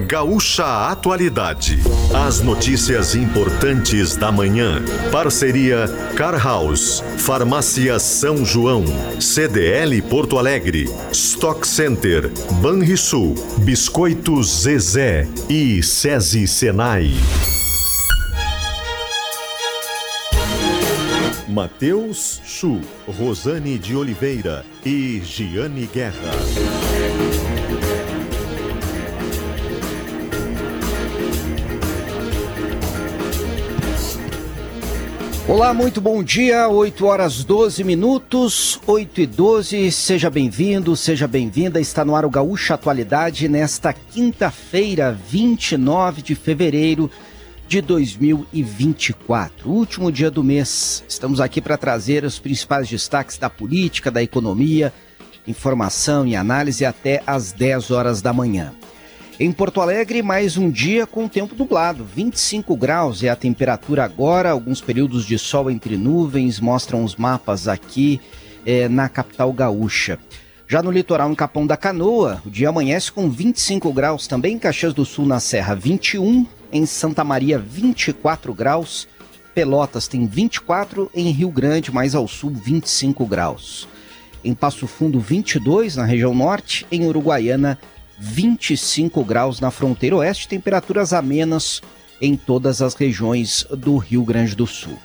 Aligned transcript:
Gaúcha 0.00 0.90
Atualidade. 0.90 1.78
As 2.26 2.40
notícias 2.42 3.14
importantes 3.14 4.16
da 4.16 4.30
manhã. 4.30 4.82
Parceria 5.10 5.86
Car 6.16 6.38
House, 6.42 7.02
Farmácia 7.18 7.98
São 7.98 8.44
João, 8.44 8.84
CDL 9.18 10.02
Porto 10.02 10.38
Alegre, 10.38 10.84
Stock 11.12 11.66
Center, 11.66 12.30
Banrisul, 12.60 13.34
Biscoitos 13.60 14.62
Zezé 14.62 15.26
e 15.48 15.82
SESI 15.82 16.46
Senai. 16.46 17.14
Matheus 21.48 22.42
Chu, 22.44 22.80
Rosane 23.08 23.78
de 23.78 23.96
Oliveira 23.96 24.62
e 24.84 25.22
Giane 25.24 25.88
Guerra. 25.90 26.75
Olá, 35.48 35.72
muito 35.72 36.00
bom 36.00 36.24
dia, 36.24 36.68
8 36.68 37.06
horas 37.06 37.44
12 37.44 37.84
minutos, 37.84 38.80
8 38.84 39.20
e 39.20 39.26
12, 39.26 39.92
seja 39.92 40.28
bem-vindo, 40.28 40.96
seja 40.96 41.28
bem-vinda, 41.28 41.80
está 41.80 42.04
no 42.04 42.16
ar 42.16 42.24
o 42.24 42.30
Gaúcha 42.30 42.74
Atualidade 42.74 43.48
nesta 43.48 43.92
quinta-feira, 43.92 45.12
29 45.12 46.20
de 46.20 46.34
fevereiro 46.34 47.08
de 47.68 47.80
2024, 47.80 49.70
último 49.70 50.10
dia 50.10 50.32
do 50.32 50.42
mês. 50.42 51.04
Estamos 51.08 51.40
aqui 51.40 51.60
para 51.60 51.78
trazer 51.78 52.24
os 52.24 52.40
principais 52.40 52.88
destaques 52.88 53.38
da 53.38 53.48
política, 53.48 54.10
da 54.10 54.24
economia, 54.24 54.92
informação 55.46 56.26
e 56.26 56.34
análise 56.34 56.84
até 56.84 57.22
às 57.24 57.52
10 57.52 57.92
horas 57.92 58.20
da 58.20 58.32
manhã. 58.32 58.72
Em 59.38 59.52
Porto 59.52 59.82
Alegre, 59.82 60.22
mais 60.22 60.56
um 60.56 60.70
dia 60.70 61.06
com 61.06 61.28
tempo 61.28 61.54
nublado, 61.54 62.02
25 62.02 62.74
graus 62.74 63.22
é 63.22 63.28
a 63.28 63.36
temperatura 63.36 64.02
agora, 64.02 64.50
alguns 64.50 64.80
períodos 64.80 65.26
de 65.26 65.38
sol 65.38 65.70
entre 65.70 65.94
nuvens, 65.94 66.58
mostram 66.58 67.04
os 67.04 67.16
mapas 67.16 67.68
aqui 67.68 68.18
é, 68.64 68.88
na 68.88 69.10
capital 69.10 69.52
gaúcha. 69.52 70.18
Já 70.66 70.82
no 70.82 70.90
litoral, 70.90 71.30
em 71.30 71.34
Capão 71.34 71.66
da 71.66 71.76
Canoa, 71.76 72.40
o 72.46 72.50
dia 72.50 72.70
amanhece 72.70 73.12
com 73.12 73.28
25 73.28 73.92
graus, 73.92 74.26
também. 74.26 74.54
Em 74.54 74.58
Caxias 74.58 74.94
do 74.94 75.04
Sul, 75.04 75.26
na 75.26 75.38
Serra, 75.38 75.74
21, 75.74 76.46
em 76.72 76.86
Santa 76.86 77.22
Maria, 77.22 77.58
24 77.58 78.54
graus, 78.54 79.06
Pelotas 79.54 80.08
tem 80.08 80.26
24, 80.26 81.10
em 81.14 81.30
Rio 81.30 81.50
Grande, 81.50 81.92
mais 81.92 82.14
ao 82.14 82.26
sul, 82.26 82.52
25 82.54 83.26
graus. 83.26 83.86
Em 84.42 84.54
Passo 84.54 84.86
Fundo, 84.86 85.20
22 85.20 85.96
na 85.96 86.06
região 86.06 86.34
norte, 86.34 86.86
em 86.90 87.04
Uruguaiana, 87.04 87.78
25 87.78 87.95
graus 89.26 89.60
na 89.60 89.70
fronteira 89.70 90.16
oeste, 90.16 90.48
temperaturas 90.48 91.12
amenas 91.12 91.82
em 92.20 92.36
todas 92.36 92.80
as 92.80 92.94
regiões 92.94 93.66
do 93.70 93.96
Rio 93.96 94.24
Grande 94.24 94.54
do 94.54 94.66
Sul. 94.66 94.96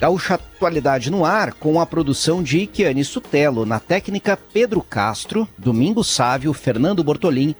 Gaúcha 0.00 0.34
Atualidade 0.34 1.10
no 1.10 1.24
ar 1.24 1.52
com 1.52 1.80
a 1.80 1.86
produção 1.86 2.40
de 2.40 2.58
Iquiane 2.58 3.04
Sutelo, 3.04 3.66
na 3.66 3.80
técnica 3.80 4.38
Pedro 4.52 4.80
Castro, 4.80 5.48
Domingo 5.58 6.04
Sávio, 6.04 6.52
Fernando 6.52 7.02
Bortolim 7.02 7.54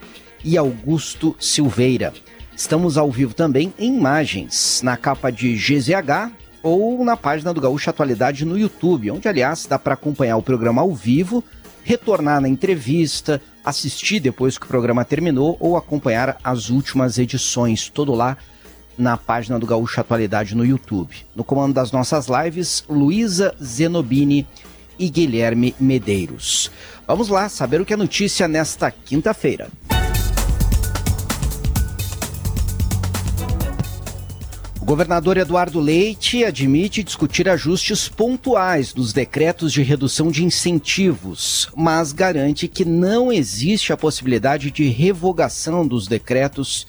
e 0.44 0.56
Augusto 0.56 1.34
Silveira. 1.40 2.12
Estamos 2.56 2.96
ao 2.96 3.10
vivo 3.10 3.34
também 3.34 3.72
em 3.78 3.96
imagens, 3.96 4.80
na 4.84 4.96
capa 4.96 5.30
de 5.30 5.54
GZH 5.54 6.32
ou 6.62 7.04
na 7.04 7.16
página 7.16 7.52
do 7.52 7.60
Gaúcha 7.60 7.90
Atualidade 7.90 8.44
no 8.44 8.58
YouTube, 8.58 9.10
onde, 9.10 9.28
aliás, 9.28 9.66
dá 9.66 9.78
para 9.78 9.94
acompanhar 9.94 10.36
o 10.36 10.42
programa 10.42 10.82
ao 10.82 10.92
vivo, 10.92 11.42
retornar 11.82 12.40
na 12.40 12.48
entrevista, 12.48 13.40
assistir 13.68 14.20
depois 14.20 14.56
que 14.56 14.64
o 14.64 14.68
programa 14.68 15.04
terminou 15.04 15.56
ou 15.60 15.76
acompanhar 15.76 16.38
as 16.42 16.70
últimas 16.70 17.18
edições, 17.18 17.88
todo 17.88 18.14
lá 18.14 18.36
na 18.96 19.16
página 19.16 19.58
do 19.58 19.66
Gaúcho 19.66 20.00
Atualidade 20.00 20.56
no 20.56 20.64
YouTube. 20.64 21.14
No 21.34 21.44
comando 21.44 21.74
das 21.74 21.92
nossas 21.92 22.26
lives, 22.26 22.84
Luísa 22.88 23.54
Zenobini 23.62 24.46
e 24.98 25.08
Guilherme 25.08 25.74
Medeiros. 25.78 26.70
Vamos 27.06 27.28
lá 27.28 27.48
saber 27.48 27.80
o 27.80 27.84
que 27.84 27.94
é 27.94 27.96
notícia 27.96 28.48
nesta 28.48 28.90
quinta-feira. 28.90 29.68
Governador 34.88 35.36
Eduardo 35.36 35.80
Leite 35.80 36.42
admite 36.42 37.04
discutir 37.04 37.46
ajustes 37.46 38.08
pontuais 38.08 38.94
nos 38.94 39.12
decretos 39.12 39.70
de 39.70 39.82
redução 39.82 40.30
de 40.30 40.42
incentivos, 40.42 41.68
mas 41.76 42.10
garante 42.10 42.66
que 42.66 42.86
não 42.86 43.30
existe 43.30 43.92
a 43.92 43.98
possibilidade 43.98 44.70
de 44.70 44.88
revogação 44.88 45.86
dos 45.86 46.08
decretos 46.08 46.86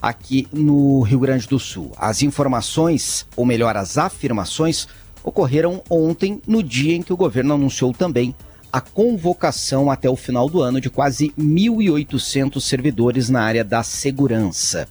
aqui 0.00 0.48
no 0.50 1.02
Rio 1.02 1.20
Grande 1.20 1.46
do 1.46 1.58
Sul. 1.58 1.92
As 1.98 2.22
informações, 2.22 3.26
ou 3.36 3.44
melhor, 3.44 3.76
as 3.76 3.98
afirmações, 3.98 4.88
ocorreram 5.22 5.82
ontem, 5.90 6.40
no 6.46 6.62
dia 6.62 6.96
em 6.96 7.02
que 7.02 7.12
o 7.12 7.18
governo 7.18 7.52
anunciou 7.52 7.92
também 7.92 8.34
a 8.72 8.80
convocação 8.80 9.90
até 9.90 10.08
o 10.08 10.16
final 10.16 10.48
do 10.48 10.62
ano 10.62 10.80
de 10.80 10.88
quase 10.88 11.34
1.800 11.38 12.62
servidores 12.62 13.28
na 13.28 13.42
área 13.42 13.62
da 13.62 13.82
segurança. 13.82 14.88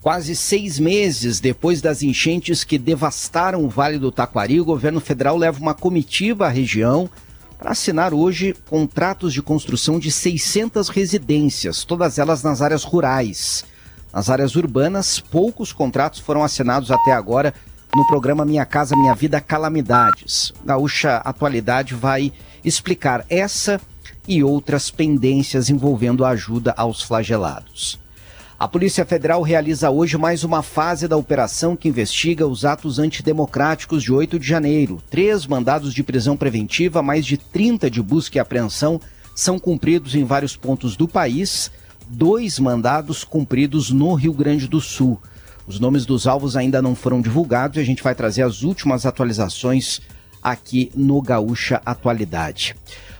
Quase 0.00 0.36
seis 0.36 0.78
meses 0.78 1.40
depois 1.40 1.82
das 1.82 2.02
enchentes 2.02 2.62
que 2.62 2.78
devastaram 2.78 3.64
o 3.64 3.68
Vale 3.68 3.98
do 3.98 4.12
Taquari, 4.12 4.60
o 4.60 4.64
governo 4.64 5.00
federal 5.00 5.36
leva 5.36 5.58
uma 5.58 5.74
comitiva 5.74 6.46
à 6.46 6.48
região 6.48 7.10
para 7.58 7.72
assinar 7.72 8.14
hoje 8.14 8.54
contratos 8.70 9.32
de 9.32 9.42
construção 9.42 9.98
de 9.98 10.12
600 10.12 10.88
residências, 10.88 11.84
todas 11.84 12.16
elas 12.16 12.44
nas 12.44 12.62
áreas 12.62 12.84
rurais. 12.84 13.64
Nas 14.12 14.30
áreas 14.30 14.54
urbanas, 14.54 15.18
poucos 15.18 15.72
contratos 15.72 16.20
foram 16.20 16.44
assinados 16.44 16.92
até 16.92 17.12
agora 17.12 17.52
no 17.94 18.06
programa 18.06 18.44
Minha 18.44 18.64
Casa 18.64 18.96
Minha 18.96 19.14
Vida 19.14 19.40
Calamidades. 19.40 20.52
Gaúcha 20.64 21.16
Atualidade 21.16 21.94
vai 21.94 22.32
explicar 22.64 23.26
essa 23.28 23.80
e 24.28 24.44
outras 24.44 24.90
pendências 24.90 25.68
envolvendo 25.68 26.24
a 26.24 26.30
ajuda 26.30 26.72
aos 26.76 27.02
flagelados. 27.02 27.98
A 28.58 28.66
Polícia 28.66 29.06
Federal 29.06 29.40
realiza 29.40 29.88
hoje 29.88 30.18
mais 30.18 30.42
uma 30.42 30.64
fase 30.64 31.06
da 31.06 31.16
operação 31.16 31.76
que 31.76 31.88
investiga 31.88 32.44
os 32.44 32.64
atos 32.64 32.98
antidemocráticos 32.98 34.02
de 34.02 34.12
8 34.12 34.36
de 34.36 34.48
janeiro. 34.48 35.00
Três 35.08 35.46
mandados 35.46 35.94
de 35.94 36.02
prisão 36.02 36.36
preventiva, 36.36 37.00
mais 37.00 37.24
de 37.24 37.36
30 37.36 37.88
de 37.88 38.02
busca 38.02 38.36
e 38.36 38.40
apreensão 38.40 39.00
são 39.32 39.60
cumpridos 39.60 40.16
em 40.16 40.24
vários 40.24 40.56
pontos 40.56 40.96
do 40.96 41.06
país, 41.06 41.70
dois 42.08 42.58
mandados 42.58 43.22
cumpridos 43.22 43.92
no 43.92 44.12
Rio 44.14 44.32
Grande 44.32 44.66
do 44.66 44.80
Sul. 44.80 45.22
Os 45.64 45.78
nomes 45.78 46.04
dos 46.04 46.26
alvos 46.26 46.56
ainda 46.56 46.82
não 46.82 46.96
foram 46.96 47.20
divulgados 47.20 47.76
e 47.76 47.80
a 47.80 47.84
gente 47.84 48.02
vai 48.02 48.16
trazer 48.16 48.42
as 48.42 48.64
últimas 48.64 49.06
atualizações 49.06 50.00
aqui 50.42 50.90
no 50.96 51.22
Gaúcha 51.22 51.80
Atualidade. 51.86 52.74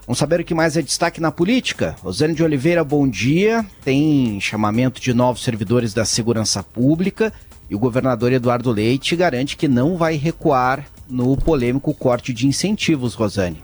Vamos 0.08 0.20
saber 0.20 0.40
o 0.40 0.44
que 0.44 0.54
mais 0.54 0.74
é 0.74 0.80
destaque 0.80 1.20
na 1.20 1.30
política. 1.30 1.94
Rosane 2.02 2.32
de 2.32 2.42
Oliveira, 2.42 2.82
bom 2.82 3.06
dia. 3.06 3.62
Tem 3.84 4.40
chamamento 4.40 5.02
de 5.02 5.12
novos 5.12 5.44
servidores 5.44 5.92
da 5.92 6.02
segurança 6.06 6.62
pública 6.62 7.30
e 7.68 7.74
o 7.74 7.78
governador 7.78 8.32
Eduardo 8.32 8.70
Leite 8.70 9.14
garante 9.14 9.54
que 9.54 9.68
não 9.68 9.98
vai 9.98 10.16
recuar 10.16 10.86
no 11.06 11.36
polêmico 11.36 11.92
corte 11.92 12.32
de 12.32 12.46
incentivos, 12.46 13.12
Rosane. 13.12 13.62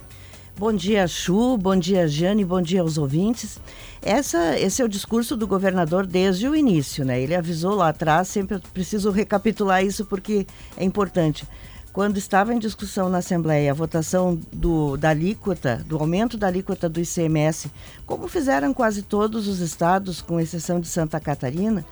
Bom 0.55 0.71
dia, 0.71 1.09
Chu. 1.09 1.56
Bom 1.56 1.77
dia, 1.77 2.06
Jane. 2.06 2.44
Bom 2.44 2.61
dia 2.61 2.82
aos 2.82 2.99
ouvintes. 2.99 3.59
Essa, 4.03 4.61
esse 4.61 4.82
é 4.82 4.84
o 4.84 4.88
discurso 4.88 5.38
do 5.38 5.47
governador 5.47 6.06
desde 6.06 6.47
o 6.47 6.55
início, 6.55 7.06
né? 7.06 7.22
Ele 7.22 7.34
avisou 7.34 7.75
lá 7.75 7.88
atrás, 7.88 8.28
sempre 8.28 8.61
preciso 8.75 9.11
recapitular 9.11 9.82
isso 9.82 10.05
porque 10.05 10.47
é 10.76 10.84
importante 10.84 11.47
quando 11.94 12.19
estava 12.19 12.53
em 12.53 12.59
discussão 12.59 13.09
na 13.09 13.19
Assembleia 13.19 13.71
a 13.71 13.75
votação 13.75 14.37
do, 14.53 14.97
da 14.97 15.10
alíquota, 15.10 15.81
do 15.87 15.97
aumento 15.97 16.37
da 16.37 16.49
alíquota 16.49 16.88
do 16.88 17.00
ICMS, 17.00 17.71
como 18.05 18.27
fizeram 18.27 18.75
quase 18.75 19.00
todos 19.00 19.47
os 19.47 19.60
estados, 19.60 20.21
com 20.21 20.41
exceção 20.41 20.81
de 20.81 20.88
Santa 20.88 21.21
Catarina, 21.21 21.87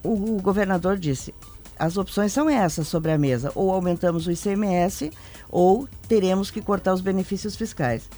o, 0.00 0.36
o 0.36 0.40
governador 0.40 0.96
disse: 0.96 1.34
as 1.76 1.96
opções 1.96 2.32
são 2.32 2.48
essas 2.48 2.86
sobre 2.86 3.10
a 3.10 3.18
mesa, 3.18 3.50
ou 3.56 3.72
aumentamos 3.72 4.28
o 4.28 4.30
ICMS 4.30 5.10
ou 5.50 5.88
teremos 6.06 6.48
que 6.48 6.62
cortar 6.62 6.94
os 6.94 7.00
benefícios 7.00 7.56
fiscais. 7.56 8.08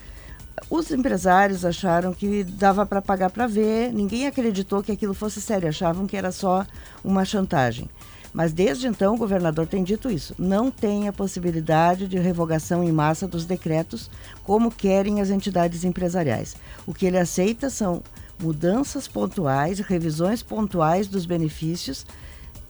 Os 0.69 0.90
empresários 0.90 1.64
acharam 1.64 2.12
que 2.12 2.44
dava 2.44 2.84
para 2.84 3.00
pagar 3.00 3.31
para 3.31 3.46
ver, 3.46 3.93
ninguém 3.94 4.26
acreditou 4.26 4.82
que 4.82 4.93
aquilo 4.93 5.14
fosse 5.14 5.40
sério, 5.40 5.70
achavam 5.70 6.06
que 6.06 6.19
era 6.19 6.31
só 6.32 6.66
uma 7.02 7.25
chantagem. 7.25 7.88
Mas 8.32 8.52
desde 8.52 8.86
então 8.86 9.14
o 9.14 9.19
governador 9.19 9.66
tem 9.66 9.82
dito 9.82 10.10
isso. 10.10 10.34
Não 10.38 10.70
tem 10.70 11.08
a 11.08 11.12
possibilidade 11.12 12.06
de 12.06 12.19
revogação 12.19 12.84
em 12.84 12.92
massa 12.92 13.26
dos 13.26 13.44
decretos, 13.44 14.10
como 14.44 14.70
querem 14.70 15.20
as 15.20 15.30
entidades 15.30 15.84
empresariais. 15.84 16.56
O 16.86 16.92
que 16.92 17.06
ele 17.06 17.19
aceita 17.19 17.70
são 17.70 18.02
mudanças 18.40 19.08
pontuais, 19.08 19.80
revisões 19.80 20.42
pontuais 20.42 21.08
dos 21.08 21.26
benefícios 21.26 22.04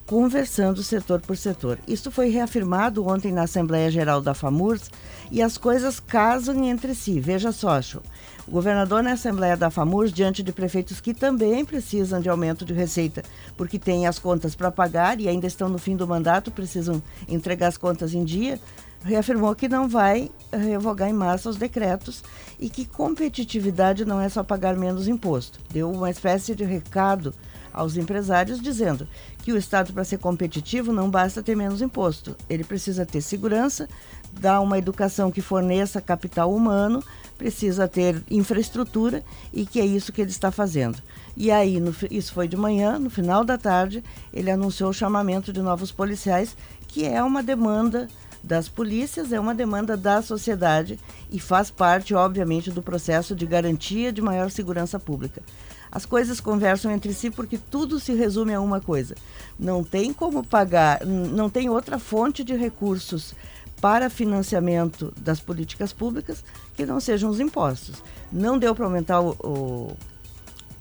conversando 0.08 0.82
setor 0.82 1.20
por 1.20 1.36
setor. 1.36 1.78
Isso 1.86 2.10
foi 2.10 2.30
reafirmado 2.30 3.06
ontem 3.06 3.30
na 3.30 3.42
Assembleia 3.42 3.90
Geral 3.90 4.22
da 4.22 4.32
FAMURS 4.32 4.90
e 5.30 5.42
as 5.42 5.58
coisas 5.58 6.00
casam 6.00 6.64
entre 6.64 6.94
si. 6.94 7.20
Veja 7.20 7.52
só, 7.52 7.80
Chu. 7.82 8.00
O 8.48 8.50
governador 8.50 9.02
na 9.02 9.12
Assembleia 9.12 9.58
da 9.58 9.68
FAMURS, 9.68 10.10
diante 10.10 10.42
de 10.42 10.52
prefeitos 10.52 11.02
que 11.02 11.12
também 11.12 11.66
precisam 11.66 12.18
de 12.18 12.30
aumento 12.30 12.64
de 12.64 12.72
receita, 12.72 13.22
porque 13.58 13.78
têm 13.78 14.06
as 14.06 14.18
contas 14.18 14.54
para 14.54 14.70
pagar 14.70 15.20
e 15.20 15.28
ainda 15.28 15.46
estão 15.46 15.68
no 15.68 15.76
fim 15.76 15.94
do 15.94 16.08
mandato, 16.08 16.50
precisam 16.50 17.02
entregar 17.28 17.66
as 17.66 17.76
contas 17.76 18.14
em 18.14 18.24
dia, 18.24 18.58
reafirmou 19.04 19.54
que 19.54 19.68
não 19.68 19.86
vai 19.86 20.30
revogar 20.50 21.10
em 21.10 21.12
massa 21.12 21.50
os 21.50 21.56
decretos 21.56 22.24
e 22.58 22.70
que 22.70 22.86
competitividade 22.86 24.06
não 24.06 24.18
é 24.18 24.30
só 24.30 24.42
pagar 24.42 24.74
menos 24.74 25.08
imposto. 25.08 25.60
Deu 25.70 25.90
uma 25.90 26.08
espécie 26.08 26.54
de 26.54 26.64
recado 26.64 27.34
aos 27.70 27.98
empresários 27.98 28.62
dizendo 28.62 29.06
que 29.42 29.52
o 29.52 29.58
Estado, 29.58 29.92
para 29.92 30.04
ser 30.04 30.18
competitivo, 30.18 30.90
não 30.90 31.10
basta 31.10 31.42
ter 31.42 31.54
menos 31.54 31.82
imposto. 31.82 32.34
Ele 32.48 32.64
precisa 32.64 33.04
ter 33.04 33.20
segurança, 33.20 33.86
dar 34.32 34.60
uma 34.60 34.78
educação 34.78 35.30
que 35.30 35.42
forneça 35.42 36.00
capital 36.00 36.52
humano, 36.52 37.04
precisa 37.38 37.86
ter 37.86 38.22
infraestrutura 38.28 39.22
e 39.52 39.64
que 39.64 39.80
é 39.80 39.86
isso 39.86 40.12
que 40.12 40.20
ele 40.20 40.30
está 40.30 40.50
fazendo. 40.50 40.98
E 41.36 41.52
aí, 41.52 41.78
no, 41.78 41.94
isso 42.10 42.32
foi 42.32 42.48
de 42.48 42.56
manhã, 42.56 42.98
no 42.98 43.08
final 43.08 43.44
da 43.44 43.56
tarde, 43.56 44.02
ele 44.34 44.50
anunciou 44.50 44.90
o 44.90 44.94
chamamento 44.94 45.52
de 45.52 45.62
novos 45.62 45.92
policiais, 45.92 46.56
que 46.88 47.06
é 47.06 47.22
uma 47.22 47.42
demanda 47.42 48.08
das 48.42 48.68
polícias, 48.68 49.32
é 49.32 49.38
uma 49.38 49.54
demanda 49.54 49.96
da 49.96 50.20
sociedade 50.20 50.98
e 51.30 51.38
faz 51.38 51.70
parte, 51.70 52.14
obviamente, 52.14 52.70
do 52.70 52.82
processo 52.82 53.34
de 53.34 53.46
garantia 53.46 54.12
de 54.12 54.20
maior 54.20 54.50
segurança 54.50 54.98
pública. 54.98 55.42
As 55.90 56.04
coisas 56.04 56.40
conversam 56.40 56.90
entre 56.90 57.12
si 57.14 57.30
porque 57.30 57.58
tudo 57.58 57.98
se 57.98 58.12
resume 58.14 58.52
a 58.52 58.60
uma 58.60 58.80
coisa. 58.80 59.14
Não 59.58 59.82
tem 59.82 60.12
como 60.12 60.44
pagar, 60.44 61.04
não 61.04 61.48
tem 61.48 61.70
outra 61.70 61.98
fonte 61.98 62.44
de 62.44 62.54
recursos 62.54 63.34
para 63.80 64.10
financiamento 64.10 65.12
das 65.20 65.40
políticas 65.40 65.92
públicas 65.92 66.44
que 66.74 66.84
não 66.84 67.00
sejam 67.00 67.30
os 67.30 67.40
impostos. 67.40 68.02
Não 68.30 68.58
deu 68.58 68.74
para 68.74 68.84
aumentar 68.84 69.20
o, 69.20 69.36
o 69.42 69.96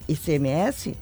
ICMS, 0.08 0.96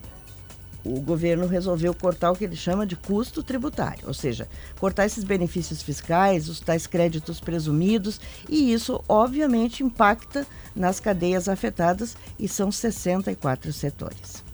o 0.86 1.00
governo 1.00 1.46
resolveu 1.46 1.92
cortar 1.92 2.30
o 2.30 2.36
que 2.36 2.44
ele 2.44 2.54
chama 2.54 2.86
de 2.86 2.94
custo 2.94 3.42
tributário, 3.42 4.04
ou 4.06 4.14
seja, 4.14 4.48
cortar 4.78 5.04
esses 5.04 5.24
benefícios 5.24 5.82
fiscais, 5.82 6.48
os 6.48 6.60
tais 6.60 6.86
créditos 6.86 7.40
presumidos, 7.40 8.20
e 8.48 8.72
isso 8.72 9.02
obviamente 9.08 9.82
impacta 9.82 10.46
nas 10.74 11.00
cadeias 11.00 11.48
afetadas 11.48 12.16
e 12.38 12.46
são 12.46 12.70
64 12.70 13.72
setores. 13.72 14.45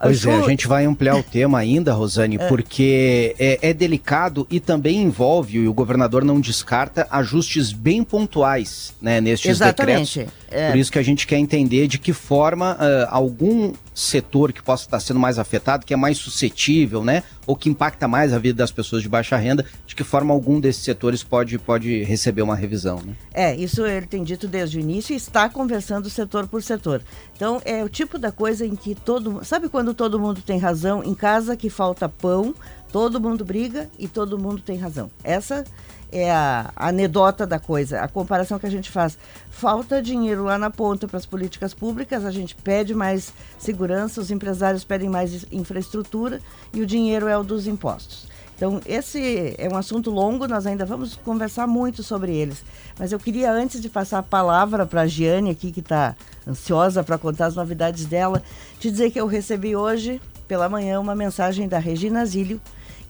Pois 0.00 0.24
é, 0.24 0.34
a 0.34 0.42
gente 0.42 0.66
vai 0.66 0.84
ampliar 0.84 1.16
o 1.16 1.22
tema 1.22 1.58
ainda, 1.58 1.92
Rosane, 1.92 2.36
é. 2.36 2.46
porque 2.46 3.34
é, 3.38 3.70
é, 3.70 3.72
delicado 3.72 4.46
e 4.50 4.60
também 4.60 5.02
envolve, 5.02 5.58
e 5.58 5.68
o 5.68 5.72
governador 5.72 6.24
não 6.24 6.40
descarta, 6.40 7.06
ajustes 7.10 7.72
bem 7.72 8.04
pontuais 8.04 8.94
né, 9.00 9.20
nestes 9.20 9.50
Exatamente. 9.50 10.18
decretos. 10.18 10.47
É. 10.50 10.70
Por 10.70 10.78
isso 10.78 10.90
que 10.90 10.98
a 10.98 11.02
gente 11.02 11.26
quer 11.26 11.36
entender 11.38 11.86
de 11.86 11.98
que 11.98 12.12
forma 12.12 12.74
uh, 12.74 13.06
algum 13.08 13.72
setor 13.94 14.52
que 14.52 14.62
possa 14.62 14.84
estar 14.84 15.00
sendo 15.00 15.18
mais 15.18 15.38
afetado, 15.38 15.84
que 15.84 15.92
é 15.92 15.96
mais 15.96 16.18
suscetível, 16.18 17.04
né? 17.04 17.22
Ou 17.46 17.56
que 17.56 17.68
impacta 17.68 18.06
mais 18.06 18.32
a 18.32 18.38
vida 18.38 18.58
das 18.58 18.70
pessoas 18.70 19.02
de 19.02 19.08
baixa 19.08 19.36
renda, 19.36 19.64
de 19.86 19.94
que 19.94 20.04
forma 20.04 20.32
algum 20.32 20.60
desses 20.60 20.84
setores 20.84 21.22
pode, 21.22 21.58
pode 21.58 22.04
receber 22.04 22.42
uma 22.42 22.54
revisão, 22.54 23.00
né? 23.04 23.14
É, 23.34 23.54
isso 23.56 23.84
ele 23.84 24.06
tem 24.06 24.22
dito 24.22 24.46
desde 24.46 24.78
o 24.78 24.80
início 24.80 25.12
e 25.12 25.16
está 25.16 25.48
conversando 25.48 26.08
setor 26.08 26.46
por 26.46 26.62
setor. 26.62 27.02
Então, 27.34 27.60
é 27.64 27.82
o 27.84 27.88
tipo 27.88 28.18
da 28.18 28.30
coisa 28.30 28.64
em 28.64 28.76
que 28.76 28.94
todo 28.94 29.40
Sabe 29.44 29.68
quando 29.68 29.94
todo 29.94 30.18
mundo 30.18 30.40
tem 30.42 30.58
razão? 30.58 31.02
Em 31.02 31.14
casa 31.14 31.56
que 31.56 31.68
falta 31.70 32.08
pão, 32.08 32.54
todo 32.92 33.20
mundo 33.20 33.44
briga 33.44 33.88
e 33.98 34.08
todo 34.08 34.38
mundo 34.38 34.60
tem 34.60 34.76
razão. 34.76 35.10
Essa 35.22 35.64
é 36.10 36.30
a, 36.30 36.70
anedota 36.76 37.46
da 37.46 37.58
coisa, 37.58 38.00
a 38.00 38.08
comparação 38.08 38.58
que 38.58 38.66
a 38.66 38.70
gente 38.70 38.90
faz. 38.90 39.18
Falta 39.50 40.02
dinheiro 40.02 40.44
lá 40.44 40.58
na 40.58 40.70
ponta 40.70 41.06
para 41.06 41.16
as 41.16 41.26
políticas 41.26 41.74
públicas, 41.74 42.24
a 42.24 42.30
gente 42.30 42.54
pede 42.54 42.94
mais 42.94 43.32
segurança, 43.58 44.20
os 44.20 44.30
empresários 44.30 44.84
pedem 44.84 45.08
mais 45.08 45.46
infraestrutura 45.50 46.40
e 46.72 46.80
o 46.80 46.86
dinheiro 46.86 47.28
é 47.28 47.36
o 47.36 47.44
dos 47.44 47.66
impostos. 47.66 48.28
Então, 48.58 48.80
esse 48.86 49.54
é 49.56 49.68
um 49.72 49.76
assunto 49.76 50.10
longo, 50.10 50.48
nós 50.48 50.66
ainda 50.66 50.84
vamos 50.84 51.14
conversar 51.14 51.68
muito 51.68 52.02
sobre 52.02 52.34
eles. 52.34 52.64
Mas 52.98 53.12
eu 53.12 53.18
queria, 53.18 53.52
antes 53.52 53.80
de 53.80 53.88
passar 53.88 54.18
a 54.18 54.22
palavra 54.22 54.84
para 54.84 55.02
a 55.02 55.06
Giane 55.06 55.50
aqui, 55.50 55.70
que 55.70 55.78
está 55.78 56.16
ansiosa 56.44 57.04
para 57.04 57.16
contar 57.16 57.46
as 57.46 57.54
novidades 57.54 58.04
dela, 58.04 58.42
te 58.80 58.90
dizer 58.90 59.12
que 59.12 59.20
eu 59.20 59.28
recebi 59.28 59.76
hoje, 59.76 60.20
pela 60.48 60.68
manhã, 60.68 60.98
uma 60.98 61.14
mensagem 61.14 61.68
da 61.68 61.78
Regina 61.78 62.26
Zílio, 62.26 62.60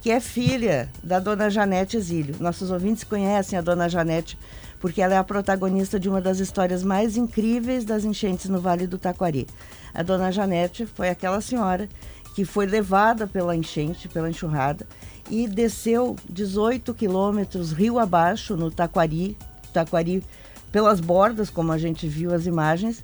que 0.00 0.10
é 0.10 0.20
filha 0.20 0.88
da 1.02 1.18
dona 1.18 1.50
Janete 1.50 1.98
Zílio. 2.00 2.36
Nossos 2.40 2.70
ouvintes 2.70 3.04
conhecem 3.04 3.58
a 3.58 3.62
dona 3.62 3.88
Janete 3.88 4.38
porque 4.80 5.02
ela 5.02 5.14
é 5.14 5.18
a 5.18 5.24
protagonista 5.24 5.98
de 5.98 6.08
uma 6.08 6.20
das 6.20 6.38
histórias 6.38 6.82
mais 6.82 7.16
incríveis 7.16 7.84
das 7.84 8.04
enchentes 8.04 8.48
no 8.48 8.60
Vale 8.60 8.86
do 8.86 8.98
Taquari. 8.98 9.46
A 9.92 10.02
dona 10.02 10.30
Janete 10.30 10.86
foi 10.86 11.08
aquela 11.08 11.40
senhora 11.40 11.88
que 12.34 12.44
foi 12.44 12.66
levada 12.66 13.26
pela 13.26 13.56
enchente, 13.56 14.08
pela 14.08 14.30
enxurrada, 14.30 14.86
e 15.28 15.48
desceu 15.48 16.14
18 16.30 16.94
quilômetros 16.94 17.72
rio 17.72 17.98
abaixo 17.98 18.56
no 18.56 18.70
Taquari, 18.70 19.36
Taquari 19.72 20.22
pelas 20.70 21.00
bordas, 21.00 21.50
como 21.50 21.72
a 21.72 21.78
gente 21.78 22.06
viu 22.06 22.32
as 22.32 22.46
imagens, 22.46 23.02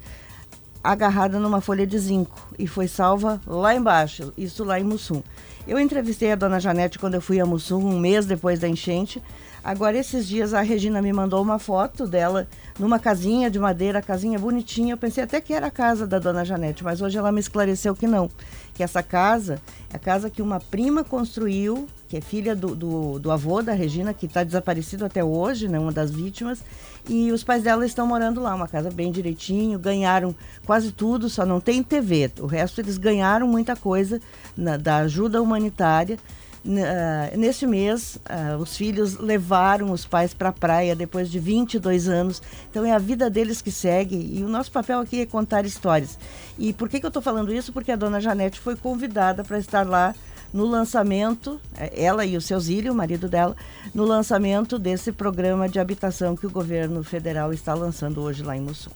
agarrada 0.83 1.41
numa 1.41 1.61
folha 1.61 1.87
de 1.87 1.99
zinco 1.99 2.55
e 2.59 2.67
foi 2.67 2.87
salva 2.87 3.41
lá 3.47 3.75
embaixo, 3.75 4.33
isso 4.37 4.63
lá 4.63 4.79
em 4.79 4.85
Mussum. 4.85 5.23
Eu 5.67 5.79
entrevistei 5.79 6.31
a 6.31 6.37
dona 6.37 6.61
Janete 6.61 6.99
quando 6.99 7.15
eu 7.15 7.23
fui 7.23 7.41
a 7.41 7.47
Mussum, 7.47 7.79
um 7.79 7.99
mês 7.99 8.27
depois 8.27 8.59
da 8.59 8.69
enchente. 8.69 9.23
Agora, 9.65 9.97
esses 9.97 10.29
dias, 10.29 10.53
a 10.53 10.61
Regina 10.61 11.01
me 11.01 11.11
mandou 11.11 11.41
uma 11.41 11.59
foto 11.59 12.07
dela 12.07 12.47
numa 12.79 12.99
casinha 12.99 13.51
de 13.51 13.59
madeira, 13.59 14.03
casinha 14.03 14.39
bonitinha. 14.39 14.93
Eu 14.93 14.99
pensei 14.99 15.25
até 15.25 15.41
que 15.41 15.55
era 15.55 15.69
a 15.69 15.71
casa 15.71 16.07
da 16.07 16.19
dona 16.19 16.45
Janete, 16.45 16.85
mas 16.85 17.01
hoje 17.01 17.17
ela 17.17 17.33
me 17.33 17.41
esclareceu 17.41 17.97
que 17.97 18.07
não. 18.07 18.31
Que 18.75 18.83
essa 18.83 19.03
casa 19.03 19.59
é 19.91 19.97
a 19.97 19.99
casa 19.99 20.29
que 20.29 20.43
uma 20.43 20.61
prima 20.61 21.03
construiu, 21.03 21.89
que 22.15 22.19
é 22.19 22.21
filha 22.21 22.55
do, 22.55 22.77
do, 22.77 23.19
do 23.19 23.33
avô 23.33 23.61
da 23.61 23.73
Regina, 23.73 24.15
que 24.15 24.27
está 24.27 24.45
desaparecido 24.45 25.05
até 25.05 25.25
hoje, 25.25 25.67
né, 25.67 25.81
uma 25.81 25.91
das 25.91 26.13
vítimas. 26.13 26.61
E 27.09 27.33
os 27.33 27.43
pais 27.43 27.65
dela 27.65 27.85
estão 27.85 28.07
morando 28.07 28.41
lá, 28.41 28.55
uma 28.55 28.69
casa 28.69 28.89
bem 28.89 29.11
direitinho, 29.11 29.81
ganharam 29.81 30.33
quase 30.65 30.93
tudo, 30.93 31.29
só 31.29 31.45
não 31.45 31.61
tem 31.61 31.83
TV. 31.83 32.31
O 32.39 32.47
resto 32.47 32.81
eles 32.81 32.99
ganharam 32.99 33.49
muita 33.49 33.75
coisa 33.75 34.21
na, 34.57 34.77
da 34.77 34.99
ajuda 34.99 35.43
humanitária. 35.43 36.17
Uh, 36.65 37.37
nesse 37.37 37.67
mês, 37.67 38.17
uh, 38.17 38.59
os 38.59 38.77
filhos 38.77 39.19
levaram 39.19 39.91
os 39.91 40.07
pais 40.07 40.33
para 40.33 40.51
a 40.51 40.53
praia 40.53 40.95
depois 40.95 41.29
de 41.29 41.41
22 41.41 42.09
anos. 42.09 42.41
Então 42.71 42.85
é 42.85 42.93
a 42.93 42.99
vida 42.99 43.29
deles 43.29 43.61
que 43.61 43.73
segue 43.73 44.39
e 44.39 44.45
o 44.45 44.49
nosso 44.49 44.71
papel 44.71 45.01
aqui 45.01 45.21
é 45.21 45.27
contar 45.27 45.67
histórias. 45.67 46.17
E 46.57 46.73
por 46.73 46.89
que, 46.89 47.01
que 47.01 47.07
eu 47.07 47.09
estou 47.09 47.21
falando 47.21 47.53
isso? 47.53 47.73
Porque 47.73 47.91
a 47.91 47.97
dona 47.97 48.21
Janete 48.21 48.61
foi 48.61 48.77
convidada 48.77 49.43
para 49.43 49.59
estar 49.59 49.85
lá 49.85 50.15
no 50.55 50.65
lançamento, 50.65 51.61
é, 51.77 52.05
ela 52.05 52.25
e 52.25 52.37
o 52.37 52.41
seu 52.41 52.61
Zílio, 52.61 52.93
o 52.93 52.97
marido 52.97 53.29
dela, 53.29 53.57
no 53.93 54.05
lançamento 54.05 54.79
desse 54.79 55.11
programa 55.11 55.69
de 55.69 55.81
habitação 55.81 56.37
que 56.37 56.47
o 56.47 56.51
governo 56.51 57.03
federal 57.03 57.53
está 57.53 57.75
lançando 57.75 58.21
hoje 58.21 58.45
lá 58.45 58.57
em 58.57 58.61
Mussum. 58.61 58.93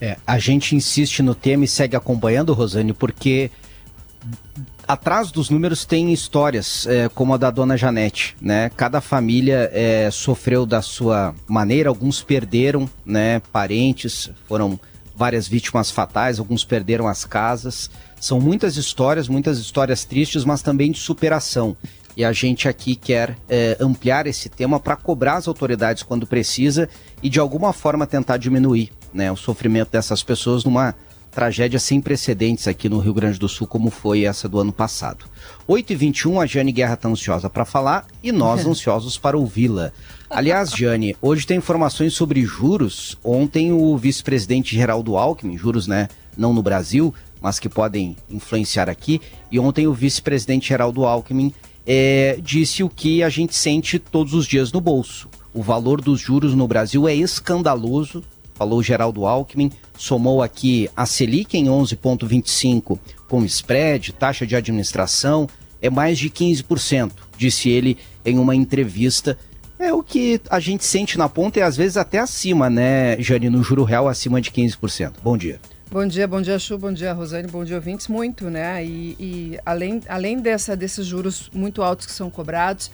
É, 0.00 0.16
a 0.26 0.38
gente 0.38 0.74
insiste 0.74 1.22
no 1.22 1.34
tema 1.34 1.64
e 1.64 1.68
segue 1.68 1.94
acompanhando, 1.94 2.54
Rosane, 2.54 2.94
porque 2.94 3.50
atrás 4.86 5.30
dos 5.30 5.50
números 5.50 5.84
tem 5.84 6.10
histórias, 6.10 6.86
é, 6.86 7.10
como 7.10 7.34
a 7.34 7.36
da 7.36 7.50
dona 7.50 7.76
Janete, 7.76 8.34
né? 8.40 8.70
Cada 8.74 9.02
família 9.02 9.68
é, 9.74 10.10
sofreu 10.10 10.64
da 10.64 10.80
sua 10.80 11.34
maneira, 11.46 11.90
alguns 11.90 12.22
perderam, 12.22 12.88
né? 13.04 13.42
Parentes, 13.52 14.30
foram 14.46 14.80
várias 15.14 15.46
vítimas 15.46 15.90
fatais, 15.90 16.38
alguns 16.38 16.64
perderam 16.64 17.06
as 17.06 17.26
casas. 17.26 17.90
São 18.20 18.40
muitas 18.40 18.76
histórias, 18.76 19.28
muitas 19.28 19.58
histórias 19.58 20.04
tristes, 20.04 20.44
mas 20.44 20.62
também 20.62 20.90
de 20.90 20.98
superação. 20.98 21.76
E 22.16 22.24
a 22.24 22.32
gente 22.32 22.68
aqui 22.68 22.96
quer 22.96 23.36
é, 23.48 23.76
ampliar 23.78 24.26
esse 24.26 24.48
tema 24.48 24.80
para 24.80 24.96
cobrar 24.96 25.36
as 25.36 25.46
autoridades 25.46 26.02
quando 26.02 26.26
precisa 26.26 26.88
e 27.22 27.30
de 27.30 27.38
alguma 27.38 27.72
forma 27.72 28.06
tentar 28.06 28.38
diminuir 28.38 28.90
né, 29.14 29.30
o 29.30 29.36
sofrimento 29.36 29.92
dessas 29.92 30.22
pessoas 30.22 30.64
numa 30.64 30.96
tragédia 31.30 31.78
sem 31.78 32.00
precedentes 32.00 32.66
aqui 32.66 32.88
no 32.88 32.98
Rio 32.98 33.14
Grande 33.14 33.38
do 33.38 33.48
Sul, 33.48 33.66
como 33.66 33.90
foi 33.90 34.24
essa 34.24 34.48
do 34.48 34.58
ano 34.58 34.72
passado. 34.72 35.26
8h21, 35.68 36.42
a 36.42 36.46
Jane 36.46 36.72
Guerra 36.72 36.94
está 36.94 37.08
ansiosa 37.08 37.48
para 37.48 37.64
falar 37.64 38.06
e 38.20 38.32
nós 38.32 38.64
ansiosos 38.66 39.16
para 39.16 39.38
ouvi-la. 39.38 39.92
Aliás, 40.28 40.70
Jane, 40.70 41.16
hoje 41.22 41.46
tem 41.46 41.58
informações 41.58 42.14
sobre 42.14 42.42
juros. 42.42 43.16
Ontem 43.22 43.70
o 43.72 43.96
vice-presidente 43.96 44.74
Geraldo 44.74 45.16
Alckmin, 45.16 45.56
juros 45.56 45.86
né, 45.86 46.08
não 46.36 46.52
no 46.52 46.62
Brasil, 46.62 47.14
mas 47.40 47.58
que 47.58 47.68
podem 47.68 48.16
influenciar 48.30 48.88
aqui. 48.88 49.20
E 49.50 49.58
ontem 49.58 49.86
o 49.86 49.92
vice-presidente 49.92 50.68
Geraldo 50.68 51.04
Alckmin 51.04 51.52
é, 51.86 52.38
disse 52.42 52.82
o 52.82 52.88
que 52.88 53.22
a 53.22 53.28
gente 53.28 53.54
sente 53.54 53.98
todos 53.98 54.34
os 54.34 54.46
dias 54.46 54.70
no 54.72 54.80
bolso. 54.80 55.28
O 55.54 55.62
valor 55.62 56.00
dos 56.00 56.20
juros 56.20 56.54
no 56.54 56.68
Brasil 56.68 57.08
é 57.08 57.14
escandaloso, 57.14 58.22
falou 58.54 58.82
Geraldo 58.82 59.24
Alckmin, 59.24 59.70
somou 59.96 60.42
aqui 60.42 60.90
a 60.96 61.06
Selic 61.06 61.56
em 61.56 61.66
11,25 61.66 62.98
com 63.28 63.44
spread, 63.44 64.12
taxa 64.12 64.46
de 64.46 64.56
administração, 64.56 65.48
é 65.80 65.88
mais 65.88 66.18
de 66.18 66.28
15%, 66.28 67.12
disse 67.36 67.70
ele 67.70 67.96
em 68.24 68.38
uma 68.38 68.54
entrevista. 68.54 69.38
É 69.78 69.92
o 69.92 70.02
que 70.02 70.40
a 70.50 70.58
gente 70.58 70.84
sente 70.84 71.16
na 71.16 71.28
ponta 71.28 71.60
e 71.60 71.62
às 71.62 71.76
vezes 71.76 71.96
até 71.96 72.18
acima, 72.18 72.68
né, 72.68 73.16
Jane, 73.20 73.48
no 73.48 73.62
juro 73.62 73.84
real 73.84 74.08
acima 74.08 74.40
de 74.40 74.50
15%. 74.50 75.14
Bom 75.22 75.36
dia. 75.36 75.60
Bom 75.90 76.06
dia, 76.06 76.28
bom 76.28 76.42
dia, 76.42 76.58
Chu, 76.58 76.76
bom 76.76 76.92
dia, 76.92 77.14
Rosane, 77.14 77.48
bom 77.48 77.64
dia, 77.64 77.76
ouvintes. 77.76 78.08
Muito, 78.08 78.50
né? 78.50 78.84
E, 78.84 79.16
e 79.18 79.58
além, 79.64 80.02
além 80.06 80.38
dessa, 80.38 80.76
desses 80.76 81.06
juros 81.06 81.48
muito 81.50 81.82
altos 81.82 82.04
que 82.04 82.12
são 82.12 82.28
cobrados, 82.28 82.90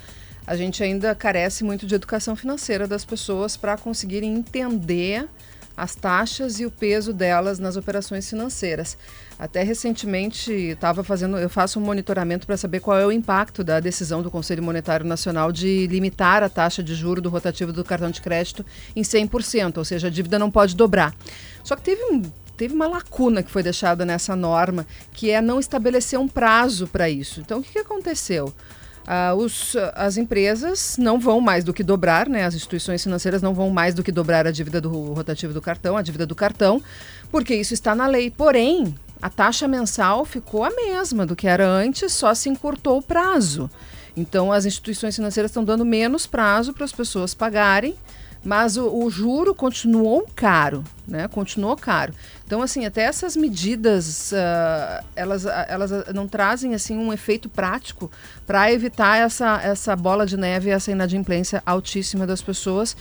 a 0.47 0.55
gente 0.55 0.81
ainda 0.81 1.13
carece 1.13 1.65
muito 1.65 1.89
de 1.89 1.95
educação 1.97 2.37
financeira 2.37 2.87
das 2.87 3.05
pessoas 3.05 3.57
para 3.57 3.77
conseguirem 3.77 4.33
entender 4.33 5.29
as 5.77 5.97
taxas 5.97 6.61
e 6.61 6.67
o 6.67 6.71
peso 6.71 7.13
delas 7.13 7.59
nas 7.59 7.77
operações 7.77 8.31
financeiras. 8.31 8.97
Até 9.37 9.65
recentemente 9.65 10.53
estava 10.53 11.03
fazendo, 11.03 11.37
eu 11.37 11.51
faço 11.51 11.81
um 11.81 11.83
monitoramento 11.83 12.47
para 12.47 12.57
saber 12.57 12.79
qual 12.79 12.97
é 12.97 13.05
o 13.05 13.11
impacto 13.11 13.65
da 13.65 13.81
decisão 13.81 14.23
do 14.23 14.31
Conselho 14.31 14.63
Monetário 14.63 15.05
Nacional 15.05 15.51
de 15.51 15.89
limitar 15.89 16.45
a 16.45 16.49
taxa 16.49 16.81
de 16.81 16.95
juro 16.95 17.21
do 17.21 17.29
rotativo 17.29 17.73
do 17.73 17.83
cartão 17.83 18.13
de 18.13 18.21
crédito 18.21 18.65
em 18.95 19.03
100%, 19.03 19.79
ou 19.79 19.85
seja, 19.85 20.07
a 20.07 20.11
dívida 20.11 20.39
não 20.39 20.49
pode 20.49 20.77
dobrar. 20.77 21.13
Só 21.65 21.75
que 21.75 21.83
teve 21.83 22.05
um 22.05 22.23
teve 22.57 22.75
uma 22.75 22.87
lacuna 22.87 23.43
que 23.43 23.51
foi 23.51 23.63
deixada 23.63 24.05
nessa 24.05 24.35
norma, 24.35 24.87
que 25.13 25.31
é 25.31 25.41
não 25.41 25.59
estabelecer 25.59 26.19
um 26.19 26.29
prazo 26.29 26.87
para 26.87 27.09
isso. 27.09 27.41
Então, 27.41 27.59
o 27.59 27.63
que, 27.63 27.73
que 27.73 27.79
aconteceu? 27.79 28.53
Uh, 29.05 29.37
os, 29.37 29.77
as 29.95 30.17
empresas 30.17 30.97
não 30.99 31.21
vão 31.21 31.39
mais 31.39 31.63
do 31.63 31.75
que 31.75 31.83
dobrar, 31.83 32.27
né? 32.27 32.45
As 32.45 32.55
instituições 32.55 33.03
financeiras 33.03 33.43
não 33.43 33.53
vão 33.53 33.69
mais 33.69 33.95
do 33.95 34.03
que 34.03 34.11
dobrar 34.11 34.47
a 34.47 34.51
dívida 34.51 34.81
do 34.81 35.13
rotativo 35.13 35.53
do 35.53 35.61
cartão, 35.61 35.97
a 35.97 36.03
dívida 36.03 36.25
do 36.25 36.35
cartão, 36.35 36.83
porque 37.31 37.55
isso 37.55 37.75
está 37.75 37.95
na 37.95 38.07
lei. 38.07 38.31
Porém, 38.31 38.95
a 39.21 39.29
taxa 39.29 39.69
mensal 39.69 40.25
ficou 40.25 40.65
a 40.65 40.71
mesma 40.71 41.27
do 41.27 41.37
que 41.37 41.47
era 41.47 41.69
antes, 41.69 42.13
só 42.15 42.35
se 42.35 42.49
encurtou 42.49 42.99
o 42.99 43.03
prazo. 43.03 43.71
Então, 44.17 44.51
as 44.51 44.65
instituições 44.65 45.17
financeiras 45.17 45.51
estão 45.51 45.65
dando 45.65 45.85
menos 45.85 46.27
prazo 46.27 46.73
para 46.73 46.85
as 46.85 46.93
pessoas 46.93 47.35
pagarem 47.35 47.95
mas 48.45 48.77
o, 48.77 48.87
o, 48.87 49.11
juro 49.11 49.55
continuou 49.55 50.27
caro, 50.37 50.85
né? 51.09 51.27
Continuou 51.29 51.75
caro. 51.77 52.13
Então, 52.47 52.61
assim, 52.61 52.85
até 52.85 53.03
essas 53.03 53.37
medidas, 53.37 54.33
uh, 54.33 55.05
elas, 55.17 55.47
elas 55.47 55.91
não 56.15 56.29
trazem, 56.29 56.75
assim, 56.75 56.97
um 56.97 57.13
efeito 57.13 57.49
prático 57.49 58.11
para 58.47 58.71
evitar 58.71 59.19
essa, 59.19 59.61
essa 59.63 59.97
bola 59.97 60.27
de 60.27 60.37
neve, 60.37 60.71
essa 60.71 60.91
inadimplência 60.91 61.63
altíssima 61.65 62.27
das 62.27 62.43
pessoas 62.43 62.95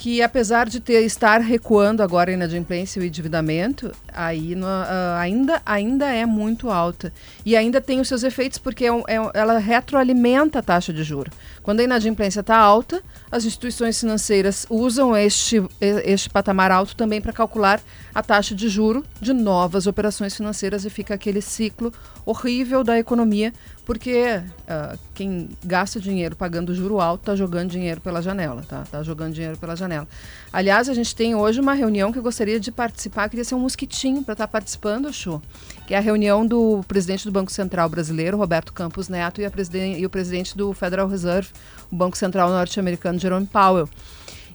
que 0.00 0.22
apesar 0.22 0.66
de 0.66 0.80
ter 0.80 1.04
estar 1.04 1.42
recuando 1.42 2.02
agora 2.02 2.30
a 2.30 2.32
inadimplência 2.32 2.98
e 2.98 3.02
o 3.02 3.06
endividamento, 3.06 3.92
aí 4.10 4.54
no, 4.54 4.66
uh, 4.66 5.18
ainda, 5.18 5.60
ainda 5.66 6.06
é 6.06 6.24
muito 6.24 6.70
alta. 6.70 7.12
E 7.44 7.54
ainda 7.54 7.82
tem 7.82 8.00
os 8.00 8.08
seus 8.08 8.22
efeitos 8.22 8.56
porque 8.56 8.86
é, 8.86 8.88
é, 8.88 9.30
ela 9.34 9.58
retroalimenta 9.58 10.60
a 10.60 10.62
taxa 10.62 10.90
de 10.90 11.02
juro. 11.02 11.30
Quando 11.62 11.80
a 11.80 11.84
inadimplência 11.84 12.40
está 12.40 12.56
alta, 12.56 13.02
as 13.30 13.44
instituições 13.44 14.00
financeiras 14.00 14.66
usam 14.68 15.16
este, 15.16 15.62
este 15.80 16.30
patamar 16.30 16.70
alto 16.70 16.96
também 16.96 17.20
para 17.20 17.32
calcular 17.32 17.80
a 18.14 18.22
taxa 18.22 18.54
de 18.54 18.68
juro 18.68 19.04
de 19.20 19.32
novas 19.32 19.86
operações 19.86 20.34
financeiras 20.34 20.84
e 20.84 20.90
fica 20.90 21.14
aquele 21.14 21.40
ciclo 21.40 21.92
horrível 22.24 22.82
da 22.82 22.98
economia, 22.98 23.52
porque 23.84 24.40
uh, 24.44 24.98
quem 25.14 25.48
gasta 25.64 25.98
dinheiro 25.98 26.36
pagando 26.36 26.74
juro 26.74 27.00
alto 27.00 27.22
está 27.22 27.36
jogando 27.36 27.70
dinheiro 27.70 28.00
pela 28.00 28.22
janela, 28.22 28.62
tá? 28.68 28.84
Tá 28.90 29.02
jogando 29.02 29.34
dinheiro 29.34 29.58
pela 29.58 29.74
janela. 29.74 30.06
Aliás, 30.52 30.88
a 30.88 30.94
gente 30.94 31.14
tem 31.14 31.34
hoje 31.34 31.60
uma 31.60 31.74
reunião 31.74 32.12
que 32.12 32.18
eu 32.18 32.22
gostaria 32.22 32.60
de 32.60 32.70
participar, 32.70 33.28
queria 33.28 33.44
ser 33.44 33.54
um 33.54 33.60
mosquitinho 33.60 34.22
para 34.22 34.32
estar 34.32 34.46
tá 34.46 34.50
participando, 34.50 35.12
Chu, 35.12 35.42
que 35.86 35.94
é 35.94 35.98
a 35.98 36.00
reunião 36.00 36.46
do 36.46 36.84
presidente 36.86 37.24
do 37.24 37.32
Banco 37.32 37.50
Central 37.50 37.88
brasileiro, 37.88 38.36
Roberto 38.36 38.72
Campos 38.72 39.08
Neto, 39.08 39.40
e, 39.40 39.98
e 39.98 40.06
o 40.06 40.10
presidente 40.10 40.56
do 40.56 40.72
Federal 40.72 41.08
Reserve, 41.08 41.49
o 41.90 41.96
Banco 41.96 42.16
Central 42.16 42.50
norte-americano, 42.50 43.18
Jerome 43.18 43.46
Powell. 43.46 43.88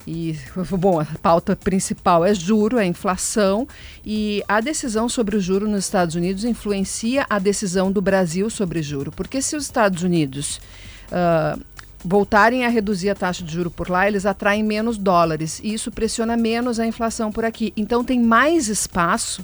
E, 0.07 0.37
bom, 0.77 0.99
a 0.99 1.05
pauta 1.21 1.55
principal 1.55 2.23
é 2.23 2.33
juro, 2.33 2.77
é 2.77 2.85
inflação, 2.85 3.67
e 4.05 4.43
a 4.47 4.61
decisão 4.61 5.09
sobre 5.09 5.35
o 5.35 5.41
juro 5.41 5.67
nos 5.67 5.85
Estados 5.85 6.15
Unidos 6.15 6.43
influencia 6.43 7.25
a 7.29 7.39
decisão 7.39 7.91
do 7.91 8.01
Brasil 8.01 8.49
sobre 8.49 8.81
juro. 8.81 9.11
Porque 9.11 9.41
se 9.41 9.55
os 9.55 9.63
Estados 9.63 10.03
Unidos 10.03 10.61
uh, 11.07 11.59
voltarem 12.03 12.65
a 12.65 12.69
reduzir 12.69 13.09
a 13.09 13.15
taxa 13.15 13.43
de 13.43 13.51
juro 13.51 13.71
por 13.71 13.89
lá, 13.89 14.07
eles 14.07 14.25
atraem 14.25 14.63
menos 14.63 14.97
dólares, 14.97 15.59
e 15.63 15.73
isso 15.73 15.91
pressiona 15.91 16.37
menos 16.37 16.79
a 16.79 16.85
inflação 16.85 17.31
por 17.31 17.43
aqui. 17.43 17.73
Então 17.75 18.03
tem 18.03 18.19
mais 18.19 18.67
espaço 18.67 19.43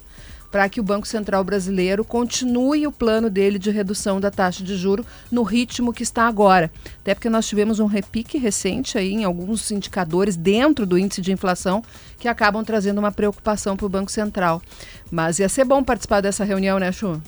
para 0.51 0.67
que 0.67 0.79
o 0.79 0.83
Banco 0.83 1.07
Central 1.07 1.43
brasileiro 1.43 2.03
continue 2.03 2.85
o 2.85 2.91
plano 2.91 3.29
dele 3.29 3.57
de 3.57 3.71
redução 3.71 4.19
da 4.19 4.29
taxa 4.29 4.63
de 4.63 4.75
juro 4.75 5.05
no 5.31 5.43
ritmo 5.43 5.93
que 5.93 6.03
está 6.03 6.27
agora. 6.27 6.69
Até 7.01 7.15
porque 7.15 7.29
nós 7.29 7.47
tivemos 7.47 7.79
um 7.79 7.85
repique 7.85 8.37
recente 8.37 8.97
aí 8.97 9.13
em 9.13 9.23
alguns 9.23 9.71
indicadores 9.71 10.35
dentro 10.35 10.85
do 10.85 10.97
índice 10.97 11.21
de 11.21 11.31
inflação 11.31 11.81
que 12.19 12.27
acabam 12.27 12.63
trazendo 12.63 12.99
uma 12.99 13.11
preocupação 13.11 13.77
para 13.77 13.85
o 13.85 13.89
Banco 13.89 14.11
Central. 14.11 14.61
Mas 15.11 15.39
ia 15.39 15.49
ser 15.49 15.65
bom 15.65 15.83
participar 15.83 16.21
dessa 16.21 16.45
reunião, 16.45 16.79
né, 16.79 16.91
Chu? 16.91 17.21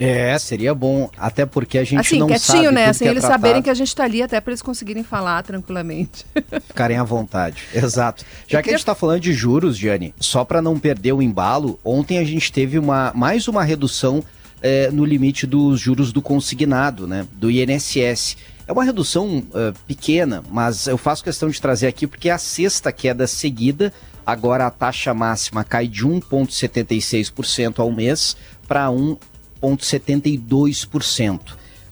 É, 0.00 0.38
seria 0.38 0.74
bom, 0.74 1.10
até 1.18 1.44
porque 1.44 1.76
a 1.76 1.84
gente 1.84 2.00
assim, 2.00 2.18
não 2.18 2.26
quietinho, 2.26 2.64
sabe 2.64 2.74
né? 2.74 2.92
Sem 2.92 3.06
é 3.06 3.10
eles 3.10 3.20
tratado. 3.20 3.42
saberem 3.42 3.62
que 3.62 3.68
a 3.68 3.74
gente 3.74 3.88
está 3.88 4.04
ali, 4.04 4.22
até 4.22 4.40
para 4.40 4.50
eles 4.50 4.62
conseguirem 4.62 5.04
falar 5.04 5.42
tranquilamente. 5.42 6.24
Ficarem 6.66 6.96
à 6.96 7.04
vontade, 7.04 7.64
exato. 7.74 8.24
Já 8.48 8.62
que 8.62 8.70
a 8.70 8.72
gente 8.72 8.80
está 8.80 8.94
falando 8.94 9.20
de 9.20 9.34
juros, 9.34 9.76
Gianni, 9.76 10.14
só 10.18 10.42
para 10.42 10.62
não 10.62 10.78
perder 10.78 11.12
o 11.12 11.20
embalo, 11.20 11.78
ontem 11.84 12.16
a 12.16 12.24
gente 12.24 12.50
teve 12.50 12.78
uma, 12.78 13.12
mais 13.14 13.46
uma 13.46 13.62
redução 13.62 14.24
é, 14.62 14.90
no 14.90 15.04
limite 15.04 15.46
dos 15.46 15.78
juros 15.78 16.12
do 16.12 16.22
consignado, 16.22 17.06
né? 17.06 17.26
Do 17.32 17.50
INSS. 17.50 18.38
É 18.66 18.72
uma 18.72 18.84
redução 18.84 19.38
uh, 19.38 19.74
pequena, 19.86 20.42
mas 20.50 20.86
eu 20.86 20.96
faço 20.96 21.24
questão 21.24 21.50
de 21.50 21.60
trazer 21.60 21.88
aqui 21.88 22.06
porque 22.06 22.28
é 22.28 22.32
a 22.32 22.38
sexta 22.38 22.90
queda 22.90 23.26
seguida. 23.26 23.92
Agora 24.30 24.66
a 24.66 24.70
taxa 24.70 25.12
máxima 25.12 25.64
cai 25.64 25.88
de 25.88 26.06
1,76% 26.06 27.80
ao 27.80 27.90
mês 27.90 28.36
para 28.68 28.88
1 28.90 29.16
0,72%. 29.60 31.40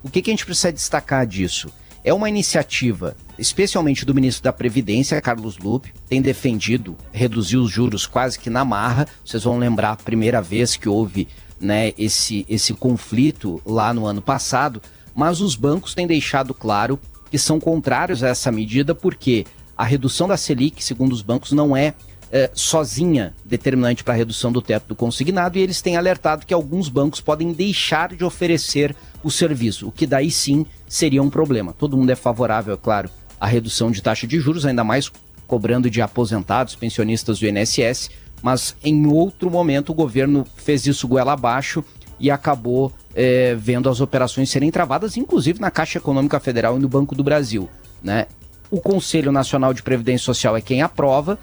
O 0.03 0.11
que, 0.11 0.23
que 0.23 0.31
a 0.31 0.33
gente 0.33 0.45
precisa 0.45 0.73
destacar 0.73 1.27
disso? 1.27 1.69
É 2.05 2.15
uma 2.15 2.29
iniciativa, 2.29 3.17
especialmente 3.39 4.05
do 4.07 4.15
ministro 4.15 4.45
da 4.45 4.53
Previdência, 4.53 5.21
Carlos 5.21 5.59
Lupe, 5.59 5.93
tem 6.09 6.23
defendido 6.23 6.97
reduzir 7.13 7.57
os 7.57 7.71
juros 7.71 8.07
quase 8.07 8.39
que 8.39 8.49
na 8.49 8.65
marra. 8.65 9.07
Vocês 9.25 9.43
vão 9.45 9.59
lembrar 9.59 9.93
a 9.93 9.97
primeira 9.97 10.41
vez 10.41 10.77
que 10.77 10.89
houve 10.89 11.29
né, 11.61 11.93
esse, 11.99 12.47
esse 12.49 12.73
conflito 12.73 13.61
lá 13.67 13.93
no 13.93 14.07
ano 14.07 14.23
passado, 14.23 14.81
mas 15.15 15.41
os 15.41 15.57
bancos 15.57 15.95
têm 15.95 16.07
deixado 16.07 16.55
claro 16.55 16.99
que 17.31 17.37
são 17.37 17.61
contrários 17.61 18.23
a 18.23 18.29
essa 18.29 18.51
medida 18.51 18.95
porque 18.95 19.45
a 19.77 19.85
redução 19.85 20.27
da 20.27 20.37
Selic, 20.37 20.83
segundo 20.83 21.13
os 21.13 21.21
bancos, 21.21 21.53
não 21.53 21.77
é 21.77 21.95
é, 22.31 22.51
sozinha 22.55 23.35
determinante 23.45 24.05
para 24.05 24.15
a 24.15 24.17
redução 24.17 24.53
do 24.53 24.61
teto 24.61 24.89
do 24.89 24.97
consignado 24.97 25.59
e 25.59 25.63
eles 25.63 25.81
têm 25.81 25.97
alertado 25.97 26.47
que 26.47 26.55
alguns 26.55 26.89
bancos 26.89 27.21
podem 27.21 27.53
deixar 27.53 28.15
de 28.15 28.25
oferecer 28.25 28.95
o 29.23 29.31
serviço, 29.31 29.89
o 29.89 29.93
que 29.93 30.07
daí 30.07 30.31
sim 30.31 30.67
seria 30.87 31.23
um 31.23 31.31
problema. 31.31 31.73
Todo 31.73 31.97
mundo 31.97 32.11
é 32.11 32.17
favorável, 32.17 32.75
é 32.75 32.77
claro, 32.77 33.11
à 33.41 33.47
redução 33.47 33.91
de 33.91 34.03
taxa 34.03 34.27
de 34.27 34.39
juros, 34.39 34.67
ainda 34.67 34.85
mais 34.85 35.11
cobrando 35.47 35.91
de 35.91 36.03
aposentados, 36.03 36.77
pensionistas 36.77 37.39
do 37.39 37.47
INSS, 37.47 38.11
mas 38.43 38.77
em 38.85 39.07
outro 39.07 39.51
momento 39.51 39.91
o 39.91 39.95
governo 39.95 40.47
fez 40.57 40.87
isso 40.87 41.09
goela 41.09 41.33
abaixo 41.33 41.83
e 42.21 42.31
acabou 42.31 42.93
é, 43.15 43.55
vendo 43.55 43.89
as 43.89 44.01
operações 44.01 44.51
serem 44.51 44.71
travadas, 44.71 45.17
inclusive 45.17 45.61
na 45.61 45.71
Caixa 45.71 45.99
Econômica 45.99 46.39
Federal 46.39 46.77
e 46.77 46.81
no 46.81 46.89
Banco 46.89 47.15
do 47.15 47.25
Brasil. 47.25 47.69
Né? 48.03 48.27
O 48.71 48.81
Conselho 48.81 49.33
Nacional 49.33 49.73
de 49.73 49.83
Previdência 49.83 50.25
Social 50.25 50.57
é 50.57 50.61
quem 50.61 50.83
aprova, 50.83 51.39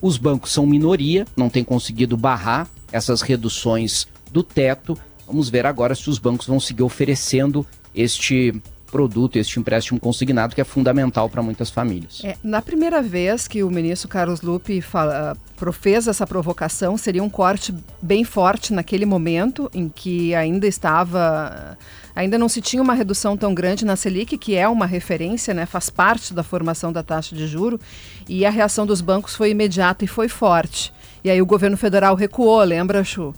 os 0.00 0.16
bancos 0.16 0.52
são 0.52 0.66
minoria, 0.66 1.26
não 1.36 1.48
têm 1.48 1.64
conseguido 1.64 2.16
barrar 2.16 2.68
essas 2.90 3.20
reduções 3.20 4.06
do 4.32 4.42
teto. 4.42 4.98
Vamos 5.26 5.48
ver 5.48 5.66
agora 5.66 5.94
se 5.94 6.08
os 6.08 6.18
bancos 6.18 6.46
vão 6.46 6.58
seguir 6.58 6.82
oferecendo 6.82 7.66
este 7.94 8.60
produto, 8.90 9.36
este 9.36 9.58
empréstimo 9.58 9.98
consignado 9.98 10.54
que 10.54 10.60
é 10.60 10.64
fundamental 10.64 11.28
para 11.28 11.42
muitas 11.42 11.70
famílias. 11.70 12.20
É, 12.24 12.36
na 12.42 12.60
primeira 12.60 13.02
vez 13.02 13.46
que 13.46 13.62
o 13.62 13.70
ministro 13.70 14.08
Carlos 14.08 14.42
Lupe 14.42 14.80
fala, 14.80 15.36
fez 15.72 16.08
essa 16.08 16.26
provocação, 16.26 16.96
seria 16.96 17.22
um 17.22 17.30
corte 17.30 17.74
bem 18.02 18.24
forte 18.24 18.72
naquele 18.72 19.06
momento 19.06 19.70
em 19.72 19.88
que 19.88 20.34
ainda 20.34 20.66
estava 20.66 21.76
ainda 22.14 22.38
não 22.38 22.48
se 22.48 22.60
tinha 22.60 22.82
uma 22.82 22.94
redução 22.94 23.36
tão 23.36 23.54
grande 23.54 23.84
na 23.84 23.96
Selic, 23.96 24.36
que 24.36 24.54
é 24.54 24.68
uma 24.68 24.86
referência, 24.86 25.54
né, 25.54 25.64
faz 25.64 25.88
parte 25.88 26.34
da 26.34 26.42
formação 26.42 26.92
da 26.92 27.02
taxa 27.02 27.34
de 27.34 27.46
juro, 27.46 27.80
e 28.28 28.44
a 28.44 28.50
reação 28.50 28.84
dos 28.84 29.00
bancos 29.00 29.34
foi 29.34 29.50
imediata 29.50 30.04
e 30.04 30.08
foi 30.08 30.28
forte. 30.28 30.92
E 31.22 31.30
aí 31.30 31.40
o 31.40 31.46
governo 31.46 31.76
federal 31.76 32.14
recuou, 32.14 32.62
lembra, 32.62 33.04
Chu? 33.04 33.34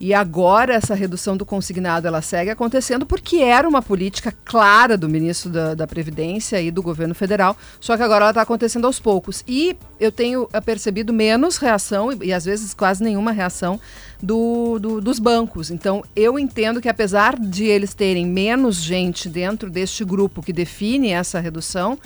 E 0.00 0.14
agora 0.14 0.74
essa 0.74 0.94
redução 0.94 1.36
do 1.36 1.44
consignado 1.44 2.06
ela 2.06 2.22
segue 2.22 2.50
acontecendo 2.50 3.04
porque 3.04 3.38
era 3.38 3.68
uma 3.68 3.82
política 3.82 4.32
clara 4.44 4.96
do 4.96 5.08
ministro 5.08 5.50
da, 5.50 5.74
da 5.74 5.86
Previdência 5.86 6.60
e 6.62 6.70
do 6.70 6.82
governo 6.82 7.14
federal, 7.14 7.56
só 7.80 7.96
que 7.96 8.02
agora 8.02 8.24
ela 8.24 8.30
está 8.30 8.42
acontecendo 8.42 8.86
aos 8.86 9.00
poucos. 9.00 9.42
E 9.46 9.76
eu 9.98 10.12
tenho 10.12 10.48
percebido 10.64 11.12
menos 11.12 11.56
reação 11.56 12.12
e, 12.12 12.26
e 12.26 12.32
às 12.32 12.44
vezes 12.44 12.72
quase 12.72 13.02
nenhuma 13.02 13.32
reação 13.32 13.80
do, 14.22 14.78
do, 14.78 15.00
dos 15.00 15.18
bancos. 15.18 15.70
Então, 15.70 16.04
eu 16.14 16.38
entendo 16.38 16.80
que 16.80 16.88
apesar 16.88 17.38
de 17.38 17.64
eles 17.64 17.92
terem 17.92 18.26
menos 18.26 18.76
gente 18.76 19.28
dentro 19.28 19.68
deste 19.68 20.04
grupo 20.04 20.42
que 20.42 20.52
define 20.52 21.10
essa 21.10 21.40
redução, 21.40 21.98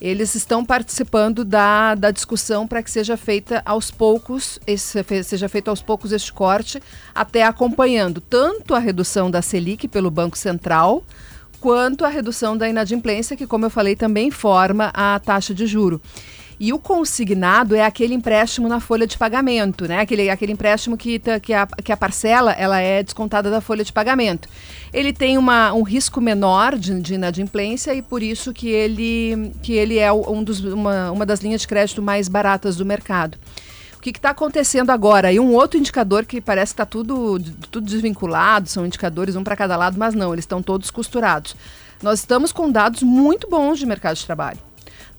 eles 0.00 0.34
estão 0.34 0.64
participando 0.64 1.44
da, 1.44 1.94
da 1.94 2.10
discussão 2.10 2.66
para 2.66 2.82
que 2.82 2.90
seja 2.90 3.16
feita 3.16 3.62
aos 3.64 3.90
poucos, 3.90 4.58
esse, 4.66 5.02
seja 5.24 5.48
feito 5.48 5.68
aos 5.68 5.82
poucos 5.82 6.12
este 6.12 6.32
corte, 6.32 6.80
até 7.14 7.42
acompanhando 7.42 8.20
tanto 8.20 8.74
a 8.74 8.78
redução 8.78 9.30
da 9.30 9.42
Selic 9.42 9.88
pelo 9.88 10.10
Banco 10.10 10.38
Central, 10.38 11.02
quanto 11.60 12.04
a 12.04 12.08
redução 12.08 12.56
da 12.56 12.68
inadimplência, 12.68 13.36
que, 13.36 13.46
como 13.46 13.66
eu 13.66 13.70
falei, 13.70 13.96
também 13.96 14.30
forma 14.30 14.90
a 14.94 15.18
taxa 15.18 15.52
de 15.52 15.66
juro. 15.66 16.00
E 16.60 16.72
o 16.72 16.78
consignado 16.78 17.76
é 17.76 17.84
aquele 17.84 18.14
empréstimo 18.14 18.68
na 18.68 18.80
folha 18.80 19.06
de 19.06 19.16
pagamento, 19.16 19.86
né? 19.86 20.00
Aquele, 20.00 20.28
aquele 20.28 20.52
empréstimo 20.52 20.96
que, 20.96 21.20
tá, 21.20 21.38
que, 21.38 21.54
a, 21.54 21.66
que 21.66 21.92
a 21.92 21.96
parcela 21.96 22.50
ela 22.52 22.80
é 22.80 23.00
descontada 23.00 23.48
da 23.48 23.60
folha 23.60 23.84
de 23.84 23.92
pagamento. 23.92 24.48
Ele 24.92 25.12
tem 25.12 25.38
uma, 25.38 25.72
um 25.72 25.82
risco 25.82 26.20
menor 26.20 26.76
de, 26.76 27.00
de 27.00 27.14
inadimplência 27.14 27.94
e 27.94 28.02
por 28.02 28.24
isso 28.24 28.52
que 28.52 28.68
ele, 28.68 29.52
que 29.62 29.72
ele 29.72 29.98
é 29.98 30.12
um 30.12 30.42
dos, 30.42 30.58
uma, 30.64 31.12
uma 31.12 31.24
das 31.24 31.40
linhas 31.40 31.60
de 31.60 31.68
crédito 31.68 32.02
mais 32.02 32.26
baratas 32.26 32.74
do 32.74 32.84
mercado. 32.84 33.38
O 33.96 34.00
que 34.00 34.10
está 34.10 34.30
acontecendo 34.30 34.90
agora? 34.90 35.32
E 35.32 35.38
um 35.38 35.54
outro 35.54 35.78
indicador 35.78 36.24
que 36.24 36.40
parece 36.40 36.72
que 36.72 36.80
está 36.80 36.86
tudo, 36.86 37.38
tudo 37.70 37.86
desvinculado, 37.86 38.68
são 38.68 38.86
indicadores 38.86 39.36
um 39.36 39.44
para 39.44 39.56
cada 39.56 39.76
lado, 39.76 39.96
mas 39.98 40.14
não, 40.14 40.32
eles 40.32 40.44
estão 40.44 40.62
todos 40.62 40.90
costurados. 40.90 41.54
Nós 42.02 42.20
estamos 42.20 42.50
com 42.52 42.70
dados 42.70 43.02
muito 43.02 43.48
bons 43.48 43.78
de 43.78 43.86
mercado 43.86 44.16
de 44.16 44.24
trabalho. 44.24 44.67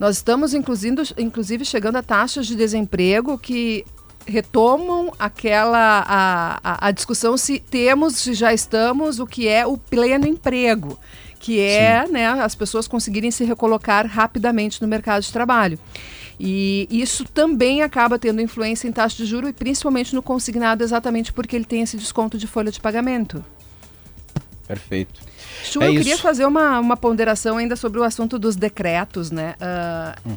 Nós 0.00 0.16
estamos, 0.16 0.54
inclusive, 0.54 1.02
inclusive 1.18 1.62
chegando 1.62 1.96
a 1.96 2.02
taxas 2.02 2.46
de 2.46 2.56
desemprego 2.56 3.38
que 3.38 3.84
retomam 4.26 5.12
aquela 5.18 6.04
a, 6.06 6.60
a, 6.64 6.88
a, 6.88 6.90
discussão 6.90 7.36
se 7.36 7.60
temos, 7.60 8.16
se 8.16 8.32
já 8.32 8.54
estamos, 8.54 9.20
o 9.20 9.26
que 9.26 9.46
é 9.46 9.66
o 9.66 9.76
pleno 9.76 10.26
emprego, 10.26 10.98
que 11.38 11.60
é 11.60 12.06
né, 12.08 12.26
as 12.26 12.54
pessoas 12.54 12.88
conseguirem 12.88 13.30
se 13.30 13.44
recolocar 13.44 14.06
rapidamente 14.06 14.80
no 14.80 14.88
mercado 14.88 15.22
de 15.22 15.30
trabalho. 15.30 15.78
E 16.38 16.88
isso 16.90 17.26
também 17.26 17.82
acaba 17.82 18.18
tendo 18.18 18.40
influência 18.40 18.88
em 18.88 18.92
taxa 18.92 19.18
de 19.18 19.26
juro 19.26 19.48
e 19.48 19.52
principalmente 19.52 20.14
no 20.14 20.22
consignado, 20.22 20.82
exatamente 20.82 21.30
porque 21.30 21.54
ele 21.54 21.66
tem 21.66 21.82
esse 21.82 21.98
desconto 21.98 22.38
de 22.38 22.46
folha 22.46 22.72
de 22.72 22.80
pagamento. 22.80 23.44
Perfeito. 24.66 25.29
Chu, 25.64 25.82
é 25.82 25.88
eu 25.88 25.92
isso. 25.92 26.02
queria 26.02 26.18
fazer 26.18 26.44
uma, 26.44 26.78
uma 26.78 26.96
ponderação 26.96 27.56
ainda 27.56 27.76
sobre 27.76 28.00
o 28.00 28.02
assunto 28.02 28.38
dos 28.38 28.56
decretos, 28.56 29.30
né? 29.30 29.54
Uh, 29.60 30.30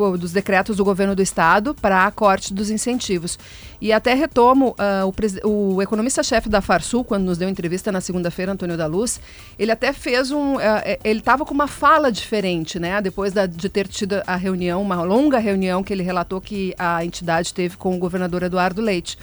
uhum. 0.00 0.16
Dos 0.16 0.32
decretos 0.32 0.76
do 0.76 0.84
governo 0.84 1.14
do 1.14 1.22
estado 1.22 1.74
para 1.74 2.06
a 2.06 2.10
corte 2.10 2.52
dos 2.54 2.70
incentivos. 2.70 3.38
E 3.80 3.92
até 3.92 4.14
retomo 4.14 4.74
uh, 4.78 5.48
o, 5.48 5.76
o 5.76 5.82
economista-chefe 5.82 6.48
da 6.48 6.60
Farsul, 6.60 7.04
quando 7.04 7.24
nos 7.24 7.38
deu 7.38 7.48
entrevista 7.48 7.92
na 7.92 8.00
segunda-feira, 8.00 8.52
Antônio 8.52 8.76
da 8.76 8.86
Luz, 8.86 9.20
ele 9.58 9.70
até 9.70 9.92
fez 9.92 10.30
um. 10.30 10.56
Uh, 10.56 10.60
ele 11.04 11.20
estava 11.20 11.44
com 11.44 11.54
uma 11.54 11.68
fala 11.68 12.10
diferente, 12.10 12.78
né? 12.78 13.00
Depois 13.00 13.32
da, 13.32 13.46
de 13.46 13.68
ter 13.68 13.86
tido 13.86 14.22
a 14.26 14.36
reunião, 14.36 14.82
uma 14.82 15.02
longa 15.02 15.38
reunião 15.38 15.82
que 15.82 15.92
ele 15.92 16.02
relatou 16.02 16.40
que 16.40 16.74
a 16.78 17.04
entidade 17.04 17.52
teve 17.52 17.76
com 17.76 17.94
o 17.94 17.98
governador 17.98 18.42
Eduardo 18.42 18.80
Leite. 18.80 19.18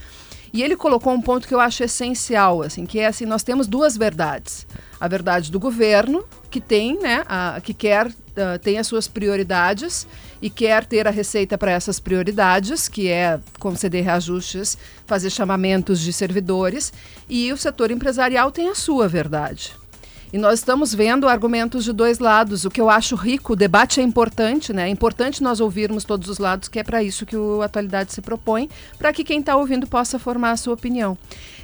E 0.56 0.64
ele 0.64 0.78
colocou 0.78 1.12
um 1.12 1.20
ponto 1.20 1.50
que 1.50 1.54
eu 1.54 1.60
acho 1.60 1.84
essencial, 1.84 2.62
assim, 2.62 2.86
que 2.86 2.98
é 2.98 3.08
assim, 3.08 3.26
nós 3.26 3.44
temos 3.44 3.68
duas 3.68 3.98
verdades. 3.98 4.66
A 4.98 5.06
verdade 5.06 5.52
do 5.52 5.60
governo, 5.60 6.24
que 6.50 6.62
tem, 6.62 6.98
né, 6.98 7.26
a, 7.28 7.60
que 7.62 7.74
quer, 7.74 8.08
uh, 8.08 8.58
tem 8.64 8.78
as 8.78 8.88
suas 8.88 9.06
prioridades 9.06 10.08
e 10.42 10.50
quer 10.50 10.86
ter 10.86 11.10
a 11.10 11.12
receita 11.12 11.58
para 11.58 11.72
essas 11.72 12.00
prioridades, 12.00 12.88
que 12.88 13.10
é 13.10 13.38
conceder 13.60 14.06
reajustes, 14.06 14.78
fazer 15.06 15.30
chamamentos 15.30 16.00
de 16.00 16.14
servidores, 16.14 16.94
e 17.28 17.52
o 17.52 17.58
setor 17.58 17.92
empresarial 17.92 18.50
tem 18.50 18.70
a 18.70 18.76
sua 18.76 19.10
verdade. 19.10 19.74
E 20.36 20.38
nós 20.38 20.60
estamos 20.60 20.94
vendo 20.94 21.30
argumentos 21.30 21.86
de 21.86 21.94
dois 21.94 22.20
lados, 22.20 22.66
o 22.66 22.70
que 22.70 22.82
eu 22.82 22.90
acho 22.90 23.16
rico. 23.16 23.54
O 23.54 23.56
debate 23.56 24.02
é 24.02 24.04
importante, 24.04 24.74
né? 24.74 24.90
É 24.90 24.90
importante 24.90 25.42
nós 25.42 25.62
ouvirmos 25.62 26.04
todos 26.04 26.28
os 26.28 26.40
lados, 26.40 26.68
que 26.68 26.78
é 26.78 26.84
para 26.84 27.02
isso 27.02 27.26
que 27.26 27.38
o 27.38 27.62
Atualidade 27.62 28.12
se 28.12 28.22
propõe, 28.22 28.70
para 28.98 29.14
que 29.14 29.24
quem 29.24 29.40
está 29.40 29.56
ouvindo 29.56 29.88
possa 29.88 30.20
formar 30.20 30.52
a 30.52 30.58
sua 30.58 30.74
opinião. 30.74 31.18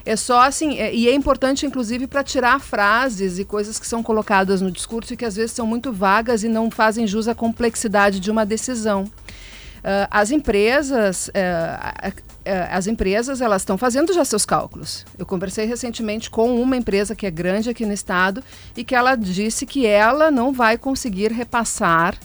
É 0.05 0.15
só 0.15 0.39
assim, 0.39 0.77
é, 0.77 0.95
e 0.95 1.09
é 1.09 1.13
importante, 1.13 1.65
inclusive, 1.65 2.07
para 2.07 2.23
tirar 2.23 2.61
frases 2.61 3.39
e 3.39 3.43
coisas 3.43 3.77
que 3.77 3.85
são 3.85 4.01
colocadas 4.01 4.61
no 4.61 4.71
discurso 4.71 5.13
e 5.13 5.17
que 5.17 5.25
às 5.25 5.35
vezes 5.35 5.51
são 5.51 5.67
muito 5.67 5.91
vagas 5.91 6.41
e 6.41 6.47
não 6.47 6.71
fazem 6.71 7.05
jus 7.05 7.27
à 7.27 7.35
complexidade 7.35 8.21
de 8.21 8.31
uma 8.31 8.45
decisão. 8.45 9.11
Uh, 9.81 10.05
as 10.11 10.29
empresas, 10.29 11.27
uh, 11.29 12.13
as 12.69 12.85
empresas 12.85 13.41
elas 13.41 13.63
estão 13.63 13.79
fazendo 13.79 14.13
já 14.13 14.23
seus 14.23 14.45
cálculos. 14.45 15.05
Eu 15.17 15.25
conversei 15.25 15.65
recentemente 15.65 16.29
com 16.29 16.61
uma 16.61 16.77
empresa 16.77 17.15
que 17.15 17.25
é 17.25 17.31
grande 17.31 17.69
aqui 17.69 17.83
no 17.85 17.93
estado 17.93 18.43
e 18.77 18.83
que 18.83 18.93
ela 18.93 19.15
disse 19.15 19.65
que 19.65 19.87
ela 19.87 20.29
não 20.29 20.53
vai 20.53 20.77
conseguir 20.77 21.31
repassar 21.31 22.15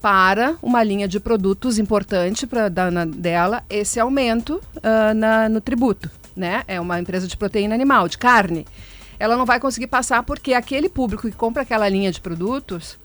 para 0.00 0.56
uma 0.60 0.82
linha 0.82 1.06
de 1.06 1.20
produtos 1.20 1.78
importante 1.78 2.46
para 2.46 2.68
dela 2.68 3.62
esse 3.70 3.98
aumento 4.00 4.60
uh, 4.76 5.14
na, 5.14 5.48
no 5.48 5.60
tributo, 5.60 6.10
né? 6.36 6.64
É 6.66 6.80
uma 6.80 6.98
empresa 6.98 7.28
de 7.28 7.36
proteína 7.36 7.74
animal, 7.74 8.08
de 8.08 8.18
carne. 8.18 8.66
Ela 9.18 9.36
não 9.36 9.46
vai 9.46 9.60
conseguir 9.60 9.86
passar 9.86 10.22
porque 10.24 10.52
aquele 10.52 10.88
público 10.88 11.30
que 11.30 11.36
compra 11.36 11.62
aquela 11.62 11.88
linha 11.88 12.10
de 12.10 12.20
produtos 12.20 12.98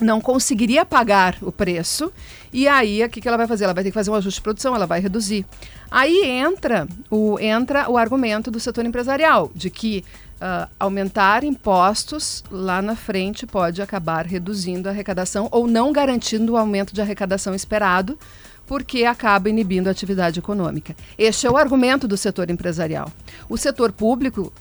não 0.00 0.20
conseguiria 0.20 0.84
pagar 0.84 1.36
o 1.42 1.52
preço 1.52 2.12
e 2.52 2.66
aí 2.66 3.02
o 3.04 3.08
que, 3.08 3.26
ela 3.26 3.36
vai 3.36 3.46
fazer? 3.46 3.64
Ela 3.64 3.74
vai 3.74 3.84
ter 3.84 3.90
que 3.90 3.94
fazer 3.94 4.10
um 4.10 4.14
ajuste 4.14 4.38
de 4.38 4.42
produção, 4.42 4.74
ela 4.74 4.86
vai 4.86 5.00
reduzir. 5.00 5.46
Aí 5.90 6.24
entra 6.24 6.86
o, 7.10 7.38
entra 7.38 7.90
o 7.90 7.96
argumento 7.96 8.50
do 8.50 8.58
setor 8.58 8.84
empresarial 8.84 9.50
de 9.54 9.70
que 9.70 10.04
uh, 10.40 10.68
aumentar 10.78 11.44
impostos 11.44 12.42
lá 12.50 12.80
na 12.80 12.96
frente 12.96 13.46
pode 13.46 13.80
acabar 13.80 14.26
reduzindo 14.26 14.88
a 14.88 14.92
arrecadação 14.92 15.48
ou 15.50 15.66
não 15.66 15.92
garantindo 15.92 16.52
o 16.52 16.56
aumento 16.56 16.94
de 16.94 17.00
arrecadação 17.00 17.54
esperado 17.54 18.18
porque 18.66 19.04
acaba 19.04 19.50
inibindo 19.50 19.88
a 19.88 19.90
atividade 19.90 20.38
econômica. 20.38 20.94
Este 21.18 21.44
é 21.44 21.50
o 21.50 21.56
argumento 21.56 22.06
do 22.06 22.16
setor 22.16 22.50
empresarial. 22.50 23.10
O 23.48 23.56
setor 23.56 23.90
público 23.90 24.52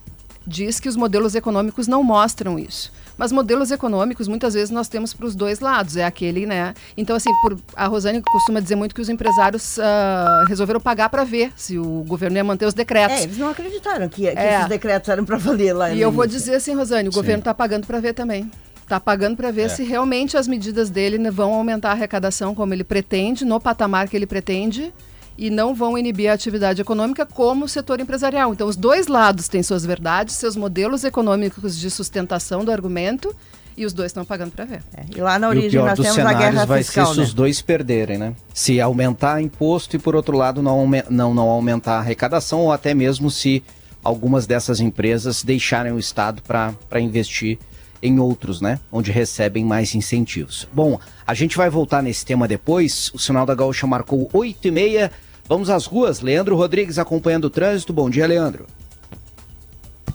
diz 0.47 0.79
que 0.79 0.89
os 0.89 0.95
modelos 0.95 1.35
econômicos 1.35 1.87
não 1.87 2.03
mostram 2.03 2.57
isso. 2.57 2.91
Mas 3.19 3.33
modelos 3.33 3.69
econômicos, 3.69 4.29
muitas 4.29 4.53
vezes, 4.53 4.69
nós 4.69 4.87
temos 4.87 5.13
para 5.13 5.25
os 5.25 5.35
dois 5.35 5.59
lados. 5.59 5.97
É 5.97 6.05
aquele, 6.05 6.45
né? 6.45 6.73
Então, 6.95 7.17
assim, 7.17 7.29
por, 7.41 7.59
a 7.75 7.85
Rosane 7.85 8.21
costuma 8.21 8.61
dizer 8.61 8.77
muito 8.77 8.95
que 8.95 9.01
os 9.01 9.09
empresários 9.09 9.77
uh, 9.77 10.47
resolveram 10.47 10.79
pagar 10.79 11.09
para 11.09 11.25
ver 11.25 11.51
se 11.57 11.77
o 11.77 12.05
governo 12.07 12.37
ia 12.37 12.45
manter 12.45 12.65
os 12.65 12.73
decretos. 12.73 13.17
É, 13.17 13.23
eles 13.23 13.37
não 13.37 13.49
acreditaram 13.49 14.07
que, 14.07 14.21
que 14.21 14.27
é. 14.27 14.55
esses 14.55 14.69
decretos 14.69 15.09
eram 15.09 15.25
para 15.25 15.35
valer 15.37 15.73
lá. 15.73 15.91
E 15.91 15.99
eu 15.99 16.13
vou 16.13 16.25
dizer 16.25 16.55
assim, 16.55 16.73
Rosane, 16.73 17.09
o 17.09 17.11
Sim. 17.11 17.17
governo 17.17 17.39
está 17.39 17.53
pagando 17.53 17.85
para 17.85 17.99
ver 17.99 18.13
também 18.13 18.49
está 18.81 18.99
pagando 18.99 19.37
para 19.37 19.51
ver 19.51 19.63
é. 19.63 19.69
se 19.69 19.83
realmente 19.83 20.35
as 20.35 20.47
medidas 20.47 20.89
dele 20.89 21.29
vão 21.29 21.53
aumentar 21.53 21.89
a 21.89 21.91
arrecadação 21.91 22.55
como 22.55 22.73
ele 22.73 22.83
pretende, 22.83 23.45
no 23.45 23.59
patamar 23.59 24.09
que 24.09 24.17
ele 24.17 24.25
pretende, 24.25 24.91
e 25.39 25.49
não 25.49 25.73
vão 25.73 25.97
inibir 25.97 26.29
a 26.29 26.33
atividade 26.33 26.81
econômica 26.81 27.25
como 27.25 27.63
o 27.63 27.67
setor 27.69 28.01
empresarial. 28.01 28.51
Então, 28.51 28.67
os 28.67 28.75
dois 28.75 29.07
lados 29.07 29.47
têm 29.47 29.63
suas 29.63 29.85
verdades, 29.85 30.35
seus 30.35 30.57
modelos 30.57 31.05
econômicos 31.05 31.79
de 31.79 31.89
sustentação 31.89 32.65
do 32.65 32.71
argumento 32.73 33.33
e 33.77 33.85
os 33.85 33.93
dois 33.93 34.09
estão 34.09 34.25
pagando 34.25 34.51
para 34.51 34.65
ver. 34.65 34.83
É. 34.93 35.05
E 35.15 35.21
lá 35.21 35.39
na 35.39 35.47
origem 35.47 35.67
e 35.67 35.69
o 35.69 35.71
pior 35.71 35.87
nós 35.87 35.97
dos 35.97 36.13
temos 36.13 36.29
a 36.29 36.33
guerra 36.33 36.65
vai 36.65 36.83
fiscal, 36.83 37.05
ser 37.05 37.13
se 37.13 37.17
né? 37.19 37.23
os 37.23 37.33
dois 37.33 37.61
perderem, 37.61 38.17
né? 38.17 38.35
Se 38.53 38.81
aumentar 38.81 39.41
imposto 39.41 39.95
e 39.95 39.99
por 39.99 40.13
outro 40.13 40.35
lado 40.35 40.61
não, 40.61 40.85
não, 41.09 41.33
não 41.33 41.47
aumentar 41.47 41.93
a 41.93 41.99
arrecadação 41.99 42.59
ou 42.59 42.73
até 42.73 42.93
mesmo 42.93 43.31
se 43.31 43.63
algumas 44.03 44.45
dessas 44.45 44.81
empresas 44.81 45.41
deixarem 45.41 45.93
o 45.93 45.99
Estado 45.99 46.41
para 46.41 46.99
investir 46.99 47.57
em 48.03 48.19
outros, 48.19 48.59
né? 48.59 48.77
Onde 48.91 49.09
recebem 49.09 49.63
mais 49.63 49.95
incentivos. 49.95 50.67
Bom, 50.73 50.99
a 51.25 51.33
gente 51.33 51.55
vai 51.55 51.69
voltar 51.69 52.03
nesse 52.03 52.25
tema 52.25 52.45
depois. 52.45 53.09
O 53.13 53.19
Sinal 53.19 53.45
da 53.45 53.55
Gaúcha 53.55 53.87
marcou 53.87 54.29
8 54.33 54.67
e 54.67 54.71
meia. 54.71 55.11
Vamos 55.49 55.71
às 55.71 55.87
ruas. 55.87 56.21
Leandro 56.21 56.55
Rodrigues 56.55 56.99
acompanhando 56.99 57.45
o 57.45 57.49
trânsito. 57.49 57.91
Bom 57.91 58.07
dia, 58.07 58.27
Leandro. 58.27 58.67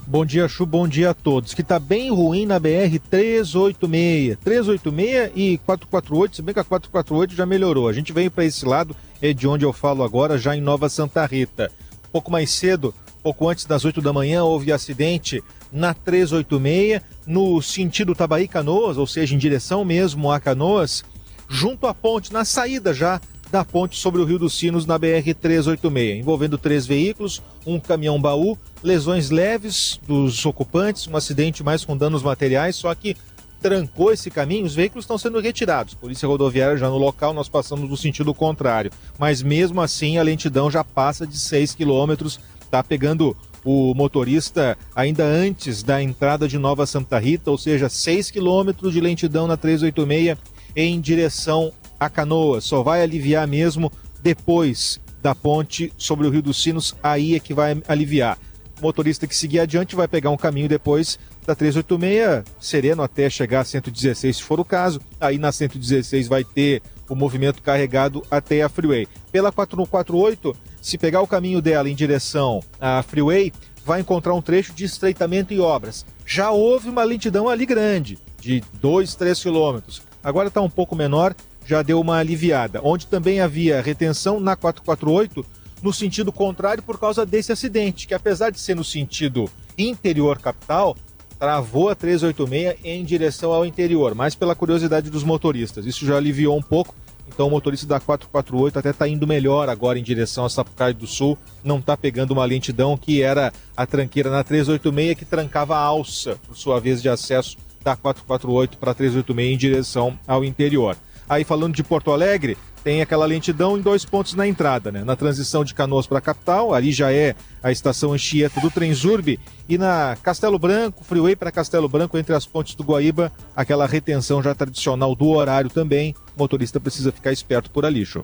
Bom 0.06 0.24
dia, 0.24 0.46
Chu, 0.46 0.64
bom 0.64 0.86
dia 0.86 1.10
a 1.10 1.14
todos. 1.14 1.52
Que 1.52 1.64
tá 1.64 1.76
bem 1.76 2.08
ruim 2.08 2.46
na 2.46 2.60
BR 2.60 3.00
386. 3.10 4.38
386 4.44 5.32
e 5.34 5.58
448, 5.58 6.36
se 6.36 6.42
bem 6.42 6.54
que 6.54 6.60
a 6.60 6.64
448 6.64 7.34
já 7.34 7.44
melhorou. 7.44 7.88
A 7.88 7.92
gente 7.92 8.12
veio 8.12 8.30
para 8.30 8.44
esse 8.44 8.64
lado, 8.64 8.94
é 9.20 9.32
de 9.32 9.48
onde 9.48 9.64
eu 9.64 9.72
falo 9.72 10.04
agora, 10.04 10.38
já 10.38 10.54
em 10.54 10.60
Nova 10.60 10.88
Santa 10.88 11.26
Rita. 11.26 11.68
Um 12.06 12.12
pouco 12.12 12.30
mais 12.30 12.52
cedo, 12.52 12.94
pouco 13.20 13.48
antes 13.48 13.64
das 13.64 13.84
8 13.84 14.00
da 14.00 14.12
manhã, 14.12 14.44
houve 14.44 14.70
acidente 14.70 15.42
na 15.72 15.94
386, 15.94 17.02
no 17.26 17.60
sentido 17.60 18.14
Tabaí 18.14 18.46
Canoas, 18.46 18.96
ou 18.96 19.06
seja, 19.06 19.34
em 19.34 19.38
direção 19.38 19.84
mesmo 19.84 20.30
a 20.30 20.38
Canoas, 20.38 21.02
junto 21.48 21.88
à 21.88 21.94
ponte, 21.94 22.32
na 22.32 22.44
saída 22.44 22.94
já 22.94 23.20
da 23.54 23.64
ponte 23.64 23.96
sobre 24.00 24.20
o 24.20 24.24
Rio 24.24 24.36
dos 24.36 24.58
Sinos 24.58 24.84
na 24.84 24.98
BR-386, 24.98 26.18
envolvendo 26.18 26.58
três 26.58 26.88
veículos, 26.88 27.40
um 27.64 27.78
caminhão 27.78 28.20
baú, 28.20 28.58
lesões 28.82 29.30
leves 29.30 30.00
dos 30.08 30.44
ocupantes, 30.44 31.06
um 31.06 31.16
acidente 31.16 31.62
mais 31.62 31.84
com 31.84 31.96
danos 31.96 32.20
materiais, 32.20 32.74
só 32.74 32.92
que 32.96 33.16
trancou 33.62 34.12
esse 34.12 34.28
caminho, 34.28 34.66
os 34.66 34.74
veículos 34.74 35.04
estão 35.04 35.16
sendo 35.16 35.38
retirados. 35.38 35.94
Polícia 35.94 36.26
Rodoviária 36.26 36.76
já 36.76 36.88
no 36.88 36.98
local, 36.98 37.32
nós 37.32 37.48
passamos 37.48 37.88
no 37.88 37.96
sentido 37.96 38.34
contrário. 38.34 38.90
Mas 39.20 39.40
mesmo 39.40 39.80
assim, 39.80 40.18
a 40.18 40.22
lentidão 40.24 40.68
já 40.68 40.82
passa 40.82 41.24
de 41.24 41.38
6 41.38 41.76
quilômetros, 41.76 42.40
está 42.60 42.82
pegando 42.82 43.36
o 43.64 43.94
motorista 43.94 44.76
ainda 44.96 45.24
antes 45.24 45.84
da 45.84 46.02
entrada 46.02 46.48
de 46.48 46.58
Nova 46.58 46.86
Santa 46.86 47.20
Rita, 47.20 47.52
ou 47.52 47.56
seja, 47.56 47.88
6 47.88 48.32
quilômetros 48.32 48.92
de 48.92 49.00
lentidão 49.00 49.46
na 49.46 49.56
386 49.56 50.36
em 50.74 51.00
direção 51.00 51.72
a 51.98 52.08
Canoas. 52.08 52.64
Só 52.64 52.82
vai 52.82 53.02
aliviar 53.02 53.46
mesmo 53.46 53.90
depois 54.22 55.00
da 55.22 55.34
ponte 55.34 55.92
sobre 55.96 56.26
o 56.26 56.30
Rio 56.30 56.42
dos 56.42 56.62
Sinos, 56.62 56.94
aí 57.02 57.34
é 57.34 57.40
que 57.40 57.54
vai 57.54 57.80
aliviar. 57.88 58.38
O 58.78 58.82
motorista 58.82 59.26
que 59.26 59.34
seguir 59.34 59.60
adiante 59.60 59.96
vai 59.96 60.06
pegar 60.06 60.30
um 60.30 60.36
caminho 60.36 60.68
depois 60.68 61.18
da 61.46 61.54
386, 61.54 62.44
sereno 62.60 63.02
até 63.02 63.30
chegar 63.30 63.60
a 63.60 63.64
116, 63.64 64.36
se 64.36 64.42
for 64.42 64.60
o 64.60 64.64
caso. 64.64 65.00
Aí 65.20 65.38
na 65.38 65.52
116 65.52 66.28
vai 66.28 66.44
ter 66.44 66.82
o 67.08 67.14
movimento 67.14 67.62
carregado 67.62 68.22
até 68.30 68.62
a 68.62 68.68
Freeway. 68.68 69.06
Pela 69.30 69.52
448, 69.52 70.54
se 70.80 70.98
pegar 70.98 71.22
o 71.22 71.26
caminho 71.26 71.62
dela 71.62 71.88
em 71.88 71.94
direção 71.94 72.60
à 72.80 73.02
Freeway, 73.02 73.52
vai 73.84 74.00
encontrar 74.00 74.34
um 74.34 74.42
trecho 74.42 74.72
de 74.72 74.84
estreitamento 74.84 75.52
e 75.52 75.60
obras. 75.60 76.04
Já 76.26 76.50
houve 76.50 76.88
uma 76.88 77.04
lentidão 77.04 77.48
ali 77.48 77.66
grande, 77.66 78.18
de 78.40 78.62
2, 78.80 79.14
3 79.14 79.40
quilômetros. 79.40 80.02
Agora 80.22 80.48
está 80.48 80.60
um 80.62 80.70
pouco 80.70 80.96
menor, 80.96 81.34
já 81.66 81.82
deu 81.82 82.00
uma 82.00 82.18
aliviada. 82.18 82.80
Onde 82.82 83.06
também 83.06 83.40
havia 83.40 83.80
retenção 83.80 84.40
na 84.40 84.56
448, 84.56 85.44
no 85.82 85.92
sentido 85.92 86.32
contrário 86.32 86.82
por 86.82 86.98
causa 86.98 87.26
desse 87.26 87.52
acidente, 87.52 88.06
que 88.06 88.14
apesar 88.14 88.50
de 88.50 88.58
ser 88.58 88.74
no 88.74 88.84
sentido 88.84 89.50
interior 89.76 90.38
capital, 90.38 90.96
travou 91.38 91.90
a 91.90 91.94
386 91.94 92.76
em 92.84 93.04
direção 93.04 93.52
ao 93.52 93.66
interior, 93.66 94.14
mas 94.14 94.34
pela 94.34 94.54
curiosidade 94.54 95.10
dos 95.10 95.24
motoristas. 95.24 95.84
Isso 95.84 96.06
já 96.06 96.16
aliviou 96.16 96.56
um 96.56 96.62
pouco, 96.62 96.94
então 97.28 97.48
o 97.48 97.50
motorista 97.50 97.86
da 97.86 98.00
448 98.00 98.78
até 98.78 98.90
está 98.90 99.08
indo 99.08 99.26
melhor 99.26 99.68
agora 99.68 99.98
em 99.98 100.02
direção 100.02 100.44
a 100.44 100.50
Sapucaí 100.50 100.94
do 100.94 101.06
Sul, 101.06 101.36
não 101.62 101.78
está 101.78 101.96
pegando 101.96 102.30
uma 102.30 102.44
lentidão 102.44 102.96
que 102.96 103.22
era 103.22 103.52
a 103.76 103.86
tranqueira 103.86 104.30
na 104.30 104.44
386 104.44 105.18
que 105.18 105.24
trancava 105.24 105.76
a 105.76 105.80
alça, 105.80 106.38
por 106.46 106.56
sua 106.56 106.80
vez 106.80 107.02
de 107.02 107.08
acesso 107.08 107.56
da 107.82 107.96
448 107.96 108.78
para 108.78 108.94
386 108.94 109.52
em 109.52 109.58
direção 109.58 110.18
ao 110.26 110.44
interior. 110.44 110.96
Aí 111.28 111.44
falando 111.44 111.74
de 111.74 111.82
Porto 111.82 112.10
Alegre, 112.10 112.56
tem 112.84 113.00
aquela 113.00 113.24
lentidão 113.24 113.78
em 113.78 113.80
dois 113.80 114.04
pontos 114.04 114.34
na 114.34 114.46
entrada, 114.46 114.92
né? 114.92 115.02
Na 115.02 115.16
transição 115.16 115.64
de 115.64 115.72
Canoas 115.72 116.06
para 116.06 116.18
a 116.18 116.20
capital, 116.20 116.74
ali 116.74 116.92
já 116.92 117.10
é 117.10 117.34
a 117.62 117.72
estação 117.72 118.12
Anchieta 118.12 118.60
do 118.60 118.70
Transurb, 118.70 119.40
e 119.66 119.78
na 119.78 120.16
Castelo 120.22 120.58
Branco, 120.58 121.02
Freeway 121.02 121.34
para 121.34 121.50
Castelo 121.50 121.88
Branco, 121.88 122.18
entre 122.18 122.34
as 122.34 122.44
pontes 122.44 122.74
do 122.74 122.84
Guaíba, 122.84 123.32
aquela 123.56 123.86
retenção 123.86 124.42
já 124.42 124.54
tradicional 124.54 125.14
do 125.14 125.28
horário 125.28 125.70
também. 125.70 126.14
O 126.36 126.40
motorista 126.40 126.78
precisa 126.78 127.10
ficar 127.10 127.32
esperto 127.32 127.70
por 127.70 127.86
ali, 127.86 128.04
show. 128.04 128.22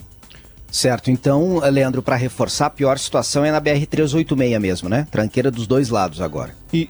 Certo, 0.70 1.10
então, 1.10 1.58
Leandro, 1.58 2.02
para 2.02 2.14
reforçar, 2.14 2.66
a 2.66 2.70
pior 2.70 2.98
situação 2.98 3.44
é 3.44 3.50
na 3.50 3.60
BR-386 3.60 4.60
mesmo, 4.60 4.88
né? 4.88 5.08
Tranqueira 5.10 5.50
dos 5.50 5.66
dois 5.66 5.88
lados 5.88 6.20
agora. 6.20 6.54
E 6.72 6.88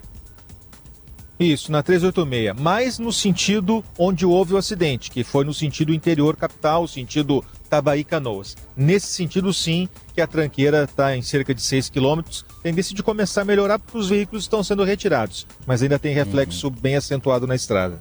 isso, 1.39 1.71
na 1.71 1.81
386, 1.81 2.53
mas 2.59 2.99
no 2.99 3.11
sentido 3.11 3.83
onde 3.97 4.25
houve 4.25 4.53
o 4.53 4.57
acidente, 4.57 5.09
que 5.09 5.23
foi 5.23 5.43
no 5.43 5.53
sentido 5.53 5.93
interior 5.93 6.35
capital, 6.35 6.87
sentido 6.87 7.43
Tabaí 7.69 8.03
Canoas. 8.03 8.55
Nesse 8.75 9.07
sentido, 9.07 9.53
sim, 9.53 9.89
que 10.13 10.21
a 10.21 10.27
tranqueira 10.27 10.83
está 10.83 11.15
em 11.15 11.21
cerca 11.21 11.53
de 11.53 11.61
6 11.61 11.89
quilômetros, 11.89 12.45
tendência 12.61 12.95
de 12.95 13.01
começar 13.01 13.41
a 13.41 13.45
melhorar 13.45 13.79
porque 13.79 13.97
os 13.97 14.09
veículos 14.09 14.43
estão 14.43 14.63
sendo 14.63 14.83
retirados, 14.83 15.47
mas 15.65 15.81
ainda 15.81 15.97
tem 15.97 16.13
reflexo 16.13 16.67
uhum. 16.67 16.73
bem 16.73 16.95
acentuado 16.95 17.47
na 17.47 17.55
estrada. 17.55 17.99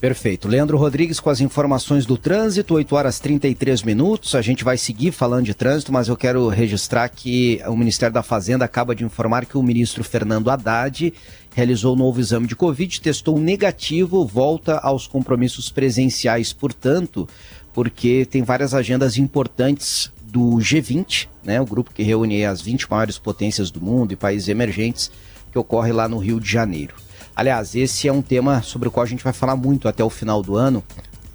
Perfeito. 0.00 0.46
Leandro 0.46 0.76
Rodrigues 0.76 1.18
com 1.18 1.30
as 1.30 1.40
informações 1.40 2.04
do 2.04 2.18
trânsito, 2.18 2.74
8 2.74 2.94
horas 2.94 3.18
33 3.18 3.82
minutos. 3.82 4.34
A 4.34 4.42
gente 4.42 4.62
vai 4.62 4.76
seguir 4.76 5.10
falando 5.10 5.46
de 5.46 5.54
trânsito, 5.54 5.90
mas 5.90 6.08
eu 6.08 6.16
quero 6.16 6.48
registrar 6.48 7.08
que 7.08 7.62
o 7.66 7.74
Ministério 7.74 8.12
da 8.12 8.22
Fazenda 8.22 8.64
acaba 8.64 8.94
de 8.94 9.04
informar 9.04 9.46
que 9.46 9.56
o 9.56 9.62
ministro 9.62 10.04
Fernando 10.04 10.50
Haddad 10.50 11.14
realizou 11.56 11.94
um 11.94 11.98
novo 11.98 12.20
exame 12.20 12.46
de 12.46 12.54
Covid, 12.54 13.00
testou 13.00 13.38
negativo, 13.40 14.26
volta 14.26 14.76
aos 14.76 15.06
compromissos 15.06 15.70
presenciais, 15.70 16.52
portanto, 16.52 17.26
porque 17.72 18.26
tem 18.26 18.42
várias 18.42 18.74
agendas 18.74 19.16
importantes 19.16 20.12
do 20.20 20.56
G20, 20.58 21.28
né, 21.42 21.58
o 21.58 21.64
grupo 21.64 21.94
que 21.94 22.02
reúne 22.02 22.44
as 22.44 22.60
20 22.60 22.90
maiores 22.90 23.16
potências 23.16 23.70
do 23.70 23.80
mundo 23.80 24.12
e 24.12 24.16
países 24.16 24.48
emergentes, 24.48 25.10
que 25.50 25.58
ocorre 25.58 25.92
lá 25.92 26.06
no 26.06 26.18
Rio 26.18 26.38
de 26.38 26.46
Janeiro. 26.46 26.94
Aliás, 27.34 27.74
esse 27.74 28.06
é 28.06 28.12
um 28.12 28.20
tema 28.20 28.60
sobre 28.60 28.88
o 28.88 28.90
qual 28.90 29.04
a 29.04 29.08
gente 29.08 29.24
vai 29.24 29.32
falar 29.32 29.56
muito 29.56 29.88
até 29.88 30.04
o 30.04 30.10
final 30.10 30.42
do 30.42 30.56
ano, 30.56 30.84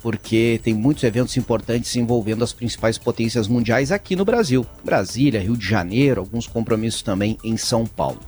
porque 0.01 0.59
tem 0.63 0.73
muitos 0.73 1.03
eventos 1.03 1.37
importantes 1.37 1.95
envolvendo 1.95 2.43
as 2.43 2.53
principais 2.53 2.97
potências 2.97 3.47
mundiais 3.47 3.91
aqui 3.91 4.15
no 4.15 4.25
Brasil. 4.25 4.65
Brasília, 4.83 5.41
Rio 5.41 5.55
de 5.55 5.67
Janeiro, 5.67 6.21
alguns 6.21 6.47
compromissos 6.47 7.01
também 7.01 7.37
em 7.43 7.55
São 7.57 7.85
Paulo. 7.85 8.19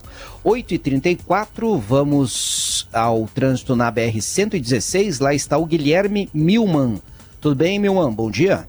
8h34, 0.45 1.79
vamos 1.79 2.87
ao 2.93 3.27
trânsito 3.27 3.75
na 3.75 3.91
BR-116. 3.91 5.21
Lá 5.21 5.33
está 5.33 5.57
o 5.57 5.65
Guilherme 5.65 6.29
Milman. 6.33 7.01
Tudo 7.41 7.55
bem, 7.55 7.79
Milman? 7.79 8.11
Bom 8.13 8.29
dia. 8.29 8.67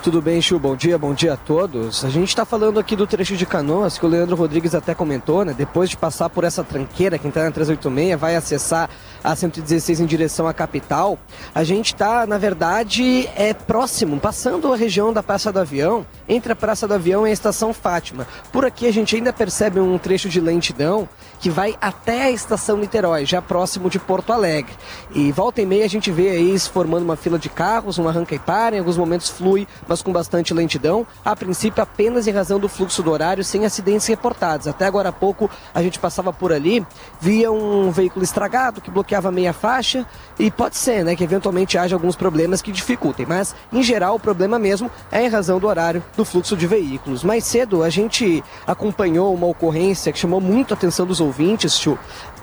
Tudo 0.00 0.22
bem, 0.22 0.40
Chu? 0.40 0.60
Bom 0.60 0.76
dia, 0.76 0.96
bom 0.96 1.12
dia 1.12 1.32
a 1.32 1.36
todos. 1.36 2.04
A 2.04 2.08
gente 2.08 2.28
está 2.28 2.44
falando 2.44 2.78
aqui 2.78 2.94
do 2.94 3.04
trecho 3.04 3.36
de 3.36 3.44
Canoas, 3.44 3.98
que 3.98 4.06
o 4.06 4.08
Leandro 4.08 4.36
Rodrigues 4.36 4.72
até 4.72 4.94
comentou, 4.94 5.44
né? 5.44 5.52
Depois 5.52 5.90
de 5.90 5.96
passar 5.96 6.30
por 6.30 6.44
essa 6.44 6.62
tranqueira 6.62 7.18
que 7.18 7.26
entra 7.26 7.42
na 7.42 7.50
386, 7.50 8.18
vai 8.18 8.36
acessar 8.36 8.88
a 9.24 9.34
116 9.34 10.00
em 10.00 10.06
direção 10.06 10.46
à 10.46 10.54
capital. 10.54 11.18
A 11.52 11.64
gente 11.64 11.94
está, 11.94 12.26
na 12.26 12.38
verdade, 12.38 13.28
é 13.34 13.52
próximo, 13.52 14.20
passando 14.20 14.72
a 14.72 14.76
região 14.76 15.12
da 15.12 15.22
Praça 15.22 15.52
do 15.52 15.58
Avião, 15.58 16.06
entre 16.28 16.52
a 16.52 16.56
Praça 16.56 16.86
do 16.86 16.94
Avião 16.94 17.26
e 17.26 17.30
a 17.30 17.32
Estação 17.32 17.74
Fátima. 17.74 18.26
Por 18.52 18.64
aqui 18.64 18.86
a 18.86 18.92
gente 18.92 19.16
ainda 19.16 19.32
percebe 19.32 19.80
um 19.80 19.98
trecho 19.98 20.28
de 20.28 20.40
lentidão 20.40 21.08
que 21.38 21.50
vai 21.50 21.76
até 21.80 22.24
a 22.24 22.30
Estação 22.30 22.76
Niterói, 22.76 23.24
já 23.24 23.40
próximo 23.40 23.88
de 23.88 23.98
Porto 23.98 24.32
Alegre. 24.32 24.72
E 25.14 25.30
volta 25.32 25.62
e 25.62 25.66
meia 25.66 25.84
a 25.84 25.88
gente 25.88 26.10
vê 26.10 26.30
aí 26.30 26.58
se 26.58 26.68
formando 26.68 27.04
uma 27.04 27.16
fila 27.16 27.38
de 27.38 27.48
carros, 27.48 27.98
um 27.98 28.08
arranca 28.08 28.34
e 28.34 28.38
para, 28.38 28.76
em 28.76 28.78
alguns 28.78 28.96
momentos 28.96 29.28
flui, 29.28 29.66
mas 29.86 30.02
com 30.02 30.12
bastante 30.12 30.52
lentidão. 30.52 31.06
A 31.24 31.34
princípio, 31.36 31.82
apenas 31.82 32.26
em 32.26 32.32
razão 32.32 32.58
do 32.58 32.68
fluxo 32.68 33.02
do 33.02 33.10
horário, 33.10 33.44
sem 33.44 33.64
acidentes 33.64 34.06
reportados. 34.06 34.66
Até 34.66 34.86
agora 34.86 35.10
há 35.10 35.12
pouco 35.12 35.50
a 35.74 35.82
gente 35.82 35.98
passava 35.98 36.32
por 36.32 36.52
ali, 36.52 36.84
via 37.20 37.50
um 37.50 37.90
veículo 37.90 38.24
estragado 38.24 38.80
que 38.80 38.90
bloqueava 38.90 39.30
meia 39.30 39.52
faixa 39.52 40.06
e 40.38 40.50
pode 40.50 40.76
ser, 40.76 41.04
né, 41.04 41.16
que 41.16 41.24
eventualmente 41.24 41.78
haja 41.78 41.96
alguns 41.96 42.16
problemas 42.16 42.62
que 42.62 42.72
dificultem, 42.72 43.26
mas 43.26 43.54
em 43.72 43.82
geral 43.82 44.16
o 44.16 44.20
problema 44.20 44.58
mesmo 44.58 44.90
é 45.10 45.24
em 45.24 45.28
razão 45.28 45.58
do 45.58 45.66
horário 45.66 46.02
do 46.16 46.24
fluxo 46.24 46.56
de 46.56 46.66
veículos. 46.66 47.24
Mais 47.24 47.44
cedo 47.44 47.82
a 47.82 47.90
gente 47.90 48.42
acompanhou 48.66 49.34
uma 49.34 49.46
ocorrência 49.46 50.12
que 50.12 50.18
chamou 50.18 50.40
muito 50.40 50.72
a 50.72 50.76
atenção 50.76 51.06
dos 51.06 51.20
Chu. 51.68 51.98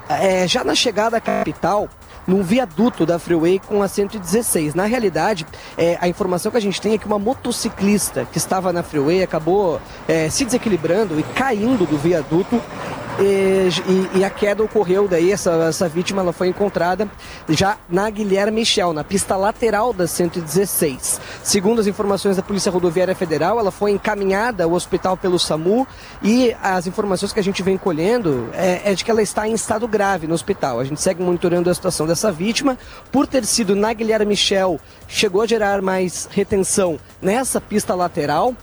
É, 0.07 0.47
já 0.47 0.63
na 0.63 0.75
chegada 0.75 1.17
à 1.17 1.21
capital, 1.21 1.89
num 2.27 2.43
viaduto 2.43 3.05
da 3.05 3.19
Freeway 3.19 3.59
com 3.59 3.81
a 3.81 3.87
116. 3.87 4.73
Na 4.73 4.85
realidade, 4.85 5.45
é, 5.77 5.97
a 5.99 6.07
informação 6.07 6.51
que 6.51 6.57
a 6.57 6.61
gente 6.61 6.81
tem 6.81 6.93
é 6.93 6.97
que 6.97 7.05
uma 7.05 7.19
motociclista 7.19 8.25
que 8.31 8.37
estava 8.37 8.71
na 8.73 8.83
Freeway 8.83 9.23
acabou 9.23 9.79
é, 10.07 10.29
se 10.29 10.45
desequilibrando 10.45 11.19
e 11.19 11.23
caindo 11.23 11.85
do 11.85 11.97
viaduto 11.97 12.61
e, 13.19 13.69
e, 14.15 14.19
e, 14.19 14.23
a 14.23 14.29
queda 14.29 14.63
ocorreu 14.63 15.07
daí, 15.07 15.31
essa, 15.31 15.51
essa 15.67 15.87
vítima 15.87 16.21
ela 16.21 16.33
foi 16.33 16.47
encontrada 16.47 17.09
já 17.47 17.77
na 17.89 18.09
Guilherme 18.09 18.59
Michel, 18.59 18.91
na 18.93 19.03
pista 19.03 19.35
lateral 19.35 19.93
da 19.93 20.05
116. 20.05 21.21
Segundo 21.43 21.79
as 21.79 21.87
informações 21.87 22.35
da 22.35 22.43
Polícia 22.43 22.71
Rodoviária 22.71 23.15
Federal, 23.15 23.59
ela 23.59 23.71
foi 23.71 23.91
encaminhada 23.91 24.65
ao 24.65 24.73
hospital 24.73 25.15
pelo 25.15 25.39
SAMU 25.39 25.87
e 26.21 26.55
as 26.61 26.87
informações 26.87 27.31
que 27.31 27.39
a 27.39 27.43
gente 27.43 27.63
vem 27.63 27.77
colhendo 27.77 28.49
é, 28.53 28.91
é 28.91 28.93
de 28.93 29.05
que 29.05 29.11
ela 29.11 29.21
está 29.21 29.47
em 29.47 29.53
estado 29.53 29.87
grave 29.87 30.27
no 30.27 30.33
hospital. 30.33 30.79
A 30.79 30.83
gente 30.83 31.01
segue 31.01 31.23
monitorando 31.23 31.69
a 31.69 31.73
situação 31.73 32.05
dessa 32.05 32.31
vítima. 32.31 32.77
Por 33.11 33.27
ter 33.27 33.45
sido 33.45 33.75
na 33.75 33.93
Guilherme 33.93 34.25
Michel, 34.25 34.79
chegou 35.07 35.41
a 35.41 35.47
gerar 35.47 35.81
mais 35.81 36.27
retenção 36.31 36.99
nessa 37.21 37.61
pista 37.61 37.95
lateral 37.95 38.53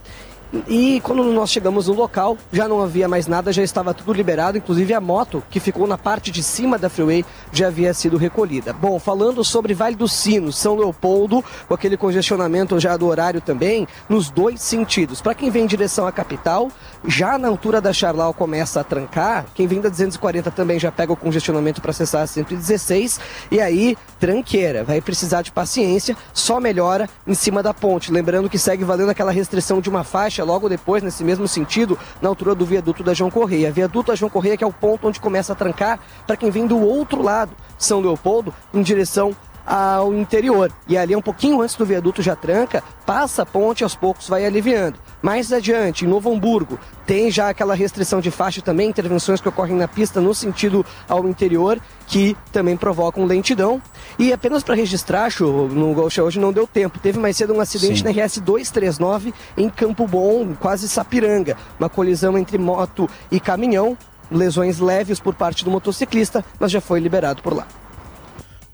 e 0.69 1.01
quando 1.01 1.25
nós 1.25 1.51
chegamos 1.51 1.89
no 1.89 1.95
local, 1.95 2.37
já 2.53 2.69
não 2.69 2.83
havia 2.83 3.09
mais 3.09 3.27
nada, 3.27 3.53
já 3.53 3.63
estava 3.63 3.95
tudo 3.95 4.13
liberado, 4.13 4.59
inclusive 4.59 4.93
a 4.93 5.01
moto 5.01 5.43
que 5.51 5.59
ficou 5.59 5.87
na 5.87 5.97
parte 5.97 6.31
de 6.31 6.43
cima 6.43 6.79
da 6.79 6.91
freeway 6.91 7.25
já 7.53 7.69
havia 7.69 7.93
sido 7.93 8.17
recolhida. 8.17 8.73
Bom, 8.73 8.99
falando 8.99 9.45
sobre 9.45 9.75
Vale 9.75 9.95
do 9.95 10.09
Sino, 10.09 10.53
São 10.53 10.77
Leopoldo, 10.77 11.45
com 11.69 11.75
aquele 11.75 11.97
congestionamento 11.97 12.81
já 12.81 12.97
do 12.97 13.07
horário 13.07 13.41
também, 13.41 13.87
nos 14.09 14.31
dois 14.31 14.61
sentidos. 14.61 15.21
Para 15.21 15.35
quem 15.35 15.51
vem 15.51 15.65
em 15.65 15.67
direção 15.67 16.07
à 16.07 16.13
capital, 16.13 16.71
já 17.07 17.37
na 17.37 17.49
altura 17.49 17.81
da 17.81 17.93
Charlau 17.93 18.33
começa 18.33 18.81
a 18.81 18.85
trancar, 18.85 19.45
quem 19.55 19.67
vem 19.67 19.81
da 19.81 19.89
240 19.89 20.51
também 20.51 20.79
já 20.79 20.91
pega 20.91 21.13
o 21.13 21.17
congestionamento 21.17 21.81
para 21.81 21.91
acessar 21.91 22.23
a 22.23 22.27
116, 22.27 23.21
e 23.51 23.61
aí 23.61 23.97
tranqueira, 24.19 24.85
vai 24.85 25.01
precisar 25.01 25.43
de 25.43 25.51
paciência, 25.51 26.17
só 26.33 26.61
melhora 26.61 27.09
em 27.27 27.35
cima 27.35 27.63
da 27.63 27.75
ponte. 27.75 28.13
Lembrando 28.13 28.49
que 28.49 28.59
segue 28.59 28.85
valendo 28.85 29.11
aquela 29.11 29.33
restrição 29.33 29.81
de 29.81 29.91
uma 29.91 30.05
faixa 30.05 30.45
logo 30.45 30.69
depois, 30.69 31.03
nesse 31.03 31.25
mesmo 31.25 31.49
sentido, 31.49 31.99
na 32.21 32.29
altura 32.29 32.55
do 32.55 32.65
viaduto 32.65 33.03
da 33.03 33.13
João 33.13 33.31
Correia. 33.31 33.73
Viaduto 33.73 34.13
da 34.13 34.15
João 34.15 34.31
Correia 34.31 34.57
que 34.57 34.65
é 34.65 34.67
o 34.67 34.73
ponto 34.73 35.09
onde 35.09 35.19
começa 35.19 35.53
a 35.53 35.57
trancar 35.57 35.99
para 36.25 36.37
quem 36.37 36.51
vem 36.51 36.67
do 36.67 36.79
outro 36.79 37.21
lado, 37.21 37.42
São 37.79 38.01
Leopoldo, 38.01 38.55
em 38.73 38.83
direção 38.83 39.35
ao 39.67 40.13
interior. 40.13 40.73
E 40.89 40.97
ali 40.97 41.15
um 41.15 41.23
pouquinho 41.23 41.61
antes 41.61 41.77
do 41.77 41.87
viaduto 41.87 42.23
já 42.23 42.35
tranca, 42.35 42.83
passa 43.07 43.43
a 43.43 43.47
ponte 43.47 43.83
aos 43.83 43.95
poucos 43.95 44.29
vai 44.29 44.45
aliviando. 44.45 44.99
Mais 45.21 45.53
adiante, 45.53 46.05
em 46.05 46.09
Novo 46.09 46.33
Hamburgo, 46.33 46.79
tem 47.07 47.31
já 47.31 47.49
aquela 47.49 47.75
restrição 47.75 48.21
de 48.21 48.31
faixa 48.31 48.61
também, 48.61 48.89
intervenções 48.89 49.41
que 49.41 49.49
ocorrem 49.49 49.77
na 49.77 49.87
pista 49.87 50.21
no 50.21 50.35
sentido 50.35 50.85
ao 51.09 51.29
interior, 51.29 51.81
que 52.09 52.37
também 52.51 52.77
provocam 52.77 53.25
lentidão. 53.25 53.81
E 54.19 54.33
apenas 54.33 54.65
para 54.65 54.75
registrar, 54.75 55.31
no 55.41 55.95
Golcha 55.95 56.23
hoje 56.25 56.41
não 56.41 56.53
deu 56.53 56.67
tempo. 56.67 56.99
Teve 56.99 57.21
mais 57.21 57.37
cedo 57.37 57.55
um 57.55 57.61
acidente 57.61 57.99
Sim. 57.99 58.05
na 58.05 58.11
RS 58.11 58.39
239 58.39 59.33
em 59.57 59.69
Campo 59.71 60.07
Bom, 60.09 60.55
quase 60.59 60.89
Sapiranga. 60.89 61.57
Uma 61.79 61.89
colisão 61.89 62.37
entre 62.37 62.59
moto 62.59 63.09
e 63.31 63.39
caminhão. 63.39 63.97
Lesões 64.33 64.79
leves 64.79 65.21
por 65.21 65.35
parte 65.35 65.65
do 65.65 65.71
motociclista, 65.71 66.45
mas 66.59 66.73
já 66.73 66.81
foi 66.81 67.01
liberado 67.01 67.43
por 67.43 67.55
lá. 67.55 67.67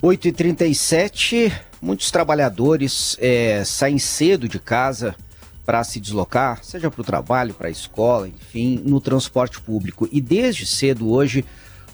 8h37, 0.03 1.53
muitos 1.83 2.11
trabalhadores 2.11 3.17
é, 3.21 3.65
saem 3.65 3.99
cedo 3.99 4.49
de 4.49 4.61
casa 4.61 5.17
para 5.67 5.83
se 5.83 5.99
deslocar, 5.99 6.61
seja 6.63 6.91
para 6.91 7.01
o 7.01 7.05
trabalho, 7.05 7.53
para 7.53 7.69
a 7.69 7.71
escola, 7.71 8.29
enfim, 8.29 8.81
no 8.85 9.01
transporte 9.01 9.61
público. 9.61 10.09
E 10.13 10.21
desde 10.21 10.65
cedo 10.65 11.11
hoje, 11.11 11.45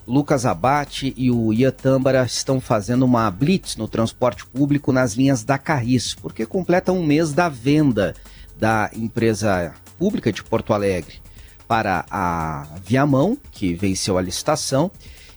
Lucas 0.07 0.45
Abate 0.45 1.15
e 1.17 1.31
o 1.31 1.53
Ian 1.53 1.73
Tâmbara 1.73 2.25
estão 2.25 2.61
fazendo 2.61 3.05
uma 3.05 3.31
blitz 3.31 3.77
no 3.77 3.89
transporte 3.89 4.47
público 4.47 4.93
nas 4.93 5.15
linhas 5.15 5.43
da 5.43 5.57
Carris, 5.57 6.15
porque 6.15 6.45
completa 6.45 6.93
um 6.93 7.05
mês 7.05 7.33
da 7.33 7.49
venda 7.49 8.15
da 8.57 8.91
empresa 8.95 9.73
pública 9.99 10.31
de 10.31 10.45
Porto 10.45 10.75
Alegre 10.75 11.24
para 11.67 12.05
a 12.11 12.67
Viamão, 12.85 13.37
que 13.51 13.75
venceu 13.75 14.19
a 14.19 14.23
licitação, 14.23 14.91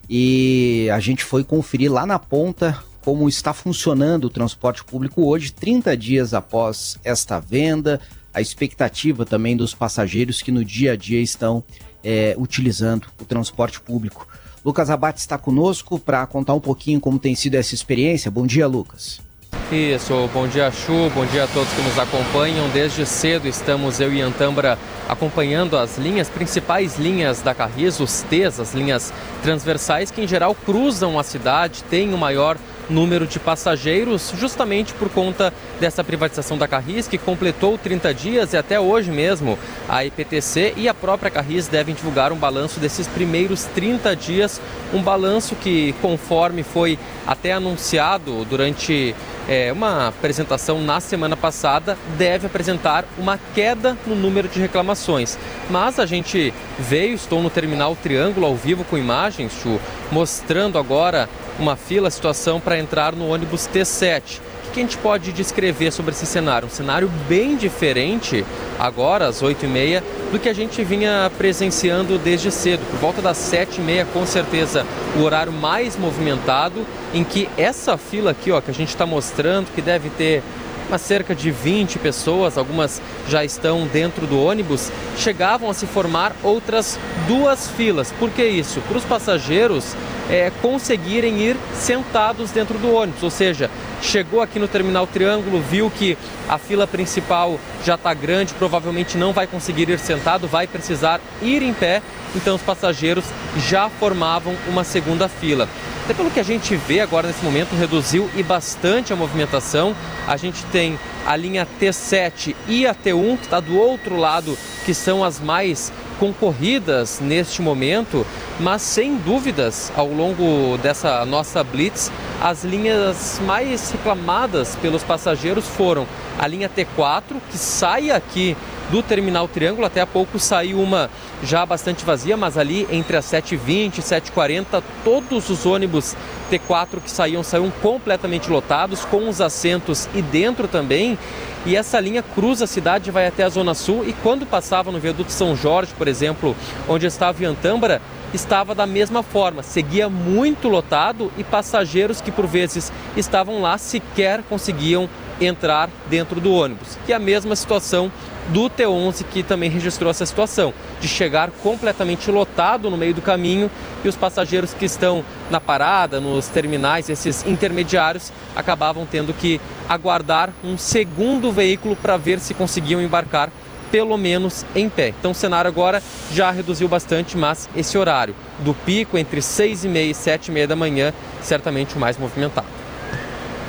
e 0.09 0.89
a 0.93 0.99
gente 0.99 1.23
foi 1.23 1.43
conferir 1.43 1.91
lá 1.91 2.05
na 2.05 2.19
ponta 2.19 2.77
como 3.01 3.29
está 3.29 3.53
funcionando 3.53 4.25
o 4.25 4.29
transporte 4.29 4.83
público 4.83 5.25
hoje, 5.25 5.53
30 5.53 5.95
dias 5.95 6.33
após 6.33 6.97
esta 7.03 7.39
venda, 7.39 8.01
a 8.33 8.41
expectativa 8.41 9.25
também 9.25 9.55
dos 9.55 9.73
passageiros 9.73 10.41
que 10.41 10.51
no 10.51 10.63
dia 10.63 10.91
a 10.91 10.95
dia 10.95 11.21
estão 11.21 11.63
é, 12.03 12.35
utilizando 12.37 13.07
o 13.19 13.25
transporte 13.25 13.79
público. 13.79 14.27
Lucas 14.63 14.89
Abate 14.89 15.19
está 15.19 15.37
conosco 15.37 15.97
para 15.97 16.27
contar 16.27 16.53
um 16.53 16.59
pouquinho 16.59 16.99
como 16.99 17.17
tem 17.17 17.33
sido 17.33 17.55
essa 17.55 17.73
experiência. 17.73 18.29
Bom 18.29 18.45
dia, 18.45 18.67
Lucas. 18.67 19.21
Isso, 19.69 20.29
bom 20.33 20.47
dia 20.47 20.71
Chu, 20.71 21.09
bom 21.13 21.25
dia 21.25 21.43
a 21.43 21.47
todos 21.47 21.67
que 21.73 21.81
nos 21.81 21.99
acompanham. 21.99 22.69
Desde 22.69 23.05
cedo 23.05 23.49
estamos 23.49 23.99
eu 23.99 24.13
e 24.13 24.21
Antambra 24.21 24.79
acompanhando 25.09 25.77
as 25.77 25.97
linhas, 25.97 26.29
principais 26.29 26.97
linhas 26.97 27.41
da 27.41 27.53
Carris, 27.53 27.99
os 27.99 28.21
T's, 28.21 28.61
as 28.61 28.73
linhas 28.73 29.11
transversais 29.43 30.09
que 30.09 30.21
em 30.21 30.27
geral 30.27 30.55
cruzam 30.55 31.19
a 31.19 31.23
cidade, 31.23 31.83
têm 31.83 32.13
o 32.13 32.17
maior 32.17 32.55
número 32.89 33.27
de 33.27 33.39
passageiros, 33.39 34.33
justamente 34.37 34.93
por 34.93 35.09
conta 35.09 35.53
dessa 35.79 36.03
privatização 36.03 36.57
da 36.57 36.67
Carris, 36.67 37.07
que 37.07 37.17
completou 37.17 37.77
30 37.77 38.13
dias 38.13 38.53
e 38.53 38.57
até 38.57 38.79
hoje 38.79 39.11
mesmo 39.11 39.57
a 39.87 40.05
IPTC 40.05 40.73
e 40.77 40.87
a 40.87 40.93
própria 40.93 41.31
Carris 41.31 41.67
devem 41.67 41.93
divulgar 41.93 42.31
um 42.31 42.37
balanço 42.37 42.79
desses 42.79 43.07
primeiros 43.07 43.65
30 43.65 44.15
dias, 44.15 44.61
um 44.93 45.01
balanço 45.01 45.55
que, 45.55 45.93
conforme 46.01 46.63
foi 46.63 46.97
até 47.25 47.53
anunciado 47.53 48.45
durante 48.45 49.15
é, 49.47 49.71
uma 49.71 50.09
apresentação 50.09 50.81
na 50.81 50.99
semana 50.99 51.37
passada, 51.37 51.97
deve 52.17 52.47
apresentar 52.47 53.05
uma 53.17 53.39
queda 53.55 53.97
no 54.05 54.15
número 54.15 54.47
de 54.47 54.59
reclamações. 54.59 55.37
Mas 55.69 55.99
a 55.99 56.05
gente 56.05 56.53
veio, 56.77 57.15
estou 57.15 57.41
no 57.41 57.49
terminal 57.49 57.95
Triângulo 57.95 58.45
ao 58.45 58.55
vivo 58.55 58.83
com 58.83 58.97
imagens, 58.97 59.53
Chu, 59.53 59.79
mostrando 60.11 60.77
agora 60.77 61.29
uma 61.59 61.75
fila, 61.75 62.09
situação 62.09 62.59
para 62.59 62.77
entrar 62.77 63.13
no 63.13 63.29
ônibus 63.29 63.67
T7. 63.67 64.39
O 64.67 64.71
que 64.71 64.79
a 64.79 64.83
gente 64.83 64.97
pode 64.97 65.31
descrever 65.31 65.91
sobre 65.91 66.11
esse 66.11 66.25
cenário? 66.25 66.67
Um 66.67 66.71
cenário 66.71 67.09
bem 67.27 67.55
diferente, 67.55 68.45
agora 68.77 69.27
às 69.27 69.41
8h30, 69.41 70.03
do 70.31 70.39
que 70.39 70.49
a 70.49 70.53
gente 70.53 70.83
vinha 70.83 71.31
presenciando 71.37 72.17
desde 72.17 72.51
cedo. 72.51 72.85
Por 72.91 72.99
volta 72.99 73.21
das 73.21 73.37
7h30, 73.37 74.05
com 74.13 74.25
certeza, 74.25 74.85
o 75.17 75.23
horário 75.23 75.51
mais 75.51 75.97
movimentado, 75.97 76.85
em 77.13 77.23
que 77.23 77.49
essa 77.57 77.97
fila 77.97 78.31
aqui, 78.31 78.51
ó, 78.51 78.61
que 78.61 78.69
a 78.69 78.73
gente 78.73 78.89
está 78.89 79.05
mostrando, 79.05 79.73
que 79.73 79.81
deve 79.81 80.09
ter 80.11 80.43
uma 80.87 80.97
cerca 80.97 81.33
de 81.33 81.51
20 81.51 81.99
pessoas, 81.99 82.57
algumas 82.57 83.01
já 83.27 83.43
estão 83.43 83.87
dentro 83.87 84.25
do 84.25 84.41
ônibus, 84.41 84.91
chegavam 85.17 85.69
a 85.69 85.73
se 85.73 85.85
formar 85.85 86.35
outras 86.43 86.99
duas 87.27 87.67
filas. 87.69 88.11
Por 88.11 88.29
que 88.29 88.45
isso? 88.45 88.81
Para 88.81 88.97
os 88.97 89.05
passageiros 89.05 89.95
é, 90.29 90.51
conseguirem 90.61 91.39
ir 91.39 91.57
sentados 91.73 92.51
dentro 92.51 92.77
do 92.77 92.93
ônibus, 92.93 93.23
ou 93.23 93.29
seja, 93.29 93.69
chegou 94.01 94.41
aqui 94.41 94.59
no 94.59 94.67
terminal 94.67 95.07
Triângulo, 95.07 95.61
viu 95.61 95.89
que 95.89 96.17
a 96.47 96.57
fila 96.57 96.85
principal 96.85 97.59
já 97.85 97.95
está 97.95 98.13
grande, 98.13 98.53
provavelmente 98.53 99.17
não 99.17 99.33
vai 99.33 99.47
conseguir 99.47 99.89
ir 99.89 99.99
sentado, 99.99 100.47
vai 100.47 100.67
precisar 100.67 101.21
ir 101.41 101.61
em 101.61 101.73
pé, 101.73 102.01
então 102.35 102.55
os 102.55 102.61
passageiros 102.61 103.25
já 103.67 103.89
formavam 103.89 104.55
uma 104.67 104.83
segunda 104.83 105.27
fila. 105.27 105.67
Até 106.03 106.13
pelo 106.13 106.31
que 106.31 106.39
a 106.39 106.43
gente 106.43 106.73
vê 106.75 107.01
agora 107.01 107.27
nesse 107.27 107.43
momento, 107.43 107.75
reduziu 107.75 108.29
e 108.33 108.41
bastante 108.41 109.11
a 109.11 109.15
movimentação. 109.15 109.93
A 110.25 110.37
gente 110.37 110.63
tem 110.67 110.97
a 111.27 111.35
linha 111.35 111.67
T7 111.79 112.55
e 112.69 112.87
a 112.87 112.95
T1, 112.95 113.37
que 113.37 113.43
está 113.43 113.59
do 113.59 113.77
outro 113.77 114.15
lado, 114.15 114.57
que 114.85 114.93
são 114.93 115.25
as 115.25 115.41
mais 115.41 115.91
concorridas 116.17 117.19
neste 117.19 117.61
momento, 117.61 118.25
mas 118.61 118.81
sem 118.81 119.17
dúvidas, 119.17 119.91
ao 119.93 120.07
longo 120.07 120.77
dessa 120.77 121.25
nossa 121.25 121.61
blitz, 121.65 122.09
as 122.41 122.63
linhas 122.63 123.41
mais 123.45 123.91
reclamadas 123.91 124.77
pelos 124.77 125.03
passageiros 125.03 125.67
foram 125.67 126.07
a 126.39 126.47
linha 126.47 126.69
T4, 126.69 127.35
que 127.51 127.57
sai 127.57 128.09
aqui 128.09 128.55
do 128.89 129.03
Terminal 129.03 129.47
Triângulo, 129.47 129.85
até 129.85 130.01
há 130.01 130.07
pouco 130.07 130.39
saiu 130.39 130.79
uma 130.79 131.09
já 131.43 131.65
bastante 131.65 132.05
vazia, 132.05 132.37
mas 132.37 132.57
ali 132.57 132.87
entre 132.89 133.17
as 133.17 133.25
7h20 133.25 133.97
e 133.97 134.01
7h40, 134.01 134.81
todos 135.03 135.49
os 135.49 135.65
ônibus 135.65 136.15
T4 136.49 137.01
que 137.03 137.11
saíam 137.11 137.43
saíam 137.43 137.69
completamente 137.81 138.49
lotados, 138.49 139.03
com 139.05 139.27
os 139.27 139.41
assentos 139.41 140.07
e 140.13 140.21
dentro 140.21 140.67
também. 140.67 141.17
E 141.65 141.75
essa 141.75 141.99
linha 141.99 142.23
cruza 142.23 142.63
a 142.63 142.67
cidade, 142.67 143.11
vai 143.11 143.27
até 143.27 143.43
a 143.43 143.49
Zona 143.49 143.73
Sul. 143.73 144.05
E 144.07 144.13
quando 144.23 144.45
passava 144.45 144.91
no 144.91 144.99
viaduto 144.99 145.31
São 145.31 145.55
Jorge, 145.55 145.93
por 145.97 146.07
exemplo, 146.07 146.55
onde 146.87 147.05
estava 147.05 147.43
Iantâmbara, 147.43 148.01
estava 148.33 148.73
da 148.73 148.85
mesma 148.85 149.23
forma, 149.23 149.63
seguia 149.63 150.09
muito 150.09 150.67
lotado 150.67 151.31
e 151.37 151.43
passageiros 151.43 152.21
que 152.21 152.31
por 152.31 152.45
vezes 152.45 152.91
estavam 153.15 153.61
lá 153.61 153.77
sequer 153.77 154.43
conseguiam 154.43 155.09
entrar 155.39 155.89
dentro 156.09 156.39
do 156.39 156.53
ônibus. 156.53 156.97
E 157.07 157.13
a 157.13 157.19
mesma 157.19 157.55
situação 157.55 158.11
do 158.49 158.69
T11 158.69 159.25
que 159.29 159.43
também 159.43 159.69
registrou 159.69 160.09
essa 160.09 160.25
situação 160.25 160.73
de 161.01 161.07
chegar 161.07 161.51
completamente 161.63 162.31
lotado 162.31 162.89
no 162.89 162.97
meio 162.97 163.13
do 163.13 163.21
caminho 163.21 163.69
e 164.03 164.07
os 164.07 164.15
passageiros 164.15 164.73
que 164.73 164.85
estão 164.85 165.23
na 165.49 165.59
parada, 165.59 166.21
nos 166.21 166.47
terminais, 166.47 167.09
esses 167.09 167.45
intermediários, 167.45 168.31
acabavam 168.55 169.05
tendo 169.05 169.33
que 169.33 169.59
aguardar 169.87 170.51
um 170.63 170.77
segundo 170.77 171.51
veículo 171.51 171.95
para 171.95 172.17
ver 172.17 172.39
se 172.39 172.53
conseguiam 172.53 173.01
embarcar 173.01 173.51
pelo 173.91 174.17
menos 174.17 174.65
em 174.75 174.89
pé. 174.89 175.09
Então 175.09 175.31
o 175.31 175.35
cenário 175.35 175.69
agora 175.69 176.01
já 176.31 176.51
reduziu 176.51 176.87
bastante, 176.87 177.37
mas 177.37 177.69
esse 177.75 177.97
horário 177.97 178.35
do 178.59 178.73
pico 178.73 179.17
entre 179.17 179.41
6 179.41 179.85
e 179.85 179.87
meia 179.87 180.11
e 180.11 180.13
7 180.13 180.47
e 180.47 180.51
meia 180.51 180.67
da 180.67 180.75
manhã, 180.75 181.13
certamente 181.41 181.95
o 181.95 181.99
mais 181.99 182.17
movimentado. 182.17 182.76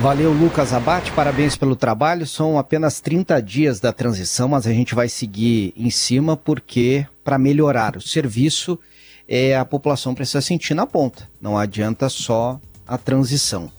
Valeu, 0.00 0.32
Lucas 0.32 0.72
Abate, 0.72 1.11
parabéns 1.11 1.56
pelo 1.56 1.74
trabalho. 1.74 2.24
São 2.24 2.56
apenas 2.56 3.00
30 3.00 3.42
dias 3.42 3.80
da 3.80 3.92
transição, 3.92 4.46
mas 4.46 4.64
a 4.64 4.72
gente 4.72 4.94
vai 4.94 5.08
seguir 5.08 5.74
em 5.76 5.90
cima 5.90 6.37
porque 6.37 7.04
para 7.24 7.37
melhorar 7.37 7.96
o 7.96 8.00
serviço, 8.00 8.78
é, 9.26 9.56
a 9.56 9.64
população 9.64 10.14
precisa 10.14 10.40
sentir 10.40 10.72
na 10.72 10.87
ponta. 10.87 11.28
Não 11.40 11.58
adianta 11.58 12.08
só 12.08 12.61
a 12.87 12.96
transição. 12.96 13.72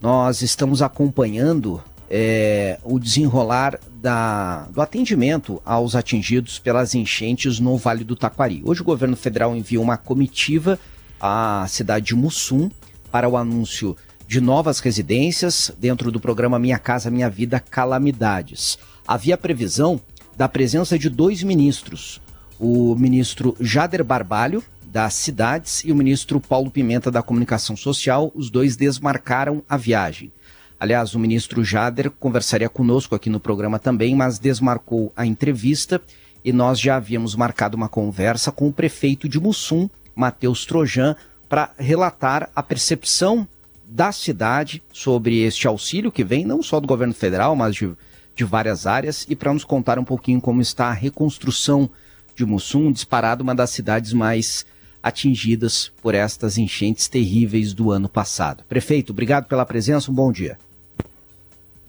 Nós 0.00 0.40
estamos 0.40 0.82
acompanhando 0.82 1.82
é, 2.08 2.78
o 2.84 3.00
desenrolar 3.00 3.76
da, 4.00 4.68
do 4.72 4.80
atendimento 4.80 5.60
aos 5.64 5.96
atingidos 5.96 6.60
pelas 6.60 6.94
enchentes 6.94 7.58
no 7.58 7.76
Vale 7.76 8.04
do 8.04 8.14
Taquari. 8.14 8.62
Hoje 8.64 8.82
o 8.82 8.84
governo 8.84 9.16
federal 9.16 9.56
enviou 9.56 9.82
uma 9.82 9.96
comitiva 9.96 10.78
à 11.20 11.66
cidade 11.68 12.06
de 12.06 12.14
Mussum 12.14 12.70
para 13.10 13.28
o 13.28 13.36
anúncio 13.36 13.96
de 14.28 14.40
novas 14.40 14.78
residências 14.78 15.72
dentro 15.76 16.12
do 16.12 16.20
programa 16.20 16.56
Minha 16.56 16.78
Casa 16.78 17.10
Minha 17.10 17.28
Vida 17.28 17.58
Calamidades. 17.58 18.78
Havia 19.04 19.36
previsão 19.36 20.00
da 20.36 20.48
presença 20.48 20.96
de 20.96 21.10
dois 21.10 21.42
ministros, 21.42 22.20
o 22.58 22.94
ministro 22.94 23.56
Jader 23.60 24.04
Barbalho, 24.04 24.62
das 24.84 25.14
Cidades, 25.14 25.84
e 25.84 25.92
o 25.92 25.96
ministro 25.96 26.40
Paulo 26.40 26.70
Pimenta, 26.70 27.10
da 27.10 27.22
Comunicação 27.22 27.76
Social. 27.76 28.32
Os 28.34 28.50
dois 28.50 28.76
desmarcaram 28.76 29.62
a 29.68 29.76
viagem. 29.76 30.32
Aliás, 30.78 31.14
o 31.14 31.18
ministro 31.18 31.64
Jader 31.64 32.10
conversaria 32.10 32.68
conosco 32.68 33.14
aqui 33.14 33.30
no 33.30 33.40
programa 33.40 33.78
também, 33.78 34.14
mas 34.14 34.38
desmarcou 34.38 35.12
a 35.16 35.24
entrevista 35.24 36.00
e 36.44 36.52
nós 36.52 36.78
já 36.78 36.96
havíamos 36.96 37.34
marcado 37.34 37.76
uma 37.76 37.88
conversa 37.88 38.52
com 38.52 38.68
o 38.68 38.72
prefeito 38.72 39.28
de 39.28 39.40
Mussum, 39.40 39.88
Matheus 40.14 40.64
Trojan, 40.64 41.16
para 41.48 41.72
relatar 41.78 42.50
a 42.54 42.62
percepção 42.62 43.48
da 43.86 44.12
cidade 44.12 44.82
sobre 44.92 45.42
este 45.42 45.66
auxílio 45.66 46.12
que 46.12 46.24
vem 46.24 46.44
não 46.44 46.62
só 46.62 46.78
do 46.78 46.86
governo 46.86 47.14
federal, 47.14 47.56
mas 47.56 47.74
de, 47.74 47.90
de 48.34 48.44
várias 48.44 48.86
áreas, 48.86 49.26
e 49.28 49.34
para 49.34 49.52
nos 49.52 49.64
contar 49.64 49.98
um 49.98 50.04
pouquinho 50.04 50.40
como 50.40 50.60
está 50.60 50.86
a 50.86 50.92
reconstrução 50.92 51.88
de 52.36 52.44
Mussum, 52.44 52.92
disparado 52.92 53.42
uma 53.42 53.54
das 53.54 53.70
cidades 53.70 54.12
mais 54.12 54.66
atingidas 55.02 55.92
por 56.02 56.14
estas 56.14 56.58
enchentes 56.58 57.08
terríveis 57.08 57.72
do 57.72 57.90
ano 57.90 58.08
passado. 58.08 58.64
Prefeito, 58.68 59.12
obrigado 59.12 59.46
pela 59.46 59.64
presença, 59.64 60.10
um 60.10 60.14
bom 60.14 60.30
dia. 60.30 60.58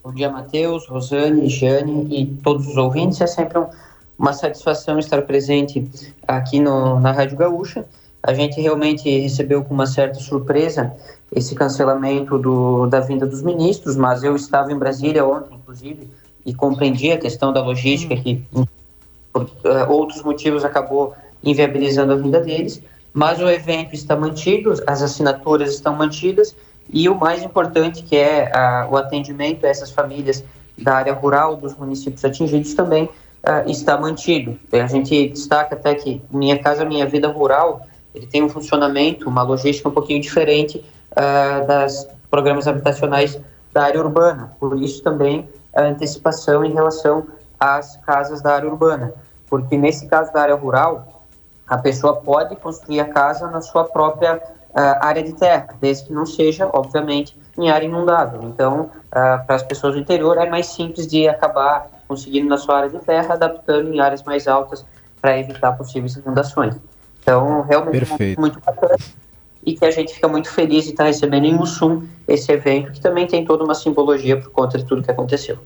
Bom 0.03 0.13
dia, 0.13 0.29
Matheus, 0.29 0.87
Rosane, 0.87 1.49
Jane 1.49 2.07
e 2.09 2.25
todos 2.25 2.67
os 2.67 2.77
ouvintes. 2.77 3.19
É 3.19 3.27
sempre 3.27 3.59
um, 3.59 3.65
uma 4.17 4.33
satisfação 4.33 4.97
estar 4.99 5.21
presente 5.23 5.85
aqui 6.27 6.59
no, 6.59 6.99
na 6.99 7.11
Rádio 7.11 7.37
Gaúcha. 7.37 7.85
A 8.23 8.33
gente 8.33 8.61
realmente 8.61 9.09
recebeu 9.19 9.63
com 9.63 9.73
uma 9.73 9.85
certa 9.87 10.19
surpresa 10.19 10.93
esse 11.35 11.55
cancelamento 11.55 12.37
do, 12.37 12.87
da 12.87 12.99
vinda 12.99 13.25
dos 13.25 13.41
ministros, 13.41 13.95
mas 13.97 14.23
eu 14.23 14.35
estava 14.35 14.71
em 14.71 14.77
Brasília 14.77 15.25
ontem, 15.25 15.55
inclusive, 15.55 16.07
e 16.45 16.53
compreendi 16.53 17.11
a 17.11 17.17
questão 17.17 17.51
da 17.51 17.61
logística 17.61 18.15
que 18.15 18.45
por 19.45 19.69
uh, 19.69 19.91
outros 19.91 20.23
motivos 20.23 20.65
acabou 20.65 21.13
inviabilizando 21.43 22.13
a 22.13 22.15
vinda 22.15 22.39
deles, 22.39 22.81
mas 23.13 23.39
o 23.39 23.49
evento 23.49 23.93
está 23.93 24.15
mantido, 24.15 24.73
as 24.85 25.01
assinaturas 25.01 25.73
estão 25.73 25.95
mantidas 25.95 26.55
e 26.89 27.09
o 27.09 27.15
mais 27.15 27.43
importante 27.43 28.03
que 28.03 28.15
é 28.15 28.51
uh, 28.53 28.93
o 28.93 28.97
atendimento 28.97 29.65
a 29.65 29.69
essas 29.69 29.91
famílias 29.91 30.43
da 30.77 30.95
área 30.95 31.13
rural 31.13 31.55
dos 31.55 31.75
municípios 31.75 32.23
atingidos 32.23 32.73
também 32.73 33.05
uh, 33.05 33.69
está 33.69 33.97
mantido. 33.97 34.57
A 34.71 34.87
gente 34.87 35.29
destaca 35.29 35.75
até 35.75 35.95
que 35.95 36.21
Minha 36.31 36.59
Casa 36.59 36.85
Minha 36.85 37.05
Vida 37.05 37.27
Rural 37.27 37.81
ele 38.13 38.25
tem 38.25 38.43
um 38.43 38.49
funcionamento, 38.49 39.29
uma 39.29 39.43
logística 39.43 39.87
um 39.89 39.91
pouquinho 39.91 40.21
diferente 40.21 40.83
uh, 41.11 41.67
das 41.67 42.07
programas 42.29 42.67
habitacionais 42.67 43.39
da 43.73 43.83
área 43.83 44.01
urbana. 44.01 44.51
Por 44.59 44.81
isso 44.81 45.03
também 45.03 45.47
a 45.75 45.83
antecipação 45.83 46.65
em 46.65 46.73
relação 46.73 47.27
às 47.59 47.97
casas 47.97 48.41
da 48.41 48.55
área 48.55 48.69
urbana 48.69 49.13
porque 49.49 49.77
nesse 49.77 50.07
caso 50.07 50.31
da 50.33 50.41
área 50.41 50.55
rural, 50.55 51.25
a 51.67 51.77
pessoa 51.77 52.15
pode 52.15 52.55
construir 52.55 52.99
a 52.99 53.05
casa 53.05 53.47
na 53.49 53.61
sua 53.61 53.83
própria 53.85 54.37
uh, 54.37 55.05
área 55.05 55.23
de 55.23 55.33
terra, 55.33 55.69
desde 55.81 56.05
que 56.05 56.13
não 56.13 56.25
seja, 56.25 56.69
obviamente, 56.73 57.37
em 57.57 57.69
área 57.69 57.85
inundável. 57.85 58.41
Então, 58.43 58.89
uh, 59.07 59.45
para 59.45 59.55
as 59.55 59.63
pessoas 59.63 59.93
do 59.93 59.99
interior, 59.99 60.37
é 60.37 60.49
mais 60.49 60.67
simples 60.67 61.07
de 61.07 61.27
acabar 61.27 61.89
conseguindo 62.07 62.47
na 62.47 62.57
sua 62.57 62.77
área 62.77 62.89
de 62.89 62.99
terra, 62.99 63.33
adaptando 63.33 63.93
em 63.93 63.99
áreas 63.99 64.23
mais 64.23 64.47
altas 64.47 64.85
para 65.21 65.37
evitar 65.37 65.73
possíveis 65.73 66.15
inundações. 66.15 66.75
Então, 67.21 67.61
realmente 67.61 68.05
Perfeito. 68.05 68.39
muito 68.39 68.61
bacana 68.61 68.95
e 69.65 69.73
que 69.73 69.83
a 69.83 69.91
gente 69.91 70.13
fica 70.13 70.29
muito 70.29 70.49
feliz 70.49 70.85
de 70.85 70.91
estar 70.91 71.03
recebendo 71.03 71.43
em 71.43 71.53
Mussum 71.53 72.07
esse 72.25 72.49
evento, 72.49 72.93
que 72.93 73.01
também 73.01 73.27
tem 73.27 73.43
toda 73.43 73.65
uma 73.65 73.75
simbologia 73.75 74.39
por 74.39 74.49
conta 74.49 74.77
de 74.77 74.85
tudo 74.85 75.03
que 75.03 75.11
aconteceu. 75.11 75.57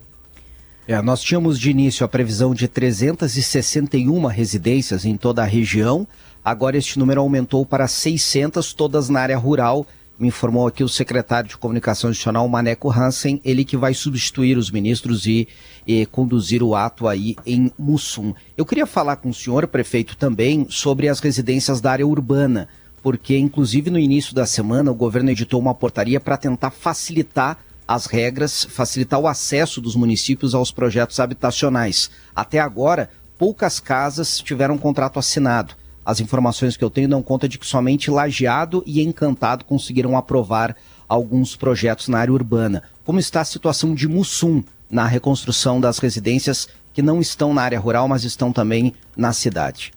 É, 0.88 1.00
nós 1.02 1.22
tínhamos 1.22 1.60
de 1.60 1.70
início 1.70 2.04
a 2.04 2.10
previsão 2.10 2.56
de 2.56 2.68
361 2.68 4.26
residências 4.26 5.06
em 5.06 5.16
toda 5.16 5.44
a 5.44 5.46
região. 5.46 6.08
Agora 6.44 6.76
este 6.76 6.98
número 6.98 7.22
aumentou 7.22 7.66
para 7.66 7.88
600, 7.88 8.74
todas 8.74 9.08
na 9.08 9.20
área 9.20 9.38
rural. 9.38 9.86
Me 10.18 10.28
informou 10.28 10.68
aqui 10.68 10.84
o 10.84 10.90
secretário 10.90 11.50
de 11.50 11.58
Comunicação 11.58 12.10
Nacional, 12.10 12.48
Maneco 12.48 12.92
Hansen, 12.92 13.40
ele 13.44 13.64
que 13.64 13.78
vai 13.78 13.94
substituir 13.94 14.58
os 14.58 14.70
ministros 14.72 15.26
e, 15.26 15.48
e 15.86 16.06
conduzir 16.08 16.64
o 16.64 16.76
ato 16.76 17.08
aí 17.08 17.36
em 17.46 17.72
Mussum. 17.78 18.34
Eu 18.58 18.66
queria 18.66 18.86
falar 18.86 19.16
com 19.18 19.30
o 19.30 19.34
senhor, 19.34 19.68
prefeito, 19.68 20.18
também 20.18 20.68
sobre 20.70 21.08
as 21.10 21.20
residências 21.20 21.80
da 21.80 21.92
área 21.92 22.06
urbana, 22.06 22.68
porque 23.02 23.38
inclusive 23.38 23.90
no 23.90 23.98
início 23.98 24.34
da 24.36 24.46
semana 24.46 24.92
o 24.92 24.96
governo 24.96 25.32
editou 25.32 25.60
uma 25.60 25.74
portaria 25.74 26.20
para 26.20 26.38
tentar 26.38 26.72
facilitar 26.72 27.58
as 27.94 28.06
regras, 28.06 28.64
facilitar 28.64 29.20
o 29.20 29.28
acesso 29.28 29.82
dos 29.82 29.98
municípios 29.98 30.56
aos 30.56 30.72
projetos 30.72 31.20
habitacionais. 31.20 32.10
Até 32.34 32.58
agora, 32.58 33.10
poucas 33.38 33.82
casas 33.82 34.40
tiveram 34.40 34.78
contrato 34.78 35.20
assinado. 35.20 35.76
As 36.06 36.22
informações 36.22 36.78
que 36.78 36.84
eu 36.86 36.90
tenho 36.90 37.10
dão 37.10 37.22
conta 37.22 37.50
de 37.50 37.60
que 37.60 37.68
somente 37.68 38.10
Lajeado 38.10 38.82
e 38.86 39.02
Encantado 39.04 39.66
conseguiram 39.66 40.16
aprovar 40.16 40.74
alguns 41.08 41.58
projetos 41.58 42.08
na 42.08 42.20
área 42.20 42.34
urbana. 42.34 42.82
Como 43.04 43.20
está 43.20 43.42
a 43.42 43.46
situação 43.46 43.94
de 43.94 44.08
Mussum 44.08 44.64
na 44.90 45.06
reconstrução 45.06 45.82
das 45.82 46.00
residências 46.00 46.70
que 46.94 47.02
não 47.02 47.20
estão 47.20 47.54
na 47.54 47.62
área 47.62 47.80
rural, 47.80 48.08
mas 48.08 48.24
estão 48.24 48.54
também 48.54 48.96
na 49.18 49.34
cidade? 49.34 49.92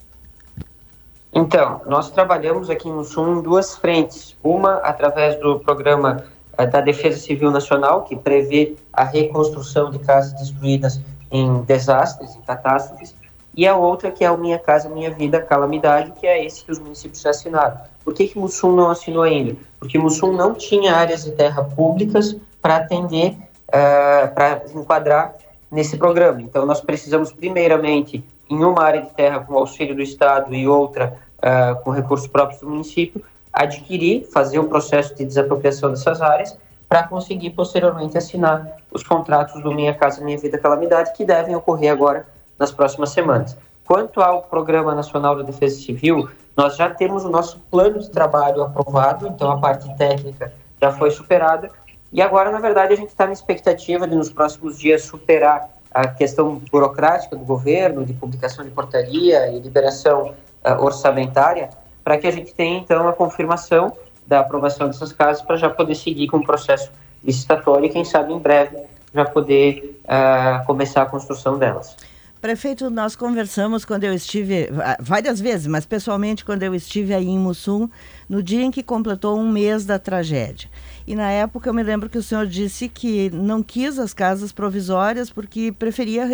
Então, 1.33 1.81
nós 1.87 2.11
trabalhamos 2.11 2.69
aqui 2.69 2.89
em 2.89 2.93
Mussum 2.93 3.39
em 3.39 3.43
duas 3.43 3.77
frentes. 3.77 4.37
Uma 4.43 4.79
através 4.79 5.39
do 5.39 5.61
programa 5.61 6.25
da 6.57 6.81
Defesa 6.81 7.19
Civil 7.19 7.51
Nacional, 7.51 8.03
que 8.03 8.17
prevê 8.17 8.75
a 8.93 9.05
reconstrução 9.05 9.91
de 9.91 9.99
casas 9.99 10.33
destruídas 10.35 11.01
em 11.31 11.63
desastres, 11.63 12.37
em 12.37 12.41
catástrofes, 12.43 13.15
e 13.57 13.67
a 13.67 13.77
outra 13.77 14.11
que 14.11 14.25
é 14.25 14.31
o 14.31 14.39
Minha 14.39 14.59
Casa 14.59 14.89
Minha 14.89 15.11
Vida 15.11 15.41
Calamidade, 15.41 16.13
que 16.13 16.27
é 16.27 16.45
esse 16.45 16.65
que 16.65 16.73
os 16.73 16.79
municípios 16.79 17.25
assinaram. 17.25 17.79
Por 18.05 18.13
que, 18.13 18.29
que 18.29 18.39
Mussum 18.39 18.73
não 18.73 18.91
assinou 18.91 19.23
ainda? 19.23 19.57
Porque 19.79 19.99
Mussum 19.99 20.33
não 20.33 20.55
tinha 20.55 20.95
áreas 20.95 21.25
de 21.25 21.33
terra 21.33 21.63
públicas 21.63 22.37
para 22.61 22.77
atender, 22.77 23.37
uh, 23.69 24.35
para 24.35 24.63
enquadrar 24.75 25.35
nesse 25.71 25.97
programa. 25.97 26.43
Então, 26.43 26.67
nós 26.67 26.81
precisamos, 26.81 27.33
primeiramente, 27.33 28.25
em 28.51 28.63
uma 28.63 28.83
área 28.83 29.03
de 29.03 29.11
terra 29.11 29.41
com 29.41 29.55
auxílio 29.55 29.95
do 29.95 30.03
Estado 30.03 30.55
e 30.55 30.69
outra 30.69 31.17
uh, 31.39 31.83
com 31.83 31.91
recursos 31.91 32.27
próprios 32.27 32.61
do 32.61 32.69
município, 32.69 33.23
adquirir, 33.55 34.25
fazer 34.33 34.59
o 34.59 34.69
processo 34.69 35.15
de 35.15 35.25
desapropriação 35.25 35.91
dessas 35.91 36.21
áreas 36.21 36.59
para 36.89 37.05
conseguir 37.05 37.51
posteriormente 37.51 38.19
assinar 38.19 38.77
os 38.91 39.03
contratos 39.03 39.63
do 39.63 39.73
Minha 39.73 39.95
Casa 39.95 40.23
Minha 40.23 40.39
Vida 40.39 40.59
Calamidade 40.59 41.13
que 41.13 41.25
devem 41.25 41.55
ocorrer 41.55 41.93
agora 41.93 42.27
nas 42.59 42.71
próximas 42.71 43.11
semanas. 43.11 43.57
Quanto 43.87 44.21
ao 44.21 44.43
Programa 44.43 44.95
Nacional 44.95 45.37
da 45.37 45.43
Defesa 45.43 45.81
Civil, 45.81 46.29
nós 46.57 46.77
já 46.77 46.91
temos 46.91 47.25
o 47.25 47.29
nosso 47.29 47.59
plano 47.71 47.99
de 47.99 48.11
trabalho 48.11 48.63
aprovado, 48.63 49.27
então 49.27 49.51
a 49.51 49.59
parte 49.59 49.93
técnica 49.97 50.53
já 50.81 50.93
foi 50.93 51.11
superada 51.11 51.71
E 52.13 52.23
agora, 52.23 52.51
na 52.51 52.61
verdade, 52.61 52.93
a 52.93 52.97
gente 52.97 53.09
está 53.09 53.27
na 53.27 53.33
expectativa 53.33 54.07
de 54.07 54.15
nos 54.15 54.31
próximos 54.31 54.79
dias 54.79 55.03
superar 55.03 55.69
a 55.91 56.07
questão 56.07 56.61
burocrática 56.71 57.37
do 57.37 57.45
governo, 57.45 58.05
de 58.05 58.13
publicação 58.13 58.65
de 58.65 58.71
portaria 58.71 59.49
e 59.49 59.59
liberação 59.59 60.35
uh, 60.65 60.85
orçamentária, 60.85 61.71
para 62.05 62.19
que 62.19 62.27
a 62.27 62.31
gente 62.31 62.55
tenha, 62.55 62.79
então, 62.79 63.09
a 63.09 63.13
confirmação 63.13 63.97
da 64.27 64.41
aprovação 64.41 64.87
dessas 64.87 65.13
casas 65.13 65.43
para 65.43 65.57
já 65.57 65.71
poder 65.71 65.95
seguir 65.95 66.29
com 66.29 66.37
o 66.37 66.45
processo 66.45 66.91
licitatório 67.25 67.87
e, 67.87 67.89
quem 67.89 68.05
sabe, 68.05 68.33
em 68.33 68.39
breve, 68.39 68.77
já 69.15 69.25
poder 69.25 69.99
uh, 70.05 70.65
começar 70.67 71.03
a 71.03 71.07
construção 71.07 71.59
delas. 71.59 71.97
Prefeito, 72.45 72.91
nós 72.91 73.17
conversamos 73.17 73.87
quando 73.87 74.05
eu 74.05 74.13
estive, 74.13 74.69
várias 75.01 75.41
vezes, 75.41 75.67
mas 75.67 75.87
pessoalmente 75.87 76.45
quando 76.45 76.63
eu 76.63 76.75
estive 76.75 77.15
aí 77.15 77.27
em 77.27 77.39
Mussum, 77.39 77.89
no 78.29 78.43
dia 78.43 78.63
em 78.63 78.71
que 78.71 78.83
completou 78.83 79.39
um 79.39 79.51
mês 79.51 79.87
da 79.87 79.99
tragédia. 79.99 80.69
E 81.07 81.15
na 81.15 81.31
época 81.31 81.71
eu 81.71 81.73
me 81.73 81.83
lembro 81.83 82.07
que 82.11 82.19
o 82.19 82.23
senhor 82.23 82.47
disse 82.47 82.87
que 82.87 83.31
não 83.31 83.63
quis 83.63 83.99
as 83.99 84.13
casas 84.13 84.53
provisórias 84.53 85.31
porque 85.31 85.73
preferia 85.73 86.27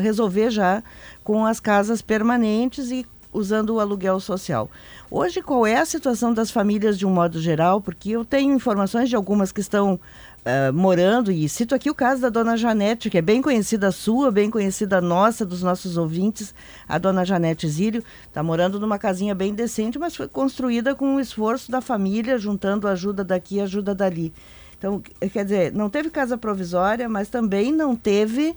resolver 0.00 0.50
já 0.50 0.84
com 1.24 1.44
as 1.44 1.58
casas 1.58 2.00
permanentes 2.00 2.92
e 2.92 3.04
usando 3.36 3.70
o 3.70 3.80
aluguel 3.80 4.18
social. 4.18 4.70
Hoje, 5.10 5.42
qual 5.42 5.66
é 5.66 5.76
a 5.76 5.84
situação 5.84 6.32
das 6.32 6.50
famílias 6.50 6.98
de 6.98 7.06
um 7.06 7.10
modo 7.10 7.40
geral? 7.40 7.80
Porque 7.80 8.10
eu 8.10 8.24
tenho 8.24 8.54
informações 8.54 9.08
de 9.08 9.14
algumas 9.14 9.52
que 9.52 9.60
estão 9.60 9.94
uh, 10.46 10.72
morando, 10.72 11.30
e 11.30 11.48
cito 11.48 11.74
aqui 11.74 11.90
o 11.90 11.94
caso 11.94 12.22
da 12.22 12.28
dona 12.28 12.56
Janete, 12.56 13.10
que 13.10 13.18
é 13.18 13.22
bem 13.22 13.42
conhecida 13.42 13.92
sua, 13.92 14.30
bem 14.30 14.50
conhecida 14.50 15.00
nossa, 15.00 15.44
dos 15.44 15.62
nossos 15.62 15.96
ouvintes. 15.96 16.54
A 16.88 16.98
dona 16.98 17.24
Janete 17.24 17.68
Zílio 17.68 18.02
está 18.26 18.42
morando 18.42 18.80
numa 18.80 18.98
casinha 18.98 19.34
bem 19.34 19.54
decente, 19.54 19.98
mas 19.98 20.16
foi 20.16 20.28
construída 20.28 20.94
com 20.94 21.16
o 21.16 21.20
esforço 21.20 21.70
da 21.70 21.80
família, 21.80 22.38
juntando 22.38 22.88
ajuda 22.88 23.22
daqui 23.22 23.56
e 23.56 23.60
ajuda 23.60 23.94
dali. 23.94 24.32
Então, 24.78 25.02
quer 25.32 25.44
dizer, 25.44 25.72
não 25.72 25.88
teve 25.88 26.10
casa 26.10 26.36
provisória, 26.36 27.08
mas 27.08 27.28
também 27.28 27.72
não 27.72 27.96
teve 27.96 28.56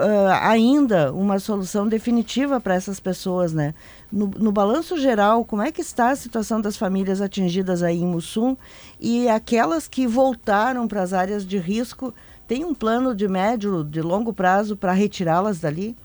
uh, 0.00 0.28
ainda 0.42 1.12
uma 1.12 1.38
solução 1.38 1.86
definitiva 1.86 2.58
para 2.58 2.74
essas 2.74 2.98
pessoas, 2.98 3.52
né? 3.52 3.74
No, 4.10 4.26
no, 4.26 4.50
balanço 4.50 4.98
geral, 4.98 5.44
como 5.44 5.62
é 5.62 5.70
que 5.70 5.80
está 5.80 6.10
a 6.10 6.16
situação 6.16 6.60
das 6.60 6.76
famílias 6.76 7.20
atingidas 7.20 7.82
aí 7.82 8.00
em 8.00 8.06
Mussum 8.06 8.56
e 8.98 9.28
aquelas 9.28 9.86
que 9.86 10.06
voltaram 10.06 10.88
para 10.88 11.02
as 11.02 11.12
áreas 11.12 11.46
de 11.46 11.58
risco, 11.58 12.12
tem 12.48 12.64
um 12.64 12.74
plano 12.74 13.14
de 13.14 13.28
médio, 13.28 13.84
de 13.84 14.02
longo 14.02 14.32
prazo 14.32 14.76
para 14.76 14.92
retirá-las 14.92 15.60
dali? 15.60 15.96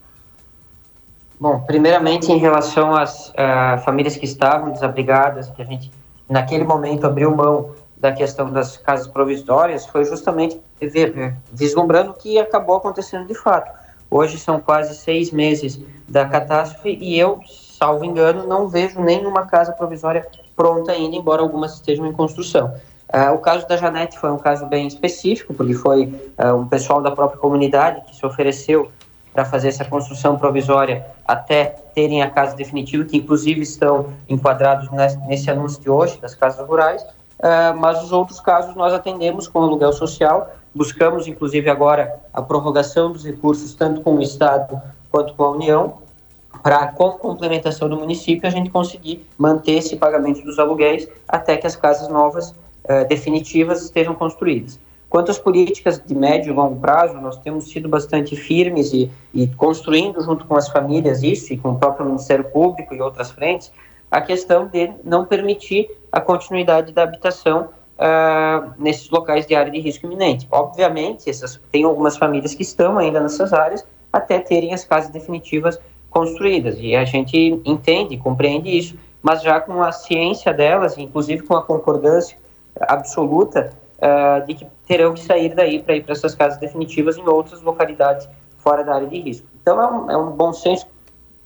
Bom, 1.39 1.61
primeiramente 1.61 2.31
em 2.31 2.37
relação 2.37 2.95
às 2.95 3.29
uh, 3.29 3.83
famílias 3.83 4.15
que 4.15 4.25
estavam 4.25 4.71
desabrigadas, 4.71 5.49
que 5.49 5.61
a 5.61 5.65
gente 5.65 5.91
naquele 6.29 6.63
momento 6.63 7.05
abriu 7.05 7.35
mão 7.35 7.71
da 7.97 8.11
questão 8.11 8.51
das 8.51 8.77
casas 8.77 9.07
provisórias, 9.07 9.85
foi 9.85 10.05
justamente 10.05 10.59
ver, 10.79 11.35
vislumbrando 11.51 12.11
o 12.11 12.13
que 12.13 12.37
acabou 12.37 12.75
acontecendo 12.75 13.25
de 13.25 13.35
fato 13.35 13.84
Hoje 14.17 14.39
são 14.39 14.61
quase 14.61 14.95
seis 14.95 15.29
meses 15.29 15.77
da 16.07 16.23
catástrofe 16.23 16.97
e 17.01 17.19
eu, 17.19 17.41
salvo 17.77 18.05
engano, 18.05 18.47
não 18.47 18.69
vejo 18.69 19.01
nenhuma 19.01 19.45
casa 19.45 19.73
provisória 19.73 20.25
pronta 20.55 20.93
ainda, 20.93 21.17
embora 21.17 21.41
algumas 21.41 21.73
estejam 21.73 22.05
em 22.05 22.13
construção. 22.13 22.73
Uh, 23.13 23.33
o 23.33 23.39
caso 23.39 23.67
da 23.67 23.75
Janete 23.75 24.17
foi 24.17 24.31
um 24.31 24.37
caso 24.37 24.67
bem 24.67 24.87
específico, 24.87 25.53
porque 25.53 25.73
foi 25.73 26.05
uh, 26.39 26.55
um 26.55 26.65
pessoal 26.65 27.01
da 27.01 27.11
própria 27.11 27.37
comunidade 27.37 28.05
que 28.05 28.15
se 28.15 28.25
ofereceu 28.25 28.89
para 29.33 29.43
fazer 29.43 29.67
essa 29.67 29.83
construção 29.83 30.37
provisória 30.37 31.05
até 31.27 31.75
terem 31.93 32.21
a 32.21 32.29
casa 32.29 32.55
definitiva, 32.55 33.03
que 33.03 33.17
inclusive 33.17 33.63
estão 33.63 34.13
enquadrados 34.29 34.89
nesse, 34.91 35.17
nesse 35.27 35.51
anúncio 35.51 35.81
de 35.81 35.89
hoje 35.89 36.17
das 36.21 36.33
casas 36.33 36.65
rurais, 36.65 37.03
uh, 37.03 37.77
mas 37.77 38.01
os 38.01 38.13
outros 38.13 38.39
casos 38.39 38.75
nós 38.75 38.93
atendemos 38.93 39.45
com 39.49 39.61
aluguel 39.61 39.91
social, 39.91 40.51
Buscamos, 40.75 41.25
inclusive, 41.25 41.69
agora 41.69 42.19
a 42.33 42.41
prorrogação 42.41 43.09
dos 43.09 43.23
recursos, 43.23 43.73
tanto 43.73 44.01
com 44.01 44.17
o 44.17 44.21
Estado 44.21 44.81
quanto 45.09 45.33
com 45.33 45.43
a 45.45 45.51
União, 45.51 45.99
para, 46.61 46.87
com 46.87 47.11
complementação 47.11 47.87
do 47.87 47.95
município, 47.95 48.45
a 48.45 48.51
gente 48.51 48.69
conseguir 48.69 49.25
manter 49.37 49.73
esse 49.73 49.95
pagamento 49.95 50.41
dos 50.43 50.59
aluguéis 50.59 51.07
até 51.25 51.55
que 51.55 51.65
as 51.65 51.77
casas 51.77 52.09
novas 52.09 52.49
uh, 52.49 53.07
definitivas 53.07 53.83
estejam 53.83 54.13
construídas. 54.13 54.77
Quanto 55.09 55.31
às 55.31 55.39
políticas 55.39 56.01
de 56.05 56.13
médio 56.13 56.51
e 56.51 56.53
longo 56.53 56.77
prazo, 56.77 57.13
nós 57.21 57.37
temos 57.37 57.69
sido 57.69 57.87
bastante 57.87 58.35
firmes 58.35 58.91
e, 58.91 59.09
e 59.33 59.47
construindo 59.47 60.21
junto 60.21 60.45
com 60.45 60.57
as 60.57 60.67
famílias 60.67 61.23
isso 61.23 61.53
e 61.53 61.57
com 61.57 61.69
o 61.69 61.79
próprio 61.79 62.05
Ministério 62.05 62.43
Público 62.43 62.93
e 62.93 62.99
outras 62.99 63.31
frentes, 63.31 63.71
a 64.11 64.19
questão 64.19 64.67
de 64.67 64.91
não 65.05 65.23
permitir 65.23 65.89
a 66.11 66.19
continuidade 66.19 66.91
da 66.91 67.03
habitação 67.03 67.69
uh, 67.97 68.73
nesses 68.77 69.09
locais 69.09 69.45
de 69.45 69.55
área 69.55 69.71
de 69.71 69.79
risco 69.79 70.05
iminente. 70.05 70.47
Obviamente, 70.51 71.29
essas, 71.29 71.59
tem 71.71 71.83
algumas 71.83 72.17
famílias 72.17 72.53
que 72.53 72.63
estão 72.63 72.97
ainda 72.97 73.19
nessas 73.19 73.53
áreas 73.53 73.85
até 74.11 74.39
terem 74.39 74.73
as 74.73 74.85
casas 74.85 75.09
definitivas 75.11 75.79
construídas, 76.09 76.77
e 76.79 76.95
a 76.95 77.03
gente 77.03 77.61
entende, 77.65 78.15
compreende 78.15 78.69
isso, 78.69 78.95
mas 79.21 79.41
já 79.41 79.59
com 79.59 79.83
a 79.83 79.91
ciência 79.91 80.53
delas, 80.53 80.97
inclusive 80.97 81.43
com 81.43 81.55
a 81.55 81.61
concordância 81.61 82.37
absoluta 82.79 83.73
uh, 83.97 84.45
de 84.45 84.53
que 84.53 84.67
terão 84.87 85.13
que 85.13 85.21
sair 85.21 85.53
daí 85.53 85.83
para 85.83 85.95
ir 85.95 86.03
para 86.03 86.13
essas 86.13 86.33
casas 86.33 86.57
definitivas 86.59 87.17
em 87.17 87.27
outras 87.27 87.61
localidades 87.61 88.29
fora 88.59 88.83
da 88.83 88.95
área 88.95 89.07
de 89.07 89.19
risco. 89.19 89.45
Então, 89.61 89.81
é 89.81 89.87
um, 89.87 90.11
é 90.11 90.17
um 90.17 90.31
bom 90.31 90.53
senso 90.53 90.87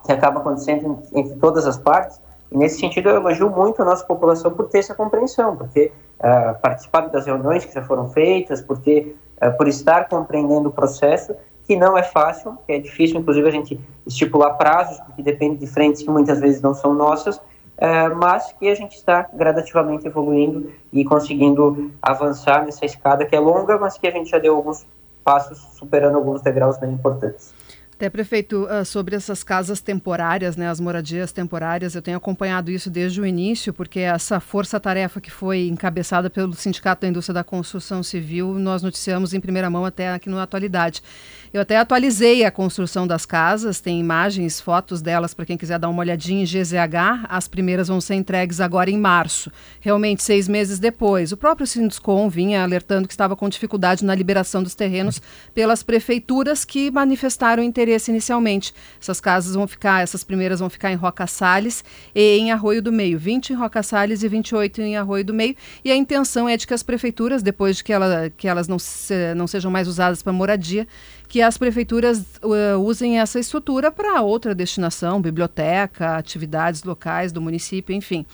que 0.06 0.12
acaba 0.12 0.40
acontecendo 0.40 1.02
entre 1.14 1.36
todas 1.38 1.66
as 1.66 1.78
partes, 1.78 2.22
e 2.52 2.58
nesse 2.58 2.80
sentido 2.80 3.10
eu 3.10 3.18
elogio 3.18 3.50
muito 3.50 3.82
a 3.82 3.86
nossa 3.86 4.04
população 4.06 4.52
por 4.52 4.68
ter 4.68 4.80
essa 4.80 4.96
compreensão, 4.96 5.56
porque 5.56 5.92
uh, 6.20 6.60
participado 6.62 7.12
das 7.12 7.26
reuniões 7.26 7.64
que 7.64 7.74
já 7.74 7.84
foram 7.84 8.10
feitas, 8.10 8.62
por 8.62 8.80
ter, 8.80 9.16
uh, 9.42 9.56
por 9.56 9.68
estar 9.68 10.08
compreendendo 10.08 10.70
o 10.70 10.72
processo, 10.72 11.36
que 11.66 11.76
não 11.76 11.96
é 11.96 12.02
fácil, 12.02 12.58
que 12.66 12.74
é 12.74 12.80
difícil, 12.80 13.20
inclusive, 13.20 13.48
a 13.48 13.52
gente 13.52 13.80
estipular 14.06 14.58
prazos, 14.58 15.00
porque 15.02 15.22
depende 15.22 15.58
de 15.58 15.68
frentes 15.68 16.02
que 16.02 16.10
muitas 16.10 16.40
vezes 16.40 16.62
não 16.62 16.74
são 16.74 16.96
nossas, 16.96 17.38
uh, 17.38 18.16
mas 18.18 18.52
que 18.54 18.68
a 18.68 18.76
gente 18.76 18.96
está 18.96 19.30
gradativamente 19.32 20.08
evoluindo 20.08 20.72
e 20.92 21.06
conseguindo 21.06 21.92
avançar 22.02 22.66
nessa 22.66 22.86
escada 22.86 23.26
que 23.26 23.36
é 23.36 23.40
longa, 23.40 23.78
mas 23.78 23.98
que 23.98 24.08
a 24.08 24.12
gente 24.12 24.32
já 24.32 24.40
deu 24.40 24.56
alguns 24.56 24.88
passos, 25.24 25.60
superando 25.74 26.16
alguns 26.16 26.42
degraus 26.42 26.80
bem 26.80 26.92
importantes. 26.92 27.54
Até, 28.00 28.10
prefeito, 28.10 28.66
ah, 28.70 28.86
sobre 28.86 29.14
essas 29.14 29.44
casas 29.44 29.82
temporárias, 29.82 30.56
né, 30.56 30.70
as 30.70 30.80
moradias 30.80 31.34
temporárias, 31.34 31.96
eu 31.96 32.02
tenho 32.02 32.16
acompanhado 32.16 32.72
isso 32.72 32.90
desde 32.90 33.20
o 33.20 33.26
início, 33.26 33.74
porque 33.74 34.00
essa 34.00 34.40
força-tarefa 34.40 35.20
que 35.20 35.30
foi 35.30 35.68
encabeçada 35.68 36.30
pelo 36.30 36.54
Sindicato 36.54 37.02
da 37.02 37.10
Indústria 37.10 37.34
da 37.34 37.44
Construção 37.44 38.02
Civil, 38.02 38.54
nós 38.54 38.82
noticiamos 38.82 39.34
em 39.34 39.42
primeira 39.42 39.70
mão 39.70 39.84
até 39.84 40.14
aqui 40.14 40.30
na 40.30 40.42
atualidade. 40.42 41.04
Eu 41.52 41.62
até 41.62 41.78
atualizei 41.78 42.46
a 42.46 42.52
construção 42.52 43.08
das 43.08 43.26
casas, 43.26 43.82
tem 43.82 44.00
imagens, 44.00 44.62
fotos 44.62 45.02
delas 45.02 45.34
para 45.34 45.48
quem 45.48 45.58
quiser 45.58 45.80
dar 45.80 45.90
uma 45.90 46.02
olhadinha 46.02 46.44
em 46.44 46.46
GZH. 46.46 47.26
As 47.28 47.48
primeiras 47.48 47.88
vão 47.88 48.00
ser 48.00 48.14
entregues 48.14 48.62
agora 48.62 48.92
em 48.92 48.98
março, 48.98 49.52
realmente 49.80 50.22
seis 50.22 50.48
meses 50.48 50.78
depois. 50.78 51.32
O 51.32 51.38
próprio 51.38 51.66
Sinduscom 51.66 52.30
vinha 52.30 52.62
alertando 52.62 53.08
que 53.08 53.14
estava 53.14 53.36
com 53.36 53.50
dificuldade 53.50 54.06
na 54.06 54.14
liberação 54.14 54.62
dos 54.62 54.76
terrenos 54.76 55.20
pelas 55.52 55.82
prefeituras 55.82 56.64
que 56.64 56.92
manifestaram 56.92 57.64
interesse 57.64 58.12
inicialmente. 58.12 58.72
Essas 59.02 59.20
casas 59.20 59.56
vão 59.56 59.68
ficar, 59.68 60.04
essas 60.04 60.24
primeiras 60.24 60.60
vão 60.60 60.70
ficar 60.70 60.92
em 60.92 60.96
Roca 60.96 61.26
Salles 61.26 61.84
e 62.14 62.38
em 62.38 62.52
Arroio 62.52 62.84
do 62.84 62.92
Meio, 62.92 63.18
20 63.18 63.54
em 63.54 63.56
Roca 63.56 63.82
Salles 63.82 64.22
e 64.22 64.28
28 64.28 64.82
em 64.82 64.98
Arroio 64.98 65.26
do 65.26 65.34
Meio. 65.34 65.56
E 65.84 65.92
a 65.92 65.96
intenção 65.96 66.48
é 66.48 66.56
de 66.56 66.68
que 66.68 66.76
as 66.76 66.84
prefeituras, 66.84 67.42
depois 67.42 67.78
de 67.78 67.84
que, 67.84 67.92
ela, 67.92 68.32
que 68.38 68.48
elas 68.48 68.68
não, 68.68 68.78
se, 68.78 69.34
não 69.34 69.48
sejam 69.48 69.72
mais 69.72 69.88
usadas 69.88 70.22
para 70.22 70.32
moradia, 70.32 70.88
que 71.30 71.44
as 71.44 71.60
prefeituras 71.60 72.26
uh, 72.42 72.78
usem 72.80 73.20
essa 73.20 73.40
estrutura 73.40 73.92
para 73.92 74.20
outra 74.22 74.56
destinação, 74.56 75.22
biblioteca, 75.22 76.18
atividades 76.18 76.84
locais 76.84 77.32
do 77.32 77.40
município, 77.40 77.96
enfim. 77.96 78.26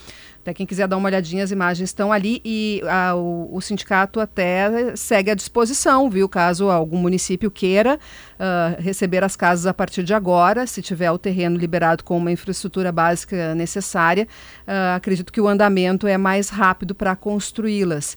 Até 0.45 0.53
quem 0.53 0.65
quiser 0.65 0.87
dar 0.87 0.95
uma 0.95 1.09
olhadinha, 1.09 1.43
as 1.43 1.49
imagens 1.49 1.89
estão 1.89 2.13
ali 2.13 2.39
e 2.45 2.79
a, 2.87 3.15
o, 3.15 3.49
o, 3.51 3.59
sindicato 3.61 4.19
até 4.19 4.95
segue 4.95 5.31
à 5.31 5.33
disposição, 5.33 6.07
viu? 6.07 6.29
Caso 6.29 6.69
algum 6.69 6.99
município 6.99 7.49
queira 7.49 7.95
uh, 7.95 8.79
receber 8.79 9.23
as 9.23 9.35
casas 9.35 9.65
a 9.65 9.73
partir 9.73 10.03
de 10.03 10.13
agora, 10.13 10.67
se 10.67 10.83
tiver 10.83 11.11
o 11.11 11.17
terreno 11.17 11.57
liberado 11.57 12.03
com 12.03 12.15
uma 12.15 12.31
infraestrutura 12.31 12.91
básica 12.91 13.55
necessária, 13.55 14.27
uh, 14.67 14.95
acredito 14.95 15.33
que 15.33 15.41
o 15.41 15.47
andamento 15.47 16.05
é 16.05 16.15
mais 16.15 16.49
rápido 16.49 16.93
para 16.93 17.15
construí-las. 17.15 18.15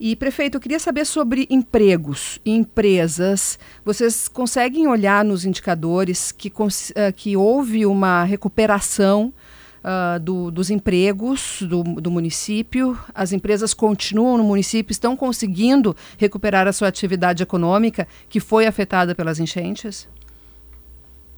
E, 0.00 0.14
prefeito, 0.14 0.56
eu 0.56 0.60
queria 0.60 0.78
saber 0.78 1.04
sobre 1.04 1.46
empregos 1.50 2.38
e 2.44 2.52
empresas. 2.52 3.58
Vocês 3.84 4.28
conseguem 4.28 4.86
olhar 4.86 5.24
nos 5.24 5.44
indicadores 5.44 6.30
que, 6.30 6.48
uh, 6.48 7.12
que 7.16 7.36
houve 7.36 7.84
uma 7.84 8.22
recuperação 8.22 9.32
uh, 9.78 10.20
do, 10.20 10.52
dos 10.52 10.70
empregos 10.70 11.62
do, 11.62 11.82
do 11.82 12.12
município. 12.12 12.96
As 13.12 13.32
empresas 13.32 13.74
continuam 13.74 14.38
no 14.38 14.44
município, 14.44 14.92
estão 14.92 15.16
conseguindo 15.16 15.96
recuperar 16.16 16.68
a 16.68 16.72
sua 16.72 16.86
atividade 16.86 17.42
econômica 17.42 18.06
que 18.28 18.38
foi 18.38 18.66
afetada 18.66 19.16
pelas 19.16 19.40
enchentes? 19.40 20.08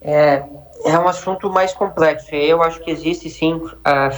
É, 0.03 0.45
é 0.85 0.99
um 0.99 1.09
assunto 1.09 1.51
mais 1.51 1.73
complexo. 1.73 2.35
Eu 2.35 2.63
acho 2.63 2.79
que 2.81 2.91
existe 2.91 3.31
sim 3.31 3.55
uh, 3.55 3.73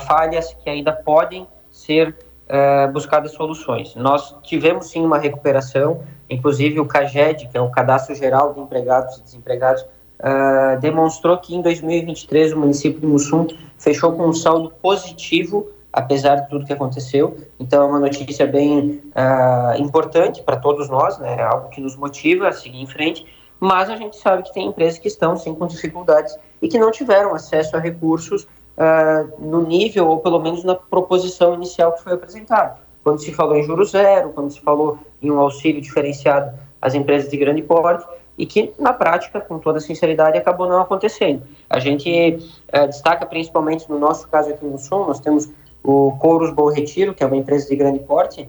falhas 0.06 0.52
que 0.54 0.68
ainda 0.68 0.92
podem 0.92 1.46
ser 1.70 2.16
uh, 2.52 2.92
buscadas 2.92 3.32
soluções. 3.32 3.94
Nós 3.96 4.36
tivemos 4.42 4.86
sim 4.86 5.04
uma 5.04 5.18
recuperação, 5.18 6.02
inclusive 6.28 6.78
o 6.78 6.86
CAGED, 6.86 7.48
que 7.48 7.56
é 7.56 7.60
o 7.60 7.70
Cadastro 7.70 8.14
Geral 8.14 8.52
de 8.52 8.60
Empregados 8.60 9.16
e 9.16 9.22
Desempregados, 9.22 9.82
uh, 9.82 10.78
demonstrou 10.80 11.38
que 11.38 11.54
em 11.54 11.62
2023 11.62 12.52
o 12.52 12.58
município 12.58 13.00
de 13.00 13.06
Mussum 13.06 13.46
fechou 13.78 14.12
com 14.12 14.26
um 14.26 14.32
saldo 14.32 14.70
positivo, 14.82 15.68
apesar 15.92 16.36
de 16.36 16.48
tudo 16.50 16.66
que 16.66 16.72
aconteceu. 16.72 17.36
Então 17.58 17.82
é 17.82 17.86
uma 17.86 17.98
notícia 17.98 18.46
bem 18.46 19.02
uh, 19.16 19.80
importante 19.80 20.42
para 20.42 20.56
todos 20.56 20.88
nós, 20.88 21.18
né? 21.18 21.36
É 21.38 21.42
algo 21.42 21.70
que 21.70 21.80
nos 21.80 21.96
motiva 21.96 22.48
a 22.48 22.52
seguir 22.52 22.80
em 22.80 22.86
frente. 22.86 23.26
Mas 23.58 23.88
a 23.88 23.96
gente 23.96 24.16
sabe 24.16 24.42
que 24.42 24.52
tem 24.52 24.66
empresas 24.66 24.98
que 24.98 25.06
estão 25.06 25.36
sim 25.36 25.54
com 25.54 25.68
dificuldades 25.68 26.36
e 26.60 26.66
que 26.66 26.80
não 26.80 26.90
tiveram 26.90 27.32
acesso 27.32 27.76
a 27.76 27.78
recursos 27.78 28.44
uh, 28.76 29.42
no 29.44 29.62
nível 29.62 30.08
ou 30.08 30.18
pelo 30.18 30.40
menos 30.40 30.64
na 30.64 30.74
proposição 30.74 31.54
inicial 31.54 31.92
que 31.92 32.02
foi 32.02 32.12
apresentada. 32.12 32.78
Quando 33.02 33.20
se 33.20 33.32
falou 33.32 33.56
em 33.56 33.62
juros 33.62 33.90
zero, 33.90 34.30
quando 34.30 34.50
se 34.50 34.60
falou 34.60 34.98
em 35.20 35.30
um 35.30 35.40
auxílio 35.40 35.80
diferenciado 35.80 36.56
às 36.80 36.94
empresas 36.94 37.30
de 37.30 37.36
grande 37.36 37.62
porte, 37.62 38.06
e 38.38 38.46
que 38.46 38.72
na 38.78 38.92
prática, 38.92 39.40
com 39.40 39.58
toda 39.58 39.78
sinceridade, 39.78 40.38
acabou 40.38 40.68
não 40.68 40.80
acontecendo. 40.80 41.42
A 41.68 41.78
gente 41.78 42.38
uh, 42.72 42.86
destaca 42.86 43.26
principalmente 43.26 43.88
no 43.90 43.98
nosso 43.98 44.28
caso 44.28 44.50
aqui 44.50 44.64
no 44.64 44.78
Sul, 44.78 45.06
nós 45.06 45.20
temos 45.20 45.50
o 45.82 46.12
Couros 46.18 46.50
Bom 46.50 46.70
Retiro, 46.70 47.14
que 47.14 47.22
é 47.22 47.26
uma 47.26 47.36
empresa 47.36 47.68
de 47.68 47.76
grande 47.76 47.98
porte, 47.98 48.48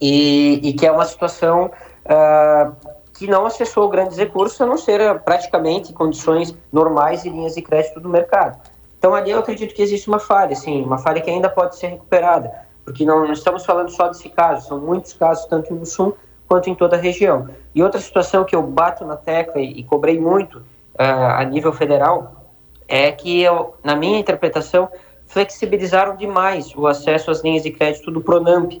e, 0.00 0.60
e 0.62 0.72
que 0.72 0.86
é 0.86 0.92
uma 0.92 1.04
situação 1.04 1.70
uh, 2.06 2.74
que 3.12 3.26
não 3.26 3.44
acessou 3.44 3.88
grandes 3.88 4.16
recursos, 4.16 4.58
a 4.60 4.66
não 4.66 4.78
ser 4.78 5.20
praticamente 5.20 5.92
condições 5.92 6.56
normais 6.72 7.24
e 7.24 7.28
linhas 7.28 7.54
de 7.54 7.60
crédito 7.60 8.00
do 8.00 8.08
mercado. 8.08 8.58
Então 9.00 9.14
ali 9.14 9.30
eu 9.30 9.38
acredito 9.38 9.74
que 9.74 9.80
existe 9.80 10.08
uma 10.08 10.18
falha, 10.18 10.54
sim, 10.54 10.82
uma 10.82 10.98
falha 10.98 11.22
que 11.22 11.30
ainda 11.30 11.48
pode 11.48 11.74
ser 11.76 11.86
recuperada, 11.86 12.52
porque 12.84 13.02
não, 13.02 13.24
não 13.24 13.32
estamos 13.32 13.64
falando 13.64 13.88
só 13.88 14.08
desse 14.08 14.28
caso, 14.28 14.68
são 14.68 14.78
muitos 14.78 15.14
casos, 15.14 15.46
tanto 15.46 15.74
no 15.74 15.86
Sul 15.86 16.18
quanto 16.46 16.68
em 16.68 16.74
toda 16.74 16.96
a 16.96 17.00
região. 17.00 17.48
E 17.74 17.82
outra 17.82 17.98
situação 17.98 18.44
que 18.44 18.54
eu 18.54 18.62
bato 18.62 19.06
na 19.06 19.16
tecla 19.16 19.58
e, 19.58 19.80
e 19.80 19.84
cobrei 19.84 20.20
muito 20.20 20.58
uh, 20.58 21.38
a 21.38 21.44
nível 21.44 21.72
federal 21.72 22.52
é 22.86 23.10
que, 23.10 23.40
eu, 23.40 23.74
na 23.82 23.96
minha 23.96 24.18
interpretação, 24.18 24.86
flexibilizaram 25.26 26.14
demais 26.14 26.74
o 26.76 26.86
acesso 26.86 27.30
às 27.30 27.40
linhas 27.42 27.62
de 27.62 27.70
crédito 27.70 28.10
do 28.10 28.20
Pronamp, 28.20 28.72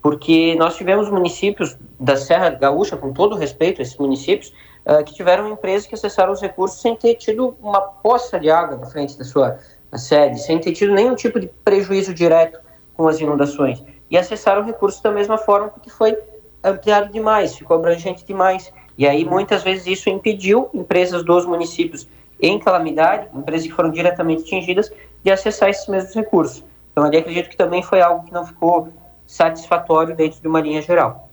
porque 0.00 0.54
nós 0.56 0.76
tivemos 0.76 1.10
municípios 1.10 1.76
da 2.00 2.16
Serra 2.16 2.48
Gaúcha, 2.50 2.96
com 2.96 3.12
todo 3.12 3.36
respeito 3.36 3.80
a 3.80 3.82
esses 3.82 3.98
municípios, 3.98 4.54
uh, 4.88 5.04
que 5.04 5.14
tiveram 5.14 5.52
empresas 5.52 5.86
que 5.86 5.94
acessaram 5.94 6.32
os 6.32 6.40
recursos 6.40 6.80
sem 6.80 6.96
ter 6.96 7.14
tido 7.14 7.56
uma 7.60 7.80
poça 7.80 8.40
de 8.40 8.50
água 8.50 8.76
na 8.76 8.86
frente 8.86 9.18
da 9.18 9.24
sua 9.24 9.58
sede, 9.94 10.40
sem 10.40 10.58
ter 10.58 10.72
tido 10.72 10.92
nenhum 10.92 11.14
tipo 11.14 11.38
de 11.38 11.46
prejuízo 11.64 12.14
direto 12.14 12.58
com 12.94 13.06
as 13.06 13.20
inundações. 13.20 13.82
E 14.10 14.16
acessaram 14.16 14.64
recursos 14.64 15.00
da 15.00 15.10
mesma 15.10 15.36
forma 15.36 15.68
porque 15.68 15.90
foi 15.90 16.16
ampliado 16.64 17.12
demais, 17.12 17.56
ficou 17.56 17.76
abrangente 17.76 18.24
demais. 18.24 18.72
E 18.96 19.06
aí, 19.06 19.24
muitas 19.24 19.62
vezes, 19.62 19.86
isso 19.86 20.10
impediu 20.10 20.68
empresas 20.74 21.22
dos 21.22 21.46
municípios 21.46 22.08
em 22.40 22.58
calamidade, 22.58 23.28
empresas 23.34 23.66
que 23.66 23.72
foram 23.72 23.90
diretamente 23.90 24.42
atingidas, 24.42 24.90
de 25.22 25.30
acessar 25.30 25.68
esses 25.68 25.86
mesmos 25.88 26.14
recursos. 26.14 26.64
Então, 26.92 27.04
ali 27.04 27.18
acredito 27.18 27.48
que 27.48 27.56
também 27.56 27.82
foi 27.82 28.00
algo 28.00 28.24
que 28.24 28.32
não 28.32 28.44
ficou 28.44 28.88
satisfatório 29.26 30.16
dentro 30.16 30.40
de 30.40 30.48
uma 30.48 30.60
linha 30.60 30.82
geral. 30.82 31.27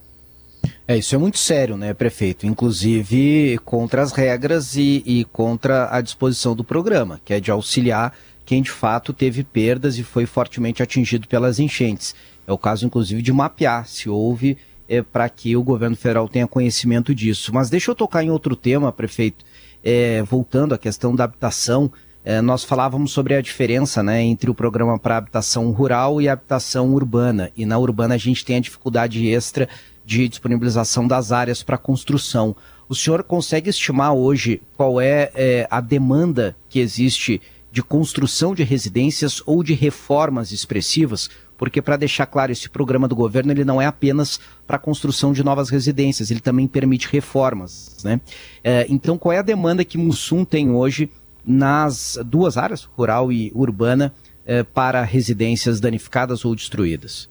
É, 0.87 0.95
isso 0.95 1.15
é 1.15 1.17
muito 1.17 1.39
sério, 1.39 1.75
né, 1.75 1.95
prefeito? 1.95 2.45
Inclusive 2.45 3.57
contra 3.65 4.03
as 4.03 4.11
regras 4.11 4.75
e, 4.75 5.01
e, 5.03 5.25
contra 5.25 5.89
a 5.91 5.99
disposição 5.99 6.55
do 6.55 6.63
programa, 6.63 7.19
que 7.25 7.33
é 7.33 7.39
de 7.39 7.49
auxiliar 7.49 8.13
quem 8.45 8.61
de 8.61 8.69
fato 8.69 9.11
teve 9.11 9.43
perdas 9.43 9.97
e 9.97 10.03
foi 10.03 10.27
fortemente 10.27 10.83
atingido 10.83 11.27
pelas 11.27 11.59
enchentes. 11.59 12.13
É 12.45 12.53
o 12.53 12.57
caso, 12.57 12.85
inclusive, 12.85 13.23
de 13.23 13.33
mapear 13.33 13.87
se 13.87 14.07
houve 14.07 14.57
é, 14.87 15.01
para 15.01 15.27
que 15.27 15.57
o 15.57 15.63
governo 15.63 15.95
federal 15.95 16.29
tenha 16.29 16.45
conhecimento 16.45 17.15
disso. 17.15 17.51
Mas 17.51 17.67
deixa 17.67 17.89
eu 17.89 17.95
tocar 17.95 18.23
em 18.23 18.29
outro 18.29 18.55
tema, 18.55 18.91
prefeito. 18.91 19.43
É, 19.83 20.21
voltando 20.21 20.75
à 20.75 20.77
questão 20.77 21.15
da 21.15 21.23
habitação, 21.23 21.91
é, 22.23 22.41
nós 22.41 22.63
falávamos 22.63 23.11
sobre 23.11 23.33
a 23.33 23.41
diferença 23.41 24.03
né, 24.03 24.21
entre 24.21 24.51
o 24.51 24.55
programa 24.55 24.99
para 24.99 25.17
habitação 25.17 25.71
rural 25.71 26.21
e 26.21 26.29
habitação 26.29 26.93
urbana. 26.93 27.51
E 27.57 27.65
na 27.65 27.79
urbana 27.79 28.13
a 28.13 28.19
gente 28.19 28.45
tem 28.45 28.57
a 28.57 28.61
dificuldade 28.61 29.27
extra 29.27 29.67
de 30.05 30.27
disponibilização 30.27 31.07
das 31.07 31.31
áreas 31.31 31.63
para 31.63 31.77
construção. 31.77 32.55
O 32.87 32.93
senhor 32.93 33.23
consegue 33.23 33.69
estimar 33.69 34.13
hoje 34.13 34.61
qual 34.77 35.01
é, 35.01 35.31
é, 35.33 35.67
a 35.71 35.81
demanda 35.81 36.55
que 36.69 36.79
existe 36.79 37.41
de 37.71 37.81
construção 37.81 38.53
de 38.53 38.63
residências 38.63 39.41
ou 39.45 39.63
de 39.63 39.73
reformas 39.73 40.51
expressivas? 40.51 41.29
Porque, 41.57 41.81
para 41.81 41.97
deixar 41.97 42.25
claro, 42.25 42.51
esse 42.51 42.69
programa 42.69 43.07
do 43.07 43.15
governo 43.15 43.51
ele 43.51 43.65
não 43.65 43.81
é 43.81 43.85
apenas 43.85 44.39
para 44.67 44.75
a 44.75 44.79
construção 44.79 45.33
de 45.33 45.43
novas 45.43 45.69
residências, 45.69 46.29
ele 46.29 46.41
também 46.41 46.67
permite 46.67 47.07
reformas. 47.11 47.97
Né? 48.03 48.21
É, 48.63 48.85
então, 48.89 49.17
qual 49.17 49.33
é 49.33 49.39
a 49.39 49.41
demanda 49.41 49.83
que 49.83 49.97
Mussum 49.97 50.45
tem 50.45 50.69
hoje 50.71 51.09
nas 51.45 52.19
duas 52.25 52.57
áreas, 52.57 52.83
rural 52.83 53.31
e 53.31 53.51
urbana, 53.55 54.13
é, 54.45 54.63
para 54.63 55.01
residências 55.03 55.79
danificadas 55.79 56.45
ou 56.45 56.53
destruídas? 56.55 57.29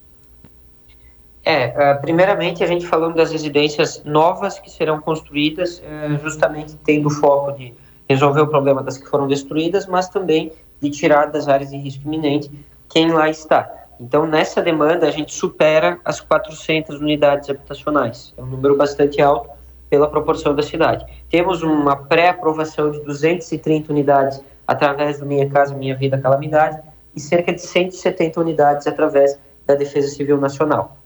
É, 1.44 1.66
uh, 1.66 2.00
primeiramente 2.00 2.64
a 2.64 2.66
gente 2.66 2.86
falando 2.86 3.16
das 3.16 3.30
residências 3.30 4.02
novas 4.04 4.58
que 4.58 4.70
serão 4.70 5.00
construídas, 5.00 5.80
uh, 5.80 6.18
justamente 6.22 6.74
tendo 6.84 7.08
o 7.08 7.10
foco 7.10 7.52
de 7.52 7.74
resolver 8.08 8.40
o 8.40 8.46
problema 8.46 8.82
das 8.82 8.96
que 8.96 9.08
foram 9.08 9.28
destruídas, 9.28 9.86
mas 9.86 10.08
também 10.08 10.52
de 10.80 10.90
tirar 10.90 11.26
das 11.26 11.46
áreas 11.46 11.70
de 11.70 11.76
risco 11.76 12.06
iminente 12.06 12.50
quem 12.88 13.12
lá 13.12 13.28
está. 13.28 13.70
Então, 14.00 14.26
nessa 14.26 14.60
demanda, 14.60 15.06
a 15.06 15.10
gente 15.10 15.32
supera 15.32 15.98
as 16.04 16.20
400 16.20 17.00
unidades 17.00 17.48
habitacionais. 17.48 18.34
É 18.36 18.42
um 18.42 18.46
número 18.46 18.76
bastante 18.76 19.20
alto 19.20 19.50
pela 19.88 20.08
proporção 20.08 20.54
da 20.54 20.62
cidade. 20.62 21.04
Temos 21.30 21.62
uma 21.62 21.94
pré-aprovação 21.94 22.90
de 22.90 23.00
230 23.00 23.92
unidades 23.92 24.42
através 24.66 25.20
do 25.20 25.26
Minha 25.26 25.48
Casa 25.48 25.74
Minha 25.74 25.94
Vida 25.94 26.18
Calamidade 26.18 26.80
e 27.14 27.20
cerca 27.20 27.52
de 27.52 27.60
170 27.60 28.40
unidades 28.40 28.86
através 28.86 29.38
da 29.66 29.74
Defesa 29.74 30.08
Civil 30.08 30.38
Nacional. 30.38 30.96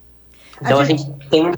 Então 0.61 0.81
a 0.81 0.85
gente, 0.85 1.03
a 1.03 1.07
gente 1.07 1.29
tem 1.29 1.47
um 1.47 1.53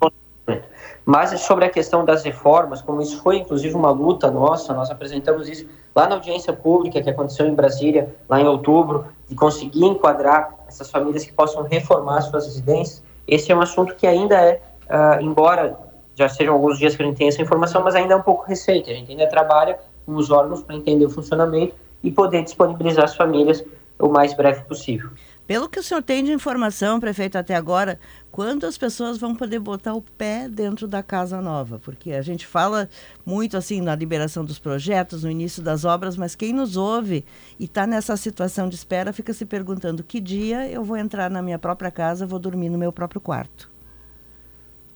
mas 1.05 1.40
sobre 1.40 1.64
a 1.64 1.70
questão 1.70 2.05
das 2.05 2.22
reformas, 2.22 2.82
como 2.82 3.01
isso 3.01 3.20
foi 3.22 3.38
inclusive 3.38 3.74
uma 3.74 3.90
luta 3.90 4.30
nossa, 4.30 4.72
nós 4.74 4.90
apresentamos 4.90 5.48
isso 5.48 5.66
lá 5.94 6.09
na 6.09 6.14
audiência 6.14 6.53
pública 6.53 7.01
que 7.03 7.11
aconteceu 7.11 7.46
em 7.46 7.55
Brasília, 7.55 8.14
lá 8.28 8.40
em 8.40 8.46
outubro, 8.46 9.07
de 9.28 9.34
conseguir 9.34 9.84
enquadrar 9.84 10.55
essas 10.68 10.90
famílias 10.90 11.24
que 11.24 11.32
possam 11.32 11.62
reformar 11.64 12.20
suas 12.20 12.46
residências. 12.46 13.03
Esse 13.26 13.51
é 13.51 13.57
um 13.57 13.61
assunto 13.61 13.94
que 13.96 14.07
ainda 14.07 14.36
é, 14.36 14.61
uh, 14.88 15.20
embora 15.20 15.76
já 16.14 16.28
sejam 16.28 16.55
alguns 16.55 16.78
dias 16.78 16.94
que 16.94 17.03
a 17.03 17.07
gente 17.07 17.16
tem 17.16 17.28
essa 17.28 17.40
informação, 17.40 17.82
mas 17.82 17.94
ainda 17.94 18.14
é 18.14 18.16
um 18.16 18.22
pouco 18.22 18.44
recente. 18.46 18.90
A 18.90 18.94
gente 18.94 19.11
ainda 19.11 19.26
trabalha 19.26 19.78
com 20.05 20.14
os 20.14 20.30
órgãos 20.30 20.62
para 20.62 20.76
entender 20.76 21.07
o 21.07 21.11
funcionamento 21.11 21.74
e 22.03 22.11
poder 22.11 22.42
disponibilizar 22.44 23.05
as 23.05 23.16
famílias 23.16 23.64
o 23.98 24.09
mais 24.09 24.34
breve 24.34 24.62
possível. 24.62 25.11
Pelo 25.51 25.68
que 25.68 25.80
o 25.80 25.82
senhor 25.82 26.01
tem 26.01 26.22
de 26.22 26.30
informação, 26.30 27.01
prefeito, 27.01 27.36
até 27.36 27.57
agora, 27.57 27.98
quando 28.30 28.64
as 28.66 28.78
pessoas 28.78 29.18
vão 29.18 29.34
poder 29.34 29.59
botar 29.59 29.94
o 29.94 30.01
pé 30.01 30.48
dentro 30.48 30.86
da 30.86 31.03
casa 31.03 31.42
nova? 31.42 31.80
Porque 31.80 32.12
a 32.12 32.22
gente 32.22 32.46
fala 32.46 32.88
muito 33.26 33.57
assim 33.57 33.80
na 33.80 33.96
liberação 33.96 34.44
dos 34.44 34.61
projetos, 34.61 35.24
no 35.24 35.30
início 35.32 35.61
das 35.61 35.84
obras, 35.84 36.16
mas 36.16 36.36
quem 36.36 36.53
nos 36.53 36.76
ouve 36.76 37.24
e 37.59 37.64
está 37.64 37.84
nessa 37.84 38.16
situação 38.16 38.68
de 38.68 38.76
espera 38.76 39.12
fica 39.12 39.32
se 39.32 39.44
perguntando 39.44 40.05
que 40.05 40.20
dia 40.20 40.70
eu 40.70 40.84
vou 40.84 40.96
entrar 40.96 41.28
na 41.28 41.42
minha 41.42 41.59
própria 41.59 41.90
casa, 41.90 42.24
vou 42.24 42.38
dormir 42.38 42.68
no 42.68 42.78
meu 42.78 42.92
próprio 42.92 43.20
quarto. 43.20 43.68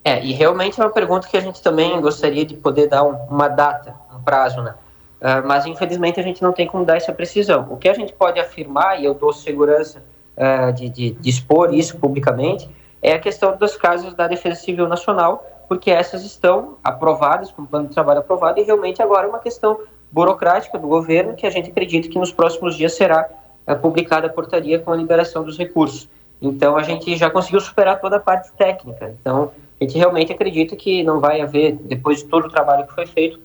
É, 0.05 0.24
e 0.24 0.30
realmente 0.30 0.80
é 0.80 0.84
uma 0.84 0.92
pergunta 0.92 1.26
que 1.26 1.36
a 1.36 1.40
gente 1.40 1.61
também 1.61 2.00
gostaria 2.00 2.46
de 2.46 2.55
poder 2.55 2.86
dar 2.86 3.02
um, 3.02 3.16
uma 3.26 3.48
data, 3.48 3.96
um 4.16 4.22
prazo, 4.22 4.62
né? 4.62 4.76
Uh, 5.20 5.44
mas 5.44 5.66
infelizmente 5.66 6.20
a 6.20 6.22
gente 6.22 6.40
não 6.40 6.52
tem 6.52 6.68
como 6.68 6.84
dar 6.84 6.96
essa 6.96 7.12
precisão. 7.12 7.66
O 7.72 7.76
que 7.76 7.88
a 7.88 7.94
gente 7.94 8.12
pode 8.12 8.38
afirmar, 8.38 9.00
e 9.00 9.05
eu 9.05 9.14
dou 9.14 9.32
segurança 9.32 10.13
uh, 10.37 10.72
de, 10.72 10.89
de, 10.89 11.11
de, 11.12 11.30
expor 11.30 11.74
isso 11.74 11.99
publicamente, 11.99 12.68
é 13.03 13.12
a 13.12 13.18
questão 13.18 13.57
das 13.57 13.76
casas 13.76 14.14
da 14.14 14.26
Defesa 14.26 14.57
Civil 14.57 14.89
Nacional, 14.89 15.45
porque 15.68 15.91
essas 15.91 16.24
estão 16.24 16.76
aprovadas, 16.82 17.51
com 17.51 17.62
o 17.62 17.66
plano 17.66 17.89
de 17.89 17.95
trabalho 17.95 18.20
aprovado, 18.20 18.61
e 18.61 18.62
realmente 18.62 19.03
agora 19.03 19.26
é 19.26 19.30
uma 19.30 19.39
questão 19.39 19.78
burocrática 20.11 20.78
do 20.78 20.87
governo, 20.87 21.35
que 21.35 21.47
a 21.47 21.51
gente 21.51 21.70
acredita 21.70 22.09
que 22.09 22.18
nos 22.18 22.32
próximos 22.32 22.76
dias 22.76 22.95
será 22.95 23.28
uh, 23.66 23.76
publicada 23.76 24.26
a 24.26 24.30
portaria 24.30 24.78
com 24.78 24.93
a 24.93 24.97
liberação 24.97 25.45
dos 25.45 25.59
recursos. 25.59 26.09
Então, 26.41 26.76
a 26.76 26.82
gente 26.82 27.16
já 27.16 27.30
conseguiu 27.30 27.61
superar 27.61 28.01
toda 28.01 28.16
a 28.16 28.20
parte 28.20 28.53
técnica. 28.53 29.14
Então, 29.20 29.53
a 29.80 29.85
gente 29.85 29.97
realmente 29.97 30.32
acredita 30.32 30.76
que 30.76 31.03
não 31.03 31.20
vai 31.20 31.41
haver, 31.41 31.72
depois 31.72 32.18
de 32.18 32.24
todo 32.26 32.47
o 32.47 32.51
trabalho 32.51 32.87
que 32.87 32.95
foi 32.95 33.07
feito, 33.07 33.41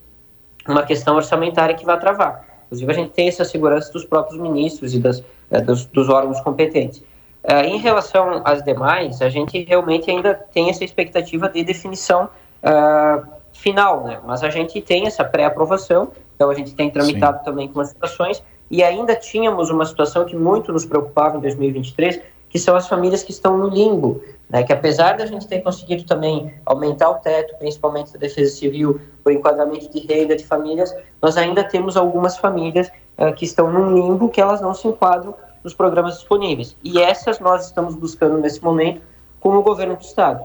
uma 0.68 0.84
questão 0.84 1.16
orçamentária 1.16 1.76
que 1.76 1.86
vai 1.86 2.00
travar. 2.00 2.46
Inclusive, 2.66 2.92
a 2.92 2.96
gente 2.96 3.12
tem 3.12 3.28
essa 3.28 3.44
segurança 3.44 3.92
dos 3.92 4.06
próprios 4.06 4.40
ministros 4.40 4.94
e 4.94 5.00
das, 5.00 5.24
dos, 5.66 5.86
dos, 5.86 6.10
órgãos 6.10 6.40
competentes. 6.42 7.00
Uh, 7.44 7.64
em 7.66 7.78
relação 7.78 8.42
às 8.46 8.64
demais, 8.64 9.22
a 9.22 9.30
gente 9.30 9.64
realmente 9.64 10.12
ainda 10.12 10.34
tem 10.34 10.70
essa 10.70 10.84
expectativa 10.84 11.50
de 11.50 11.64
definição 11.64 12.30
uh, 12.64 13.26
final, 13.54 14.04
né? 14.04 14.20
Mas 14.26 14.44
a 14.44 14.50
gente 14.50 14.82
tem 14.82 15.08
essa 15.08 15.24
pré-aprovação, 15.24 16.12
então 16.36 16.50
a 16.50 16.54
gente 16.54 16.76
tem 16.76 16.90
tramitado 16.90 17.40
Sim. 17.40 17.46
também 17.46 17.68
com 17.68 17.80
as 17.80 17.90
situações, 17.90 18.44
e 18.70 18.84
ainda 18.84 19.16
tínhamos 19.16 19.70
uma 19.70 19.86
situação 19.86 20.26
que 20.26 20.36
muito 20.36 20.72
nos 20.72 20.86
preocupava 20.86 21.38
em 21.38 21.42
2023, 21.42 22.22
que 22.50 22.58
são 22.58 22.76
as 22.76 22.88
famílias 22.88 23.24
que 23.24 23.32
estão 23.32 23.58
no 23.58 23.68
limbo, 23.68 24.22
né, 24.50 24.64
que 24.64 24.74
apesar 24.74 25.16
da 25.16 25.26
gente 25.26 25.48
ter 25.48 25.62
conseguido 25.62 26.04
também 26.04 26.54
aumentar 26.66 27.10
o 27.12 27.16
teto, 27.16 27.56
principalmente 27.60 28.12
da 28.14 28.20
Defesa 28.20 28.56
Civil, 28.56 29.00
o 29.24 29.30
enquadramento 29.30 29.90
de 29.92 30.00
renda 30.00 30.36
de 30.36 30.46
famílias, 30.46 30.94
nós 31.22 31.38
ainda 31.38 31.64
temos 31.64 31.96
algumas 31.96 32.38
famílias 32.38 32.90
uh, 33.18 33.32
que 33.34 33.46
estão 33.46 33.72
num 33.72 33.94
limbo 33.94 34.30
que 34.30 34.42
elas 34.42 34.60
não 34.60 34.74
se 34.74 34.88
enquadram 34.88 35.36
nos 35.64 35.74
programas 35.74 36.16
disponíveis. 36.16 36.76
E 36.84 37.00
essas 37.00 37.40
nós 37.40 37.68
estamos 37.68 37.96
buscando 37.96 38.40
nesse 38.40 38.64
momento 38.64 39.02
com 39.40 39.56
o 39.56 39.62
governo 39.62 39.96
do 39.96 40.02
Estado. 40.02 40.44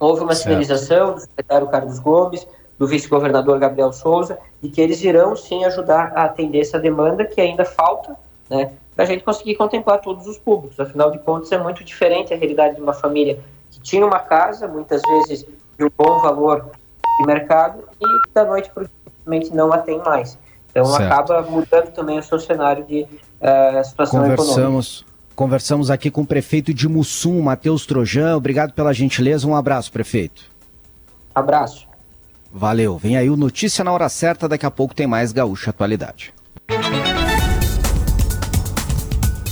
Houve 0.00 0.22
uma 0.22 0.34
certo. 0.34 0.44
sinalização 0.44 1.14
do 1.14 1.20
secretário 1.20 1.68
Carlos 1.68 1.98
Gomes, 1.98 2.46
do 2.78 2.86
vice-governador 2.86 3.58
Gabriel 3.58 3.92
Souza, 3.92 4.38
de 4.62 4.68
que 4.68 4.80
eles 4.80 5.02
irão 5.02 5.34
sim 5.34 5.64
ajudar 5.64 6.12
a 6.14 6.24
atender 6.24 6.60
essa 6.60 6.78
demanda 6.78 7.24
que 7.24 7.40
ainda 7.40 7.64
falta, 7.64 8.16
né, 8.48 8.72
para 8.98 9.04
a 9.04 9.08
gente 9.08 9.22
conseguir 9.22 9.54
contemplar 9.54 10.00
todos 10.00 10.26
os 10.26 10.36
públicos. 10.38 10.80
Afinal 10.80 11.12
de 11.12 11.20
contas, 11.20 11.52
é 11.52 11.56
muito 11.56 11.84
diferente 11.84 12.34
a 12.34 12.36
realidade 12.36 12.74
de 12.74 12.82
uma 12.82 12.92
família 12.92 13.38
que 13.70 13.78
tinha 13.78 14.04
uma 14.04 14.18
casa, 14.18 14.66
muitas 14.66 15.00
vezes 15.02 15.46
de 15.78 15.84
um 15.84 15.90
bom 15.96 16.20
valor 16.20 16.68
de 17.20 17.26
mercado, 17.26 17.84
e 18.00 18.32
da 18.34 18.44
noite 18.44 18.68
para 18.70 18.82
o 18.82 19.30
dia 19.30 19.54
não 19.54 19.72
a 19.72 19.78
tem 19.78 19.98
mais. 19.98 20.36
Então 20.68 20.84
certo. 20.84 21.12
acaba 21.12 21.42
mudando 21.42 21.92
também 21.92 22.18
o 22.18 22.22
seu 22.24 22.40
cenário 22.40 22.84
de 22.86 23.02
uh, 23.02 23.84
situação 23.84 24.20
Conversamos. 24.20 24.56
econômica. 24.56 25.08
Conversamos 25.36 25.90
aqui 25.92 26.10
com 26.10 26.22
o 26.22 26.26
prefeito 26.26 26.74
de 26.74 26.88
Mussum, 26.88 27.40
Matheus 27.40 27.86
Trojan. 27.86 28.36
Obrigado 28.36 28.72
pela 28.72 28.92
gentileza. 28.92 29.46
Um 29.46 29.54
abraço, 29.54 29.92
prefeito. 29.92 30.42
Abraço. 31.32 31.86
Valeu. 32.52 32.98
Vem 32.98 33.16
aí 33.16 33.30
o 33.30 33.36
Notícia 33.36 33.84
na 33.84 33.92
Hora 33.92 34.08
Certa. 34.08 34.48
Daqui 34.48 34.66
a 34.66 34.72
pouco 34.72 34.92
tem 34.92 35.06
mais 35.06 35.30
Gaúcha 35.30 35.70
Atualidade. 35.70 36.34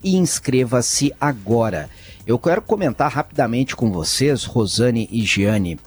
e 0.04 0.16
inscreva-se 0.16 1.12
agora. 1.20 1.90
Eu 2.26 2.40
quero 2.40 2.62
comentar 2.62 3.12
rapidamente 3.12 3.76
com 3.76 3.92
vocês, 3.92 4.46
Rosane 4.46 5.10
e 5.12 5.24
Giane, 5.24 5.78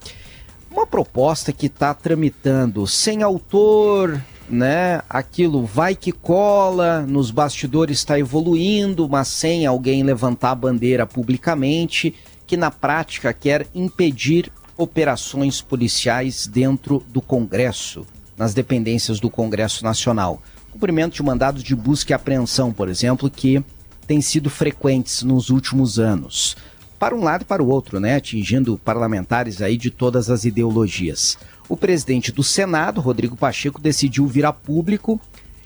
uma 0.70 0.87
proposta 0.87 1.53
que 1.53 1.66
está 1.66 1.95
tramitando 1.95 2.87
sem 2.87 3.22
autor, 3.22 4.22
né? 4.51 5.03
Aquilo 5.09 5.64
vai 5.64 5.94
que 5.94 6.12
cola, 6.12 7.03
nos 7.03 7.30
bastidores 7.30 7.99
está 7.99 8.18
evoluindo, 8.18 9.09
mas 9.09 9.28
sem 9.28 9.66
alguém 9.66 10.03
levantar 10.03 10.53
a 10.53 10.57
bandeira 10.57 11.07
publicamente, 11.07 12.14
que 12.46 12.57
na 12.57 12.70
prática 12.70 13.32
quer 13.32 13.66
impedir 13.74 14.51
operações 14.76 15.61
policiais 15.61 16.46
dentro 16.46 17.05
do 17.09 17.20
Congresso 17.20 18.07
nas 18.38 18.55
dependências 18.55 19.18
do 19.18 19.28
Congresso 19.28 19.84
Nacional. 19.84 20.40
Cumprimento 20.70 21.14
de 21.14 21.22
mandados 21.22 21.62
de 21.62 21.74
busca 21.74 22.12
e 22.12 22.14
apreensão, 22.14 22.72
por 22.72 22.88
exemplo, 22.88 23.28
que 23.28 23.62
têm 24.07 24.20
sido 24.20 24.49
frequentes 24.49 25.22
nos 25.24 25.51
últimos 25.51 25.99
anos. 25.99 26.57
Para 26.99 27.14
um 27.14 27.22
lado 27.22 27.42
e 27.42 27.44
para 27.44 27.62
o 27.62 27.68
outro, 27.68 27.99
né, 27.99 28.14
atingindo 28.16 28.78
parlamentares 28.78 29.61
aí 29.61 29.76
de 29.76 29.90
todas 29.90 30.30
as 30.30 30.44
ideologias. 30.44 31.36
O 31.68 31.76
presidente 31.76 32.32
do 32.32 32.42
Senado, 32.42 33.00
Rodrigo 33.00 33.36
Pacheco, 33.36 33.80
decidiu 33.80 34.26
vir 34.26 34.46
a 34.46 34.52
público 34.52 35.20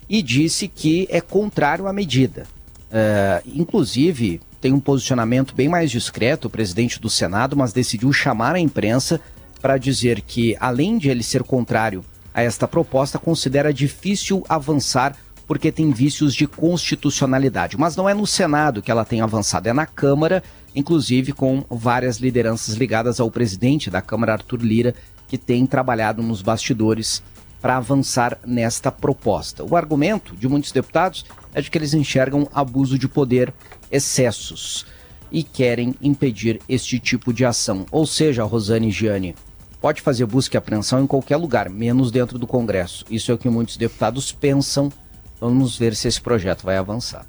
e 0.09 0.21
disse 0.21 0.67
que 0.67 1.07
é 1.11 1.21
contrário 1.21 1.87
à 1.87 1.93
medida. 1.93 2.47
Uh, 2.91 3.49
inclusive, 3.55 4.41
tem 4.61 4.73
um 4.73 4.81
posicionamento 4.81 5.55
bem 5.55 5.69
mais 5.69 5.91
discreto, 5.91 6.49
o 6.49 6.51
presidente 6.51 7.01
do 7.01 7.09
Senado, 7.09 7.57
mas 7.57 7.73
decidiu 7.73 8.13
chamar 8.13 8.55
a 8.55 8.61
imprensa 8.61 9.21
para 9.61 9.79
dizer 9.79 10.21
que, 10.21 10.57
além 10.61 10.99
de 10.99 11.09
ele 11.09 11.23
ser 11.23 11.43
contrário 11.45 12.05
a 12.35 12.43
esta 12.43 12.67
proposta 12.67 13.19
considera 13.19 13.73
difícil 13.73 14.45
avançar 14.49 15.17
porque 15.47 15.71
tem 15.71 15.91
vícios 15.91 16.35
de 16.35 16.47
constitucionalidade. 16.47 17.77
Mas 17.77 17.95
não 17.95 18.09
é 18.09 18.15
no 18.15 18.27
Senado 18.27 18.81
que 18.81 18.91
ela 18.91 19.05
tem 19.05 19.21
avançado, 19.21 19.69
é 19.69 19.73
na 19.73 19.85
Câmara, 19.85 20.43
inclusive 20.75 21.33
com 21.33 21.65
várias 21.69 22.17
lideranças 22.19 22.75
ligadas 22.75 23.21
ao 23.21 23.31
presidente 23.31 23.91
da 23.91 24.01
Câmara, 24.01 24.33
Arthur 24.33 24.63
Lira, 24.63 24.95
que 25.33 25.39
tem 25.39 25.65
trabalhado 25.65 26.23
nos 26.23 26.43
bastidores 26.43 27.23
para 27.59 27.79
avançar 27.79 28.39
nesta 28.47 28.93
proposta. 28.93 29.65
O 29.65 29.75
argumento 29.75 30.37
de 30.37 30.47
muitos 30.47 30.71
deputados 30.73 31.25
é 31.55 31.63
de 31.63 31.71
que 31.71 31.79
eles 31.79 31.95
enxergam 31.95 32.47
abuso 32.53 32.99
de 32.99 33.09
poder, 33.09 33.51
excessos 33.91 34.85
e 35.31 35.43
querem 35.43 35.95
impedir 36.03 36.61
este 36.69 36.99
tipo 36.99 37.33
de 37.33 37.47
ação. 37.47 37.87
Ou 37.91 38.05
seja, 38.05 38.45
Rosane 38.45 38.91
Gianni, 38.91 39.35
pode 39.81 40.03
fazer 40.03 40.27
busca 40.27 40.55
e 40.55 40.59
apreensão 40.59 41.03
em 41.03 41.07
qualquer 41.07 41.39
lugar, 41.39 41.71
menos 41.71 42.11
dentro 42.11 42.39
do 42.39 42.47
Congresso. 42.47 43.07
Isso 43.09 43.33
é 43.33 43.35
o 43.35 43.39
que 43.39 43.49
muitos 43.49 43.79
deputados 43.79 44.33
pensam. 44.33 44.93
Vamos 45.41 45.79
ver 45.79 45.97
se 45.97 46.09
esse 46.09 46.21
projeto 46.21 46.63
vai 46.63 46.77
avançar. 46.77 47.25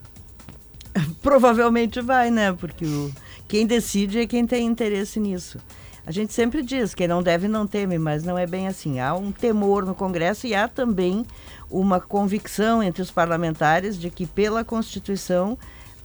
Provavelmente 1.24 2.02
vai, 2.02 2.30
né? 2.30 2.52
Porque 2.52 2.84
o, 2.84 3.14
quem 3.48 3.66
decide 3.66 4.20
é 4.20 4.28
quem 4.28 4.46
tem 4.46 4.66
interesse 4.66 5.22
nisso. 5.22 5.58
A 6.06 6.12
gente 6.12 6.34
sempre 6.34 6.62
diz 6.62 6.94
que 6.94 7.08
não 7.08 7.24
deve 7.24 7.48
não 7.48 7.66
teme, 7.66 7.98
mas 7.98 8.24
não 8.24 8.38
é 8.38 8.46
bem 8.46 8.68
assim. 8.68 9.00
Há 9.00 9.14
um 9.14 9.32
temor 9.32 9.86
no 9.86 9.96
Congresso 9.96 10.46
e 10.46 10.54
há 10.54 10.68
também 10.68 11.26
uma 11.72 12.00
convicção 12.00 12.84
entre 12.84 13.02
os 13.02 13.10
parlamentares 13.10 13.98
de 13.98 14.10
que, 14.10 14.26
pela 14.26 14.66
Constituição, 14.66 15.58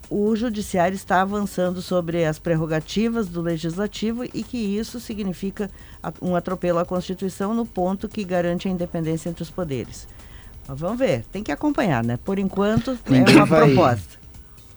o 0.09 0.35
Judiciário 0.37 0.95
está 0.95 1.21
avançando 1.21 1.83
sobre 1.83 2.25
as 2.25 2.39
prerrogativas 2.39 3.29
do 3.29 3.43
Legislativo 3.43 4.25
e 4.25 4.43
que 4.43 4.57
isso 4.57 5.01
significa 5.01 5.71
um 6.23 6.37
atropelo 6.37 6.79
à 6.79 6.85
Constituição 6.85 7.53
no 7.53 7.67
ponto 7.67 8.09
que 8.09 8.25
garante 8.25 8.69
a 8.69 8.71
independência 8.71 9.29
entre 9.29 9.43
os 9.43 9.51
poderes. 9.51 10.07
Mas 10.67 10.79
vamos 10.79 10.99
ver, 10.99 11.25
tem 11.33 11.43
que 11.43 11.51
acompanhar, 11.51 12.05
né? 12.05 12.19
Por 12.25 12.39
enquanto, 12.39 12.97
é 13.07 13.31
uma 13.33 13.47
vai... 13.47 13.67
proposta. 13.67 14.19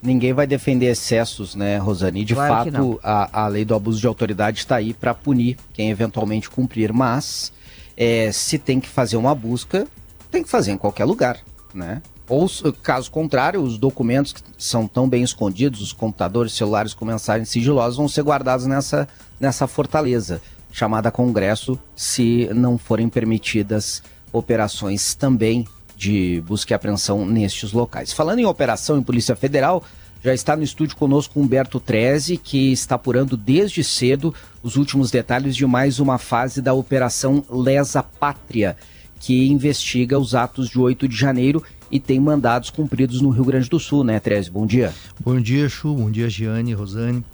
Ninguém 0.02 0.32
vai 0.32 0.46
defender 0.46 0.86
excessos, 0.86 1.54
né, 1.54 1.78
Rosane? 1.78 2.24
De 2.24 2.34
claro 2.34 2.72
fato, 2.72 3.00
a, 3.04 3.44
a 3.44 3.48
lei 3.48 3.64
do 3.64 3.74
abuso 3.74 4.00
de 4.00 4.06
autoridade 4.06 4.58
está 4.58 4.76
aí 4.76 4.92
para 4.92 5.14
punir 5.14 5.56
quem 5.72 5.90
eventualmente 5.90 6.50
cumprir, 6.50 6.92
mas 6.92 7.52
é, 7.96 8.32
se 8.32 8.58
tem 8.58 8.80
que 8.80 8.88
fazer 8.88 9.16
uma 9.16 9.32
busca, 9.32 9.86
tem 10.30 10.42
que 10.42 10.50
fazer 10.50 10.72
em 10.72 10.76
qualquer 10.76 11.04
lugar, 11.04 11.38
né? 11.72 12.02
Ou, 12.28 12.48
caso 12.82 13.10
contrário, 13.10 13.60
os 13.60 13.78
documentos 13.78 14.32
que 14.32 14.42
são 14.56 14.88
tão 14.88 15.08
bem 15.08 15.22
escondidos, 15.22 15.80
os 15.80 15.92
computadores, 15.92 16.54
celulares 16.54 16.94
com 16.94 17.04
mensagens 17.04 17.48
sigilosas, 17.48 17.96
vão 17.96 18.08
ser 18.08 18.22
guardados 18.22 18.66
nessa, 18.66 19.06
nessa 19.38 19.66
fortaleza 19.66 20.40
chamada 20.72 21.10
Congresso, 21.10 21.78
se 21.94 22.48
não 22.54 22.78
forem 22.78 23.08
permitidas 23.08 24.02
operações 24.32 25.14
também 25.14 25.66
de 25.96 26.42
busca 26.46 26.72
e 26.72 26.74
apreensão 26.74 27.26
nestes 27.26 27.72
locais. 27.72 28.12
Falando 28.12 28.38
em 28.38 28.46
operação 28.46 28.98
em 28.98 29.02
Polícia 29.02 29.36
Federal, 29.36 29.84
já 30.22 30.32
está 30.32 30.56
no 30.56 30.62
estúdio 30.62 30.96
conosco 30.96 31.40
Humberto 31.40 31.80
Treze, 31.80 32.36
que 32.36 32.72
está 32.72 32.94
apurando 32.94 33.36
desde 33.36 33.82
cedo 33.82 34.32
os 34.62 34.76
últimos 34.76 35.10
detalhes 35.10 35.56
de 35.56 35.66
mais 35.66 35.98
uma 35.98 36.16
fase 36.16 36.62
da 36.62 36.72
Operação 36.72 37.44
Lesa 37.50 38.02
Pátria, 38.02 38.76
que 39.18 39.48
investiga 39.48 40.18
os 40.18 40.34
atos 40.34 40.68
de 40.68 40.78
8 40.78 41.08
de 41.08 41.16
janeiro 41.16 41.62
e 41.90 41.98
tem 41.98 42.20
mandados 42.20 42.70
cumpridos 42.70 43.20
no 43.20 43.30
Rio 43.30 43.44
Grande 43.44 43.68
do 43.68 43.78
Sul, 43.80 44.04
né, 44.04 44.18
Treze? 44.20 44.50
Bom 44.50 44.64
dia. 44.64 44.94
Bom 45.20 45.40
dia, 45.40 45.68
Chu. 45.68 45.94
Bom 45.94 46.10
dia, 46.10 46.30
Giane, 46.30 46.72
Rosane. 46.72 47.24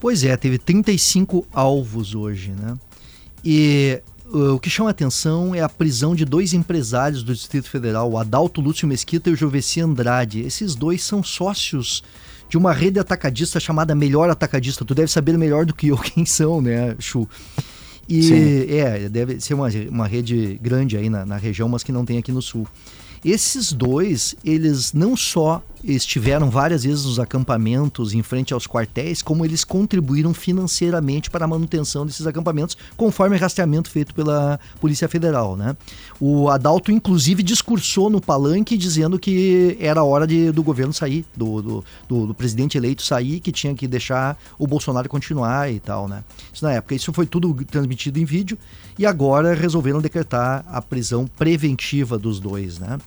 Pois 0.00 0.24
é, 0.24 0.36
teve 0.36 0.58
35 0.58 1.46
alvos 1.52 2.14
hoje, 2.14 2.50
né? 2.50 2.74
E 3.44 4.00
o 4.32 4.58
que 4.58 4.70
chama 4.70 4.90
atenção 4.90 5.54
é 5.54 5.60
a 5.60 5.68
prisão 5.68 6.14
de 6.14 6.24
dois 6.24 6.52
empresários 6.54 7.22
do 7.22 7.34
Distrito 7.34 7.68
Federal, 7.68 8.10
o 8.10 8.18
Adalto 8.18 8.60
Lúcio 8.60 8.88
Mesquita 8.88 9.28
e 9.28 9.32
o 9.32 9.36
Joveci 9.36 9.80
Andrade. 9.80 10.40
Esses 10.40 10.74
dois 10.74 11.02
são 11.02 11.22
sócios 11.22 12.02
de 12.48 12.56
uma 12.56 12.72
rede 12.72 12.98
atacadista 12.98 13.60
chamada 13.60 13.94
Melhor 13.94 14.30
Atacadista. 14.30 14.84
Tu 14.84 14.94
deve 14.94 15.10
saber 15.10 15.36
melhor 15.38 15.66
do 15.66 15.74
que 15.74 15.88
eu 15.88 15.98
quem 16.00 16.24
são, 16.24 16.60
né, 16.60 16.96
Chu? 16.98 17.28
E 18.08 18.22
Sim. 18.22 18.74
é, 18.74 19.08
deve 19.08 19.40
ser 19.40 19.54
uma, 19.54 19.68
uma 19.88 20.06
rede 20.06 20.58
grande 20.60 20.96
aí 20.96 21.08
na, 21.08 21.24
na 21.24 21.36
região, 21.36 21.68
mas 21.68 21.82
que 21.82 21.92
não 21.92 22.04
tem 22.04 22.18
aqui 22.18 22.32
no 22.32 22.42
sul. 22.42 22.66
Esses 23.24 23.72
dois, 23.72 24.34
eles 24.44 24.92
não 24.92 25.16
só 25.16 25.62
estiveram 25.84 26.48
várias 26.48 26.84
vezes 26.84 27.04
nos 27.04 27.18
acampamentos 27.18 28.14
em 28.14 28.22
frente 28.22 28.54
aos 28.54 28.66
quartéis, 28.66 29.20
como 29.20 29.44
eles 29.44 29.64
contribuíram 29.64 30.32
financeiramente 30.32 31.30
para 31.30 31.44
a 31.44 31.48
manutenção 31.48 32.06
desses 32.06 32.26
acampamentos, 32.26 32.76
conforme 32.96 33.36
rastreamento 33.36 33.90
feito 33.90 34.14
pela 34.14 34.60
Polícia 34.80 35.08
Federal. 35.08 35.56
Né? 35.56 35.76
O 36.20 36.48
Adalto, 36.48 36.92
inclusive, 36.92 37.42
discursou 37.42 38.08
no 38.08 38.20
palanque 38.20 38.76
dizendo 38.76 39.18
que 39.18 39.76
era 39.80 40.04
hora 40.04 40.26
de, 40.26 40.52
do 40.52 40.62
governo 40.62 40.92
sair, 40.92 41.24
do, 41.36 41.62
do, 41.62 41.84
do, 42.08 42.26
do, 42.28 42.34
presidente 42.34 42.76
eleito 42.78 43.02
sair, 43.02 43.40
que 43.40 43.50
tinha 43.50 43.74
que 43.74 43.88
deixar 43.88 44.38
o 44.58 44.66
Bolsonaro 44.66 45.08
continuar 45.08 45.70
e 45.70 45.80
tal. 45.80 46.08
Né? 46.08 46.22
Isso 46.52 46.64
na 46.64 46.72
época. 46.72 46.94
Isso 46.94 47.12
foi 47.12 47.26
tudo 47.26 47.54
transmitido 47.64 48.18
em 48.18 48.24
vídeo 48.24 48.56
e 48.98 49.04
agora 49.04 49.54
resolveram 49.54 50.00
decretar 50.00 50.64
a 50.68 50.80
prisão 50.80 51.26
preventiva 51.26 52.18
dos 52.18 52.38
dois. 52.38 52.78
Né? 52.78 52.98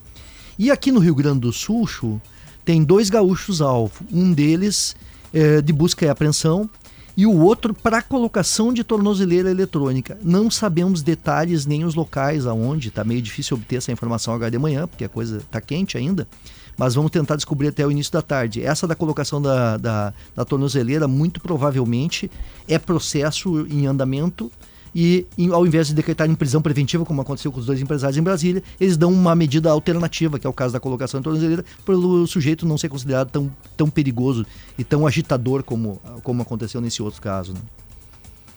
E 0.58 0.70
aqui 0.70 0.90
no 0.90 1.00
Rio 1.00 1.14
Grande 1.14 1.40
do 1.40 1.52
Sul, 1.52 1.86
Chu, 1.86 2.20
tem 2.64 2.82
dois 2.82 3.10
gaúchos 3.10 3.60
alvo. 3.60 4.04
Um 4.10 4.32
deles 4.32 4.96
é, 5.32 5.60
de 5.60 5.72
busca 5.72 6.06
e 6.06 6.08
apreensão 6.08 6.68
e 7.16 7.26
o 7.26 7.34
outro 7.40 7.72
para 7.72 8.02
colocação 8.02 8.72
de 8.72 8.84
tornozeleira 8.84 9.50
eletrônica. 9.50 10.18
Não 10.22 10.50
sabemos 10.50 11.02
detalhes 11.02 11.64
nem 11.64 11.84
os 11.84 11.94
locais 11.94 12.46
aonde, 12.46 12.88
está 12.88 13.04
meio 13.04 13.22
difícil 13.22 13.56
obter 13.56 13.76
essa 13.76 13.90
informação 13.90 14.34
agora 14.34 14.50
de 14.50 14.58
manhã, 14.58 14.86
porque 14.86 15.04
a 15.04 15.08
coisa 15.08 15.38
está 15.38 15.60
quente 15.60 15.96
ainda, 15.96 16.28
mas 16.76 16.94
vamos 16.94 17.10
tentar 17.10 17.36
descobrir 17.36 17.68
até 17.68 17.86
o 17.86 17.90
início 17.90 18.12
da 18.12 18.20
tarde. 18.20 18.62
Essa 18.62 18.86
da 18.86 18.94
colocação 18.94 19.40
da, 19.40 19.78
da, 19.78 20.14
da 20.34 20.44
tornozeleira, 20.44 21.08
muito 21.08 21.40
provavelmente, 21.40 22.30
é 22.68 22.78
processo 22.78 23.66
em 23.70 23.86
andamento 23.86 24.52
e 24.96 25.26
ao 25.52 25.66
invés 25.66 25.88
de 25.88 25.94
decretar 25.94 26.26
em 26.26 26.34
prisão 26.34 26.62
preventiva, 26.62 27.04
como 27.04 27.20
aconteceu 27.20 27.52
com 27.52 27.60
os 27.60 27.66
dois 27.66 27.82
empresários 27.82 28.16
em 28.16 28.22
Brasília, 28.22 28.62
eles 28.80 28.96
dão 28.96 29.12
uma 29.12 29.34
medida 29.34 29.70
alternativa, 29.70 30.38
que 30.38 30.46
é 30.46 30.50
o 30.50 30.54
caso 30.54 30.72
da 30.72 30.80
colocação 30.80 31.20
em 31.20 31.22
tornozeleira, 31.22 31.62
pelo 31.84 32.26
sujeito 32.26 32.64
não 32.64 32.78
ser 32.78 32.88
considerado 32.88 33.28
tão, 33.28 33.52
tão 33.76 33.90
perigoso 33.90 34.46
e 34.78 34.82
tão 34.82 35.06
agitador 35.06 35.62
como, 35.62 36.00
como 36.22 36.40
aconteceu 36.40 36.80
nesse 36.80 37.02
outro 37.02 37.20
caso. 37.20 37.52
Né? 37.52 37.60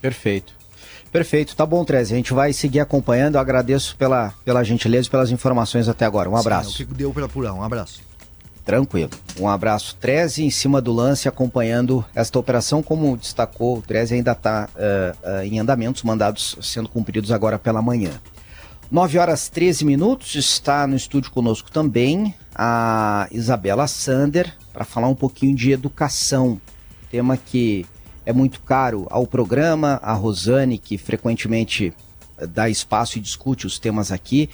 Perfeito. 0.02 0.54
Perfeito, 1.12 1.56
tá 1.58 1.66
bom, 1.66 1.84
Treze. 1.84 2.14
A 2.14 2.18
gente 2.18 2.34
vai 2.34 2.54
seguir 2.54 2.80
acompanhando. 2.80 3.36
Eu 3.36 3.42
agradeço 3.42 3.98
pela, 3.98 4.34
pela 4.46 4.64
gentileza 4.64 5.08
e 5.08 5.12
pelas 5.12 5.32
informações 5.32 5.90
até 5.90 6.06
agora. 6.06 6.30
Um 6.30 6.38
abraço. 6.38 6.78
Sim, 6.78 6.84
é 6.84 6.86
o 6.86 6.90
que 6.90 6.94
deu 6.94 7.12
para 7.12 7.26
apurar. 7.26 7.54
Um 7.54 7.64
abraço. 7.64 8.09
Tranquilo. 8.70 9.10
Um 9.40 9.48
abraço, 9.48 9.96
Treze, 9.96 10.44
em 10.44 10.52
cima 10.52 10.80
do 10.80 10.94
lance, 10.94 11.28
acompanhando 11.28 12.06
esta 12.14 12.38
operação. 12.38 12.84
Como 12.84 13.18
destacou, 13.18 13.80
o 13.80 13.82
Treze 13.82 14.14
ainda 14.14 14.34
está 14.34 14.70
uh, 14.76 15.28
uh, 15.28 15.44
em 15.44 15.58
andamentos, 15.58 16.04
mandados 16.04 16.56
sendo 16.62 16.88
cumpridos 16.88 17.32
agora 17.32 17.58
pela 17.58 17.82
manhã. 17.82 18.12
9 18.92 19.18
horas 19.18 19.50
13 19.50 19.84
minutos, 19.86 20.36
está 20.36 20.86
no 20.86 20.96
estúdio 20.96 21.32
conosco 21.32 21.72
também 21.72 22.36
a 22.54 23.28
Isabela 23.32 23.88
Sander, 23.88 24.56
para 24.72 24.86
falar 24.86 25.08
um 25.08 25.16
pouquinho 25.16 25.56
de 25.56 25.72
educação, 25.72 26.62
tema 27.10 27.38
que 27.38 27.88
é 28.24 28.32
muito 28.32 28.62
caro 28.62 29.08
ao 29.10 29.26
programa, 29.26 30.00
a 30.04 30.14
Rosane, 30.14 30.78
que 30.78 30.96
frequentemente 30.96 31.92
dá 32.48 32.70
espaço 32.70 33.18
e 33.18 33.22
discute 33.22 33.66
os 33.66 33.80
temas 33.80 34.12
aqui 34.12 34.48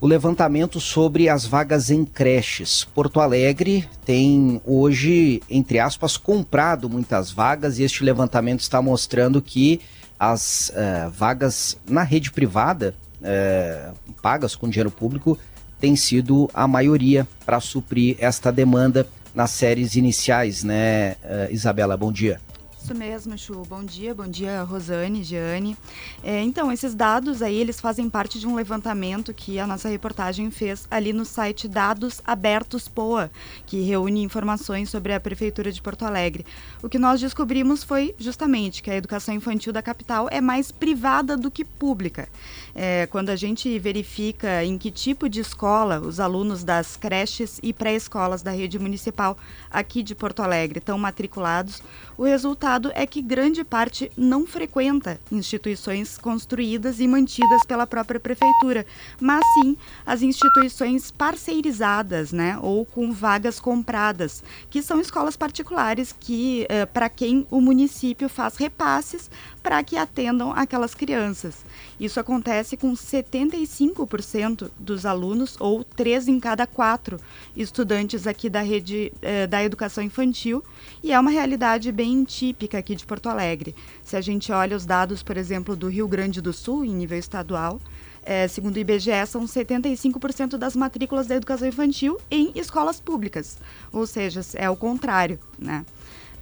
o 0.00 0.06
levantamento 0.06 0.80
sobre 0.80 1.28
as 1.28 1.44
vagas 1.44 1.90
em 1.90 2.04
creches. 2.04 2.84
Porto 2.94 3.20
Alegre 3.20 3.88
tem 4.04 4.60
hoje, 4.64 5.42
entre 5.50 5.78
aspas, 5.78 6.16
comprado 6.16 6.88
muitas 6.88 7.30
vagas 7.30 7.78
e 7.78 7.82
este 7.82 8.04
levantamento 8.04 8.60
está 8.60 8.80
mostrando 8.80 9.42
que 9.42 9.80
as 10.18 10.70
uh, 10.70 11.10
vagas 11.10 11.78
na 11.88 12.02
rede 12.02 12.30
privada, 12.30 12.94
uh, 13.20 13.94
pagas 14.22 14.54
com 14.54 14.68
dinheiro 14.68 14.90
público, 14.90 15.38
tem 15.80 15.94
sido 15.96 16.48
a 16.54 16.66
maioria 16.66 17.26
para 17.44 17.60
suprir 17.60 18.16
esta 18.18 18.50
demanda 18.50 19.06
nas 19.34 19.50
séries 19.50 19.94
iniciais, 19.94 20.64
né, 20.64 21.12
uh, 21.24 21.52
Isabela? 21.52 21.96
Bom 21.96 22.12
dia. 22.12 22.40
Isso 22.88 22.96
mesmo, 22.96 23.36
Chu. 23.36 23.62
Bom 23.68 23.84
dia, 23.84 24.14
bom 24.14 24.26
dia, 24.26 24.62
Rosane, 24.62 25.22
Giane. 25.22 25.76
É, 26.24 26.40
então, 26.40 26.72
esses 26.72 26.94
dados 26.94 27.42
aí, 27.42 27.54
eles 27.54 27.78
fazem 27.78 28.08
parte 28.08 28.40
de 28.40 28.46
um 28.46 28.54
levantamento 28.54 29.34
que 29.34 29.58
a 29.58 29.66
nossa 29.66 29.90
reportagem 29.90 30.50
fez 30.50 30.88
ali 30.90 31.12
no 31.12 31.26
site 31.26 31.68
Dados 31.68 32.22
Abertos 32.24 32.88
POA, 32.88 33.30
que 33.66 33.82
reúne 33.82 34.22
informações 34.22 34.88
sobre 34.88 35.12
a 35.12 35.20
Prefeitura 35.20 35.70
de 35.70 35.82
Porto 35.82 36.06
Alegre. 36.06 36.46
O 36.82 36.88
que 36.88 36.98
nós 36.98 37.20
descobrimos 37.20 37.84
foi 37.84 38.14
justamente 38.18 38.82
que 38.82 38.90
a 38.90 38.96
educação 38.96 39.34
infantil 39.34 39.70
da 39.70 39.82
capital 39.82 40.26
é 40.30 40.40
mais 40.40 40.72
privada 40.72 41.36
do 41.36 41.50
que 41.50 41.66
pública. 41.66 42.26
É, 42.74 43.06
quando 43.08 43.28
a 43.28 43.36
gente 43.36 43.78
verifica 43.78 44.64
em 44.64 44.78
que 44.78 44.90
tipo 44.90 45.28
de 45.28 45.40
escola 45.40 46.00
os 46.00 46.18
alunos 46.18 46.64
das 46.64 46.96
creches 46.96 47.60
e 47.62 47.70
pré-escolas 47.74 48.40
da 48.40 48.50
rede 48.50 48.78
municipal 48.78 49.36
aqui 49.70 50.02
de 50.02 50.14
Porto 50.14 50.40
Alegre 50.40 50.78
estão 50.78 50.96
matriculados, 50.96 51.82
o 52.16 52.24
resultado 52.24 52.77
é 52.94 53.06
que 53.06 53.20
grande 53.20 53.64
parte 53.64 54.10
não 54.16 54.46
frequenta 54.46 55.20
instituições 55.30 56.16
construídas 56.16 57.00
e 57.00 57.08
mantidas 57.08 57.64
pela 57.66 57.86
própria 57.86 58.20
prefeitura, 58.20 58.86
mas 59.20 59.42
sim 59.54 59.76
as 60.06 60.22
instituições 60.22 61.10
parceirizadas, 61.10 62.32
né, 62.32 62.58
ou 62.62 62.84
com 62.84 63.12
vagas 63.12 63.58
compradas, 63.58 64.42
que 64.70 64.82
são 64.82 65.00
escolas 65.00 65.36
particulares 65.36 66.14
que 66.18 66.66
eh, 66.68 66.86
para 66.86 67.08
quem 67.08 67.46
o 67.50 67.60
município 67.60 68.28
faz 68.28 68.56
repasses 68.56 69.30
para 69.68 69.84
que 69.84 69.98
atendam 69.98 70.50
aquelas 70.50 70.94
crianças. 70.94 71.56
Isso 72.00 72.18
acontece 72.18 72.74
com 72.74 72.90
75% 72.94 74.70
dos 74.78 75.04
alunos, 75.04 75.56
ou 75.60 75.84
3 75.84 76.26
em 76.26 76.40
cada 76.40 76.66
4 76.66 77.20
estudantes 77.54 78.26
aqui 78.26 78.48
da 78.48 78.62
rede 78.62 79.12
eh, 79.20 79.46
da 79.46 79.62
educação 79.62 80.02
infantil, 80.02 80.64
e 81.02 81.12
é 81.12 81.20
uma 81.20 81.30
realidade 81.30 81.92
bem 81.92 82.24
típica 82.24 82.78
aqui 82.78 82.96
de 82.96 83.04
Porto 83.04 83.28
Alegre. 83.28 83.74
Se 84.02 84.16
a 84.16 84.22
gente 84.22 84.50
olha 84.50 84.74
os 84.74 84.86
dados, 84.86 85.22
por 85.22 85.36
exemplo, 85.36 85.76
do 85.76 85.88
Rio 85.88 86.08
Grande 86.08 86.40
do 86.40 86.54
Sul, 86.54 86.82
em 86.82 86.94
nível 86.94 87.18
estadual, 87.18 87.78
é, 88.24 88.48
segundo 88.48 88.76
o 88.76 88.78
IBGE, 88.78 89.26
são 89.26 89.44
75% 89.44 90.56
das 90.56 90.74
matrículas 90.74 91.26
da 91.26 91.34
educação 91.34 91.68
infantil 91.68 92.18
em 92.30 92.52
escolas 92.54 93.00
públicas. 93.00 93.58
Ou 93.92 94.06
seja, 94.06 94.40
é 94.54 94.70
o 94.70 94.76
contrário, 94.76 95.38
né? 95.58 95.84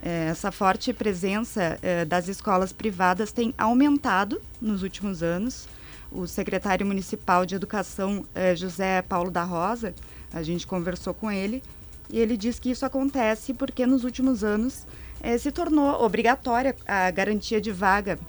É, 0.01 0.27
essa 0.29 0.51
forte 0.51 0.93
presença 0.93 1.77
é, 1.81 2.05
das 2.05 2.27
escolas 2.27 2.71
privadas 2.71 3.31
tem 3.31 3.53
aumentado 3.57 4.41
nos 4.61 4.83
últimos 4.83 5.23
anos. 5.23 5.67
O 6.11 6.25
secretário 6.25 6.85
municipal 6.85 7.45
de 7.45 7.55
educação, 7.55 8.25
é, 8.33 8.55
José 8.55 9.01
Paulo 9.01 9.29
da 9.29 9.43
Rosa, 9.43 9.93
a 10.33 10.43
gente 10.43 10.67
conversou 10.67 11.13
com 11.13 11.31
ele 11.31 11.63
e 12.09 12.19
ele 12.19 12.37
diz 12.37 12.59
que 12.59 12.71
isso 12.71 12.85
acontece 12.85 13.53
porque 13.53 13.85
nos 13.85 14.03
últimos 14.03 14.43
anos 14.43 14.85
se 15.39 15.51
tornou 15.51 16.03
obrigatória 16.03 16.75
a 16.85 17.09
garantia 17.09 17.59
de 17.59 17.71
vaga 17.71 18.19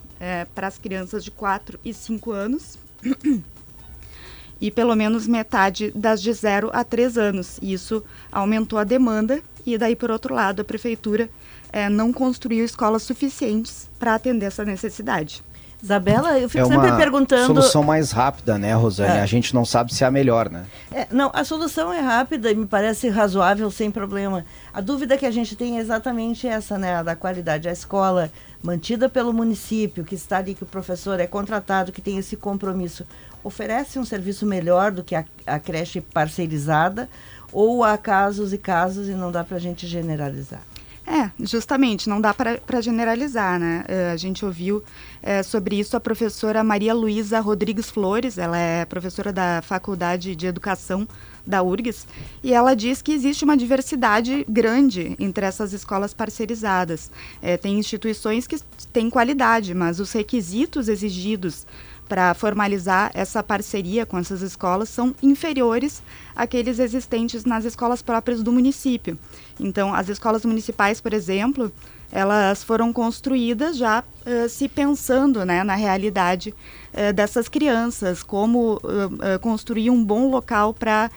para 0.54 0.66
as 0.66 0.78
crianças 0.78 1.22
de 1.22 1.30
4 1.30 1.78
e 1.84 1.92
5 1.92 2.32
anos 2.32 2.78
e 4.60 4.70
pelo 4.70 4.94
menos 4.96 5.26
metade 5.26 5.92
das 5.94 6.20
de 6.22 6.32
0 6.32 6.70
a 6.72 6.82
3 6.82 7.18
anos. 7.18 7.58
Isso 7.62 8.02
aumentou 8.32 8.78
a 8.78 8.84
demanda 8.84 9.42
e 9.64 9.76
daí, 9.76 9.94
por 9.94 10.10
outro 10.10 10.34
lado, 10.34 10.62
a 10.62 10.64
prefeitura 10.64 11.28
é, 11.72 11.88
não 11.88 12.12
construiu 12.12 12.64
escolas 12.64 13.02
suficientes 13.02 13.88
para 13.98 14.14
atender 14.14 14.46
essa 14.46 14.64
necessidade. 14.64 15.42
Isabela, 15.80 16.36
eu 16.38 16.48
fico 16.48 16.64
é 16.64 16.68
sempre 16.68 16.96
perguntando. 16.96 17.46
solução 17.46 17.84
mais 17.84 18.10
rápida, 18.10 18.58
né, 18.58 18.74
Rosane? 18.74 19.18
É. 19.18 19.20
A 19.20 19.26
gente 19.26 19.54
não 19.54 19.64
sabe 19.64 19.94
se 19.94 20.02
é 20.02 20.08
a 20.08 20.10
melhor, 20.10 20.50
né? 20.50 20.64
É, 20.90 21.06
não, 21.10 21.30
a 21.32 21.44
solução 21.44 21.92
é 21.92 22.00
rápida 22.00 22.50
e 22.50 22.54
me 22.54 22.66
parece 22.66 23.08
razoável, 23.08 23.70
sem 23.70 23.88
problema. 23.88 24.44
A 24.74 24.80
dúvida 24.80 25.16
que 25.16 25.24
a 25.24 25.30
gente 25.30 25.54
tem 25.54 25.78
é 25.78 25.80
exatamente 25.80 26.48
essa, 26.48 26.76
né, 26.76 26.96
a 26.96 27.04
da 27.04 27.14
qualidade. 27.14 27.68
A 27.68 27.72
escola 27.72 28.28
mantida 28.60 29.08
pelo 29.08 29.32
município, 29.32 30.04
que 30.04 30.16
está 30.16 30.38
ali, 30.38 30.54
que 30.54 30.64
o 30.64 30.66
professor 30.66 31.20
é 31.20 31.28
contratado, 31.28 31.92
que 31.92 32.02
tem 32.02 32.18
esse 32.18 32.36
compromisso, 32.36 33.06
oferece 33.44 34.00
um 34.00 34.04
serviço 34.04 34.44
melhor 34.44 34.90
do 34.90 35.04
que 35.04 35.14
a, 35.14 35.24
a 35.46 35.60
creche 35.60 36.00
parceirizada 36.00 37.08
ou 37.52 37.84
há 37.84 37.96
casos 37.96 38.52
e 38.52 38.58
casos 38.58 39.08
e 39.08 39.12
não 39.12 39.30
dá 39.30 39.44
para 39.44 39.56
a 39.56 39.60
gente 39.60 39.86
generalizar? 39.86 40.62
É, 41.10 41.30
justamente, 41.40 42.06
não 42.06 42.20
dá 42.20 42.34
para 42.34 42.80
generalizar, 42.82 43.58
né? 43.58 43.82
Uh, 43.88 44.12
a 44.12 44.16
gente 44.18 44.44
ouviu 44.44 44.76
uh, 44.76 45.42
sobre 45.42 45.76
isso 45.80 45.96
a 45.96 46.00
professora 46.00 46.62
Maria 46.62 46.92
Luísa 46.92 47.40
Rodrigues 47.40 47.88
Flores, 47.88 48.36
ela 48.36 48.58
é 48.58 48.84
professora 48.84 49.32
da 49.32 49.62
Faculdade 49.62 50.36
de 50.36 50.46
Educação 50.46 51.08
da 51.46 51.62
URGS, 51.62 52.06
e 52.44 52.52
ela 52.52 52.76
diz 52.76 53.00
que 53.00 53.12
existe 53.12 53.42
uma 53.42 53.56
diversidade 53.56 54.44
grande 54.46 55.16
entre 55.18 55.46
essas 55.46 55.72
escolas 55.72 56.12
parceirizadas. 56.12 57.10
É, 57.40 57.56
tem 57.56 57.78
instituições 57.78 58.46
que 58.46 58.58
têm 58.92 59.08
qualidade, 59.08 59.72
mas 59.72 60.00
os 60.00 60.12
requisitos 60.12 60.90
exigidos 60.90 61.66
para 62.08 62.32
formalizar 62.34 63.10
essa 63.14 63.42
parceria 63.42 64.06
com 64.06 64.18
essas 64.18 64.40
escolas 64.40 64.88
são 64.88 65.14
inferiores 65.22 66.02
àqueles 66.34 66.78
existentes 66.78 67.44
nas 67.44 67.64
escolas 67.64 68.00
próprias 68.00 68.42
do 68.42 68.50
município. 68.50 69.18
Então, 69.60 69.94
as 69.94 70.08
escolas 70.08 70.44
municipais, 70.44 71.00
por 71.00 71.12
exemplo, 71.12 71.70
elas 72.10 72.64
foram 72.64 72.92
construídas 72.92 73.76
já 73.76 74.02
uh, 74.02 74.48
se 74.48 74.66
pensando 74.66 75.44
né, 75.44 75.62
na 75.62 75.74
realidade 75.74 76.54
uh, 76.94 77.12
dessas 77.12 77.48
crianças, 77.48 78.22
como 78.22 78.76
uh, 78.76 79.38
construir 79.40 79.90
um 79.90 80.02
bom 80.02 80.30
local 80.30 80.72
para 80.72 81.10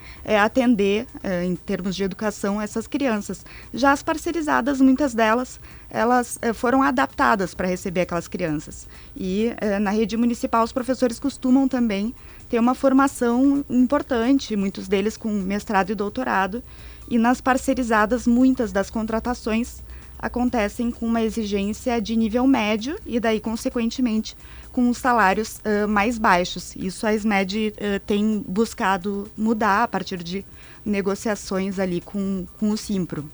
atender, 0.44 1.08
em 1.44 1.56
termos 1.56 1.96
de 1.96 2.04
educação, 2.04 2.62
essas 2.62 2.88
crianças. 2.88 3.46
Já 3.74 3.92
as 3.92 4.04
parcerizadas, 4.04 4.80
muitas 4.80 5.14
delas, 5.14 5.60
elas 5.90 6.40
foram 6.54 6.82
adaptadas 6.82 7.54
para 7.54 7.68
receber 7.68 8.02
aquelas 8.02 8.28
crianças. 8.28 8.88
E 9.16 9.52
na 9.82 9.92
rede 9.92 10.16
municipal, 10.16 10.64
os 10.64 10.72
professores 10.72 11.20
costumam 11.20 11.68
também 11.68 12.14
ter 12.50 12.60
uma 12.60 12.76
formação 12.76 13.66
importante, 13.70 14.56
muitos 14.56 14.88
deles 14.88 15.18
com 15.18 15.30
mestrado 15.30 15.92
e 15.92 15.96
doutorado, 15.96 16.64
e 17.10 17.18
nas 17.18 17.42
parcerizadas, 17.42 18.28
muitas 18.28 18.72
das 18.72 18.90
contratações 18.90 19.82
acontecem 20.22 20.92
com 20.92 21.06
uma 21.06 21.22
exigência 21.22 22.00
de 22.00 22.16
nível 22.16 22.46
médio 22.46 22.98
e 23.06 23.20
daí, 23.20 23.40
consequentemente, 23.40 24.38
com 24.72 24.90
os 24.90 24.98
salários 24.98 25.58
uh, 25.58 25.88
mais 25.88 26.18
baixos. 26.18 26.76
Isso 26.76 27.08
a 27.08 27.14
SMED 27.14 27.74
uh, 27.74 28.00
tem 28.06 28.44
buscado 28.48 29.30
mudar 29.36 29.84
a 29.84 29.88
partir 29.88 30.22
de 30.24 30.46
negociações 30.86 31.80
ali 31.80 32.00
com, 32.00 32.46
com 32.60 32.70
o 32.70 32.78
Simpro. 32.78 33.28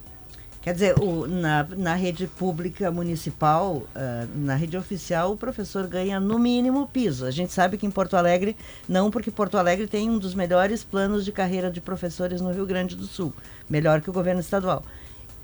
Quer 0.61 0.73
dizer, 0.73 0.99
o, 0.99 1.27
na, 1.27 1.65
na 1.77 1.93
rede 1.93 2.27
pública 2.27 2.91
municipal, 2.91 3.75
uh, 3.75 3.87
na 4.35 4.55
rede 4.55 4.75
oficial, 4.75 5.31
o 5.31 5.37
professor 5.37 5.87
ganha 5.87 6.19
no 6.19 6.37
mínimo 6.37 6.87
piso. 6.87 7.25
A 7.25 7.31
gente 7.31 7.53
sabe 7.53 7.77
que 7.77 7.85
em 7.85 7.91
Porto 7.91 8.17
Alegre, 8.17 8.55
não, 8.87 9.09
porque 9.09 9.31
Porto 9.31 9.57
Alegre 9.57 9.87
tem 9.87 10.09
um 10.09 10.17
dos 10.17 10.35
melhores 10.35 10.83
planos 10.83 11.23
de 11.23 11.31
carreira 11.31 11.71
de 11.71 11.79
professores 11.79 12.41
no 12.41 12.51
Rio 12.51 12.65
Grande 12.65 12.97
do 12.97 13.05
Sul, 13.05 13.33
melhor 13.69 14.01
que 14.01 14.09
o 14.09 14.13
governo 14.13 14.41
estadual 14.41 14.83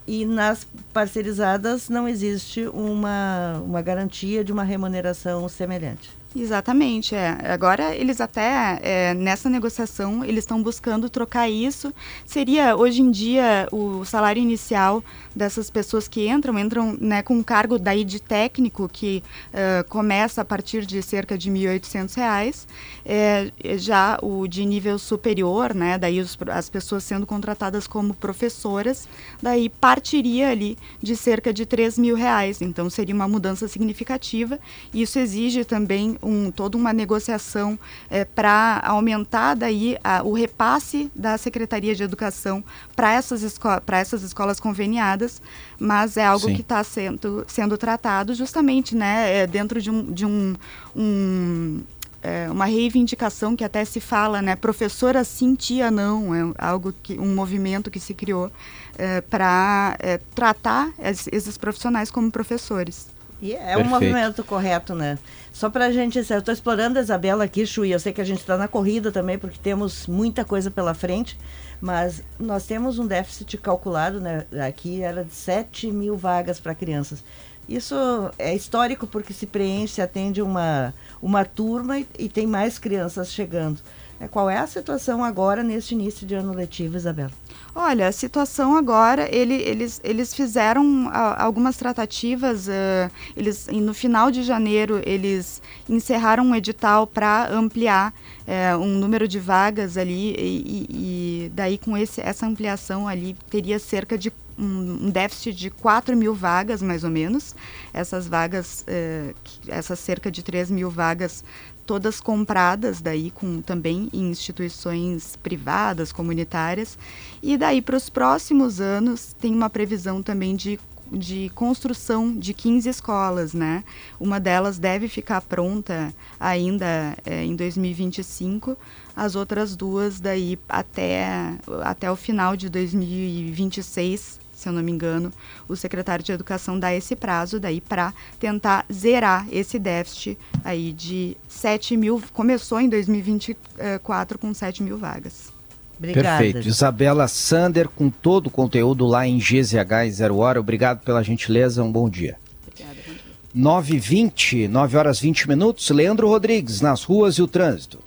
e 0.07 0.25
nas 0.25 0.67
parceirizadas 0.91 1.89
não 1.89 2.07
existe 2.07 2.67
uma, 2.67 3.61
uma 3.63 3.81
garantia 3.81 4.43
de 4.43 4.51
uma 4.51 4.63
remuneração 4.63 5.47
semelhante. 5.47 6.09
Exatamente, 6.35 7.13
é. 7.13 7.37
Agora 7.43 7.95
eles 7.95 8.19
até 8.19 8.79
é, 8.81 9.13
nessa 9.13 9.47
negociação 9.49 10.25
eles 10.25 10.39
estão 10.39 10.63
buscando 10.63 11.07
trocar 11.07 11.47
isso. 11.47 11.93
Seria 12.25 12.75
hoje 12.75 13.03
em 13.03 13.11
dia 13.11 13.67
o 13.71 14.03
salário 14.03 14.41
inicial 14.41 15.03
dessas 15.35 15.69
pessoas 15.69 16.07
que 16.07 16.27
entram 16.27 16.57
entram 16.57 16.97
né, 16.99 17.21
com 17.21 17.35
um 17.35 17.43
cargo 17.43 17.77
daí 17.77 18.03
de 18.03 18.19
técnico 18.19 18.89
que 18.89 19.23
uh, 19.49 19.87
começa 19.87 20.41
a 20.41 20.45
partir 20.45 20.87
de 20.87 21.03
cerca 21.03 21.37
de 21.37 21.51
R$ 21.51 21.79
1.800. 21.79 22.65
É, 23.05 23.51
já 23.77 24.17
o 24.21 24.47
de 24.47 24.65
nível 24.65 24.97
superior, 24.97 25.75
né, 25.75 25.99
daí 25.99 26.19
os, 26.19 26.35
as 26.47 26.67
pessoas 26.67 27.03
sendo 27.03 27.27
contratadas 27.27 27.85
como 27.85 28.13
professoras, 28.13 29.07
daí 29.41 29.69
partiria 29.69 30.49
ali 30.49 30.77
de 31.01 31.15
cerca 31.15 31.53
de 31.53 31.63
R$ 31.63 31.89
mil 31.99 32.15
reais. 32.15 32.59
Então 32.59 32.89
seria 32.89 33.13
uma 33.13 33.27
mudança 33.27 33.67
significativa. 33.67 34.59
Isso 34.91 35.19
exige 35.19 35.63
também 35.63 36.17
um, 36.23 36.51
toda 36.51 36.77
uma 36.77 36.93
negociação 36.93 37.77
é, 38.09 38.25
para 38.25 38.81
aumentar 38.83 39.55
daí 39.55 39.97
a, 40.03 40.23
o 40.23 40.33
repasse 40.33 41.11
da 41.15 41.37
Secretaria 41.37 41.93
de 41.93 42.03
Educação 42.03 42.63
para 42.95 43.13
essas, 43.13 43.43
esco 43.43 43.67
essas 43.91 44.23
escolas 44.23 44.59
conveniadas, 44.59 45.41
mas 45.79 46.17
é 46.17 46.25
algo 46.25 46.47
Sim. 46.47 46.55
que 46.55 46.61
está 46.61 46.83
sendo, 46.83 47.45
sendo 47.47 47.77
tratado 47.77 48.33
justamente 48.33 48.95
né, 48.95 49.37
é, 49.37 49.47
dentro 49.47 49.81
de 49.81 49.91
um, 49.91 50.11
de 50.11 50.25
um, 50.25 50.55
um 50.95 51.81
é, 52.23 52.49
uma 52.49 52.65
reivindicação 52.65 53.53
que 53.55 53.65
até 53.65 53.83
se 53.83 53.99
fala, 53.99 54.41
né, 54.41 54.55
professora 54.55 55.23
sim, 55.25 55.53
tia 55.55 55.91
não, 55.91 56.33
é 56.33 56.53
algo 56.57 56.93
que 57.03 57.19
um 57.19 57.35
movimento 57.35 57.91
que 57.91 57.99
se 57.99 58.13
criou 58.13 58.49
é, 58.97 59.19
para 59.19 59.97
é, 59.99 60.17
tratar 60.33 60.91
esses 60.97 61.57
profissionais 61.57 62.09
como 62.09 62.31
professores. 62.31 63.12
E 63.43 63.51
é 63.51 63.57
Perfeito. 63.57 63.81
um 63.81 63.89
movimento 63.89 64.41
correto, 64.45 64.95
né? 64.95 65.19
Só 65.51 65.69
para 65.69 65.87
a 65.87 65.91
gente, 65.91 66.17
eu 66.17 66.39
estou 66.39 66.53
explorando 66.53 66.97
a 66.97 67.01
Isabela 67.01 67.43
aqui, 67.43 67.65
Chu, 67.65 67.83
e 67.83 67.91
eu 67.91 67.99
sei 67.99 68.13
que 68.13 68.21
a 68.21 68.23
gente 68.23 68.39
está 68.39 68.55
na 68.55 68.69
corrida 68.69 69.11
também, 69.11 69.37
porque 69.37 69.59
temos 69.61 70.07
muita 70.07 70.45
coisa 70.45 70.71
pela 70.71 70.93
frente, 70.93 71.37
mas 71.81 72.23
nós 72.39 72.65
temos 72.65 72.99
um 72.99 73.05
déficit 73.05 73.57
calculado, 73.57 74.21
né? 74.21 74.45
Aqui 74.65 75.01
era 75.01 75.25
de 75.25 75.33
7 75.35 75.91
mil 75.91 76.15
vagas 76.15 76.57
para 76.57 76.73
crianças. 76.73 77.21
Isso 77.67 77.93
é 78.39 78.55
histórico 78.55 79.05
porque 79.05 79.33
se 79.33 79.45
preenche, 79.45 79.95
se 79.95 80.01
atende 80.01 80.41
uma, 80.41 80.93
uma 81.21 81.43
turma 81.43 81.99
e, 81.99 82.07
e 82.17 82.29
tem 82.29 82.47
mais 82.47 82.79
crianças 82.79 83.29
chegando. 83.33 83.81
É, 84.21 84.27
qual 84.29 84.49
é 84.49 84.57
a 84.57 84.67
situação 84.67 85.21
agora 85.21 85.61
neste 85.63 85.95
início 85.95 86.25
de 86.25 86.33
ano 86.33 86.53
letivo, 86.53 86.95
Isabela? 86.95 87.31
Olha, 87.75 88.07
a 88.07 88.11
situação 88.11 88.75
agora, 88.75 89.27
ele, 89.35 89.55
eles, 89.55 89.99
eles 90.03 90.31
fizeram 90.31 91.09
a, 91.11 91.43
algumas 91.43 91.75
tratativas, 91.75 92.67
uh, 92.67 93.11
eles, 93.35 93.67
no 93.67 93.95
final 93.95 94.29
de 94.29 94.43
janeiro, 94.43 95.01
eles 95.03 95.59
encerraram 95.89 96.45
um 96.45 96.53
edital 96.53 97.07
para 97.07 97.51
ampliar 97.51 98.13
uh, 98.47 98.77
um 98.77 98.99
número 98.99 99.27
de 99.27 99.39
vagas 99.39 99.97
ali, 99.97 100.35
e, 100.37 100.87
e 100.89 101.49
daí 101.49 101.79
com 101.79 101.97
esse, 101.97 102.21
essa 102.21 102.45
ampliação 102.45 103.07
ali 103.07 103.35
teria 103.49 103.79
cerca 103.79 104.19
de 104.19 104.31
um, 104.57 105.09
déficit 105.09 105.53
de 105.55 105.69
4 105.69 106.15
mil 106.15 106.33
vagas, 106.33 106.81
mais 106.81 107.03
ou 107.03 107.09
menos. 107.09 107.55
Essas 107.93 108.27
vagas, 108.27 108.85
uh, 108.87 109.35
essas 109.67 109.99
cerca 109.99 110.31
de 110.31 110.43
3 110.43 110.69
mil 110.69 110.89
vagas 110.89 111.43
todas 111.85 112.19
compradas 112.19 113.01
daí 113.01 113.31
com 113.31 113.61
também 113.61 114.09
em 114.13 114.29
instituições 114.29 115.35
privadas, 115.41 116.11
comunitárias. 116.11 116.97
E 117.41 117.57
daí 117.57 117.81
para 117.81 117.97
os 117.97 118.09
próximos 118.09 118.81
anos 118.81 119.35
tem 119.39 119.53
uma 119.53 119.69
previsão 119.69 120.21
também 120.21 120.55
de 120.55 120.79
de 121.11 121.49
construção 121.53 122.35
de 122.35 122.53
15 122.53 122.89
escolas, 122.89 123.53
né? 123.53 123.83
Uma 124.19 124.39
delas 124.39 124.79
deve 124.79 125.07
ficar 125.07 125.41
pronta 125.41 126.13
ainda 126.39 127.15
é, 127.23 127.43
em 127.43 127.55
2025, 127.55 128.75
as 129.15 129.35
outras 129.35 129.75
duas 129.75 130.19
daí 130.19 130.57
até, 130.67 131.55
até 131.83 132.11
o 132.11 132.15
final 132.15 132.55
de 132.55 132.67
2026 132.67 134.42
se 134.63 134.69
eu 134.69 134.73
não 134.73 134.81
me 134.81 134.91
engano, 134.91 135.31
o 135.67 135.75
secretário 135.75 136.23
de 136.23 136.31
Educação 136.31 136.79
dá 136.79 136.93
esse 136.93 137.15
prazo 137.15 137.59
daí 137.59 137.81
para 137.81 138.13
tentar 138.39 138.85
zerar 138.91 139.45
esse 139.51 139.77
déficit 139.77 140.37
aí 140.63 140.93
de 140.93 141.35
7 141.49 141.97
mil. 141.97 142.21
Começou 142.33 142.79
em 142.79 142.87
2024 142.87 144.39
com 144.39 144.53
7 144.53 144.81
mil 144.81 144.97
vagas. 144.97 145.51
Obrigada. 145.97 146.41
Perfeito. 146.41 146.67
Isabela 146.67 147.27
Sander, 147.27 147.89
com 147.89 148.09
todo 148.09 148.47
o 148.47 148.49
conteúdo 148.49 149.05
lá 149.05 149.27
em 149.27 149.37
GZH 149.37 150.07
e 150.07 150.11
Zero 150.11 150.37
Hora. 150.37 150.59
Obrigado 150.59 151.03
pela 151.03 151.21
gentileza, 151.21 151.83
um 151.83 151.91
bom 151.91 152.09
dia. 152.09 152.37
Obrigada, 152.65 152.95
bom 153.05 153.13
dia. 153.13 153.21
9 153.53 153.99
20 153.99 154.67
9 154.67 154.97
horas 154.97 155.19
20 155.19 155.47
minutos. 155.47 155.89
Leandro 155.89 156.27
Rodrigues, 156.27 156.81
nas 156.81 157.03
ruas 157.03 157.35
e 157.35 157.41
o 157.41 157.47
trânsito. 157.47 157.99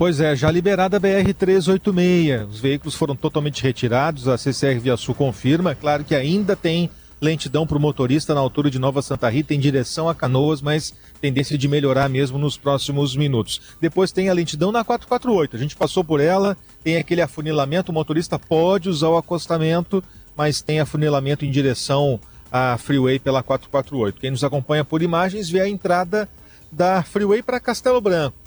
Pois 0.00 0.18
é, 0.18 0.34
já 0.34 0.50
liberada 0.50 0.96
a 0.96 1.00
BR-386. 1.00 2.48
Os 2.48 2.58
veículos 2.58 2.94
foram 2.94 3.14
totalmente 3.14 3.62
retirados, 3.62 4.28
a 4.28 4.38
CCR 4.38 4.80
Via 4.80 4.96
Sul 4.96 5.14
confirma. 5.14 5.74
Claro 5.74 6.04
que 6.04 6.14
ainda 6.14 6.56
tem 6.56 6.88
lentidão 7.20 7.66
para 7.66 7.76
o 7.76 7.80
motorista 7.80 8.34
na 8.34 8.40
altura 8.40 8.70
de 8.70 8.78
Nova 8.78 9.02
Santa 9.02 9.28
Rita 9.28 9.52
em 9.52 9.60
direção 9.60 10.08
a 10.08 10.14
Canoas, 10.14 10.62
mas 10.62 10.94
tendência 11.20 11.58
de 11.58 11.68
melhorar 11.68 12.08
mesmo 12.08 12.38
nos 12.38 12.56
próximos 12.56 13.14
minutos. 13.14 13.60
Depois 13.78 14.10
tem 14.10 14.30
a 14.30 14.32
lentidão 14.32 14.72
na 14.72 14.82
448. 14.82 15.54
A 15.54 15.58
gente 15.58 15.76
passou 15.76 16.02
por 16.02 16.18
ela, 16.18 16.56
tem 16.82 16.96
aquele 16.96 17.20
afunilamento, 17.20 17.92
o 17.92 17.94
motorista 17.94 18.38
pode 18.38 18.88
usar 18.88 19.08
o 19.08 19.18
acostamento, 19.18 20.02
mas 20.34 20.62
tem 20.62 20.80
afunilamento 20.80 21.44
em 21.44 21.50
direção 21.50 22.18
à 22.50 22.78
Freeway 22.78 23.18
pela 23.18 23.42
448. 23.42 24.18
Quem 24.18 24.30
nos 24.30 24.42
acompanha 24.42 24.82
por 24.82 25.02
imagens 25.02 25.50
vê 25.50 25.60
a 25.60 25.68
entrada 25.68 26.26
da 26.72 27.02
Freeway 27.02 27.42
para 27.42 27.60
Castelo 27.60 28.00
Branco 28.00 28.39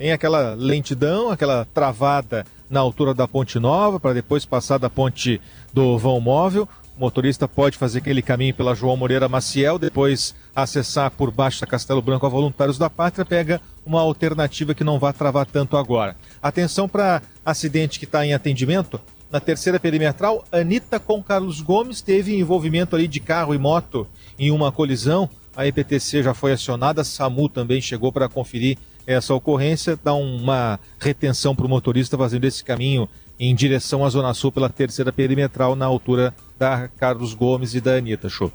tem 0.00 0.12
aquela 0.12 0.54
lentidão, 0.54 1.30
aquela 1.30 1.66
travada 1.74 2.46
na 2.70 2.80
altura 2.80 3.12
da 3.12 3.28
Ponte 3.28 3.58
Nova, 3.58 4.00
para 4.00 4.14
depois 4.14 4.46
passar 4.46 4.78
da 4.78 4.88
ponte 4.88 5.38
do 5.74 5.98
vão 5.98 6.18
móvel. 6.18 6.66
O 6.96 7.00
motorista 7.00 7.46
pode 7.46 7.76
fazer 7.76 7.98
aquele 7.98 8.22
caminho 8.22 8.54
pela 8.54 8.74
João 8.74 8.96
Moreira 8.96 9.28
Maciel, 9.28 9.78
depois 9.78 10.34
acessar 10.56 11.10
por 11.10 11.30
baixo 11.30 11.60
da 11.60 11.66
Castelo 11.66 12.00
Branco 12.00 12.24
a 12.24 12.30
Voluntários 12.30 12.78
da 12.78 12.88
Pátria, 12.88 13.26
pega 13.26 13.60
uma 13.84 14.00
alternativa 14.00 14.74
que 14.74 14.82
não 14.82 14.98
vai 14.98 15.12
travar 15.12 15.44
tanto 15.44 15.76
agora. 15.76 16.16
Atenção 16.42 16.88
para 16.88 17.20
acidente 17.44 17.98
que 17.98 18.06
está 18.06 18.24
em 18.24 18.32
atendimento 18.32 18.98
na 19.30 19.38
terceira 19.38 19.78
perimetral, 19.78 20.46
Anitta 20.50 20.98
com 20.98 21.22
Carlos 21.22 21.60
Gomes 21.60 22.00
teve 22.00 22.34
envolvimento 22.38 22.96
ali 22.96 23.06
de 23.06 23.20
carro 23.20 23.54
e 23.54 23.58
moto 23.58 24.06
em 24.38 24.50
uma 24.50 24.72
colisão. 24.72 25.28
A 25.54 25.66
EPTC 25.66 26.22
já 26.22 26.32
foi 26.32 26.52
acionada, 26.52 27.02
a 27.02 27.04
SAMU 27.04 27.50
também 27.50 27.82
chegou 27.82 28.10
para 28.10 28.30
conferir 28.30 28.78
essa 29.12 29.34
ocorrência, 29.34 29.98
dá 30.02 30.14
uma 30.14 30.78
retenção 30.98 31.54
para 31.54 31.66
o 31.66 31.68
motorista 31.68 32.16
fazendo 32.16 32.44
esse 32.44 32.62
caminho 32.62 33.08
em 33.38 33.54
direção 33.54 34.04
à 34.04 34.08
Zona 34.08 34.34
Sul 34.34 34.52
pela 34.52 34.68
terceira 34.68 35.12
perimetral 35.12 35.74
na 35.74 35.86
altura 35.86 36.34
da 36.58 36.88
Carlos 36.88 37.34
Gomes 37.34 37.74
e 37.74 37.80
da 37.80 37.96
Anitta. 37.96 38.28
Show. 38.28 38.52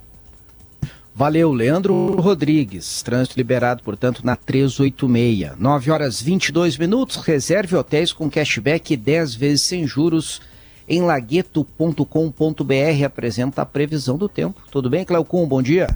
Valeu, 1.14 1.54
Leandro 1.54 2.16
Rodrigues. 2.20 3.02
Trânsito 3.02 3.38
liberado, 3.38 3.82
portanto, 3.84 4.22
na 4.24 4.36
386. 4.36 5.58
9 5.58 5.92
horas 5.92 6.22
22 6.22 6.78
minutos. 6.78 7.18
Reserve 7.18 7.76
hotéis 7.76 8.14
com 8.14 8.30
cashback 8.30 8.96
10 8.96 9.34
vezes 9.34 9.62
sem 9.62 9.88
juros 9.88 10.42
em 10.88 11.02
lagueto.com.br. 11.02 13.06
Apresenta 13.06 13.62
a 13.62 13.66
previsão 13.66 14.18
do 14.18 14.30
tempo. 14.30 14.62
Tudo 14.70 14.90
bem, 14.90 15.04
Cleocum? 15.04 15.48
Bom 15.48 15.62
dia. 15.62 15.88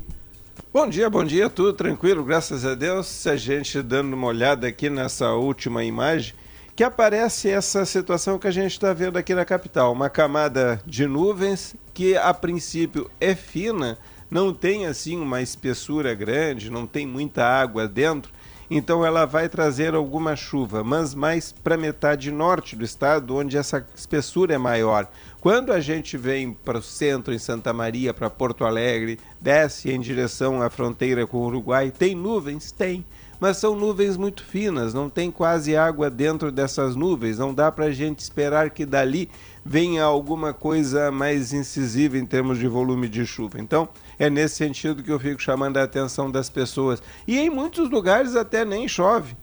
Bom 0.67 0.87
dia, 0.87 1.09
bom 1.09 1.23
dia, 1.23 1.49
tudo 1.49 1.73
tranquilo, 1.73 2.23
graças 2.23 2.63
a 2.63 2.75
Deus. 2.75 3.25
A 3.25 3.35
gente 3.35 3.81
dando 3.81 4.13
uma 4.13 4.27
olhada 4.27 4.67
aqui 4.67 4.87
nessa 4.87 5.31
última 5.33 5.83
imagem, 5.83 6.35
que 6.75 6.83
aparece 6.83 7.49
essa 7.49 7.83
situação 7.85 8.37
que 8.37 8.45
a 8.45 8.51
gente 8.51 8.73
está 8.73 8.93
vendo 8.93 9.17
aqui 9.17 9.33
na 9.33 9.45
capital. 9.45 9.91
Uma 9.91 10.09
camada 10.09 10.79
de 10.85 11.07
nuvens 11.07 11.75
que 11.91 12.15
a 12.15 12.31
princípio 12.35 13.09
é 13.19 13.33
fina, 13.33 13.97
não 14.29 14.53
tem 14.53 14.85
assim 14.85 15.19
uma 15.19 15.41
espessura 15.41 16.13
grande, 16.13 16.69
não 16.69 16.85
tem 16.85 17.07
muita 17.07 17.43
água 17.43 17.87
dentro, 17.87 18.31
então 18.69 19.03
ela 19.03 19.25
vai 19.25 19.49
trazer 19.49 19.95
alguma 19.95 20.35
chuva, 20.35 20.83
mas 20.83 21.15
mais 21.15 21.51
para 21.51 21.75
metade 21.75 22.31
norte 22.31 22.75
do 22.75 22.85
estado, 22.85 23.35
onde 23.35 23.57
essa 23.57 23.85
espessura 23.95 24.53
é 24.53 24.57
maior. 24.59 25.09
Quando 25.41 25.71
a 25.71 25.79
gente 25.79 26.17
vem 26.17 26.51
para 26.51 26.79
o 26.79 26.81
centro, 26.81 27.33
em 27.33 27.39
Santa 27.39 27.71
Maria, 27.71 28.13
para 28.13 28.29
Porto 28.29 28.65
Alegre, 28.65 29.17
desce 29.39 29.89
em 29.89 29.97
direção 29.97 30.61
à 30.61 30.69
fronteira 30.69 31.25
com 31.25 31.37
o 31.37 31.45
Uruguai, 31.45 31.93
tem 31.97 32.13
nuvens? 32.13 32.73
Tem. 32.73 33.05
Mas 33.39 33.55
são 33.55 33.73
nuvens 33.73 34.17
muito 34.17 34.43
finas, 34.43 34.93
não 34.93 35.09
tem 35.09 35.31
quase 35.31 35.77
água 35.77 36.09
dentro 36.09 36.51
dessas 36.51 36.93
nuvens, 36.93 37.37
não 37.37 37.53
dá 37.53 37.71
para 37.71 37.85
a 37.85 37.91
gente 37.91 38.19
esperar 38.19 38.69
que 38.69 38.85
dali 38.85 39.29
venha 39.63 40.03
alguma 40.03 40.53
coisa 40.53 41.09
mais 41.09 41.53
incisiva 41.53 42.17
em 42.17 42.25
termos 42.25 42.59
de 42.59 42.67
volume 42.67 43.07
de 43.07 43.25
chuva. 43.25 43.61
Então, 43.61 43.87
é 44.17 44.29
nesse 44.29 44.55
sentido 44.55 45.01
que 45.01 45.11
eu 45.11 45.19
fico 45.19 45.41
chamando 45.41 45.77
a 45.77 45.83
atenção 45.83 46.29
das 46.29 46.49
pessoas. 46.49 47.01
E 47.25 47.39
em 47.39 47.49
muitos 47.49 47.89
lugares 47.89 48.35
até 48.35 48.65
nem 48.65 48.89
chove. 48.89 49.37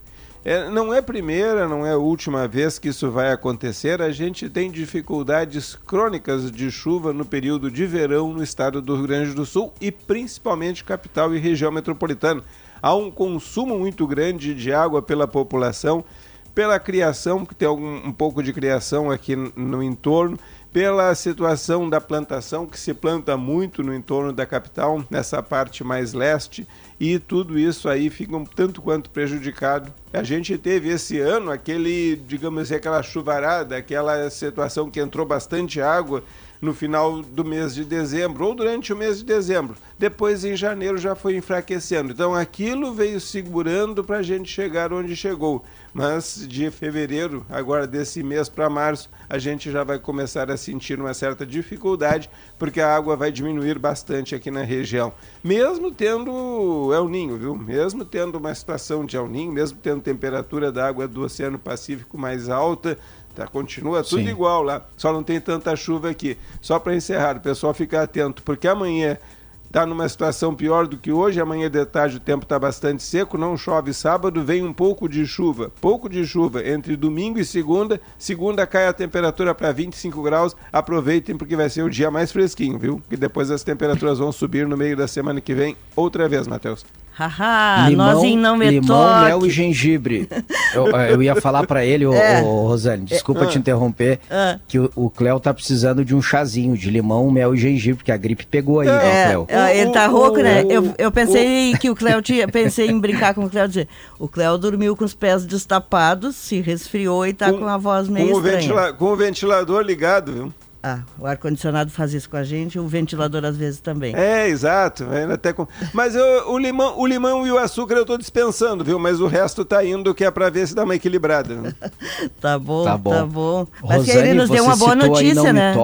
É, 0.45 0.69
não 0.69 0.93
é 0.93 1.01
primeira, 1.01 1.67
não 1.67 1.85
é 1.85 1.91
a 1.91 1.97
última 1.97 2.47
vez 2.47 2.79
que 2.79 2.89
isso 2.89 3.11
vai 3.11 3.31
acontecer. 3.31 4.01
A 4.01 4.11
gente 4.11 4.49
tem 4.49 4.71
dificuldades 4.71 5.75
crônicas 5.75 6.51
de 6.51 6.71
chuva 6.71 7.11
no 7.11 7.25
período 7.25 7.69
de 7.69 7.85
verão 7.85 8.33
no 8.33 8.41
estado 8.41 8.81
do 8.81 8.95
Rio 8.95 9.07
Grande 9.07 9.33
do 9.33 9.45
Sul 9.45 9.73
e 9.81 9.91
principalmente 9.91 10.83
capital 10.83 11.35
e 11.35 11.39
região 11.39 11.71
metropolitana. 11.71 12.43
Há 12.81 12.95
um 12.95 13.11
consumo 13.11 13.77
muito 13.77 14.05
grande 14.07 14.53
de 14.53 14.71
água 14.71 15.01
pela 15.01 15.27
população, 15.27 16.05
pela 16.53 16.79
criação, 16.79 17.45
que 17.45 17.53
tem 17.53 17.67
algum, 17.67 17.97
um 18.07 18.11
pouco 18.11 18.41
de 18.41 18.53
criação 18.53 19.11
aqui 19.11 19.35
no 19.35 19.83
entorno, 19.83 20.39
pela 20.71 21.13
situação 21.15 21.89
da 21.89 21.99
plantação, 21.99 22.65
que 22.65 22.79
se 22.79 22.93
planta 22.93 23.35
muito 23.37 23.81
no 23.81 23.93
entorno 23.93 24.31
da 24.33 24.45
capital, 24.45 25.03
nessa 25.09 25.41
parte 25.41 25.83
mais 25.83 26.13
leste, 26.13 26.67
e 26.99 27.19
tudo 27.19 27.57
isso 27.57 27.87
aí 27.87 28.09
fica 28.09 28.35
um 28.35 28.45
tanto 28.45 28.81
quanto 28.81 29.09
prejudicado. 29.09 29.93
A 30.13 30.23
gente 30.23 30.57
teve 30.57 30.89
esse 30.89 31.19
ano 31.19 31.51
aquele, 31.51 32.15
digamos 32.27 32.63
assim, 32.63 32.75
aquela 32.75 33.01
chuvarada, 33.03 33.77
aquela 33.77 34.29
situação 34.29 34.89
que 34.89 34.99
entrou 34.99 35.25
bastante 35.25 35.81
água 35.81 36.23
no 36.61 36.73
final 36.73 37.21
do 37.21 37.45
mês 37.45 37.75
de 37.75 37.83
dezembro 37.83 38.45
ou 38.45 38.55
durante 38.55 38.93
o 38.93 38.95
mês 38.95 39.19
de 39.19 39.23
dezembro. 39.23 39.75
Depois, 39.97 40.45
em 40.45 40.55
janeiro, 40.55 40.97
já 40.97 41.15
foi 41.15 41.35
enfraquecendo. 41.35 42.11
Então, 42.11 42.35
aquilo 42.35 42.93
veio 42.93 43.19
segurando 43.19 44.03
para 44.03 44.17
a 44.17 44.23
gente 44.23 44.49
chegar 44.49 44.93
onde 44.93 45.15
chegou. 45.15 45.63
Mas 45.93 46.45
de 46.47 46.69
fevereiro, 46.69 47.43
agora 47.49 47.87
desse 47.87 48.21
mês 48.21 48.47
para 48.47 48.69
março, 48.69 49.09
a 49.27 49.39
gente 49.39 49.71
já 49.71 49.83
vai 49.83 49.97
começar 49.97 50.51
a 50.51 50.55
sentir 50.55 50.99
uma 50.99 51.13
certa 51.13 51.43
dificuldade, 51.43 52.29
porque 52.59 52.79
a 52.79 52.95
água 52.95 53.15
vai 53.15 53.31
diminuir 53.31 53.79
bastante 53.79 54.35
aqui 54.35 54.51
na 54.51 54.61
região. 54.61 55.11
Mesmo 55.43 55.91
tendo 55.91 56.93
El 56.93 57.09
Ninho, 57.09 57.37
viu? 57.37 57.55
Mesmo 57.55 58.05
tendo 58.05 58.37
uma 58.37 58.53
situação 58.53 59.05
de 59.05 59.17
El 59.17 59.27
Ninho, 59.27 59.51
mesmo 59.51 59.79
tendo 59.81 60.01
temperatura 60.01 60.71
da 60.71 60.87
água 60.87 61.07
do 61.07 61.23
Oceano 61.23 61.57
Pacífico 61.57 62.15
mais 62.15 62.47
alta, 62.47 62.97
Tá, 63.37 63.45
continua 63.45 64.03
tudo 64.03 64.23
Sim. 64.23 64.29
igual 64.29 64.63
lá, 64.63 64.81
só 64.97 65.13
não 65.13 65.21
tem 65.21 65.39
tanta 65.39 65.75
chuva 65.75 66.09
aqui. 66.09 66.35
Só 66.59 66.79
para 66.79 66.95
encerrar, 66.95 67.37
o 67.37 67.39
pessoal 67.39 67.71
ficar 67.71 68.01
atento, 68.01 68.41
porque 68.41 68.67
amanhã 68.67 69.15
está 69.63 69.85
numa 69.85 70.09
situação 70.09 70.55
pior 70.55 70.87
do 70.87 70.97
que 70.97 71.11
hoje. 71.11 71.39
Amanhã 71.39 71.69
de 71.69 71.85
tarde 71.85 72.17
o 72.17 72.19
tempo 72.19 72.45
está 72.45 72.57
bastante 72.57 73.03
seco, 73.03 73.37
não 73.37 73.55
chove 73.55 73.93
sábado, 73.93 74.43
vem 74.43 74.63
um 74.63 74.73
pouco 74.73 75.07
de 75.07 75.23
chuva. 75.27 75.71
Pouco 75.79 76.09
de 76.09 76.25
chuva 76.25 76.67
entre 76.67 76.95
domingo 76.95 77.37
e 77.37 77.45
segunda. 77.45 78.01
Segunda 78.17 78.65
cai 78.65 78.87
a 78.87 78.93
temperatura 78.93 79.53
para 79.53 79.71
25 79.71 80.19
graus. 80.23 80.55
Aproveitem 80.73 81.37
porque 81.37 81.55
vai 81.55 81.69
ser 81.69 81.83
o 81.83 81.91
dia 81.91 82.09
mais 82.09 82.31
fresquinho, 82.31 82.79
viu? 82.79 82.99
Que 83.07 83.15
depois 83.15 83.51
as 83.51 83.61
temperaturas 83.61 84.17
vão 84.17 84.31
subir 84.31 84.67
no 84.67 84.75
meio 84.75 84.97
da 84.97 85.07
semana 85.07 85.39
que 85.39 85.53
vem 85.53 85.77
outra 85.95 86.27
vez, 86.27 86.47
Matheus. 86.47 86.83
Haha, 87.17 87.89
limão, 87.89 88.13
nós 88.13 88.23
em 88.23 88.37
não 88.37 88.55
me 88.55 88.69
Limão, 88.69 88.95
toque. 88.95 89.25
mel 89.25 89.45
e 89.47 89.49
gengibre. 89.49 90.29
Eu, 90.71 90.95
eh, 90.95 91.13
eu 91.13 91.23
ia 91.23 91.35
falar 91.41 91.65
para 91.65 91.83
ele, 91.83 92.05
ô, 92.05 92.13
é. 92.15 92.41
Rosane, 92.41 93.05
desculpa 93.05 93.45
é. 93.45 93.47
te 93.47 93.57
interromper, 93.57 94.19
é. 94.29 94.59
que 94.67 94.77
o, 94.77 94.91
o 94.95 95.09
Cléo 95.09 95.39
tá 95.39 95.51
precisando 95.51 96.05
de 96.05 96.13
um 96.13 96.21
chazinho 96.21 96.77
de 96.77 96.91
limão, 96.91 97.31
mel 97.31 97.55
e 97.55 97.57
gengibre, 97.57 97.97
porque 97.97 98.11
a 98.11 98.17
gripe 98.17 98.45
pegou 98.45 98.81
aí, 98.81 98.87
né, 98.87 99.25
Cléo? 99.25 99.47
É, 99.49 99.79
ele 99.79 99.91
tá 99.91 100.05
rouco, 100.05 100.37
né? 100.37 100.63
Eu, 100.69 100.93
eu 100.95 101.11
pensei 101.11 101.73
que 101.77 101.89
o 101.89 101.95
Cléo 101.95 102.21
tinha, 102.21 102.47
pensei 102.47 102.87
em 102.87 102.99
brincar 102.99 103.33
com 103.33 103.45
o 103.45 103.49
Cléo, 103.49 103.67
dizer, 103.67 103.87
o 104.19 104.27
Cléo 104.27 104.55
dormiu 104.55 104.95
com 104.95 105.03
os 105.03 105.15
pés 105.15 105.43
destapados, 105.43 106.35
se 106.35 106.61
resfriou 106.61 107.25
e 107.25 107.33
tá 107.33 107.51
com, 107.51 107.57
com 107.57 107.67
a 107.67 107.77
voz 107.77 108.07
meio 108.07 108.29
com 108.29 108.47
estranha. 108.47 108.91
O 108.91 108.93
com 108.93 109.05
o 109.05 109.15
ventilador 109.15 109.81
ligado, 109.81 110.31
viu? 110.31 110.53
Ah, 110.87 110.99
o 111.19 111.25
ar-condicionado 111.25 111.91
faz 111.91 112.13
isso 112.13 112.29
com 112.29 112.37
a 112.37 112.43
gente, 112.43 112.79
o 112.79 112.87
ventilador 112.87 113.43
às 113.43 113.57
vezes 113.57 113.81
também. 113.81 114.15
É, 114.15 114.47
exato. 114.47 115.05
até 115.33 115.51
com... 115.51 115.67
Mas 115.93 116.15
eu, 116.15 116.49
o, 116.49 116.57
limão, 116.57 116.97
o 116.97 117.05
limão 117.05 117.45
e 117.45 117.51
o 117.51 117.57
açúcar 117.57 117.95
eu 117.95 118.03
estou 118.03 118.17
dispensando, 118.17 118.85
viu? 118.85 118.97
Mas 118.97 119.19
o 119.19 119.27
resto 119.27 119.65
tá 119.65 119.83
indo, 119.83 120.15
que 120.15 120.23
é 120.23 120.31
para 120.31 120.49
ver 120.49 120.65
se 120.65 120.73
dá 120.73 120.85
uma 120.85 120.95
equilibrada. 120.95 121.75
tá 122.39 122.57
bom, 122.57 122.85
tá 122.85 122.97
bom. 122.97 123.11
Tá 123.11 123.25
bom. 123.25 123.67
Mas 123.83 123.97
Rosane, 123.97 124.19
ele 124.19 124.33
nos 124.35 124.49
deu 124.49 124.63
uma 124.63 124.77
boa 124.77 124.95
notícia, 124.95 125.51
né? 125.51 125.75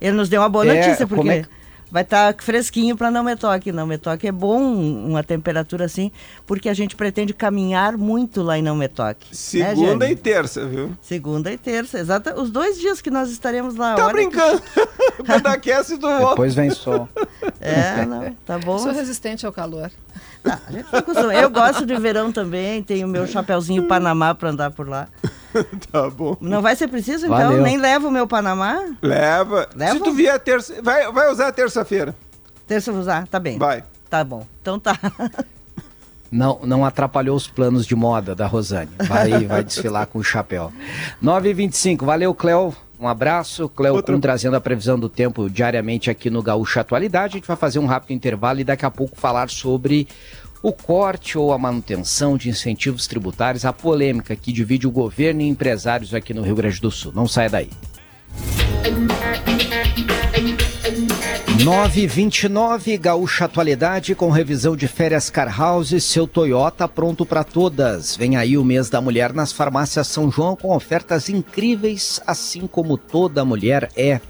Ele 0.00 0.16
nos 0.16 0.28
deu 0.28 0.40
uma 0.40 0.48
boa 0.48 0.66
é, 0.66 0.76
notícia, 0.76 1.06
porque... 1.06 1.30
É 1.30 1.57
vai 1.90 2.02
estar 2.02 2.32
tá 2.32 2.42
fresquinho 2.42 2.96
para 2.96 3.10
não 3.10 3.24
me 3.24 3.36
toque. 3.36 3.72
Não 3.72 3.86
me 3.86 3.98
toque 3.98 4.26
é 4.28 4.32
bom 4.32 4.60
uma 4.60 5.22
temperatura 5.22 5.84
assim, 5.84 6.10
porque 6.46 6.68
a 6.68 6.74
gente 6.74 6.96
pretende 6.96 7.32
caminhar 7.32 7.96
muito 7.96 8.42
lá 8.42 8.58
em 8.58 8.62
não 8.62 8.76
me 8.76 8.88
toque. 8.88 9.28
Né, 9.28 9.34
Segunda 9.34 10.06
né, 10.06 10.12
e 10.12 10.16
terça, 10.16 10.66
viu? 10.66 10.96
Segunda 11.02 11.52
e 11.52 11.58
terça, 11.58 11.98
exato. 11.98 12.30
Os 12.40 12.50
dois 12.50 12.78
dias 12.78 13.00
que 13.00 13.10
nós 13.10 13.30
estaremos 13.30 13.76
lá. 13.76 13.94
Tá 13.94 14.08
brincando? 14.10 14.60
Que... 14.60 14.88
Quando 15.24 15.46
aquece, 15.46 15.96
volta. 15.96 16.30
Depois 16.30 16.54
vem 16.54 16.70
sol. 16.70 17.08
É, 17.60 18.04
não, 18.06 18.32
tá 18.46 18.58
bom. 18.58 18.74
Eu 18.74 18.78
sou 18.78 18.92
resistente 18.92 19.44
ao 19.44 19.52
calor. 19.52 19.90
Tá, 20.42 20.60
eu 21.40 21.50
gosto 21.50 21.84
de 21.84 21.96
verão 21.96 22.30
também, 22.30 22.82
tenho 22.82 23.08
meu 23.08 23.26
chapéuzinho 23.26 23.88
Panamá 23.88 24.34
para 24.34 24.50
andar 24.50 24.70
por 24.70 24.88
lá. 24.88 25.08
tá 25.90 26.10
bom. 26.10 26.36
Não 26.40 26.62
vai 26.62 26.76
ser 26.76 26.88
preciso, 26.88 27.26
então? 27.26 27.38
Valeu. 27.38 27.62
Nem 27.62 27.76
leva 27.76 28.08
o 28.08 28.10
meu 28.10 28.26
Panamá? 28.26 28.82
Leva. 29.02 29.68
Leva. 29.74 29.94
Se 29.94 30.00
tu 30.00 30.12
vier 30.12 30.38
terça. 30.38 30.80
Vai, 30.82 31.10
vai 31.12 31.30
usar 31.30 31.52
terça-feira. 31.52 32.14
Terça 32.66 32.92
vou 32.92 33.00
usar, 33.00 33.26
tá 33.26 33.40
bem. 33.40 33.58
Vai. 33.58 33.84
Tá 34.10 34.22
bom. 34.22 34.46
Então 34.60 34.78
tá. 34.78 34.98
Não, 36.30 36.60
não 36.62 36.84
atrapalhou 36.84 37.34
os 37.34 37.46
planos 37.46 37.86
de 37.86 37.96
moda 37.96 38.34
da 38.34 38.46
Rosane. 38.46 38.90
Vai, 38.98 39.46
vai 39.46 39.64
desfilar 39.64 40.06
com 40.06 40.18
o 40.18 40.22
chapéu. 40.22 40.70
9h25, 41.24 42.04
valeu, 42.04 42.34
Cléo. 42.34 42.74
Um 43.00 43.06
abraço, 43.06 43.68
Cléo 43.68 43.94
Outro... 43.94 44.14
Kuhn 44.14 44.20
trazendo 44.20 44.56
a 44.56 44.60
previsão 44.60 44.98
do 44.98 45.08
tempo 45.08 45.48
diariamente 45.48 46.10
aqui 46.10 46.28
no 46.28 46.42
Gaúcho 46.42 46.80
Atualidade. 46.80 47.34
A 47.34 47.38
gente 47.38 47.46
vai 47.46 47.56
fazer 47.56 47.78
um 47.78 47.86
rápido 47.86 48.12
intervalo 48.12 48.60
e 48.60 48.64
daqui 48.64 48.84
a 48.84 48.90
pouco 48.90 49.16
falar 49.16 49.48
sobre 49.48 50.08
o 50.62 50.72
corte 50.72 51.38
ou 51.38 51.52
a 51.52 51.58
manutenção 51.58 52.36
de 52.36 52.48
incentivos 52.48 53.06
tributários, 53.06 53.64
a 53.64 53.72
polêmica 53.72 54.34
que 54.34 54.52
divide 54.52 54.86
o 54.86 54.90
governo 54.90 55.40
e 55.40 55.48
empresários 55.48 56.14
aqui 56.14 56.34
no 56.34 56.42
Rio 56.42 56.56
Grande 56.56 56.80
do 56.80 56.90
Sul. 56.90 57.12
Não 57.14 57.28
saia 57.28 57.48
daí. 57.48 57.70
929 61.64 62.96
Gaúcha 62.96 63.44
Atualidade 63.44 64.14
com 64.14 64.30
revisão 64.30 64.76
de 64.76 64.86
férias 64.86 65.28
Car 65.28 65.54
House, 65.58 66.02
seu 66.04 66.26
Toyota 66.26 66.86
pronto 66.86 67.26
para 67.26 67.42
todas. 67.42 68.16
Vem 68.16 68.36
aí 68.36 68.56
o 68.56 68.64
mês 68.64 68.88
da 68.88 69.00
mulher 69.00 69.32
nas 69.32 69.52
farmácias 69.52 70.06
São 70.06 70.30
João 70.30 70.54
com 70.54 70.74
ofertas 70.74 71.28
incríveis, 71.28 72.20
assim 72.26 72.66
como 72.66 72.96
toda 72.96 73.44
mulher 73.44 73.90
é. 73.96 74.20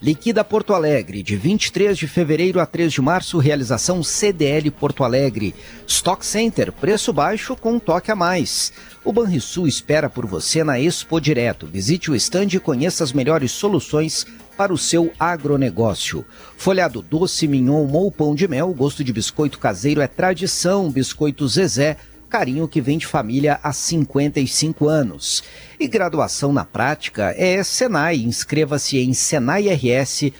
Liquida 0.00 0.44
Porto 0.44 0.74
Alegre, 0.74 1.24
de 1.24 1.34
23 1.34 1.98
de 1.98 2.06
fevereiro 2.06 2.60
a 2.60 2.66
3 2.66 2.92
de 2.92 3.02
março, 3.02 3.36
realização 3.38 4.00
CDL 4.00 4.70
Porto 4.70 5.02
Alegre. 5.02 5.52
Stock 5.88 6.24
Center, 6.24 6.70
preço 6.70 7.12
baixo 7.12 7.56
com 7.56 7.72
um 7.72 7.78
toque 7.80 8.12
a 8.12 8.14
mais. 8.14 8.72
O 9.04 9.12
Banrisul 9.12 9.66
espera 9.66 10.08
por 10.08 10.24
você 10.24 10.62
na 10.62 10.78
Expo 10.78 11.20
Direto. 11.20 11.66
Visite 11.66 12.12
o 12.12 12.14
estande 12.14 12.58
e 12.58 12.60
conheça 12.60 13.02
as 13.02 13.12
melhores 13.12 13.50
soluções 13.50 14.24
para 14.56 14.72
o 14.72 14.78
seu 14.78 15.12
agronegócio. 15.18 16.24
Folhado 16.56 17.02
doce, 17.02 17.48
mignon 17.48 17.90
ou 17.90 18.08
pão 18.08 18.36
de 18.36 18.46
mel, 18.46 18.72
gosto 18.72 19.02
de 19.02 19.12
biscoito 19.12 19.58
caseiro 19.58 20.00
é 20.00 20.06
tradição. 20.06 20.92
Biscoito 20.92 21.48
Zezé, 21.48 21.96
carinho 22.28 22.68
que 22.68 22.80
vem 22.80 22.98
de 22.98 23.06
família 23.06 23.58
há 23.62 23.72
55 23.72 24.88
anos. 24.88 25.42
E 25.80 25.88
graduação 25.88 26.52
na 26.52 26.64
prática 26.64 27.34
é 27.36 27.62
Senai. 27.64 28.16
Inscreva-se 28.16 28.98
em 28.98 29.12
senairs.org.br. 29.14 30.32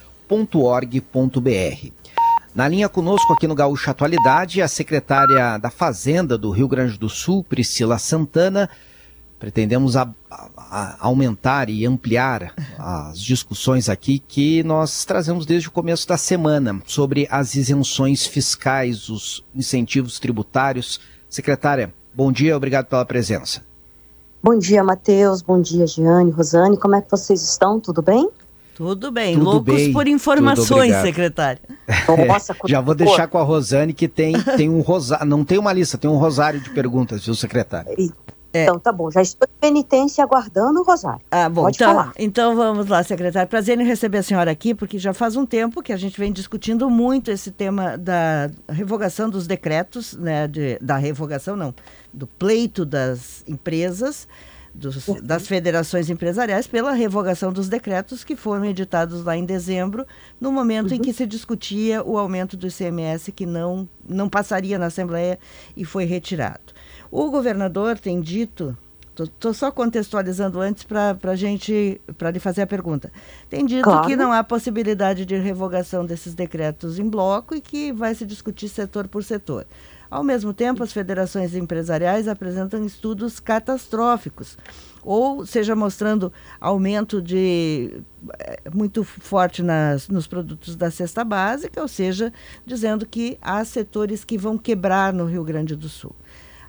Na 2.55 2.67
linha 2.67 2.89
conosco 2.89 3.33
aqui 3.33 3.47
no 3.47 3.55
Gaúcho 3.55 3.91
Atualidade, 3.91 4.61
a 4.61 4.69
secretária 4.69 5.59
da 5.59 5.71
Fazenda 5.71 6.37
do 6.37 6.51
Rio 6.51 6.67
Grande 6.67 6.99
do 6.99 7.09
Sul, 7.09 7.45
Priscila 7.45 7.99
Santana. 7.99 8.69
Pretendemos 9.39 9.97
a, 9.97 10.13
a, 10.29 10.49
a 10.57 10.97
aumentar 11.07 11.71
e 11.71 11.87
ampliar 11.87 12.53
as 12.77 13.21
discussões 13.21 13.89
aqui 13.89 14.19
que 14.19 14.65
nós 14.65 15.05
trazemos 15.05 15.47
desde 15.47 15.69
o 15.69 15.71
começo 15.71 16.09
da 16.09 16.17
semana 16.17 16.83
sobre 16.85 17.29
as 17.31 17.55
isenções 17.55 18.27
fiscais, 18.27 19.09
os 19.09 19.45
incentivos 19.55 20.19
tributários. 20.19 21.01
Secretária, 21.29 21.93
bom 22.15 22.33
dia, 22.33 22.57
obrigado 22.57 22.87
pela 22.87 23.05
presença. 23.05 23.63
Bom 24.43 24.57
dia, 24.57 24.83
Matheus. 24.85 25.43
Bom 25.43 25.61
dia, 25.61 25.87
Giane, 25.87 26.31
Rosane. 26.31 26.77
Como 26.77 26.95
é 26.95 27.03
que 27.03 27.11
vocês 27.11 27.43
estão? 27.43 27.81
Tudo 27.81 28.01
bem? 28.01 28.31
Tudo 28.75 29.11
bem. 29.11 29.35
Tudo 29.35 29.45
Loucos 29.45 29.75
bem. 29.75 29.93
por 29.93 30.07
informações, 30.07 30.95
secretário. 31.03 31.61
Nossa, 32.29 32.53
é, 32.53 32.57
já 32.71 32.81
vou 32.81 32.95
deixar 32.95 33.27
com 33.27 33.37
a 33.37 33.43
Rosane 33.43 33.93
que 33.93 34.07
tem, 34.07 34.41
tem 34.57 34.69
um 34.69 34.81
rosário. 34.81 35.27
Não 35.27 35.45
tem 35.45 35.59
uma 35.59 35.73
lista, 35.73 35.99
tem 35.99 36.09
um 36.09 36.17
rosário 36.17 36.61
de 36.61 36.71
perguntas, 36.71 37.25
viu, 37.25 37.35
secretário? 37.35 37.91
É. 38.59 38.63
Então 38.65 38.79
tá 38.79 38.93
bom, 38.93 39.11
já 39.11 39.23
estou 39.23 39.47
em 39.49 39.61
penitência 39.61 40.23
aguardando 40.23 40.81
o 40.81 40.83
Rosário. 40.83 41.21
Ah, 41.31 41.49
bom, 41.49 41.63
Pode 41.63 41.77
então, 41.77 41.95
falar. 41.95 42.13
então 42.19 42.57
vamos 42.57 42.89
lá, 42.89 43.03
secretário. 43.03 43.49
Prazer 43.49 43.79
em 43.79 43.85
receber 43.85 44.19
a 44.19 44.23
senhora 44.23 44.51
aqui, 44.51 44.75
porque 44.75 44.99
já 44.99 45.13
faz 45.13 45.37
um 45.37 45.47
tempo 45.47 45.83
que 45.83 45.93
a 45.93 45.97
gente 45.97 46.19
vem 46.19 46.33
discutindo 46.33 46.89
muito 46.91 47.31
esse 47.31 47.51
tema 47.51 47.97
da 47.97 48.51
revogação 48.69 49.29
dos 49.31 49.47
decretos, 49.47 50.15
né, 50.15 50.47
de, 50.47 50.79
da 50.81 50.97
revogação 50.97 51.57
não, 51.57 51.75
do 52.13 52.27
pleito 52.27 52.85
das 52.85 53.45
empresas, 53.47 54.27
dos, 54.75 55.07
das 55.23 55.47
federações 55.47 56.09
empresariais 56.09 56.67
pela 56.67 56.93
revogação 56.93 57.53
dos 57.53 57.69
decretos 57.69 58.23
que 58.23 58.37
foram 58.37 58.65
editados 58.65 59.25
lá 59.25 59.37
em 59.37 59.45
dezembro, 59.45 60.07
no 60.41 60.53
momento 60.53 60.91
uhum. 60.91 60.97
em 60.97 61.01
que 61.01 61.13
se 61.13 61.27
discutia 61.27 62.03
o 62.05 62.17
aumento 62.17 62.57
do 62.57 62.69
ICMS 62.69 63.33
que 63.33 63.45
não, 63.45 63.89
não 64.09 64.29
passaria 64.29 64.79
na 64.79 64.87
Assembleia 64.87 65.39
e 65.77 65.85
foi 65.85 66.05
retirado. 66.05 66.73
O 67.11 67.31
governador 67.31 67.99
tem 67.99 68.21
dito, 68.21 68.77
estou 69.19 69.55
só 69.55 69.71
contextualizando 69.71 70.61
antes 70.61 70.85
para 70.85 71.17
a 71.23 71.35
gente, 71.35 72.01
para 72.17 72.31
lhe 72.31 72.39
fazer 72.39 72.63
a 72.63 72.67
pergunta. 72.67 73.11
Tem 73.49 73.65
dito 73.65 73.85
claro. 73.85 74.07
que 74.07 74.15
não 74.15 74.33
há 74.33 74.45
possibilidade 74.45 75.25
de 75.25 75.37
revogação 75.37 76.05
desses 76.05 76.35
decretos 76.35 76.99
em 76.99 77.09
bloco 77.09 77.55
e 77.55 77.61
que 77.61 77.93
vai 77.93 78.15
se 78.15 78.27
discutir 78.27 78.69
setor 78.69 79.09
por 79.09 79.25
setor. 79.25 79.67
Ao 80.11 80.25
mesmo 80.25 80.55
tempo, 80.55 80.83
as 80.83 80.93
federações 80.93 81.55
empresariais 81.55 82.29
apresentam 82.29 82.85
estudos 82.85 83.39
catastróficos, 83.39 84.57
ou 85.03 85.45
seja, 85.45 85.77
mostrando 85.77 86.33
aumento 86.59 87.21
de 87.21 88.01
eh, 88.39 88.63
muito 88.75 89.05
forte 89.05 89.63
nas, 89.63 90.09
nos 90.09 90.27
produtos 90.27 90.77
da 90.77 90.91
cesta 90.91 91.23
básica, 91.25 91.83
ou 91.83 91.89
seja, 91.89 92.33
dizendo 92.65 93.05
que 93.05 93.37
há 93.43 93.63
setores 93.67 94.25
que 94.25 94.39
vão 94.39 94.57
quebrar 94.57 95.13
no 95.13 95.27
Rio 95.27 95.45
Grande 95.45 95.77
do 95.77 95.91
Sul. 95.91 96.15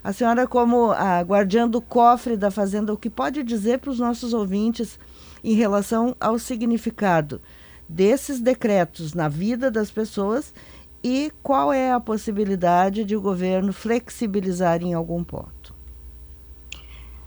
A 0.02 0.12
senhora, 0.12 0.46
como 0.46 0.92
a 0.92 1.20
guardiã 1.20 1.68
do 1.68 1.80
cofre 1.80 2.36
da 2.36 2.50
Fazenda, 2.50 2.92
o 2.92 2.96
que 2.96 3.10
pode 3.10 3.42
dizer 3.42 3.78
para 3.78 3.90
os 3.90 3.98
nossos 3.98 4.32
ouvintes 4.32 4.98
em 5.44 5.54
relação 5.54 6.16
ao 6.18 6.38
significado 6.38 7.40
desses 7.88 8.40
decretos 8.40 9.12
na 9.14 9.28
vida 9.28 9.70
das 9.70 9.90
pessoas 9.90 10.54
e 11.02 11.32
qual 11.42 11.72
é 11.72 11.92
a 11.92 12.00
possibilidade 12.00 13.04
de 13.04 13.16
o 13.16 13.20
governo 13.20 13.72
flexibilizar 13.72 14.82
em 14.82 14.94
algum 14.94 15.24
ponto? 15.24 15.74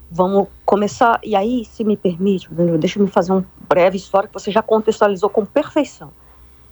Vamos 0.09 0.47
começar, 0.63 1.19
e 1.23 1.35
aí, 1.35 1.65
se 1.65 1.83
me 1.83 1.97
permite, 1.97 2.47
deixa 2.79 2.99
eu 2.99 3.03
me 3.03 3.09
fazer 3.09 3.31
uma 3.31 3.45
breve 3.67 3.97
história 3.97 4.27
que 4.27 4.33
você 4.33 4.51
já 4.51 4.61
contextualizou 4.61 5.29
com 5.29 5.43
perfeição. 5.43 6.11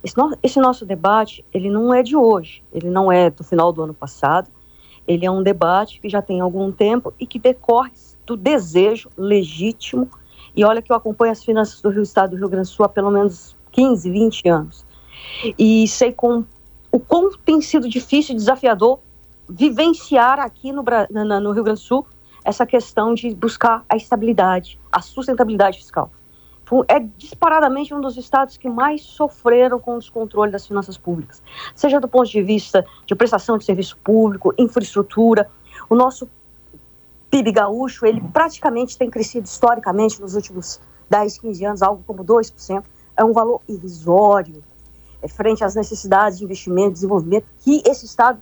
Esse, 0.04 0.16
no, 0.16 0.38
esse 0.44 0.60
nosso 0.60 0.86
debate, 0.86 1.44
ele 1.52 1.70
não 1.70 1.92
é 1.92 2.04
de 2.04 2.16
hoje, 2.16 2.64
ele 2.72 2.90
não 2.90 3.12
é 3.12 3.32
do 3.32 3.44
final 3.44 3.74
do 3.74 3.82
ano 3.82 3.96
passado, 3.96 4.48
ele 5.12 5.26
é 5.26 5.32
um 5.32 5.44
debate 5.44 6.00
que 6.00 6.10
já 6.10 6.22
tem 6.22 6.40
algum 6.40 6.72
tempo 6.72 7.14
e 7.20 7.26
que 7.26 7.40
decorre 7.40 7.92
do 8.26 8.36
desejo 8.36 9.10
legítimo. 9.18 10.10
E 10.56 10.64
olha 10.64 10.82
que 10.82 10.92
eu 10.92 10.96
acompanho 10.96 11.32
as 11.32 11.44
finanças 11.44 11.82
do 11.82 11.90
Rio 11.90 12.04
Estado 12.04 12.32
do 12.32 12.38
Rio 12.38 12.50
Grande 12.50 12.68
do 12.68 12.72
Sul 12.72 12.86
há 12.86 12.90
pelo 12.90 13.12
menos 13.12 13.56
15, 13.72 14.10
20 14.10 14.50
anos. 14.50 14.86
E 15.58 15.88
sei 15.88 16.12
com 16.12 16.44
o 16.92 17.00
quão 17.00 17.32
tem 17.46 17.62
sido 17.62 17.88
difícil 17.88 18.34
e 18.34 18.38
desafiador 18.38 19.00
vivenciar 19.50 20.40
aqui 20.40 20.72
no, 20.72 20.84
no 21.42 21.52
Rio 21.52 21.64
Grande 21.64 21.82
do 21.82 21.86
Sul 21.86 22.06
essa 22.44 22.66
questão 22.66 23.14
de 23.14 23.36
buscar 23.36 23.86
a 23.88 23.96
estabilidade, 23.96 24.80
a 24.92 25.02
sustentabilidade 25.02 25.78
fiscal 25.78 26.12
é 26.88 27.00
disparadamente 27.18 27.94
um 27.94 28.00
dos 28.00 28.16
estados 28.16 28.56
que 28.56 28.70
mais 28.70 29.02
sofreram 29.02 29.78
com 29.78 29.96
o 29.96 30.00
descontrole 30.00 30.52
das 30.52 30.66
finanças 30.66 30.98
públicas, 30.98 31.44
seja 31.76 32.00
do 32.00 32.08
ponto 32.08 32.30
de 32.30 32.42
vista 32.42 32.86
de 33.06 33.14
prestação 33.14 33.58
de 33.58 33.66
serviço 33.66 33.98
público, 33.98 34.54
infraestrutura. 34.58 35.50
O 35.90 35.96
nosso 35.96 36.30
PIB 37.30 37.52
gaúcho, 37.52 38.06
ele 38.06 38.22
praticamente 38.22 38.98
tem 38.98 39.10
crescido 39.10 39.46
historicamente 39.46 40.22
nos 40.22 40.34
últimos 40.34 40.80
10, 41.10 41.40
15 41.40 41.66
anos, 41.66 41.82
algo 41.82 42.04
como 42.08 42.24
2%. 42.24 42.84
É 43.18 43.24
um 43.24 43.34
valor 43.34 43.62
irrisório 43.68 44.64
é, 45.22 45.28
frente 45.28 45.64
às 45.64 45.76
necessidades 45.76 46.40
de 46.40 46.46
investimento, 46.46 46.94
desenvolvimento 46.94 47.46
que 47.60 47.82
esse 47.86 48.06
estado 48.06 48.42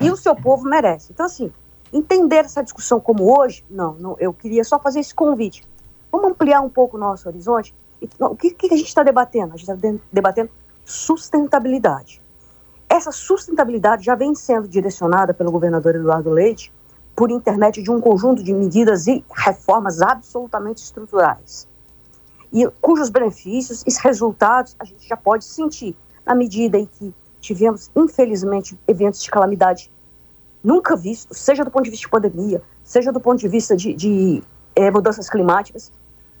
e 0.00 0.10
o 0.10 0.16
seu 0.16 0.34
povo 0.34 0.64
merecem. 0.64 1.10
Então, 1.12 1.26
assim, 1.26 1.52
entender 1.92 2.44
essa 2.44 2.62
discussão 2.62 2.98
como 2.98 3.38
hoje, 3.38 3.62
não, 3.68 3.94
não 3.94 4.16
eu 4.18 4.32
queria 4.32 4.64
só 4.64 4.78
fazer 4.78 5.00
esse 5.00 5.14
convite 5.14 5.62
Vamos 6.10 6.30
ampliar 6.30 6.60
um 6.60 6.68
pouco 6.68 6.96
o 6.96 7.00
nosso 7.00 7.28
horizonte? 7.28 7.74
O 8.20 8.36
que, 8.36 8.50
que 8.50 8.74
a 8.74 8.76
gente 8.76 8.88
está 8.88 9.02
debatendo? 9.02 9.54
A 9.54 9.56
gente 9.56 9.70
está 9.70 9.98
debatendo 10.12 10.50
sustentabilidade. 10.84 12.22
Essa 12.88 13.10
sustentabilidade 13.10 14.04
já 14.04 14.14
vem 14.14 14.34
sendo 14.34 14.68
direcionada 14.68 15.34
pelo 15.34 15.50
governador 15.50 15.96
Eduardo 15.96 16.30
Leite 16.30 16.72
por 17.16 17.30
intermédio 17.30 17.82
de 17.82 17.90
um 17.90 18.00
conjunto 18.00 18.44
de 18.44 18.52
medidas 18.52 19.06
e 19.06 19.24
reformas 19.34 20.02
absolutamente 20.02 20.82
estruturais, 20.82 21.66
e 22.52 22.68
cujos 22.80 23.08
benefícios 23.08 23.82
e 23.86 24.06
resultados 24.06 24.76
a 24.78 24.84
gente 24.84 25.08
já 25.08 25.16
pode 25.16 25.44
sentir 25.44 25.96
na 26.24 26.34
medida 26.34 26.78
em 26.78 26.86
que 26.86 27.14
tivemos, 27.40 27.90
infelizmente, 27.96 28.78
eventos 28.86 29.22
de 29.22 29.30
calamidade 29.30 29.90
nunca 30.62 30.94
vistos, 30.94 31.38
seja 31.38 31.64
do 31.64 31.70
ponto 31.70 31.84
de 31.84 31.90
vista 31.90 32.06
de 32.06 32.10
pandemia, 32.10 32.62
seja 32.84 33.12
do 33.12 33.20
ponto 33.20 33.38
de 33.38 33.48
vista 33.48 33.76
de, 33.76 33.94
de 33.94 34.42
é, 34.76 34.90
mudanças 34.90 35.28
climáticas, 35.28 35.90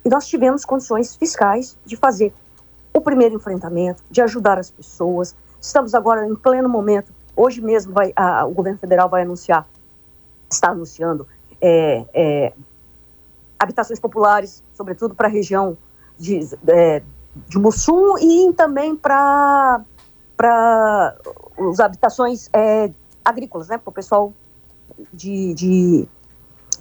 e 0.04 0.08
nós 0.08 0.28
tivemos 0.28 0.64
condições 0.64 1.16
fiscais 1.16 1.76
de 1.84 1.96
fazer 1.96 2.32
o 2.94 3.00
primeiro 3.00 3.34
enfrentamento, 3.34 4.02
de 4.08 4.20
ajudar 4.22 4.58
as 4.58 4.70
pessoas. 4.70 5.34
Estamos 5.60 5.94
agora 5.94 6.26
em 6.26 6.36
pleno 6.36 6.68
momento. 6.68 7.12
Hoje 7.34 7.60
mesmo 7.60 7.92
vai, 7.92 8.12
a, 8.14 8.46
o 8.46 8.52
governo 8.52 8.78
federal 8.78 9.08
vai 9.08 9.22
anunciar, 9.22 9.66
está 10.50 10.70
anunciando, 10.70 11.26
é, 11.60 12.04
é, 12.14 12.52
habitações 13.58 13.98
populares, 13.98 14.62
sobretudo 14.74 15.14
para 15.14 15.28
a 15.28 15.30
região 15.30 15.76
de, 16.18 16.40
é, 16.68 17.02
de 17.48 17.58
Mussum 17.58 18.16
e 18.18 18.52
também 18.52 18.94
para 18.94 19.82
as 21.70 21.80
habitações 21.80 22.48
é, 22.52 22.90
agrícolas, 23.24 23.68
né, 23.68 23.76
para 23.76 23.90
o 23.90 23.92
pessoal 23.92 24.32
de, 25.12 25.52
de 25.54 26.08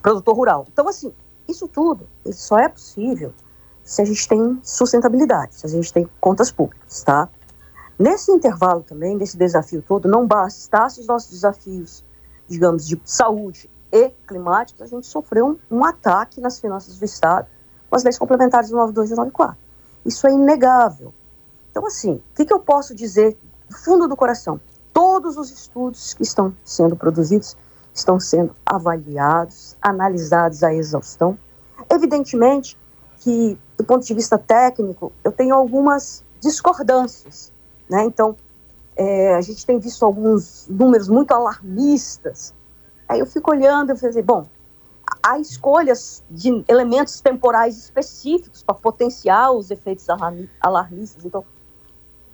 produtor 0.01 0.35
rural. 0.35 0.67
Então, 0.71 0.87
assim, 0.87 1.11
isso 1.47 1.67
tudo 1.67 2.07
isso 2.25 2.47
só 2.47 2.57
é 2.57 2.67
possível 2.67 3.33
se 3.83 4.01
a 4.01 4.05
gente 4.05 4.27
tem 4.27 4.59
sustentabilidade, 4.63 5.55
se 5.55 5.65
a 5.65 5.69
gente 5.69 5.93
tem 5.93 6.09
contas 6.19 6.51
públicas, 6.51 7.03
tá? 7.03 7.29
Nesse 7.97 8.31
intervalo 8.31 8.81
também, 8.81 9.17
desse 9.17 9.37
desafio 9.37 9.81
todo, 9.81 10.09
não 10.09 10.25
bastasse 10.25 10.99
os 10.99 11.07
nossos 11.07 11.29
desafios, 11.29 12.03
digamos, 12.47 12.85
de 12.87 12.99
saúde 13.05 13.69
e 13.91 14.09
climáticos, 14.27 14.81
a 14.81 14.87
gente 14.87 15.05
sofreu 15.05 15.59
um, 15.71 15.77
um 15.77 15.85
ataque 15.85 16.41
nas 16.41 16.59
finanças 16.59 16.97
do 16.97 17.05
Estado 17.05 17.47
com 17.89 17.95
as 17.95 18.03
leis 18.03 18.17
complementares 18.17 18.71
92 18.71 19.11
e 19.11 19.15
94. 19.15 19.57
Isso 20.03 20.27
é 20.27 20.33
inegável. 20.33 21.13
Então, 21.71 21.85
assim, 21.85 22.15
o 22.15 22.35
que, 22.35 22.43
que 22.43 22.53
eu 22.53 22.59
posso 22.59 22.93
dizer 22.95 23.37
do 23.69 23.77
fundo 23.77 24.07
do 24.07 24.15
coração? 24.15 24.59
Todos 24.91 25.37
os 25.37 25.51
estudos 25.51 26.13
que 26.13 26.23
estão 26.23 26.55
sendo 26.63 26.95
produzidos 26.95 27.55
estão 27.95 28.19
sendo 28.19 28.53
avaliados, 28.65 29.75
analisados 29.81 30.63
à 30.63 30.73
exaustão. 30.73 31.37
Evidentemente 31.89 32.77
que, 33.19 33.57
do 33.77 33.83
ponto 33.85 34.05
de 34.05 34.13
vista 34.13 34.37
técnico, 34.37 35.13
eu 35.23 35.31
tenho 35.31 35.55
algumas 35.55 36.23
discordâncias. 36.41 37.51
Né? 37.89 38.03
Então, 38.03 38.35
é, 38.95 39.35
a 39.35 39.41
gente 39.41 39.65
tem 39.65 39.79
visto 39.79 40.05
alguns 40.05 40.67
números 40.69 41.07
muito 41.07 41.31
alarmistas. 41.31 42.53
Aí 43.07 43.19
eu 43.19 43.25
fico 43.25 43.51
olhando 43.51 43.93
e 43.93 43.97
falei, 43.97 44.21
bom, 44.21 44.45
há 45.23 45.39
escolhas 45.39 46.23
de 46.29 46.63
elementos 46.67 47.21
temporais 47.21 47.77
específicos 47.77 48.61
para 48.61 48.75
potenciar 48.75 49.51
os 49.51 49.71
efeitos 49.71 50.05
alarmistas. 50.59 51.23
Então, 51.23 51.45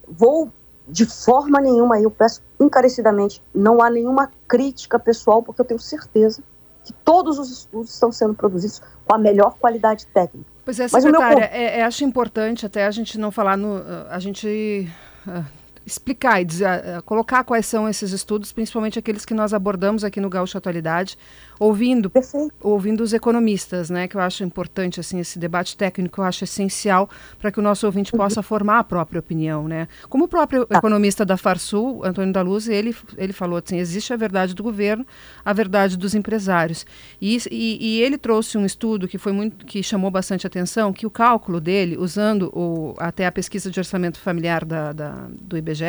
vou 0.08 0.52
de 0.88 1.06
forma 1.06 1.60
nenhuma, 1.60 2.00
eu 2.00 2.12
peço 2.12 2.42
encarecidamente, 2.60 3.42
não 3.54 3.82
há 3.82 3.90
nenhuma 3.90 4.32
crítica 4.48 5.00
pessoal, 5.00 5.42
porque 5.42 5.62
eu 5.62 5.66
tenho 5.66 5.80
certeza 5.80 6.44
que 6.84 6.94
todos 6.94 7.38
os 7.38 7.52
estudos 7.52 7.94
estão 7.94 8.12
sendo 8.12 8.34
produzidos 8.34 8.82
com 9.06 9.14
a 9.14 9.18
melhor 9.18 9.56
qualidade 9.60 10.08
técnica. 10.08 10.50
Pois 10.66 10.80
é, 10.80 10.88
secretária, 10.88 11.38
meu... 11.38 11.48
é, 11.48 11.80
é, 11.80 11.84
acho 11.84 12.04
importante 12.04 12.66
até 12.66 12.86
a 12.86 12.92
gente 12.92 13.18
não 13.18 13.32
falar 13.32 13.58
no. 13.58 13.82
A 14.10 14.20
gente. 14.20 14.88
Uh, 15.28 15.61
explicar 15.86 16.42
e 16.42 16.46
dizer, 16.46 16.68
uh, 16.68 17.04
colocar 17.04 17.44
quais 17.44 17.66
são 17.66 17.88
esses 17.88 18.12
estudos, 18.12 18.52
principalmente 18.52 19.00
aqueles 19.00 19.26
que 19.26 19.34
nós 19.34 19.54
abordamos 19.54 20.04
aqui 20.04 20.20
no 20.20 20.30
Gaúcho 20.30 20.58
Atualidade, 20.58 21.18
ouvindo, 21.60 22.12
ouvindo 22.60 23.02
os 23.02 23.14
economistas, 23.14 23.90
né, 23.90 24.08
que 24.08 24.16
eu 24.16 24.22
acho 24.22 24.44
importante 24.44 25.00
assim 25.00 25.20
esse 25.20 25.38
debate 25.38 25.78
técnico, 25.78 26.22
eu 26.22 26.26
acho 26.26 26.44
essencial 26.44 27.10
para 27.40 27.52
que 27.52 27.60
o 27.60 27.62
nosso 27.62 27.86
ouvinte 27.86 28.12
possa 28.12 28.40
uhum. 28.40 28.44
formar 28.44 28.80
a 28.80 28.84
própria 28.84 29.20
opinião, 29.20 29.68
né? 29.68 29.88
Como 30.10 30.26
o 30.26 30.28
próprio 30.28 30.66
ah. 30.70 30.78
economista 30.78 31.26
da 31.26 31.38
Farsul, 31.38 32.04
Antônio 32.04 32.34
da 32.34 32.42
Luz, 32.42 32.68
ele 32.68 32.96
ele 33.18 33.34
falou 33.34 33.62
assim, 33.64 33.78
existe 33.78 34.14
a 34.14 34.18
verdade 34.18 34.54
do 34.54 34.64
governo, 34.64 35.06
a 35.44 35.54
verdade 35.54 35.98
dos 35.98 36.16
empresários. 36.16 36.86
E, 37.22 37.38
e, 37.50 37.78
e 37.80 38.02
ele 38.02 38.18
trouxe 38.18 38.58
um 38.58 38.66
estudo 38.66 39.08
que 39.08 39.18
foi 39.18 39.32
muito 39.32 39.66
que 39.66 39.84
chamou 39.84 40.10
bastante 40.10 40.46
atenção, 40.48 40.92
que 40.92 41.06
o 41.06 41.10
cálculo 41.10 41.60
dele, 41.60 41.98
usando 41.98 42.52
o, 42.54 42.96
até 42.98 43.26
a 43.26 43.32
pesquisa 43.32 43.70
de 43.70 43.80
orçamento 43.80 44.20
familiar 44.20 44.66
da, 44.66 44.94
da 44.94 45.28
do 45.30 45.58
IBGE, 45.58 45.81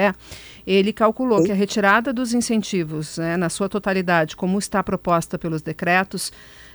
ele 0.66 0.92
calculou 0.92 1.42
que 1.42 1.50
a 1.50 1.54
retirada 1.54 2.12
dos 2.12 2.32
incentivos, 2.32 3.18
né, 3.18 3.36
na 3.36 3.48
sua 3.48 3.68
totalidade, 3.68 4.36
como 4.36 4.58
está 4.58 4.82
proposta 4.82 5.38
pelos 5.38 5.60
decretos, 5.60 6.28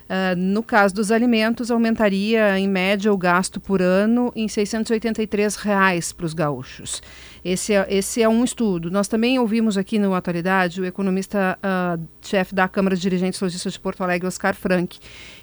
uh, 0.10 0.36
no 0.36 0.62
caso 0.62 0.94
dos 0.94 1.12
alimentos, 1.12 1.72
aumentaria 1.72 2.60
em 2.60 2.68
média 2.68 3.12
o 3.12 3.18
gasto 3.18 3.60
por 3.60 3.82
ano 3.82 4.32
em 4.36 4.48
683 4.48 5.56
reais 5.56 6.12
para 6.12 6.26
os 6.26 6.34
gaúchos. 6.34 7.02
Esse 7.46 7.74
é, 7.74 7.88
esse 7.90 8.22
é 8.22 8.28
um 8.28 8.44
estudo. 8.44 8.92
Nós 8.92 9.08
também 9.08 9.40
ouvimos 9.40 9.78
aqui 9.78 9.98
no 9.98 10.14
Atualidade 10.14 10.82
o 10.82 10.86
economista-chefe 10.86 12.52
uh, 12.52 12.56
da 12.56 12.68
Câmara 12.68 12.94
de 12.94 13.02
Dirigentes 13.02 13.40
Logistas 13.40 13.72
de 13.72 13.80
Porto 13.80 14.04
Alegre, 14.04 14.28
Oscar 14.28 14.54
Frank, 14.54 15.00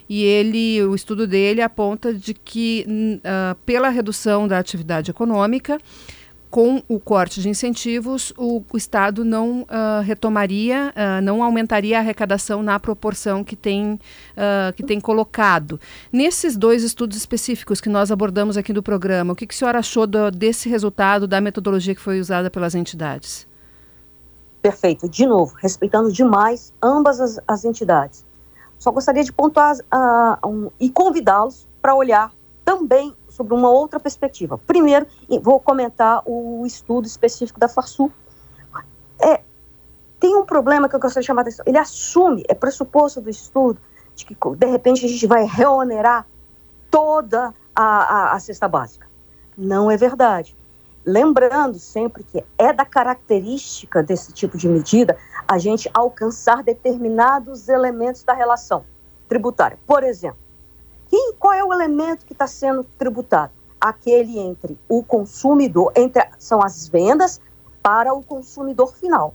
e 0.07 0.23
ele, 0.23 0.83
o 0.83 0.93
estudo 0.93 1.25
dele 1.25 1.63
aponta 1.63 2.13
de 2.13 2.35
que, 2.35 2.85
uh, 2.87 3.55
pela 3.65 3.89
redução 3.89 4.47
da 4.47 4.59
atividade 4.59 5.09
econômica, 5.09 5.79
com 6.55 6.81
o 6.87 7.01
corte 7.01 7.41
de 7.41 7.49
incentivos, 7.49 8.31
o, 8.37 8.63
o 8.71 8.77
Estado 8.77 9.25
não 9.25 9.63
uh, 9.63 10.01
retomaria, 10.05 10.93
uh, 10.95 11.21
não 11.21 11.43
aumentaria 11.43 11.97
a 11.97 11.99
arrecadação 11.99 12.63
na 12.63 12.79
proporção 12.79 13.43
que 13.43 13.57
tem, 13.57 13.99
uh, 14.37 14.71
que 14.73 14.81
tem 14.81 14.97
colocado. 15.01 15.77
Nesses 16.13 16.55
dois 16.55 16.81
estudos 16.81 17.17
específicos 17.17 17.81
que 17.81 17.89
nós 17.89 18.09
abordamos 18.09 18.55
aqui 18.55 18.71
do 18.71 18.81
programa, 18.81 19.33
o 19.33 19.35
que, 19.35 19.45
que 19.45 19.53
a 19.53 19.57
senhora 19.57 19.79
achou 19.79 20.07
do, 20.07 20.31
desse 20.31 20.69
resultado, 20.69 21.27
da 21.27 21.41
metodologia 21.41 21.93
que 21.93 21.99
foi 21.99 22.21
usada 22.21 22.49
pelas 22.49 22.73
entidades? 22.73 23.45
Perfeito. 24.61 25.09
De 25.09 25.25
novo, 25.25 25.53
respeitando 25.61 26.09
demais 26.09 26.73
ambas 26.81 27.19
as, 27.19 27.37
as 27.45 27.65
entidades. 27.65 28.25
Só 28.79 28.91
gostaria 28.91 29.25
de 29.25 29.33
pontuar 29.33 29.75
um, 30.47 30.71
e 30.79 30.89
convidá-los 30.89 31.67
para 31.81 31.93
olhar 31.93 32.31
também 32.63 33.13
sobre 33.35 33.53
uma 33.53 33.69
outra 33.69 33.99
perspectiva. 33.99 34.57
Primeiro, 34.57 35.05
vou 35.41 35.59
comentar 35.59 36.21
o 36.25 36.65
estudo 36.65 37.05
específico 37.05 37.59
da 37.59 37.67
Farsul. 37.67 38.09
É, 39.19 39.41
tem 40.19 40.35
um 40.37 40.45
problema 40.45 40.87
que 40.87 40.95
eu 40.95 40.99
gostaria 40.99 41.21
de 41.21 41.27
chamar 41.27 41.41
a 41.41 41.43
atenção. 41.43 41.65
Ele 41.67 41.77
assume, 41.77 42.45
é 42.47 42.53
pressuposto 42.53 43.19
do 43.19 43.29
estudo, 43.29 43.79
de 44.15 44.25
que 44.25 44.37
de 44.57 44.65
repente 44.67 45.05
a 45.05 45.09
gente 45.09 45.27
vai 45.27 45.43
reonerar 45.43 46.25
toda 46.89 47.53
a, 47.75 47.83
a, 47.83 48.33
a 48.35 48.39
cesta 48.39 48.69
básica. 48.69 49.05
Não 49.57 49.91
é 49.91 49.97
verdade. 49.97 50.55
Lembrando 51.05 51.77
sempre 51.77 52.23
que 52.23 52.43
é 52.57 52.71
da 52.71 52.85
característica 52.85 54.01
desse 54.01 54.31
tipo 54.31 54.57
de 54.57 54.69
medida 54.69 55.17
a 55.45 55.57
gente 55.57 55.89
alcançar 55.93 56.63
determinados 56.63 57.67
elementos 57.67 58.23
da 58.23 58.33
relação 58.33 58.85
tributária. 59.27 59.77
Por 59.85 60.03
exemplo, 60.03 60.39
quem, 61.15 61.33
qual 61.39 61.53
é 61.53 61.63
o 61.63 61.71
elemento 61.71 62.25
que 62.25 62.33
está 62.33 62.45
sendo 62.45 62.83
tributado? 62.97 63.53
Aquele 63.79 64.37
entre 64.37 64.77
o 64.89 65.01
consumidor, 65.01 65.93
entre 65.95 66.27
são 66.37 66.61
as 66.61 66.89
vendas 66.89 67.39
para 67.81 68.13
o 68.13 68.21
consumidor 68.21 68.93
final. 68.93 69.33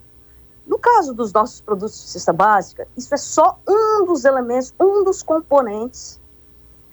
No 0.67 0.79
caso 0.79 1.15
dos 1.15 1.33
nossos 1.33 1.63
produtos 1.63 1.99
de 2.03 2.11
cesta 2.11 2.35
básica, 2.35 2.87
isso 2.95 3.15
é 3.15 3.17
só 3.17 3.59
um 3.67 4.05
dos 4.05 4.27
elementos, 4.27 4.75
um 4.79 5.03
dos 5.03 5.23
componentes 5.23 6.21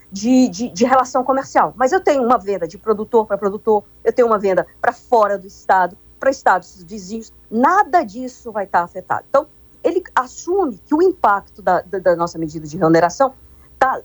de, 0.09 0.47
de, 0.47 0.69
de 0.69 0.85
relação 0.85 1.21
comercial. 1.21 1.73
Mas 1.75 1.91
eu 1.91 1.99
tenho 1.99 2.23
uma 2.23 2.37
venda 2.37 2.65
de 2.65 2.77
produtor 2.77 3.25
para 3.25 3.37
produtor, 3.37 3.83
eu 4.05 4.13
tenho 4.13 4.29
uma 4.29 4.39
venda 4.39 4.65
para 4.79 4.93
fora 4.93 5.37
do 5.37 5.47
estado, 5.47 5.97
para 6.17 6.29
estados 6.29 6.81
vizinhos, 6.83 7.33
nada 7.51 8.03
disso 8.03 8.53
vai 8.53 8.63
estar 8.63 8.83
afetado. 8.83 9.25
Então, 9.27 9.47
ele 9.83 10.01
assume 10.15 10.77
que 10.85 10.95
o 10.95 11.01
impacto 11.01 11.61
da, 11.61 11.81
da, 11.81 11.99
da 11.99 12.15
nossa 12.15 12.39
medida 12.39 12.65
de 12.65 12.77
remuneração 12.77 13.33
está 13.73 14.01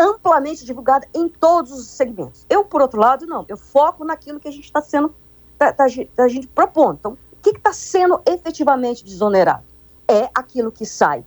amplamente 0.00 0.64
divulgada 0.64 1.06
em 1.14 1.28
todos 1.28 1.72
os 1.72 1.86
segmentos. 1.86 2.46
Eu, 2.48 2.64
por 2.64 2.80
outro 2.80 2.98
lado, 2.98 3.26
não. 3.26 3.44
Eu 3.48 3.56
foco 3.56 4.04
naquilo 4.04 4.40
que 4.40 4.48
a 4.48 4.50
gente 4.50 4.64
está 4.64 4.80
sendo, 4.80 5.14
da, 5.58 5.70
da, 5.70 5.84
da, 6.16 6.28
gente 6.28 6.48
propondo. 6.48 6.96
Então, 6.98 7.12
o 7.12 7.36
que 7.42 7.50
está 7.50 7.72
sendo 7.72 8.20
efetivamente 8.26 9.04
desonerado? 9.04 9.64
É 10.08 10.28
aquilo 10.34 10.72
que 10.72 10.86
sai 10.86 11.24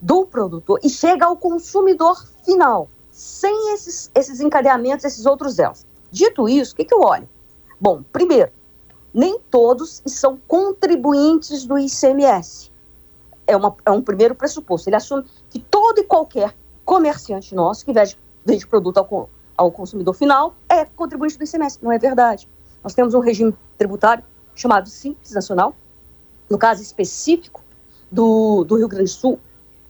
do 0.00 0.26
produtor 0.26 0.78
e 0.82 0.90
chega 0.90 1.24
ao 1.24 1.36
consumidor 1.36 2.26
final, 2.44 2.90
sem 3.10 3.72
esses, 3.72 4.10
esses 4.14 4.40
encadeamentos, 4.40 5.04
esses 5.04 5.24
outros 5.24 5.58
elos. 5.58 5.86
Dito 6.10 6.48
isso, 6.48 6.74
o 6.74 6.76
que, 6.76 6.84
que 6.84 6.94
eu 6.94 7.00
olho? 7.00 7.28
Bom, 7.80 8.02
primeiro, 8.12 8.50
nem 9.12 9.38
todos 9.38 10.02
são 10.06 10.38
contribuintes 10.48 11.64
do 11.64 11.78
ICMS. 11.78 12.72
É, 13.46 13.56
uma, 13.56 13.74
é 13.86 13.90
um 13.90 14.02
primeiro 14.02 14.34
pressuposto. 14.34 14.88
Ele 14.88 14.96
assume 14.96 15.24
que 15.48 15.58
todo 15.58 16.00
e 16.00 16.04
qualquer 16.04 16.54
comerciante 16.84 17.54
nosso 17.54 17.84
que 17.84 17.92
vende, 17.92 18.18
vende 18.44 18.66
produto 18.66 18.98
ao, 18.98 19.30
ao 19.56 19.72
consumidor 19.72 20.14
final 20.14 20.54
é 20.68 20.84
contribuinte 20.84 21.38
do 21.38 21.44
ICMS. 21.44 21.78
Não 21.82 21.90
é 21.90 21.98
verdade. 21.98 22.48
Nós 22.82 22.94
temos 22.94 23.14
um 23.14 23.20
regime 23.20 23.54
tributário 23.78 24.24
chamado 24.54 24.88
Simples 24.88 25.32
Nacional. 25.32 25.74
No 26.48 26.58
caso 26.58 26.82
específico 26.82 27.62
do, 28.10 28.64
do 28.64 28.76
Rio 28.76 28.88
Grande 28.88 29.10
do 29.10 29.16
Sul, 29.16 29.40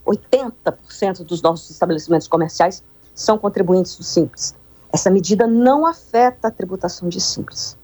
80% 0.06 1.24
dos 1.24 1.42
nossos 1.42 1.70
estabelecimentos 1.70 2.28
comerciais 2.28 2.82
são 3.14 3.38
contribuintes 3.38 3.96
do 3.96 4.04
Simples. 4.04 4.54
Essa 4.92 5.10
medida 5.10 5.46
não 5.46 5.86
afeta 5.86 6.48
a 6.48 6.50
tributação 6.50 7.08
de 7.08 7.20
Simples. 7.20 7.76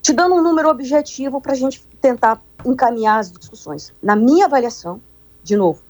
Te 0.00 0.12
dando 0.12 0.34
um 0.34 0.42
número 0.42 0.68
objetivo 0.68 1.40
para 1.40 1.52
a 1.52 1.56
gente 1.56 1.86
tentar 2.00 2.42
encaminhar 2.64 3.18
as 3.18 3.30
discussões. 3.30 3.92
Na 4.02 4.16
minha 4.16 4.46
avaliação, 4.46 5.00
de 5.42 5.56
novo, 5.56 5.82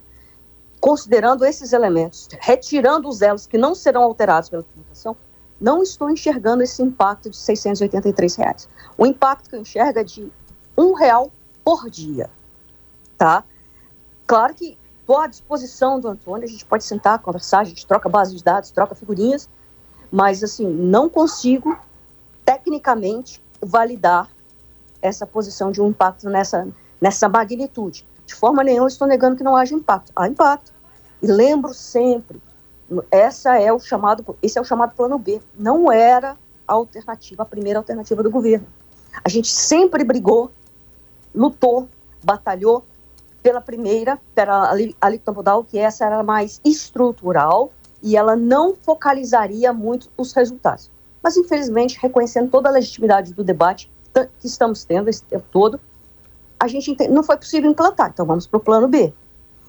considerando 0.82 1.44
esses 1.44 1.72
elementos, 1.72 2.28
retirando 2.40 3.08
os 3.08 3.22
elos 3.22 3.46
que 3.46 3.56
não 3.56 3.72
serão 3.72 4.02
alterados 4.02 4.48
pela 4.48 4.64
tributação, 4.64 5.16
não 5.60 5.80
estou 5.80 6.10
enxergando 6.10 6.60
esse 6.64 6.82
impacto 6.82 7.30
de 7.30 7.36
683 7.36 8.34
reais. 8.34 8.68
O 8.98 9.06
impacto 9.06 9.48
que 9.48 9.54
eu 9.54 9.60
enxergo 9.60 10.00
é 10.00 10.02
de 10.02 10.28
um 10.76 10.92
real 10.92 11.30
por 11.64 11.88
dia, 11.88 12.28
tá? 13.16 13.44
Claro 14.26 14.54
que 14.54 14.76
estou 15.00 15.20
à 15.20 15.28
disposição 15.28 16.00
do 16.00 16.08
Antônio, 16.08 16.46
a 16.46 16.50
gente 16.50 16.64
pode 16.64 16.82
sentar, 16.82 17.20
conversar, 17.20 17.60
a 17.60 17.64
gente 17.64 17.86
troca 17.86 18.08
base 18.08 18.34
de 18.34 18.42
dados, 18.42 18.72
troca 18.72 18.96
figurinhas, 18.96 19.48
mas 20.10 20.42
assim, 20.42 20.66
não 20.66 21.08
consigo 21.08 21.78
tecnicamente 22.44 23.40
validar 23.60 24.28
essa 25.00 25.24
posição 25.28 25.70
de 25.70 25.80
um 25.80 25.90
impacto 25.90 26.28
nessa, 26.28 26.66
nessa 27.00 27.28
magnitude. 27.28 28.04
De 28.26 28.34
forma 28.34 28.64
nenhuma 28.64 28.88
estou 28.88 29.06
negando 29.06 29.36
que 29.36 29.44
não 29.44 29.54
haja 29.54 29.74
impacto. 29.74 30.10
Há 30.16 30.26
impacto. 30.26 30.71
E 31.22 31.26
lembro 31.26 31.72
sempre, 31.72 32.42
essa 33.10 33.56
é 33.56 33.72
o 33.72 33.78
chamado, 33.78 34.36
esse 34.42 34.58
é 34.58 34.60
o 34.60 34.64
chamado 34.64 34.94
plano 34.94 35.18
B. 35.18 35.40
Não 35.56 35.90
era 35.90 36.36
a 36.66 36.72
alternativa, 36.72 37.44
a 37.44 37.46
primeira 37.46 37.78
alternativa 37.78 38.22
do 38.22 38.30
governo. 38.30 38.66
A 39.24 39.28
gente 39.28 39.48
sempre 39.48 40.02
brigou, 40.02 40.50
lutou, 41.34 41.88
batalhou 42.24 42.84
pela 43.42 43.60
primeira, 43.60 44.18
pela 44.34 44.72
alíquota 45.00 45.32
modal, 45.32 45.64
que 45.64 45.78
essa 45.78 46.04
era 46.04 46.22
mais 46.22 46.60
estrutural 46.64 47.72
e 48.02 48.16
ela 48.16 48.34
não 48.34 48.74
focalizaria 48.74 49.72
muito 49.72 50.08
os 50.16 50.32
resultados. 50.32 50.90
Mas, 51.22 51.36
infelizmente, 51.36 51.98
reconhecendo 52.00 52.50
toda 52.50 52.68
a 52.68 52.72
legitimidade 52.72 53.32
do 53.32 53.44
debate 53.44 53.90
que 54.12 54.46
estamos 54.46 54.84
tendo 54.84 55.08
esse 55.08 55.22
tempo 55.24 55.44
todo, 55.50 55.80
a 56.58 56.66
gente 56.68 56.96
não 57.08 57.22
foi 57.22 57.36
possível 57.36 57.70
implantar. 57.70 58.10
Então 58.12 58.26
vamos 58.26 58.46
para 58.46 58.58
o 58.58 58.60
plano 58.60 58.88
B. 58.88 59.12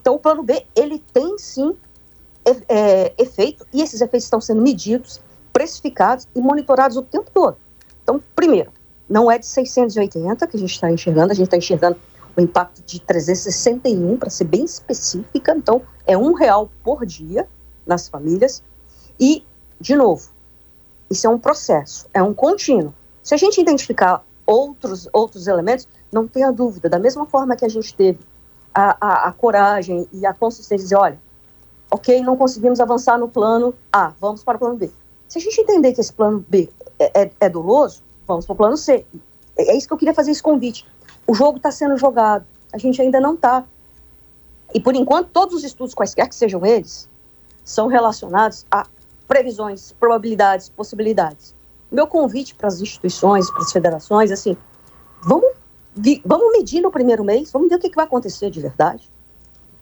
Então 0.04 0.16
o 0.16 0.18
plano 0.18 0.42
B 0.42 0.66
ele 0.76 1.02
tem 1.14 1.38
sim 1.38 1.74
é, 2.68 3.14
efeito 3.16 3.66
e 3.72 3.80
esses 3.80 4.02
efeitos 4.02 4.24
estão 4.24 4.38
sendo 4.38 4.60
medidos, 4.60 5.18
precificados 5.50 6.28
e 6.34 6.40
monitorados 6.42 6.98
o 6.98 7.02
tempo 7.02 7.30
todo. 7.32 7.56
Então, 8.02 8.20
primeiro, 8.36 8.70
não 9.08 9.30
é 9.30 9.38
de 9.38 9.46
680 9.46 10.46
que 10.46 10.58
a 10.58 10.60
gente 10.60 10.72
está 10.72 10.90
enxergando, 10.90 11.32
a 11.32 11.34
gente 11.34 11.46
está 11.46 11.56
enxergando 11.56 11.96
o 12.36 12.40
impacto 12.42 12.82
de 12.82 13.00
361, 13.00 14.18
para 14.18 14.28
ser 14.28 14.44
bem 14.44 14.66
específica, 14.66 15.54
então 15.56 15.80
é 16.06 16.18
um 16.18 16.34
real 16.34 16.70
por 16.82 17.06
dia 17.06 17.48
nas 17.86 18.06
famílias. 18.06 18.62
E, 19.18 19.42
de 19.80 19.96
novo, 19.96 20.28
isso 21.08 21.26
é 21.26 21.30
um 21.30 21.38
processo, 21.38 22.06
é 22.12 22.22
um 22.22 22.34
contínuo. 22.34 22.92
Se 23.22 23.32
a 23.32 23.38
gente 23.38 23.58
identificar 23.58 24.22
outros, 24.44 25.08
outros 25.14 25.46
elementos, 25.46 25.88
não 26.12 26.28
tenha 26.28 26.52
dúvida, 26.52 26.90
da 26.90 26.98
mesma 26.98 27.24
forma 27.24 27.56
que 27.56 27.64
a 27.64 27.70
gente 27.70 27.94
teve 27.94 28.18
a, 28.74 28.96
a, 29.00 29.28
a 29.28 29.32
coragem 29.32 30.08
e 30.12 30.26
a 30.26 30.34
consistência 30.34 30.78
de 30.78 30.82
dizer, 30.82 30.96
olha, 30.96 31.18
ok, 31.90 32.20
não 32.22 32.36
conseguimos 32.36 32.80
avançar 32.80 33.16
no 33.18 33.28
plano 33.28 33.74
A, 33.92 34.12
vamos 34.20 34.42
para 34.42 34.56
o 34.56 34.58
plano 34.58 34.76
B. 34.76 34.90
Se 35.28 35.38
a 35.38 35.40
gente 35.40 35.60
entender 35.60 35.92
que 35.92 36.00
esse 36.00 36.12
plano 36.12 36.44
B 36.48 36.68
é, 36.98 37.22
é, 37.22 37.30
é 37.40 37.48
doloso, 37.48 38.02
vamos 38.26 38.44
para 38.46 38.52
o 38.52 38.56
plano 38.56 38.76
C. 38.76 39.06
É, 39.56 39.70
é 39.70 39.76
isso 39.76 39.86
que 39.86 39.92
eu 39.92 39.98
queria 39.98 40.14
fazer 40.14 40.32
esse 40.32 40.42
convite. 40.42 40.86
O 41.26 41.34
jogo 41.34 41.56
está 41.58 41.70
sendo 41.70 41.96
jogado, 41.96 42.44
a 42.72 42.78
gente 42.78 43.00
ainda 43.00 43.20
não 43.20 43.34
está. 43.34 43.64
E 44.74 44.80
por 44.80 44.94
enquanto, 44.94 45.28
todos 45.28 45.54
os 45.54 45.64
estudos, 45.64 45.94
quaisquer 45.94 46.28
que 46.28 46.34
sejam 46.34 46.66
eles, 46.66 47.08
são 47.64 47.86
relacionados 47.86 48.66
a 48.70 48.86
previsões, 49.26 49.92
probabilidades, 49.92 50.68
possibilidades. 50.68 51.54
Meu 51.90 52.06
convite 52.06 52.54
para 52.54 52.68
as 52.68 52.80
instituições, 52.80 53.50
para 53.50 53.62
as 53.62 53.72
federações, 53.72 54.30
assim, 54.30 54.56
vamos, 55.22 55.46
vamos 56.24 56.52
medir 56.52 56.80
no 56.80 56.90
primeiro 56.90 57.24
mês, 57.24 57.50
vamos 57.52 57.68
ver 57.68 57.76
o 57.76 57.78
que, 57.78 57.88
que 57.88 57.96
vai 57.96 58.04
acontecer 58.04 58.50
de 58.50 58.60
verdade. 58.60 59.08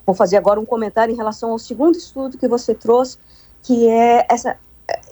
Vou 0.04 0.14
fazer 0.14 0.36
agora 0.36 0.58
um 0.58 0.64
comentário 0.64 1.12
em 1.12 1.16
relação 1.16 1.50
ao 1.50 1.58
segundo 1.58 1.96
estudo 1.96 2.36
que 2.36 2.48
você 2.48 2.74
trouxe, 2.74 3.18
que 3.62 3.88
é 3.88 4.26
essa. 4.28 4.56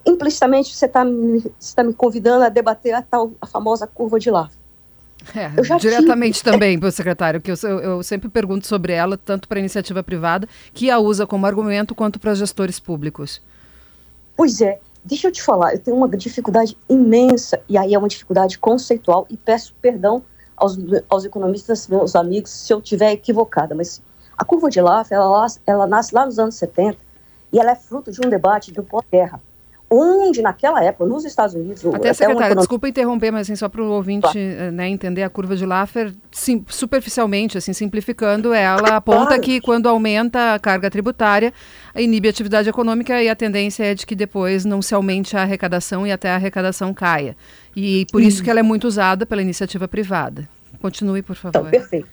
Implicitamente 0.05 0.74
você 0.74 0.86
está 0.86 1.05
me, 1.05 1.43
tá 1.74 1.85
me 1.85 1.94
convidando 1.94 2.44
a 2.44 2.48
debater 2.48 2.93
a 2.93 3.02
tal 3.02 3.32
a 3.40 3.47
famosa 3.47 3.86
curva 3.86 4.18
de 4.18 4.31
Laffer. 4.31 4.59
É, 5.35 5.48
diretamente 5.78 6.39
tive... 6.39 6.51
também, 6.51 6.77
meu 6.77 6.90
secretário, 6.90 7.40
que 7.40 7.51
eu, 7.51 7.56
eu, 7.62 7.78
eu, 7.78 8.02
sempre 8.02 8.28
pergunto 8.28 8.66
sobre 8.66 8.93
ela, 8.93 9.18
tanto 9.18 9.47
para 9.47 9.59
a 9.59 9.60
iniciativa 9.60 10.02
privada, 10.02 10.48
que 10.72 10.90
a 10.90 10.98
usa 10.98 11.27
como 11.27 11.47
argumento, 11.47 11.94
quanto 11.94 12.18
para 12.18 12.35
gestores 12.35 12.81
públicos. 12.81 13.40
Pois 14.35 14.62
é, 14.62 14.81
deixa 15.05 15.28
eu 15.28 15.32
te 15.32 15.43
falar, 15.43 15.74
eu 15.74 15.78
tenho 15.78 15.97
uma 15.97 16.09
dificuldade 16.09 16.77
imensa, 16.89 17.60
e 17.68 17.77
aí 17.77 17.93
é 17.93 17.98
uma 17.98 18.09
dificuldade 18.09 18.59
conceitual, 18.59 19.27
e 19.28 19.36
peço 19.36 19.74
perdão 19.81 20.24
aos, 20.61 20.78
aos 21.09 21.24
economistas, 21.24 21.89
meus 21.89 22.15
amigos, 22.15 22.51
se 22.51 22.73
eu 22.73 22.78
estiver 22.78 23.12
equivocada, 23.12 23.74
mas 23.74 24.03
a 24.37 24.45
curva 24.45 24.69
de 24.69 24.81
Laffer, 24.81 25.16
ela, 25.16 25.47
ela 25.66 25.87
nasce 25.87 26.15
lá 26.15 26.27
nos 26.27 26.39
anos 26.39 26.55
70, 26.57 26.99
e 27.53 27.59
ela 27.59 27.73
é 27.73 27.74
fruto 27.74 28.12
de 28.12 28.24
um 28.24 28.28
debate 28.28 28.70
do 28.70 28.85
pós-guerra 28.85 29.41
onde 29.93 30.41
naquela 30.41 30.82
época, 30.85 31.05
nos 31.05 31.24
Estados 31.24 31.57
Unidos... 31.57 31.85
Até, 31.85 31.97
até 31.97 32.12
secretária, 32.12 32.55
desculpa 32.55 32.89
interromper, 32.89 33.32
mas 33.32 33.43
assim, 33.43 33.57
só 33.57 33.69
para 33.69 33.82
o 33.82 33.91
ouvinte 33.91 34.20
claro. 34.20 34.73
né, 34.73 34.89
entender 34.89 35.24
a 35.24 35.28
curva 35.28 35.57
de 35.57 35.66
Laffer, 35.66 36.15
sim, 36.31 36.65
superficialmente, 36.69 37.59
assim, 37.59 37.73
simplificando, 37.73 38.55
ela 38.55 38.97
aponta 38.97 39.27
claro. 39.27 39.43
que 39.43 39.61
quando 39.61 39.89
aumenta 39.89 40.55
a 40.55 40.59
carga 40.61 40.89
tributária, 40.89 41.53
inibe 41.97 42.28
a 42.28 42.31
atividade 42.31 42.69
econômica 42.69 43.20
e 43.20 43.28
a 43.28 43.35
tendência 43.35 43.82
é 43.82 43.93
de 43.93 44.07
que 44.07 44.15
depois 44.15 44.65
não 44.65 44.81
se 44.81 44.95
aumente 44.95 45.37
a 45.37 45.43
arrecadação 45.43 46.07
e 46.07 46.12
até 46.12 46.31
a 46.31 46.37
arrecadação 46.37 46.95
caia. 46.95 47.37
E 47.74 48.06
por 48.10 48.20
isso 48.20 48.42
que 48.42 48.51
ela 48.51 48.60
é 48.60 48.62
muito 48.62 48.86
usada 48.86 49.24
pela 49.24 49.42
iniciativa 49.42 49.86
privada. 49.86 50.48
Continue, 50.80 51.22
por 51.22 51.36
favor. 51.36 51.59
Então, 51.59 51.70
perfeito. 51.70 52.09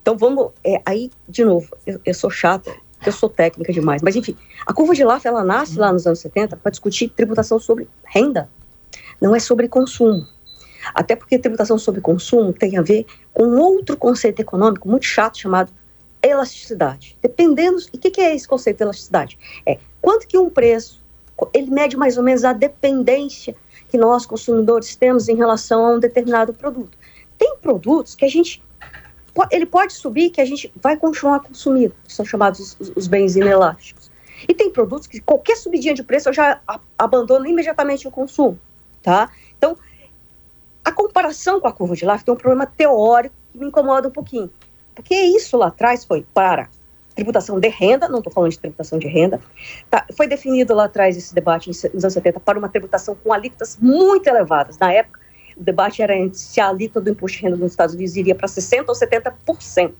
Então 0.00 0.16
vamos, 0.16 0.50
é, 0.64 0.80
aí, 0.84 1.10
de 1.28 1.44
novo, 1.44 1.68
eu, 1.86 2.00
eu 2.04 2.14
sou 2.14 2.30
chata, 2.30 2.74
eu 3.04 3.12
sou 3.12 3.28
técnica 3.28 3.72
demais, 3.72 4.02
mas 4.02 4.16
enfim, 4.16 4.36
a 4.66 4.72
curva 4.72 4.94
de 4.94 5.04
Laffer, 5.04 5.30
ela 5.30 5.44
nasce 5.44 5.78
lá 5.78 5.92
nos 5.92 6.06
anos 6.06 6.18
70 6.20 6.56
para 6.56 6.70
discutir 6.70 7.08
tributação 7.08 7.58
sobre 7.58 7.88
renda, 8.04 8.48
não 9.20 9.34
é 9.34 9.38
sobre 9.38 9.68
consumo. 9.68 10.26
Até 10.92 11.14
porque 11.14 11.38
tributação 11.38 11.78
sobre 11.78 12.00
consumo 12.00 12.52
tem 12.52 12.76
a 12.76 12.82
ver 12.82 13.06
com 13.32 13.44
outro 13.56 13.96
conceito 13.96 14.40
econômico 14.40 14.88
muito 14.88 15.06
chato 15.06 15.38
chamado 15.38 15.72
elasticidade. 16.20 17.16
Dependendo, 17.22 17.78
e 17.92 17.96
o 17.96 18.00
que, 18.00 18.10
que 18.10 18.20
é 18.20 18.34
esse 18.34 18.46
conceito 18.46 18.78
de 18.78 18.84
elasticidade? 18.84 19.38
É 19.64 19.78
quanto 20.00 20.26
que 20.26 20.36
um 20.36 20.50
preço, 20.50 21.00
ele 21.52 21.70
mede 21.70 21.96
mais 21.96 22.16
ou 22.16 22.24
menos 22.24 22.44
a 22.44 22.52
dependência 22.52 23.54
que 23.92 23.98
nós 23.98 24.24
consumidores 24.24 24.96
temos 24.96 25.28
em 25.28 25.36
relação 25.36 25.84
a 25.84 25.90
um 25.90 26.00
determinado 26.00 26.54
produto. 26.54 26.96
Tem 27.36 27.58
produtos 27.58 28.14
que 28.14 28.24
a 28.24 28.28
gente 28.28 28.62
ele 29.50 29.66
pode 29.66 29.92
subir 29.92 30.30
que 30.30 30.40
a 30.40 30.44
gente 30.44 30.72
vai 30.76 30.96
continuar 30.96 31.40
consumindo, 31.40 31.94
são 32.06 32.24
chamados 32.24 32.76
os, 32.78 32.92
os 32.96 33.06
bens 33.06 33.36
inelásticos. 33.36 34.10
E 34.48 34.54
tem 34.54 34.70
produtos 34.70 35.06
que 35.06 35.20
qualquer 35.20 35.56
subidinha 35.56 35.94
de 35.94 36.02
preço 36.02 36.30
eu 36.30 36.32
já 36.32 36.60
abandono 36.98 37.46
imediatamente 37.46 38.08
o 38.08 38.10
consumo, 38.10 38.58
tá? 39.02 39.30
Então, 39.56 39.76
a 40.82 40.90
comparação 40.90 41.60
com 41.60 41.68
a 41.68 41.72
curva 41.72 41.94
de 41.94 42.04
Laffer 42.06 42.24
tem 42.24 42.34
um 42.34 42.36
problema 42.36 42.66
teórico 42.66 43.34
que 43.52 43.58
me 43.58 43.66
incomoda 43.66 44.08
um 44.08 44.10
pouquinho. 44.10 44.50
Porque 44.94 45.14
isso 45.14 45.56
lá 45.56 45.68
atrás 45.68 46.04
foi 46.04 46.26
para 46.34 46.68
tributação 47.14 47.58
de 47.60 47.68
renda, 47.68 48.08
não 48.08 48.18
estou 48.18 48.32
falando 48.32 48.50
de 48.50 48.58
tributação 48.58 48.98
de 48.98 49.06
renda, 49.06 49.40
tá, 49.90 50.06
foi 50.16 50.26
definido 50.26 50.74
lá 50.74 50.84
atrás 50.84 51.16
esse 51.16 51.34
debate 51.34 51.68
nos 51.68 51.84
anos 51.84 52.14
70 52.14 52.40
para 52.40 52.58
uma 52.58 52.68
tributação 52.68 53.14
com 53.14 53.32
alíquotas 53.32 53.78
muito 53.80 54.26
elevadas. 54.26 54.78
Na 54.78 54.92
época, 54.92 55.20
o 55.56 55.62
debate 55.62 56.02
era 56.02 56.14
se 56.32 56.60
a 56.60 56.68
alíquota 56.68 57.00
do 57.00 57.10
imposto 57.10 57.38
de 57.38 57.44
renda 57.44 57.56
nos 57.56 57.72
Estados 57.72 57.94
Unidos 57.94 58.16
iria 58.16 58.34
para 58.34 58.48
60% 58.48 58.84
ou 58.88 58.94
70%. 58.94 59.92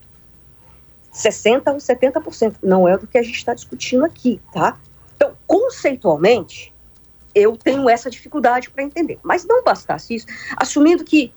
60% 1.13 1.63
ou 1.69 1.77
70%. 1.77 2.57
Não 2.63 2.89
é 2.89 2.97
do 2.97 3.07
que 3.07 3.19
a 3.19 3.23
gente 3.23 3.37
está 3.37 3.53
discutindo 3.53 4.05
aqui, 4.05 4.41
tá? 4.53 4.79
Então, 5.15 5.37
conceitualmente, 5.47 6.73
eu 7.35 7.57
tenho 7.57 7.89
essa 7.89 8.11
dificuldade 8.11 8.71
para 8.71 8.83
entender. 8.83 9.19
Mas 9.23 9.45
não 9.45 9.63
bastasse 9.63 10.15
isso, 10.15 10.27
assumindo 10.57 11.05
que, 11.05 11.33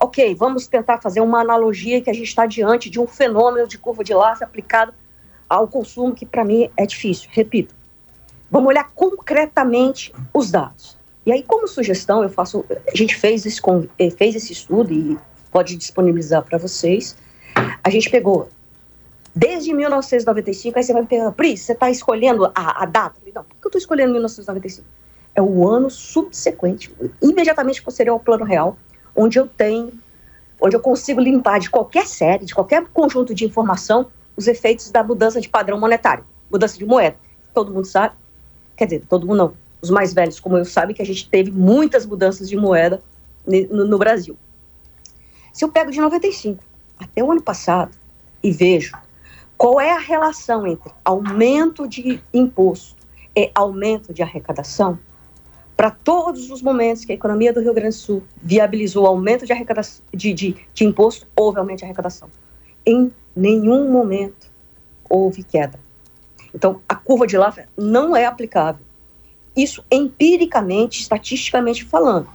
ok, 0.00 0.34
vamos 0.34 0.66
tentar 0.66 0.98
fazer 0.98 1.20
uma 1.20 1.40
analogia 1.40 2.00
que 2.00 2.10
a 2.10 2.14
gente 2.14 2.28
está 2.28 2.46
diante 2.46 2.88
de 2.88 2.98
um 2.98 3.06
fenômeno 3.06 3.68
de 3.68 3.78
curva 3.78 4.02
de 4.02 4.14
laço 4.14 4.42
aplicado 4.42 4.94
ao 5.48 5.66
consumo, 5.66 6.14
que 6.14 6.26
para 6.26 6.44
mim 6.44 6.70
é 6.76 6.86
difícil. 6.86 7.28
Repito, 7.32 7.74
vamos 8.50 8.68
olhar 8.68 8.90
concretamente 8.94 10.12
os 10.32 10.50
dados. 10.50 10.98
E 11.24 11.32
aí, 11.32 11.42
como 11.42 11.68
sugestão, 11.68 12.22
eu 12.22 12.30
faço. 12.30 12.64
A 12.70 12.96
gente 12.96 13.14
fez 13.14 13.44
esse, 13.44 13.60
eh, 13.98 14.10
fez 14.10 14.34
esse 14.34 14.52
estudo 14.52 14.92
e 14.92 15.18
pode 15.50 15.76
disponibilizar 15.76 16.42
para 16.42 16.58
vocês. 16.58 17.16
A 17.82 17.90
gente 17.90 18.08
pegou 18.08 18.48
desde 19.34 19.72
1995, 19.72 20.78
aí 20.78 20.82
você 20.82 20.92
vai 20.92 21.02
me 21.02 21.08
perguntar, 21.08 21.32
Pri, 21.32 21.56
você 21.56 21.72
está 21.72 21.90
escolhendo 21.90 22.46
a, 22.54 22.82
a 22.82 22.86
data? 22.86 23.20
Não, 23.34 23.44
por 23.44 23.56
que 23.56 23.66
eu 23.66 23.68
estou 23.68 23.78
escolhendo 23.78 24.12
1995? 24.12 24.86
É 25.34 25.42
o 25.42 25.68
ano 25.68 25.90
subsequente, 25.90 26.92
imediatamente 27.22 27.82
posterior 27.82 28.14
ao 28.14 28.20
plano 28.20 28.44
real, 28.44 28.76
onde 29.14 29.38
eu 29.38 29.46
tenho, 29.46 29.92
onde 30.60 30.74
eu 30.74 30.80
consigo 30.80 31.20
limpar 31.20 31.60
de 31.60 31.70
qualquer 31.70 32.06
série, 32.06 32.44
de 32.44 32.54
qualquer 32.54 32.84
conjunto 32.86 33.34
de 33.34 33.44
informação, 33.44 34.10
os 34.38 34.46
efeitos 34.46 34.88
da 34.92 35.02
mudança 35.02 35.40
de 35.40 35.48
padrão 35.48 35.80
monetário, 35.80 36.24
mudança 36.48 36.78
de 36.78 36.86
moeda. 36.86 37.16
Todo 37.52 37.74
mundo 37.74 37.86
sabe, 37.86 38.14
quer 38.76 38.84
dizer, 38.84 39.02
todo 39.08 39.26
mundo 39.26 39.36
não, 39.36 39.54
os 39.82 39.90
mais 39.90 40.14
velhos 40.14 40.38
como 40.38 40.56
eu 40.56 40.64
sabem 40.64 40.94
que 40.94 41.02
a 41.02 41.04
gente 41.04 41.28
teve 41.28 41.50
muitas 41.50 42.06
mudanças 42.06 42.48
de 42.48 42.56
moeda 42.56 43.02
no, 43.44 43.84
no 43.84 43.98
Brasil. 43.98 44.38
Se 45.52 45.64
eu 45.64 45.68
pego 45.68 45.90
de 45.90 46.00
95 46.00 46.62
até 47.00 47.20
o 47.20 47.32
ano 47.32 47.42
passado 47.42 47.90
e 48.40 48.52
vejo 48.52 48.96
qual 49.56 49.80
é 49.80 49.90
a 49.90 49.98
relação 49.98 50.64
entre 50.68 50.92
aumento 51.04 51.88
de 51.88 52.22
imposto 52.32 52.94
e 53.34 53.50
aumento 53.52 54.14
de 54.14 54.22
arrecadação, 54.22 55.00
para 55.76 55.90
todos 55.90 56.48
os 56.48 56.62
momentos 56.62 57.04
que 57.04 57.10
a 57.10 57.14
economia 57.16 57.52
do 57.52 57.60
Rio 57.60 57.74
Grande 57.74 57.96
do 57.96 58.00
Sul 58.00 58.22
viabilizou 58.40 59.04
aumento 59.04 59.44
de, 59.44 59.52
arrecadação, 59.52 60.04
de, 60.14 60.32
de, 60.32 60.56
de 60.72 60.84
imposto, 60.84 61.26
houve 61.34 61.58
aumento 61.58 61.78
de 61.78 61.84
arrecadação. 61.86 62.28
Em 62.88 63.12
nenhum 63.36 63.90
momento 63.90 64.50
houve 65.10 65.42
queda. 65.42 65.78
Então, 66.54 66.80
a 66.88 66.94
curva 66.94 67.26
de 67.26 67.36
Laffer 67.36 67.68
não 67.76 68.16
é 68.16 68.24
aplicável 68.24 68.88
isso 69.60 69.84
empiricamente, 69.90 71.00
estatisticamente 71.00 71.84
falando. 71.84 72.28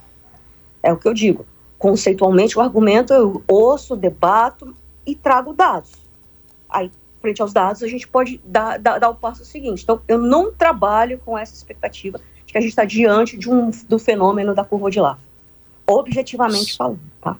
É 0.82 0.92
o 0.92 0.96
que 0.98 1.08
eu 1.08 1.14
digo. 1.14 1.46
Conceitualmente, 1.78 2.58
o 2.58 2.60
argumento 2.60 3.14
eu 3.14 3.42
ouço, 3.48 3.96
debato 3.96 4.76
e 5.06 5.14
trago 5.14 5.54
dados. 5.54 5.92
Aí, 6.68 6.90
frente 7.22 7.40
aos 7.40 7.52
dados, 7.52 7.82
a 7.82 7.88
gente 7.88 8.06
pode 8.06 8.40
dar, 8.44 8.78
dar, 8.78 8.98
dar 8.98 9.08
o 9.08 9.14
passo 9.14 9.44
seguinte. 9.44 9.82
Então, 9.82 10.02
eu 10.06 10.18
não 10.18 10.52
trabalho 10.52 11.18
com 11.24 11.36
essa 11.36 11.54
expectativa 11.54 12.20
de 12.44 12.52
que 12.52 12.58
a 12.58 12.60
gente 12.60 12.70
está 12.70 12.84
diante 12.84 13.38
de 13.38 13.50
um, 13.50 13.70
do 13.88 13.98
fenômeno 13.98 14.54
da 14.54 14.64
curva 14.64 14.90
de 14.90 15.00
lá. 15.00 15.18
Objetivamente 15.86 16.76
falando, 16.76 17.00
tá? 17.20 17.38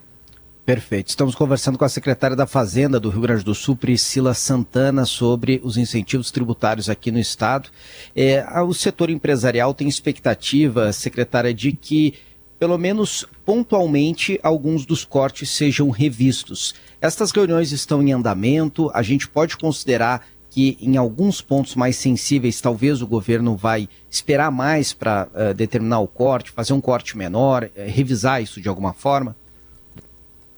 Perfeito. 0.64 1.08
Estamos 1.08 1.34
conversando 1.34 1.76
com 1.76 1.84
a 1.84 1.88
secretária 1.90 2.34
da 2.34 2.46
Fazenda 2.46 2.98
do 2.98 3.10
Rio 3.10 3.20
Grande 3.20 3.44
do 3.44 3.54
Sul, 3.54 3.76
Priscila 3.76 4.32
Santana, 4.32 5.04
sobre 5.04 5.60
os 5.62 5.76
incentivos 5.76 6.30
tributários 6.30 6.88
aqui 6.88 7.10
no 7.10 7.18
estado. 7.18 7.68
É, 8.16 8.42
o 8.62 8.72
setor 8.72 9.10
empresarial 9.10 9.74
tem 9.74 9.86
expectativa, 9.86 10.90
secretária, 10.90 11.52
de 11.52 11.72
que, 11.72 12.14
pelo 12.58 12.78
menos 12.78 13.26
pontualmente, 13.44 14.40
alguns 14.42 14.86
dos 14.86 15.04
cortes 15.04 15.50
sejam 15.50 15.90
revistos. 15.90 16.74
Estas 16.98 17.30
reuniões 17.30 17.70
estão 17.70 18.02
em 18.02 18.14
andamento, 18.14 18.90
a 18.94 19.02
gente 19.02 19.28
pode 19.28 19.58
considerar 19.58 20.26
que 20.48 20.78
em 20.80 20.96
alguns 20.96 21.42
pontos 21.42 21.74
mais 21.74 21.96
sensíveis 21.96 22.62
talvez 22.62 23.02
o 23.02 23.06
governo 23.06 23.54
vai 23.54 23.86
esperar 24.10 24.50
mais 24.50 24.94
para 24.94 25.28
uh, 25.34 25.52
determinar 25.52 25.98
o 25.98 26.08
corte, 26.08 26.50
fazer 26.52 26.72
um 26.72 26.80
corte 26.80 27.18
menor, 27.18 27.64
uh, 27.64 27.70
revisar 27.86 28.40
isso 28.40 28.62
de 28.62 28.68
alguma 28.68 28.94
forma? 28.94 29.36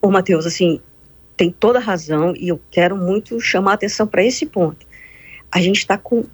Ô, 0.06 0.10
Matheus, 0.12 0.46
assim, 0.46 0.80
tem 1.36 1.50
toda 1.50 1.80
razão 1.80 2.32
e 2.36 2.46
eu 2.46 2.60
quero 2.70 2.96
muito 2.96 3.40
chamar 3.40 3.72
a 3.72 3.74
atenção 3.74 4.06
para 4.06 4.22
esse 4.22 4.46
ponto. 4.46 4.86
A 5.50 5.60
gente 5.60 5.78
está 5.78 5.98
com 5.98 6.24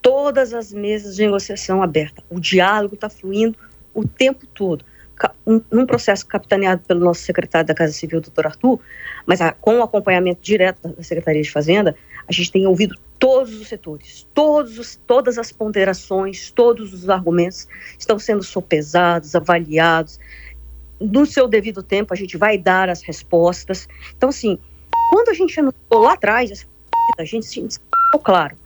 todas 0.00 0.54
as 0.54 0.72
mesas 0.72 1.16
de 1.16 1.22
negociação 1.22 1.82
abertas, 1.82 2.24
o 2.30 2.38
diálogo 2.38 2.94
está 2.94 3.10
fluindo 3.10 3.58
o 3.92 4.06
tempo 4.06 4.46
todo 4.46 4.84
um, 5.44 5.60
num 5.70 5.84
processo 5.84 6.24
capitaneado 6.26 6.82
pelo 6.86 7.00
nosso 7.00 7.22
secretário 7.22 7.66
da 7.66 7.74
Casa 7.74 7.92
Civil, 7.92 8.20
doutor 8.20 8.46
Arthur, 8.46 8.78
mas 9.26 9.40
a, 9.40 9.52
com 9.52 9.78
o 9.78 9.82
acompanhamento 9.82 10.40
direto 10.40 10.88
da 10.88 11.02
Secretaria 11.02 11.42
de 11.42 11.50
Fazenda, 11.50 11.96
a 12.26 12.32
gente 12.32 12.52
tem 12.52 12.66
ouvido 12.66 12.96
todos 13.18 13.60
os 13.60 13.68
setores, 13.68 14.26
todos 14.32 14.78
os, 14.78 14.96
todas 15.06 15.38
as 15.38 15.50
ponderações, 15.50 16.50
todos 16.50 16.92
os 16.92 17.08
argumentos 17.08 17.66
estão 17.98 18.18
sendo 18.18 18.42
sopesados, 18.42 19.34
avaliados. 19.34 20.18
No 21.02 21.26
seu 21.26 21.48
devido 21.48 21.82
tempo, 21.82 22.12
a 22.12 22.16
gente 22.16 22.36
vai 22.36 22.56
dar 22.56 22.88
as 22.88 23.02
respostas. 23.02 23.88
Então, 24.16 24.28
assim, 24.28 24.58
quando 25.10 25.30
a 25.30 25.34
gente 25.34 25.58
anunciou 25.58 26.00
lá 26.02 26.12
atrás, 26.12 26.66
a 27.18 27.24
gente 27.24 27.46
se 27.46 27.80
claro, 28.22 28.56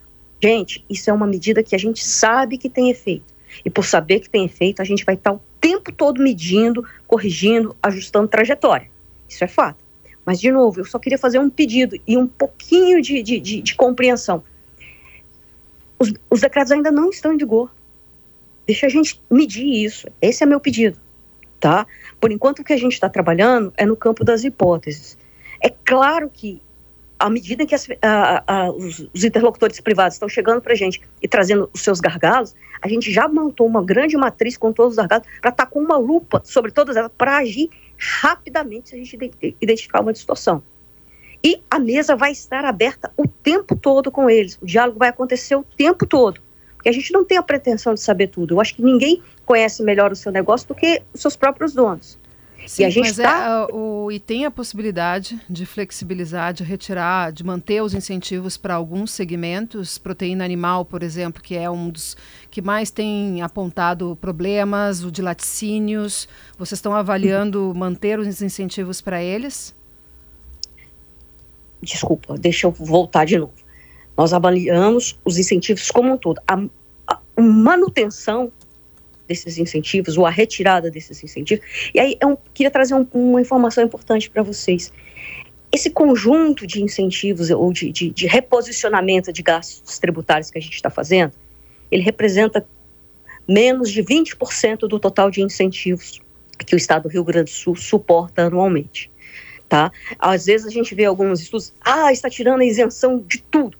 gente, 0.42 0.84
isso 0.90 1.08
é 1.08 1.12
uma 1.12 1.26
medida 1.26 1.62
que 1.62 1.74
a 1.74 1.78
gente 1.78 2.04
sabe 2.04 2.58
que 2.58 2.68
tem 2.68 2.90
efeito. 2.90 3.34
E 3.64 3.70
por 3.70 3.84
saber 3.84 4.20
que 4.20 4.28
tem 4.28 4.44
efeito, 4.44 4.82
a 4.82 4.84
gente 4.84 5.04
vai 5.04 5.14
estar 5.14 5.32
o 5.32 5.40
tempo 5.60 5.90
todo 5.92 6.22
medindo, 6.22 6.84
corrigindo, 7.06 7.74
ajustando 7.82 8.28
trajetória. 8.28 8.90
Isso 9.28 9.42
é 9.42 9.48
fato. 9.48 9.84
Mas, 10.24 10.40
de 10.40 10.50
novo, 10.50 10.80
eu 10.80 10.84
só 10.84 10.98
queria 10.98 11.18
fazer 11.18 11.38
um 11.38 11.48
pedido 11.48 11.96
e 12.06 12.16
um 12.16 12.26
pouquinho 12.26 13.00
de, 13.00 13.22
de, 13.22 13.40
de, 13.40 13.62
de 13.62 13.74
compreensão. 13.74 14.42
Os, 15.98 16.12
os 16.28 16.40
decretos 16.40 16.72
ainda 16.72 16.90
não 16.90 17.10
estão 17.10 17.32
em 17.32 17.38
vigor. 17.38 17.70
Deixa 18.66 18.86
a 18.86 18.88
gente 18.88 19.22
medir 19.30 19.84
isso. 19.84 20.08
Esse 20.20 20.42
é 20.42 20.46
meu 20.46 20.60
pedido. 20.60 20.98
Tá? 21.58 21.86
Por 22.20 22.30
enquanto, 22.30 22.60
o 22.60 22.64
que 22.64 22.72
a 22.72 22.76
gente 22.76 22.92
está 22.92 23.08
trabalhando 23.08 23.72
é 23.76 23.86
no 23.86 23.96
campo 23.96 24.24
das 24.24 24.44
hipóteses. 24.44 25.16
É 25.60 25.70
claro 25.70 26.30
que 26.32 26.60
à 27.18 27.30
medida 27.30 27.64
que 27.66 27.74
as, 27.74 27.88
a, 28.02 28.44
a, 28.46 28.70
os, 28.70 29.08
os, 29.12 29.24
interlocutores 29.24 29.80
privados 29.80 30.14
estão 30.14 30.28
chegando 30.28 30.60
para 30.60 30.72
a 30.72 30.76
gente 30.76 31.00
e 31.22 31.26
trazendo 31.26 31.70
os 31.72 31.80
seus 31.80 32.00
gargalos, 32.00 32.54
a 32.80 32.88
gente 32.88 33.10
já 33.10 33.26
montou 33.26 33.66
uma 33.66 33.82
grande 33.82 34.16
matriz 34.16 34.56
com 34.56 34.72
todos 34.72 34.92
os 34.92 34.96
gargalos 34.96 35.26
para 35.40 35.50
estar 35.50 35.64
tá 35.64 35.70
com 35.70 35.80
uma 35.80 35.96
lupa 35.96 36.42
sobre 36.44 36.70
todas 36.70 36.96
elas, 36.96 37.10
para 37.16 37.38
agir 37.38 37.70
rapidamente 37.96 38.90
se 38.90 38.94
a 38.94 38.98
gente 38.98 39.18
identificar 39.60 40.00
uma 40.00 40.12
distorção. 40.12 40.62
E 41.42 41.62
a 41.70 41.78
mesa 41.78 42.16
vai 42.16 42.32
estar 42.32 42.64
aberta 42.64 43.10
o 43.16 43.26
tempo 43.26 43.76
todo 43.76 44.10
com 44.10 44.28
eles, 44.28 44.58
o 44.60 44.66
diálogo 44.66 44.98
vai 44.98 45.08
acontecer 45.08 45.56
o 45.56 45.64
tempo 45.76 46.06
todo, 46.06 46.40
a 46.88 46.92
gente 46.92 47.12
não 47.12 47.24
tem 47.24 47.38
a 47.38 47.42
pretensão 47.42 47.94
de 47.94 48.00
saber 48.00 48.28
tudo. 48.28 48.54
Eu 48.54 48.60
acho 48.60 48.74
que 48.74 48.82
ninguém 48.82 49.22
conhece 49.44 49.82
melhor 49.82 50.12
o 50.12 50.16
seu 50.16 50.30
negócio 50.32 50.68
do 50.68 50.74
que 50.74 51.02
os 51.12 51.20
seus 51.20 51.36
próprios 51.36 51.72
donos. 51.72 52.18
Sim, 52.66 52.82
e 52.82 52.84
a 52.84 52.90
gente 52.90 53.06
mas 53.06 53.16
tá... 53.16 53.68
é, 53.70 53.74
o, 53.74 54.10
e 54.10 54.18
tem 54.18 54.44
a 54.44 54.50
possibilidade 54.50 55.40
de 55.48 55.64
flexibilizar, 55.64 56.52
de 56.52 56.64
retirar, 56.64 57.30
de 57.30 57.44
manter 57.44 57.80
os 57.80 57.94
incentivos 57.94 58.56
para 58.56 58.74
alguns 58.74 59.12
segmentos, 59.12 59.98
proteína 59.98 60.44
animal, 60.44 60.84
por 60.84 61.02
exemplo, 61.02 61.40
que 61.40 61.56
é 61.56 61.70
um 61.70 61.90
dos 61.90 62.16
que 62.50 62.60
mais 62.60 62.90
tem 62.90 63.40
apontado 63.40 64.18
problemas, 64.20 65.04
o 65.04 65.12
de 65.12 65.22
laticínios. 65.22 66.28
Vocês 66.58 66.78
estão 66.78 66.92
avaliando 66.92 67.72
manter 67.76 68.18
os 68.18 68.42
incentivos 68.42 69.00
para 69.00 69.22
eles? 69.22 69.74
Desculpa, 71.80 72.36
deixa 72.36 72.66
eu 72.66 72.72
voltar 72.72 73.24
de 73.24 73.38
novo. 73.38 73.65
Nós 74.16 74.32
avaliamos 74.32 75.18
os 75.24 75.38
incentivos 75.38 75.90
como 75.90 76.12
um 76.12 76.16
todo. 76.16 76.40
A, 76.46 76.60
a 77.06 77.20
manutenção 77.40 78.50
desses 79.26 79.58
incentivos, 79.58 80.16
ou 80.16 80.24
a 80.24 80.30
retirada 80.30 80.90
desses 80.90 81.22
incentivos. 81.22 81.64
E 81.92 82.00
aí 82.00 82.16
eu 82.20 82.38
queria 82.54 82.70
trazer 82.70 82.94
um, 82.94 83.06
uma 83.12 83.40
informação 83.40 83.84
importante 83.84 84.30
para 84.30 84.42
vocês. 84.42 84.92
Esse 85.72 85.90
conjunto 85.90 86.66
de 86.66 86.82
incentivos 86.82 87.50
ou 87.50 87.72
de, 87.72 87.90
de, 87.90 88.10
de 88.10 88.26
reposicionamento 88.26 89.32
de 89.32 89.42
gastos 89.42 89.98
tributários 89.98 90.50
que 90.50 90.58
a 90.58 90.62
gente 90.62 90.74
está 90.74 90.88
fazendo, 90.88 91.32
ele 91.90 92.02
representa 92.02 92.66
menos 93.48 93.90
de 93.90 94.02
20% 94.02 94.88
do 94.88 94.98
total 94.98 95.30
de 95.30 95.42
incentivos 95.42 96.20
que 96.64 96.74
o 96.74 96.78
Estado 96.78 97.04
do 97.04 97.08
Rio 97.08 97.24
Grande 97.24 97.50
do 97.50 97.54
Sul 97.54 97.76
suporta 97.76 98.42
anualmente. 98.42 99.10
Tá? 99.68 99.92
Às 100.18 100.46
vezes 100.46 100.66
a 100.66 100.70
gente 100.70 100.94
vê 100.94 101.04
alguns 101.04 101.40
estudos, 101.40 101.72
ah, 101.80 102.12
está 102.12 102.30
tirando 102.30 102.60
a 102.60 102.64
isenção 102.64 103.18
de 103.18 103.42
tudo. 103.42 103.76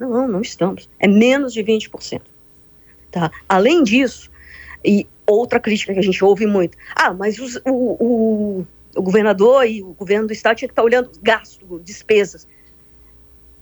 Não, 0.00 0.26
não 0.26 0.40
estamos. 0.40 0.88
É 0.98 1.06
menos 1.06 1.52
de 1.52 1.62
20%. 1.62 2.22
Tá? 3.10 3.30
Além 3.46 3.82
disso, 3.82 4.30
e 4.82 5.06
outra 5.26 5.60
crítica 5.60 5.92
que 5.92 5.98
a 5.98 6.02
gente 6.02 6.24
ouve 6.24 6.46
muito: 6.46 6.78
ah, 6.96 7.12
mas 7.12 7.38
os, 7.38 7.56
o, 7.56 7.70
o, 7.70 8.66
o, 8.96 9.02
governador 9.02 9.66
e 9.66 9.82
o 9.82 9.92
governo 9.92 10.26
do 10.26 10.32
estado 10.32 10.56
tinha 10.56 10.68
que 10.68 10.72
estar 10.72 10.82
olhando 10.82 11.10
gasto, 11.22 11.80
despesas. 11.84 12.48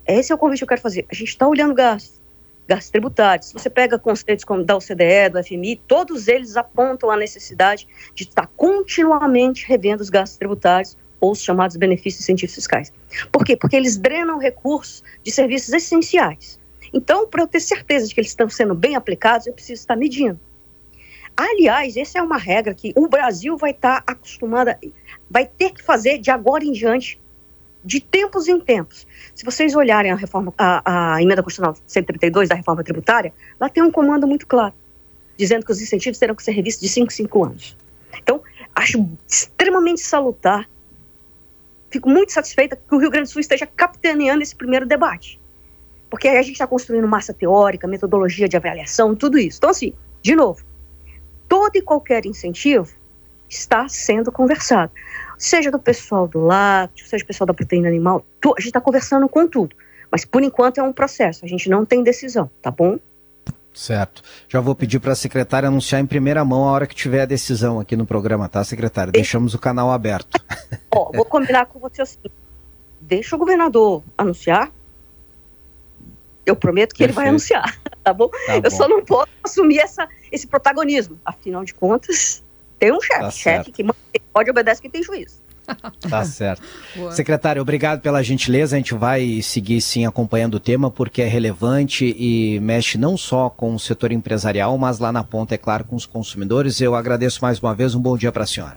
Esse 0.06 0.30
é 0.30 0.34
o 0.34 0.38
convite 0.38 0.58
que 0.60 0.64
eu 0.64 0.68
quero 0.68 0.80
fazer. 0.80 1.06
A 1.10 1.14
gente 1.14 1.28
está 1.28 1.46
olhando 1.46 1.74
gastos, 1.74 2.20
gastos 2.66 2.90
tributários. 2.90 3.48
Se 3.48 3.52
você 3.52 3.68
pega 3.68 3.98
conceitos 3.98 4.44
como 4.44 4.64
da 4.64 4.76
OCDE, 4.76 5.30
do 5.32 5.42
FMI, 5.42 5.76
todos 5.88 6.28
eles 6.28 6.56
apontam 6.56 7.10
a 7.10 7.16
necessidade 7.16 7.86
de 8.14 8.24
estar 8.24 8.46
continuamente 8.56 9.66
revendo 9.66 10.02
os 10.02 10.08
gastos 10.08 10.38
tributários 10.38 10.96
ou 11.20 11.32
os 11.32 11.42
chamados 11.42 11.76
benefícios 11.76 12.20
e 12.20 12.24
incentivos 12.24 12.54
fiscais. 12.54 12.92
Por 13.32 13.44
quê? 13.44 13.56
Porque 13.56 13.76
eles 13.76 13.96
drenam 13.96 14.38
recursos 14.38 15.02
de 15.22 15.30
serviços 15.30 15.72
essenciais. 15.72 16.58
Então, 16.92 17.26
para 17.26 17.42
eu 17.42 17.46
ter 17.46 17.60
certeza 17.60 18.06
de 18.06 18.14
que 18.14 18.20
eles 18.20 18.30
estão 18.30 18.48
sendo 18.48 18.74
bem 18.74 18.96
aplicados, 18.96 19.46
eu 19.46 19.52
preciso 19.52 19.80
estar 19.80 19.96
medindo. 19.96 20.38
Aliás, 21.36 21.96
essa 21.96 22.18
é 22.18 22.22
uma 22.22 22.36
regra 22.36 22.74
que 22.74 22.92
o 22.96 23.08
Brasil 23.08 23.56
vai 23.56 23.70
estar 23.70 24.02
tá 24.02 24.12
acostumado, 24.12 24.74
vai 25.30 25.46
ter 25.46 25.70
que 25.70 25.82
fazer 25.82 26.18
de 26.18 26.30
agora 26.30 26.64
em 26.64 26.72
diante, 26.72 27.20
de 27.84 28.00
tempos 28.00 28.48
em 28.48 28.58
tempos. 28.58 29.06
Se 29.34 29.44
vocês 29.44 29.76
olharem 29.76 30.10
a 30.10 30.16
reforma, 30.16 30.52
a, 30.58 31.14
a 31.14 31.22
emenda 31.22 31.42
constitucional 31.42 31.76
132 31.86 32.48
da 32.48 32.56
reforma 32.56 32.82
tributária, 32.82 33.32
lá 33.60 33.68
tem 33.68 33.82
um 33.82 33.90
comando 33.90 34.26
muito 34.26 34.46
claro, 34.46 34.74
dizendo 35.36 35.64
que 35.64 35.70
os 35.70 35.80
incentivos 35.80 36.18
terão 36.18 36.34
que 36.34 36.42
ser 36.42 36.52
revistos 36.52 36.82
de 36.82 36.88
5 36.88 37.06
em 37.06 37.14
5 37.14 37.44
anos. 37.44 37.76
Então, 38.20 38.42
acho 38.74 39.08
extremamente 39.28 40.00
salutar, 40.00 40.68
fico 41.90 42.08
muito 42.08 42.32
satisfeita 42.32 42.76
que 42.76 42.94
o 42.94 42.98
Rio 42.98 43.10
Grande 43.10 43.28
do 43.28 43.32
Sul 43.32 43.40
esteja 43.40 43.66
capitaneando 43.66 44.42
esse 44.42 44.54
primeiro 44.54 44.86
debate. 44.86 45.40
Porque 46.10 46.28
aí 46.28 46.38
a 46.38 46.42
gente 46.42 46.52
está 46.52 46.66
construindo 46.66 47.06
massa 47.06 47.34
teórica, 47.34 47.86
metodologia 47.86 48.48
de 48.48 48.56
avaliação, 48.56 49.14
tudo 49.14 49.38
isso. 49.38 49.58
Então, 49.58 49.70
assim, 49.70 49.92
de 50.22 50.34
novo, 50.34 50.64
todo 51.48 51.76
e 51.76 51.82
qualquer 51.82 52.24
incentivo 52.24 52.92
está 53.48 53.88
sendo 53.88 54.30
conversado. 54.30 54.92
Seja 55.36 55.70
do 55.70 55.78
pessoal 55.78 56.26
do 56.26 56.40
lácteo, 56.40 57.06
seja 57.06 57.24
do 57.24 57.26
pessoal 57.26 57.46
da 57.46 57.54
proteína 57.54 57.88
animal, 57.88 58.24
a 58.44 58.60
gente 58.60 58.68
está 58.68 58.80
conversando 58.80 59.28
com 59.28 59.46
tudo. 59.46 59.76
Mas 60.10 60.24
por 60.24 60.42
enquanto 60.42 60.78
é 60.78 60.82
um 60.82 60.92
processo, 60.92 61.44
a 61.44 61.48
gente 61.48 61.68
não 61.68 61.84
tem 61.84 62.02
decisão, 62.02 62.50
tá 62.62 62.70
bom? 62.70 62.98
Certo. 63.72 64.22
Já 64.48 64.60
vou 64.60 64.74
pedir 64.74 64.98
para 64.98 65.12
a 65.12 65.16
secretária 65.16 65.68
anunciar 65.68 66.00
em 66.00 66.06
primeira 66.06 66.44
mão 66.44 66.64
a 66.64 66.72
hora 66.72 66.86
que 66.86 66.94
tiver 66.94 67.22
a 67.22 67.26
decisão 67.26 67.78
aqui 67.78 67.96
no 67.96 68.04
programa, 68.04 68.48
tá, 68.48 68.62
secretária? 68.64 69.12
Deixamos 69.12 69.54
o 69.54 69.58
canal 69.58 69.92
aberto. 69.92 70.40
Ó, 70.90 71.12
vou 71.12 71.24
combinar 71.24 71.66
com 71.66 71.78
você 71.78 72.02
assim. 72.02 72.18
Deixa 73.00 73.36
o 73.36 73.38
governador 73.38 74.02
anunciar, 74.16 74.72
eu 76.48 76.56
prometo 76.56 76.94
que 76.94 76.98
Perfeito. 76.98 77.18
ele 77.18 77.24
vai 77.24 77.28
anunciar, 77.28 77.78
tá 78.02 78.12
bom? 78.12 78.28
Tá 78.46 78.56
eu 78.56 78.62
bom. 78.62 78.70
só 78.70 78.88
não 78.88 79.04
posso 79.04 79.28
assumir 79.44 79.78
essa, 79.78 80.08
esse 80.32 80.46
protagonismo. 80.46 81.20
Afinal 81.24 81.64
de 81.64 81.74
contas, 81.74 82.42
tem 82.78 82.92
um 82.92 83.00
chefe. 83.00 83.20
Tá 83.20 83.30
chefe 83.30 83.72
que 83.72 83.84
pode 84.32 84.50
obedecer 84.50 84.80
quem 84.80 84.90
tem 84.90 85.02
juízo. 85.02 85.40
Tá 86.08 86.24
certo. 86.24 86.62
Boa. 86.96 87.12
Secretário, 87.12 87.60
obrigado 87.60 88.00
pela 88.00 88.22
gentileza. 88.22 88.76
A 88.76 88.78
gente 88.78 88.94
vai 88.94 89.42
seguir 89.42 89.80
sim 89.80 90.06
acompanhando 90.06 90.54
o 90.54 90.60
tema 90.60 90.90
porque 90.90 91.22
é 91.22 91.26
relevante 91.26 92.14
e 92.18 92.58
mexe 92.60 92.96
não 92.96 93.16
só 93.16 93.50
com 93.50 93.74
o 93.74 93.78
setor 93.78 94.12
empresarial, 94.12 94.76
mas 94.78 94.98
lá 94.98 95.12
na 95.12 95.22
ponta, 95.22 95.54
é 95.54 95.58
claro, 95.58 95.84
com 95.84 95.96
os 95.96 96.06
consumidores. 96.06 96.80
Eu 96.80 96.94
agradeço 96.94 97.40
mais 97.42 97.60
uma 97.60 97.74
vez. 97.74 97.94
Um 97.94 98.00
bom 98.00 98.16
dia 98.16 98.32
para 98.32 98.44
a 98.44 98.46
senhora. 98.46 98.76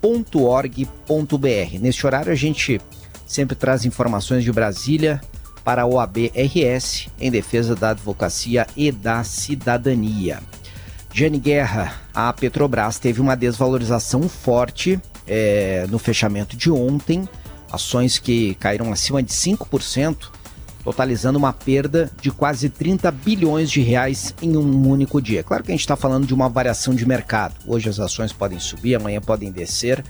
senairs.org.br. 0.03 1.79
Neste 1.81 2.07
horário 2.07 2.33
a 2.33 2.35
gente 2.35 2.81
sempre 3.27 3.55
traz 3.55 3.85
informações 3.85 4.43
de 4.43 4.51
Brasília 4.51 5.21
para 5.63 5.83
a 5.83 5.87
OAB-RS 5.87 7.09
em 7.21 7.31
defesa 7.31 7.77
da 7.77 7.91
advocacia 7.91 8.67
e 8.77 8.91
da 8.91 9.23
cidadania. 9.23 10.41
Jane 11.13 11.39
Guerra, 11.39 12.01
a 12.15 12.33
Petrobras 12.33 12.99
teve 12.99 13.21
uma 13.21 13.37
desvalorização 13.37 14.29
forte 14.29 14.99
é, 15.27 15.87
no 15.91 15.99
fechamento 15.99 16.57
de 16.57 16.71
ontem, 16.71 17.29
ações 17.71 18.19
que 18.19 18.55
caíram 18.55 18.93
acima 18.93 19.23
de 19.23 19.33
5%, 19.33 20.31
totalizando 20.91 21.39
uma 21.39 21.53
perda 21.53 22.11
de 22.21 22.33
quase 22.33 22.69
30 22.69 23.13
bilhões 23.13 23.71
de 23.71 23.81
reais 23.81 24.35
em 24.43 24.57
um 24.57 24.89
único 24.89 25.23
dia. 25.23 25.45
Claro 25.45 25.63
que 25.63 25.71
a 25.71 25.75
gente 25.75 25.83
está 25.83 25.95
falando 25.95 26.27
de 26.27 26.35
uma 26.35 26.49
variação 26.49 26.93
de 26.93 27.07
mercado. 27.07 27.55
Hoje 27.65 27.89
as 27.89 28.01
ações 28.01 28.33
podem 28.33 28.59
subir, 28.59 28.97
amanhã 28.97 29.21
podem 29.21 29.53
descer, 29.53 30.05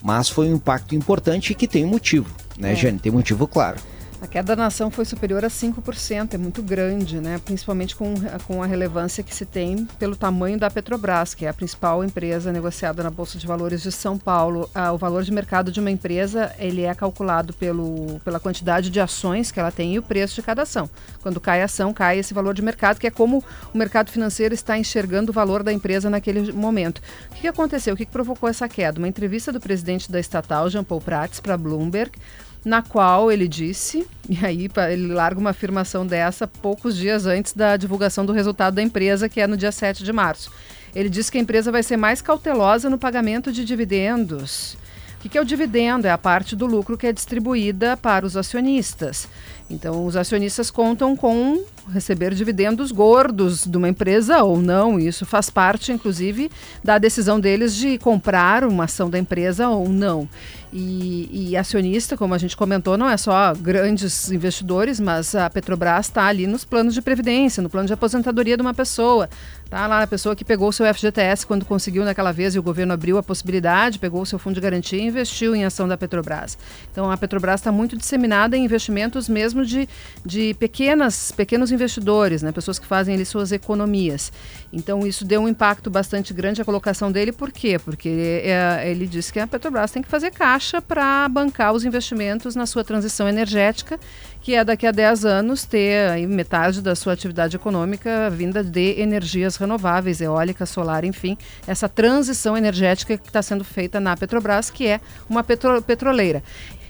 mas 0.00 0.28
foi 0.28 0.48
um 0.48 0.54
impacto 0.54 0.94
importante 0.94 1.52
que 1.52 1.66
tem 1.66 1.84
um 1.84 1.88
motivo, 1.88 2.32
né, 2.56 2.72
é. 2.72 2.76
Jane? 2.76 3.00
Tem 3.00 3.10
motivo 3.10 3.48
claro. 3.48 3.76
A 4.24 4.26
queda 4.26 4.56
da 4.56 4.62
nação 4.62 4.90
foi 4.90 5.04
superior 5.04 5.44
a 5.44 5.48
5%, 5.48 6.32
é 6.32 6.38
muito 6.38 6.62
grande, 6.62 7.20
né? 7.20 7.38
principalmente 7.44 7.94
com, 7.94 8.14
com 8.46 8.62
a 8.62 8.66
relevância 8.66 9.22
que 9.22 9.34
se 9.34 9.44
tem 9.44 9.84
pelo 9.98 10.16
tamanho 10.16 10.58
da 10.58 10.70
Petrobras, 10.70 11.34
que 11.34 11.44
é 11.44 11.50
a 11.50 11.52
principal 11.52 12.02
empresa 12.02 12.50
negociada 12.50 13.02
na 13.02 13.10
Bolsa 13.10 13.36
de 13.36 13.46
Valores 13.46 13.82
de 13.82 13.92
São 13.92 14.18
Paulo. 14.18 14.70
Ah, 14.74 14.92
o 14.92 14.96
valor 14.96 15.24
de 15.24 15.30
mercado 15.30 15.70
de 15.70 15.78
uma 15.78 15.90
empresa 15.90 16.54
ele 16.58 16.84
é 16.84 16.94
calculado 16.94 17.52
pelo, 17.52 18.18
pela 18.20 18.40
quantidade 18.40 18.88
de 18.88 18.98
ações 18.98 19.52
que 19.52 19.60
ela 19.60 19.70
tem 19.70 19.92
e 19.92 19.98
o 19.98 20.02
preço 20.02 20.36
de 20.36 20.42
cada 20.42 20.62
ação. 20.62 20.88
Quando 21.20 21.38
cai 21.38 21.60
a 21.60 21.66
ação, 21.66 21.92
cai 21.92 22.18
esse 22.18 22.32
valor 22.32 22.54
de 22.54 22.62
mercado, 22.62 22.98
que 22.98 23.06
é 23.06 23.10
como 23.10 23.44
o 23.74 23.76
mercado 23.76 24.10
financeiro 24.10 24.54
está 24.54 24.78
enxergando 24.78 25.32
o 25.32 25.34
valor 25.34 25.62
da 25.62 25.70
empresa 25.70 26.08
naquele 26.08 26.50
momento. 26.50 27.02
O 27.30 27.34
que 27.34 27.46
aconteceu? 27.46 27.92
O 27.92 27.96
que 27.96 28.06
provocou 28.06 28.48
essa 28.48 28.66
queda? 28.70 28.98
Uma 28.98 29.08
entrevista 29.08 29.52
do 29.52 29.60
presidente 29.60 30.10
da 30.10 30.18
estatal, 30.18 30.70
Jean 30.70 30.82
Paul 30.82 31.02
Prats, 31.02 31.40
para 31.40 31.58
Bloomberg, 31.58 32.12
na 32.64 32.80
qual 32.82 33.30
ele 33.30 33.46
disse, 33.46 34.06
e 34.28 34.44
aí 34.44 34.70
ele 34.90 35.12
larga 35.12 35.38
uma 35.38 35.50
afirmação 35.50 36.06
dessa 36.06 36.46
poucos 36.46 36.96
dias 36.96 37.26
antes 37.26 37.52
da 37.52 37.76
divulgação 37.76 38.24
do 38.24 38.32
resultado 38.32 38.74
da 38.74 38.82
empresa, 38.82 39.28
que 39.28 39.40
é 39.40 39.46
no 39.46 39.56
dia 39.56 39.70
7 39.70 40.02
de 40.02 40.12
março. 40.12 40.50
Ele 40.94 41.08
disse 41.08 41.30
que 41.30 41.38
a 41.38 41.40
empresa 41.40 41.72
vai 41.72 41.82
ser 41.82 41.96
mais 41.96 42.22
cautelosa 42.22 42.88
no 42.88 42.96
pagamento 42.96 43.52
de 43.52 43.64
dividendos. 43.64 44.76
O 45.24 45.28
que 45.28 45.38
é 45.38 45.40
o 45.40 45.44
dividendo? 45.44 46.06
É 46.06 46.10
a 46.10 46.18
parte 46.18 46.54
do 46.54 46.66
lucro 46.66 46.98
que 46.98 47.06
é 47.06 47.12
distribuída 47.12 47.96
para 47.96 48.26
os 48.26 48.36
acionistas. 48.36 49.26
Então, 49.70 50.04
os 50.04 50.14
acionistas 50.14 50.70
contam 50.70 51.16
com 51.16 51.64
receber 51.90 52.34
dividendos 52.34 52.92
gordos 52.92 53.66
de 53.66 53.76
uma 53.78 53.88
empresa 53.88 54.42
ou 54.42 54.60
não. 54.60 54.98
Isso 54.98 55.24
faz 55.24 55.48
parte, 55.48 55.90
inclusive, 55.90 56.50
da 56.82 56.98
decisão 56.98 57.40
deles 57.40 57.74
de 57.74 57.96
comprar 57.96 58.64
uma 58.64 58.84
ação 58.84 59.08
da 59.08 59.18
empresa 59.18 59.68
ou 59.68 59.88
não. 59.88 60.28
E, 60.70 61.50
e, 61.50 61.56
acionista, 61.56 62.16
como 62.16 62.34
a 62.34 62.38
gente 62.38 62.56
comentou, 62.56 62.98
não 62.98 63.08
é 63.08 63.16
só 63.16 63.54
grandes 63.54 64.30
investidores, 64.30 65.00
mas 65.00 65.34
a 65.34 65.48
Petrobras 65.48 66.06
está 66.06 66.24
ali 66.26 66.46
nos 66.46 66.64
planos 66.64 66.92
de 66.92 67.00
previdência, 67.00 67.62
no 67.62 67.70
plano 67.70 67.86
de 67.86 67.92
aposentadoria 67.92 68.56
de 68.56 68.62
uma 68.62 68.74
pessoa. 68.74 69.30
Tá 69.74 69.88
lá 69.88 70.04
a 70.04 70.06
pessoa 70.06 70.36
que 70.36 70.44
pegou 70.44 70.68
o 70.68 70.72
seu 70.72 70.86
FGTS 70.94 71.44
quando 71.44 71.64
conseguiu 71.64 72.04
naquela 72.04 72.30
vez 72.30 72.54
e 72.54 72.60
o 72.60 72.62
governo 72.62 72.92
abriu 72.92 73.18
a 73.18 73.24
possibilidade, 73.24 73.98
pegou 73.98 74.22
o 74.22 74.24
seu 74.24 74.38
fundo 74.38 74.54
de 74.54 74.60
garantia 74.60 75.00
e 75.00 75.02
investiu 75.02 75.52
em 75.52 75.64
ação 75.64 75.88
da 75.88 75.96
Petrobras. 75.96 76.56
Então 76.92 77.10
a 77.10 77.16
Petrobras 77.16 77.58
está 77.58 77.72
muito 77.72 77.96
disseminada 77.96 78.56
em 78.56 78.64
investimentos 78.64 79.28
mesmo 79.28 79.66
de, 79.66 79.88
de 80.24 80.54
pequenas, 80.60 81.32
pequenos 81.32 81.72
investidores, 81.72 82.40
né? 82.40 82.52
pessoas 82.52 82.78
que 82.78 82.86
fazem 82.86 83.16
ali 83.16 83.24
suas 83.24 83.50
economias. 83.50 84.32
Então 84.72 85.04
isso 85.04 85.24
deu 85.24 85.40
um 85.40 85.48
impacto 85.48 85.90
bastante 85.90 86.32
grande 86.32 86.62
à 86.62 86.64
colocação 86.64 87.10
dele, 87.10 87.32
por 87.32 87.50
quê? 87.50 87.76
Porque 87.76 88.42
é, 88.44 88.88
ele 88.88 89.08
disse 89.08 89.32
que 89.32 89.40
a 89.40 89.46
Petrobras 89.48 89.90
tem 89.90 90.04
que 90.04 90.08
fazer 90.08 90.30
caixa 90.30 90.80
para 90.80 91.28
bancar 91.28 91.72
os 91.72 91.84
investimentos 91.84 92.54
na 92.54 92.64
sua 92.64 92.84
transição 92.84 93.28
energética 93.28 93.98
que 94.44 94.54
é 94.54 94.62
daqui 94.62 94.86
a 94.86 94.92
10 94.92 95.24
anos 95.24 95.64
ter 95.64 96.18
metade 96.28 96.82
da 96.82 96.94
sua 96.94 97.14
atividade 97.14 97.56
econômica 97.56 98.28
vinda 98.28 98.62
de 98.62 99.00
energias 99.00 99.56
renováveis, 99.56 100.20
eólica, 100.20 100.66
solar, 100.66 101.02
enfim, 101.02 101.34
essa 101.66 101.88
transição 101.88 102.54
energética 102.54 103.16
que 103.16 103.26
está 103.26 103.40
sendo 103.40 103.64
feita 103.64 103.98
na 103.98 104.14
Petrobras, 104.14 104.68
que 104.68 104.86
é 104.86 105.00
uma 105.30 105.42
petro 105.42 105.80
petroleira. 105.80 106.42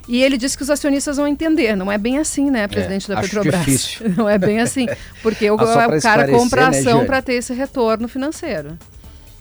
E 0.08 0.20
ele 0.20 0.36
disse 0.36 0.56
que 0.56 0.64
os 0.64 0.68
acionistas 0.68 1.16
vão 1.16 1.28
entender. 1.28 1.76
Não 1.76 1.92
é 1.92 1.96
bem 1.96 2.18
assim, 2.18 2.50
né, 2.50 2.66
presidente 2.66 3.10
é, 3.10 3.14
da 3.14 3.20
Petrobras? 3.20 3.64
Difícil. 3.64 4.10
Não 4.18 4.28
é 4.28 4.36
bem 4.36 4.58
assim. 4.60 4.88
Porque 5.22 5.48
o, 5.48 5.54
o 5.54 6.02
cara 6.02 6.28
compra 6.28 6.70
né, 6.70 6.78
ação 6.80 7.02
né, 7.02 7.04
para 7.06 7.22
ter 7.22 7.34
esse 7.34 7.54
retorno 7.54 8.08
financeiro. 8.08 8.76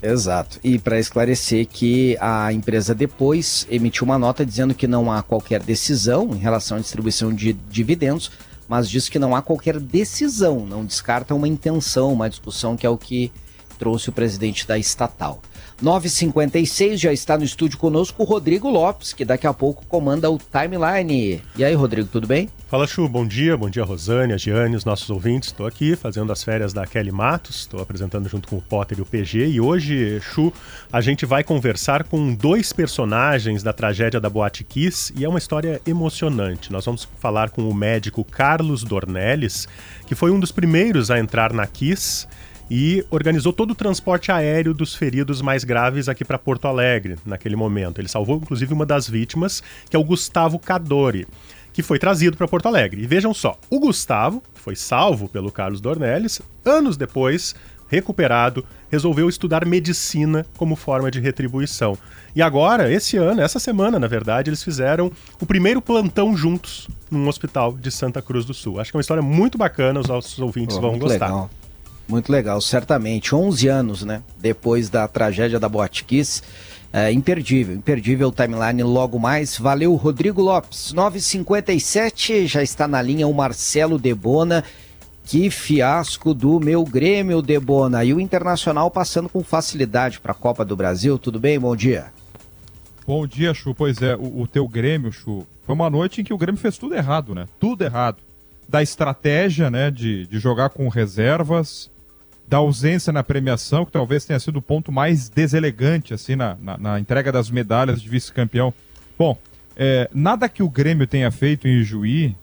Exato. 0.04 0.60
E 0.62 0.78
para 0.78 1.00
esclarecer 1.00 1.66
que 1.66 2.18
a 2.20 2.52
empresa 2.52 2.94
depois 2.94 3.66
emitiu 3.72 4.04
uma 4.04 4.20
nota 4.20 4.46
dizendo 4.46 4.76
que 4.76 4.86
não 4.86 5.10
há 5.10 5.24
qualquer 5.24 5.64
decisão 5.64 6.32
em 6.34 6.40
relação 6.40 6.76
à 6.78 6.82
distribuição 6.82 7.34
de 7.34 7.54
dividendos, 7.54 8.30
mas 8.68 8.90
diz 8.90 9.08
que 9.08 9.18
não 9.18 9.34
há 9.34 9.42
qualquer 9.42 9.80
decisão, 9.80 10.66
não 10.66 10.84
descarta 10.84 11.34
uma 11.34 11.48
intenção, 11.48 12.12
uma 12.12 12.30
discussão 12.30 12.76
que 12.76 12.86
é 12.86 12.90
o 12.90 12.98
que 12.98 13.32
trouxe 13.80 14.10
o 14.10 14.14
presidente 14.14 14.68
da 14.68 14.78
estatal. 14.78 15.42
9h56 15.84 16.96
já 16.96 17.12
está 17.12 17.38
no 17.38 17.44
estúdio 17.44 17.78
conosco 17.78 18.24
o 18.24 18.26
Rodrigo 18.26 18.70
Lopes, 18.70 19.12
que 19.12 19.26
daqui 19.26 19.46
a 19.46 19.54
pouco 19.54 19.86
comanda 19.86 20.32
o 20.32 20.38
Timeline. 20.38 21.42
E 21.58 21.64
aí, 21.64 21.74
Rodrigo, 21.74 22.08
tudo 22.08 22.26
bem? 22.26 22.48
Fala, 22.70 22.88
Chu, 22.88 23.08
bom 23.10 23.28
dia, 23.28 23.58
bom 23.58 23.70
dia, 23.70 23.84
Rosane, 23.84 24.32
a 24.32 24.38
Giane, 24.38 24.78
os 24.78 24.86
nossos 24.86 25.10
ouvintes. 25.10 25.50
Estou 25.50 25.68
aqui 25.68 25.98
fazendo 25.98 26.32
as 26.32 26.42
férias 26.42 26.72
da 26.72 26.88
Kelly 26.88 27.12
Matos, 27.12 27.58
estou 27.58 27.82
apresentando 27.82 28.30
junto 28.30 28.48
com 28.48 28.56
o 28.56 28.62
Potter 28.62 28.98
e 28.98 29.02
o 29.02 29.06
PG. 29.06 29.46
E 29.48 29.60
hoje, 29.60 30.22
Chu, 30.22 30.54
a 30.90 31.02
gente 31.02 31.26
vai 31.26 31.44
conversar 31.44 32.06
com 32.06 32.34
dois 32.34 32.72
personagens 32.72 33.62
da 33.62 33.74
tragédia 33.74 34.22
da 34.22 34.30
Boate 34.30 34.64
Kiss 34.64 35.14
e 35.18 35.26
é 35.26 35.30
uma 35.30 35.38
história 35.38 35.82
emocionante. 35.86 36.72
Nós 36.72 36.86
vamos 36.86 37.06
falar 37.20 37.50
com 37.50 37.68
o 37.70 37.76
médico 37.76 38.24
Carlos 38.24 38.86
Dornelles, 38.86 39.68
que 40.08 40.16
foi 40.16 40.32
um 40.32 40.40
dos 40.40 40.52
primeiros 40.52 41.12
a 41.12 41.20
entrar 41.20 41.52
na 41.52 41.68
Kiss 41.68 42.26
e 42.70 43.06
organizou 43.10 43.52
todo 43.54 43.72
o 43.72 43.76
transporte 43.76 44.32
aéreo 44.32 44.74
dos 44.74 44.96
feridos 44.96 45.42
mais 45.42 45.64
graves 45.64 46.08
aqui 46.08 46.24
para 46.24 46.38
Porto 46.38 46.68
Alegre 46.68 47.18
naquele 47.26 47.56
momento. 47.56 48.00
Ele 48.00 48.08
salvou 48.08 48.38
inclusive 48.38 48.74
uma 48.74 48.86
das 48.86 49.08
vítimas, 49.08 49.62
que 49.90 49.96
é 49.96 50.00
o 50.00 50.04
Gustavo 50.04 50.58
Cadori, 50.60 51.28
que 51.72 51.84
foi 51.84 52.00
trazido 52.00 52.38
para 52.38 52.48
Porto 52.48 52.68
Alegre. 52.68 53.02
E 53.02 53.08
vejam 53.08 53.34
só, 53.34 53.58
o 53.70 53.80
Gustavo, 53.80 54.42
que 54.54 54.62
foi 54.62 54.76
salvo 54.76 55.28
pelo 55.28 55.52
Carlos 55.52 55.82
Dornelles, 55.82 56.42
anos 56.64 56.96
depois, 56.96 57.56
recuperado, 57.88 58.66
resolveu 58.90 59.30
estudar 59.30 59.66
medicina 59.66 60.46
como 60.58 60.76
forma 60.76 61.12
de 61.12 61.20
retribuição. 61.20 61.98
E 62.36 62.42
agora, 62.42 62.92
esse 62.92 63.18
ano, 63.18 63.42
essa 63.42 63.60
semana, 63.60 64.00
na 64.00 64.08
verdade, 64.08 64.50
eles 64.50 64.64
fizeram 64.64 65.12
o 65.40 65.46
primeiro 65.46 65.82
plantão 65.82 66.36
juntos 66.36 66.88
num 67.10 67.28
hospital 67.28 67.74
de 67.74 67.92
Santa 67.92 68.22
Cruz 68.22 68.46
do 68.46 68.54
Sul. 68.54 68.80
Acho 68.80 68.92
que 68.92 68.98
é 68.98 69.00
uma 69.00 69.02
história 69.02 69.22
muito 69.22 69.58
bacana, 69.58 70.00
os 70.00 70.08
nossos 70.08 70.40
ouvintes 70.40 70.78
oh, 70.78 70.82
vão 70.82 70.98
gostar. 70.98 71.28
Legal. 71.28 71.50
Muito 72.08 72.32
legal, 72.32 72.60
certamente. 72.62 73.34
11 73.34 73.68
anos, 73.68 74.04
né? 74.04 74.22
Depois 74.40 74.90
da 74.90 75.08
tragédia 75.08 75.60
da 75.60 75.70
Boate 75.70 76.04
Kiss. 76.04 76.42
É, 76.92 77.12
imperdível, 77.12 77.76
imperdível 77.76 78.32
timeline 78.32 78.84
logo 78.84 79.18
mais. 79.18 79.58
Valeu, 79.58 79.96
Rodrigo 79.96 80.42
Lopes. 80.42 80.94
9h57, 80.94 82.46
já 82.46 82.62
está 82.62 82.88
na 82.88 83.02
linha 83.02 83.28
o 83.28 83.34
Marcelo 83.34 83.98
Debona. 83.98 84.64
Que 85.26 85.50
fiasco 85.50 86.34
do 86.34 86.60
meu 86.60 86.84
Grêmio, 86.84 87.42
Debona. 87.42 88.04
E 88.04 88.14
o 88.14 88.20
Internacional 88.20 88.92
passando 88.92 89.30
com 89.30 89.42
facilidade 89.42 90.20
para 90.20 90.34
a 90.34 90.36
Copa 90.36 90.64
do 90.64 90.76
Brasil. 90.76 91.18
Tudo 91.18 91.40
bem? 91.40 91.58
Bom 91.58 91.76
dia. 91.76 92.12
Bom 93.08 93.26
dia, 93.26 93.54
Chu. 93.54 93.74
Pois 93.74 94.02
é, 94.02 94.16
o, 94.16 94.42
o 94.42 94.48
teu 94.48 94.68
Grêmio, 94.68 95.12
Chu, 95.12 95.48
foi 95.66 95.76
uma 95.76 95.90
noite 95.90 96.22
em 96.22 96.24
que 96.24 96.34
o 96.34 96.38
Grêmio 96.38 96.60
fez 96.60 96.78
tudo 96.78 96.94
errado, 96.94 97.34
né? 97.34 97.48
Tudo 97.60 97.84
errado. 97.84 98.18
Da 98.68 98.82
estratégia, 98.82 99.70
né, 99.70 99.92
de, 99.92 100.26
de 100.28 100.40
jogar 100.40 100.70
com 100.70 100.88
reservas, 100.88 101.90
da 102.54 102.60
ausência 102.60 103.12
na 103.12 103.24
premiação, 103.24 103.84
que 103.84 103.92
talvez 103.92 104.26
tenha 104.26 104.40
sido 104.40 104.58
o 104.58 104.62
ponto 104.62 104.92
mais 104.92 105.28
deselegante 105.28 106.14
assim 106.14 106.36
na, 106.36 106.56
na, 106.62 106.78
na 106.78 107.00
entrega 107.00 107.32
das 107.32 107.50
medalhas 107.50 108.00
de 108.00 108.08
vice-campeão. 108.08 108.72
Bom, 109.18 109.36
é, 109.76 110.08
nada 110.14 110.48
que 110.48 110.62
o 110.62 110.70
Grêmio 110.70 111.08
tenha 111.08 111.32
feito 111.32 111.68
em 111.68 111.82
Juí, 111.82 112.36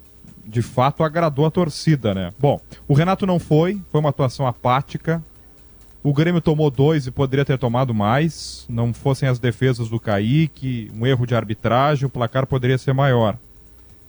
de 0.44 0.62
fato, 0.62 1.04
agradou 1.04 1.46
a 1.46 1.50
torcida, 1.50 2.12
né? 2.12 2.32
Bom, 2.40 2.60
o 2.88 2.92
Renato 2.92 3.24
não 3.24 3.38
foi, 3.38 3.80
foi 3.88 4.00
uma 4.00 4.08
atuação 4.08 4.48
apática. 4.48 5.22
O 6.02 6.12
Grêmio 6.12 6.40
tomou 6.40 6.72
dois 6.72 7.06
e 7.06 7.12
poderia 7.12 7.44
ter 7.44 7.56
tomado 7.56 7.94
mais. 7.94 8.66
Não 8.68 8.92
fossem 8.92 9.28
as 9.28 9.38
defesas 9.38 9.88
do 9.88 10.00
Kaique, 10.00 10.90
um 10.92 11.06
erro 11.06 11.24
de 11.24 11.36
arbitragem, 11.36 12.06
o 12.06 12.10
placar 12.10 12.48
poderia 12.48 12.78
ser 12.78 12.92
maior. 12.92 13.38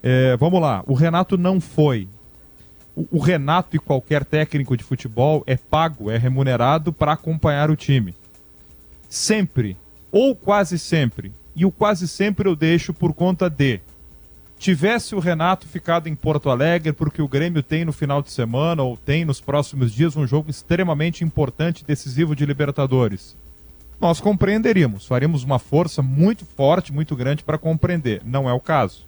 É, 0.01 0.35
vamos 0.35 0.59
lá, 0.59 0.83
o 0.87 0.95
Renato 0.95 1.37
não 1.37 1.61
foi. 1.61 2.07
O, 2.95 3.19
Renato 3.19 3.75
e 3.75 3.79
qualquer 3.79 4.25
técnico 4.25 4.75
de 4.75 4.83
futebol 4.83 5.43
é 5.47 5.55
pago, 5.55 6.11
é 6.11 6.17
remunerado 6.17 6.91
para 6.91 7.13
acompanhar 7.13 7.71
o 7.71 7.75
time. 7.75 8.13
Sempre, 9.09 9.77
ou 10.11 10.35
quase 10.35 10.77
sempre, 10.77 11.31
e 11.55 11.65
o 11.65 11.71
quase 11.71 12.07
sempre 12.07 12.49
eu 12.49 12.55
deixo 12.55 12.93
por 12.93 13.13
conta 13.13 13.49
de 13.49 13.79
tivesse 14.61 15.15
o 15.15 15.19
Renato 15.19 15.67
ficado 15.67 16.07
em 16.07 16.13
Porto 16.13 16.47
Alegre, 16.47 16.93
porque 16.93 17.19
o 17.19 17.27
Grêmio 17.27 17.63
tem 17.63 17.83
no 17.83 17.91
final 17.91 18.21
de 18.21 18.29
semana 18.29 18.83
ou 18.83 18.95
tem 18.95 19.25
nos 19.25 19.41
próximos 19.41 19.91
dias 19.91 20.15
um 20.15 20.27
jogo 20.27 20.51
extremamente 20.51 21.23
importante, 21.23 21.83
decisivo 21.83 22.35
de 22.35 22.45
Libertadores. 22.45 23.35
Nós 23.99 24.21
compreenderíamos, 24.21 25.07
faríamos 25.07 25.43
uma 25.43 25.57
força 25.57 26.03
muito 26.03 26.45
forte, 26.45 26.93
muito 26.93 27.15
grande 27.15 27.43
para 27.43 27.57
compreender. 27.57 28.21
Não 28.23 28.47
é 28.47 28.53
o 28.53 28.59
caso. 28.59 29.07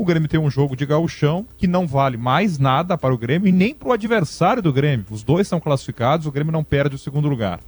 O 0.00 0.04
Grêmio 0.04 0.30
tem 0.30 0.40
um 0.40 0.48
jogo 0.48 0.74
de 0.74 0.86
gauchão 0.86 1.44
que 1.58 1.66
não 1.66 1.86
vale 1.86 2.16
mais 2.16 2.58
nada 2.58 2.96
para 2.96 3.12
o 3.12 3.18
Grêmio 3.18 3.46
e 3.46 3.52
nem 3.52 3.74
para 3.74 3.88
o 3.90 3.92
adversário 3.92 4.62
do 4.62 4.72
Grêmio. 4.72 5.04
Os 5.10 5.22
dois 5.22 5.46
são 5.46 5.60
classificados, 5.60 6.26
o 6.26 6.32
Grêmio 6.32 6.50
não 6.50 6.64
perde 6.64 6.96
o 6.96 6.98
segundo 6.98 7.28
lugar. 7.28 7.60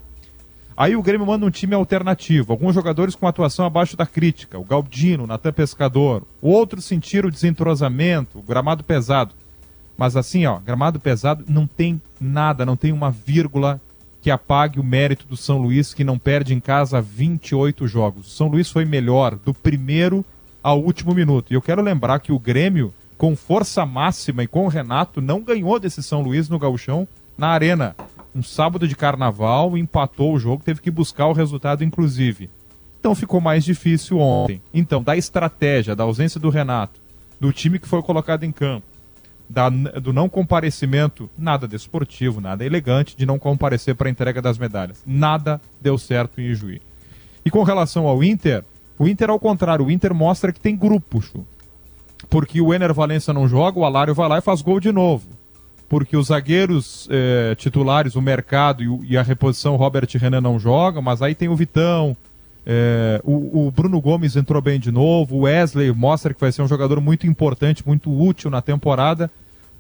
Aí 0.75 0.97
o 0.97 1.03
Grêmio 1.03 1.27
manda 1.27 1.45
um 1.45 1.51
time 1.51 1.75
alternativo, 1.75 2.51
alguns 2.51 2.75
jogadores 2.75 3.15
com 3.15 3.27
atuação 3.27 3.67
abaixo 3.67 3.99
da 3.99 4.07
crítica, 4.07 4.59
o 4.59 4.65
Galdino, 4.65 5.27
Natan 5.27 5.53
Pescador, 5.53 6.23
outros 6.41 6.87
sentiram 6.87 7.29
o 7.29 7.31
desentrosamento, 7.31 8.39
o 8.39 8.43
gramado 8.43 8.83
pesado. 8.83 9.35
Mas 9.95 10.17
assim, 10.17 10.47
ó, 10.47 10.59
gramado 10.59 10.99
pesado 10.99 11.45
não 11.47 11.67
tem 11.67 12.01
nada, 12.19 12.65
não 12.65 12.79
tem 12.79 12.93
uma 12.93 13.11
vírgula 13.11 13.79
que 14.23 14.31
apague 14.31 14.81
o 14.81 14.85
mérito 14.85 15.27
do 15.27 15.37
São 15.37 15.59
Luís, 15.59 15.93
que 15.93 16.03
não 16.03 16.19
perde 16.19 16.55
em 16.55 16.61
casa 16.61 16.99
28 16.99 17.87
jogos. 17.87 18.29
O 18.29 18.31
São 18.31 18.49
Luís 18.49 18.71
foi 18.71 18.87
melhor 18.87 19.37
do 19.37 19.53
primeiro 19.53 20.25
ao 20.63 20.81
último 20.81 21.15
minuto. 21.15 21.51
E 21.51 21.55
eu 21.55 21.63
quero 21.63 21.83
lembrar 21.83 22.21
que 22.21 22.33
o 22.33 22.39
Grêmio, 22.39 22.93
com 23.19 23.35
força 23.35 23.85
máxima 23.85 24.43
e 24.43 24.47
com 24.47 24.65
o 24.65 24.69
Renato, 24.69 25.21
não 25.21 25.41
ganhou 25.41 25.79
desse 25.79 26.03
São 26.03 26.23
Luís 26.23 26.49
no 26.49 26.59
Gauchão 26.59 27.07
na 27.37 27.49
Arena 27.49 27.97
um 28.35 28.43
sábado 28.43 28.89
de 28.89 28.97
carnaval, 28.97 29.77
empatou 29.77 30.33
o 30.33 30.39
jogo, 30.39 30.63
teve 30.65 30.81
que 30.81 30.91
buscar 30.91 31.27
o 31.27 31.33
resultado, 31.33 31.85
inclusive. 31.85 32.49
Então 32.99 33.15
ficou 33.15 33.41
mais 33.41 33.65
difícil 33.65 34.19
ontem. 34.19 34.63
Então, 34.73 35.03
da 35.03 35.17
estratégia, 35.17 35.95
da 35.95 36.05
ausência 36.05 36.41
do 36.41 36.49
Renato, 36.49 37.01
do 37.41 37.53
time 37.53 37.79
que 37.79 37.89
foi 37.89 38.01
colocado 38.03 38.45
em 38.45 38.53
campo, 38.53 38.87
da, 39.51 39.69
do 39.69 40.13
não 40.13 40.29
comparecimento, 40.29 41.29
nada 41.37 41.69
desportivo, 41.69 42.41
nada 42.41 42.65
elegante 42.65 43.17
de 43.17 43.27
não 43.27 43.39
comparecer 43.39 43.95
para 43.95 44.09
a 44.09 44.11
entrega 44.11 44.41
das 44.41 44.57
medalhas. 44.57 45.03
Nada 45.07 45.61
deu 45.81 45.99
certo 45.99 46.41
em 46.41 46.55
Juiz. 46.55 46.81
E 47.45 47.51
com 47.51 47.63
relação 47.65 48.07
ao 48.07 48.23
Inter, 48.23 48.65
o 48.99 49.09
Inter, 49.09 49.31
ao 49.31 49.39
contrário, 49.39 49.87
o 49.87 49.91
Inter 49.91 50.15
mostra 50.15 50.53
que 50.53 50.61
tem 50.61 50.77
grupo, 50.77 51.21
Chu. 51.21 51.45
Porque 52.31 52.61
o 52.61 52.73
Ener 52.73 52.95
Valência 52.95 53.33
não 53.33 53.49
joga, 53.49 53.79
o 53.79 53.85
Alário 53.85 54.15
vai 54.15 54.29
lá 54.29 54.39
e 54.39 54.43
faz 54.43 54.63
gol 54.63 54.81
de 54.81 54.93
novo 54.93 55.25
porque 55.89 56.17
os 56.17 56.29
zagueiros 56.29 57.07
é, 57.11 57.55
titulares, 57.55 58.17
o 58.17 58.23
mercado 58.23 58.83
e, 58.83 59.13
e, 59.13 59.19
a 59.19 59.23
reposição 59.23 59.77
Robert 59.77 60.09
Renan 60.15 60.41
não 60.41 60.59
jogam, 60.59 61.03
mas 61.03 61.21
aí 61.21 61.35
tem 61.35 61.51
o 61.51 61.55
Vitão, 61.55 62.17
é, 62.65 63.21
o, 63.25 63.67
o, 63.67 63.71
Bruno 63.71 64.01
Gomes 64.01 64.37
entrou 64.37 64.63
bem 64.63 64.79
de 64.79 64.93
novo, 64.93 65.37
o 65.37 65.41
Wesley 65.41 65.91
mostra 65.93 66.33
que 66.33 66.41
vai 66.41 66.53
ser 66.53 66.63
um 66.63 66.69
jogador 66.69 67.01
muito 67.01 67.27
importante, 67.27 67.87
muito 67.87 68.11
útil 68.11 68.51
na 68.51 68.63
temporada. 68.63 69.31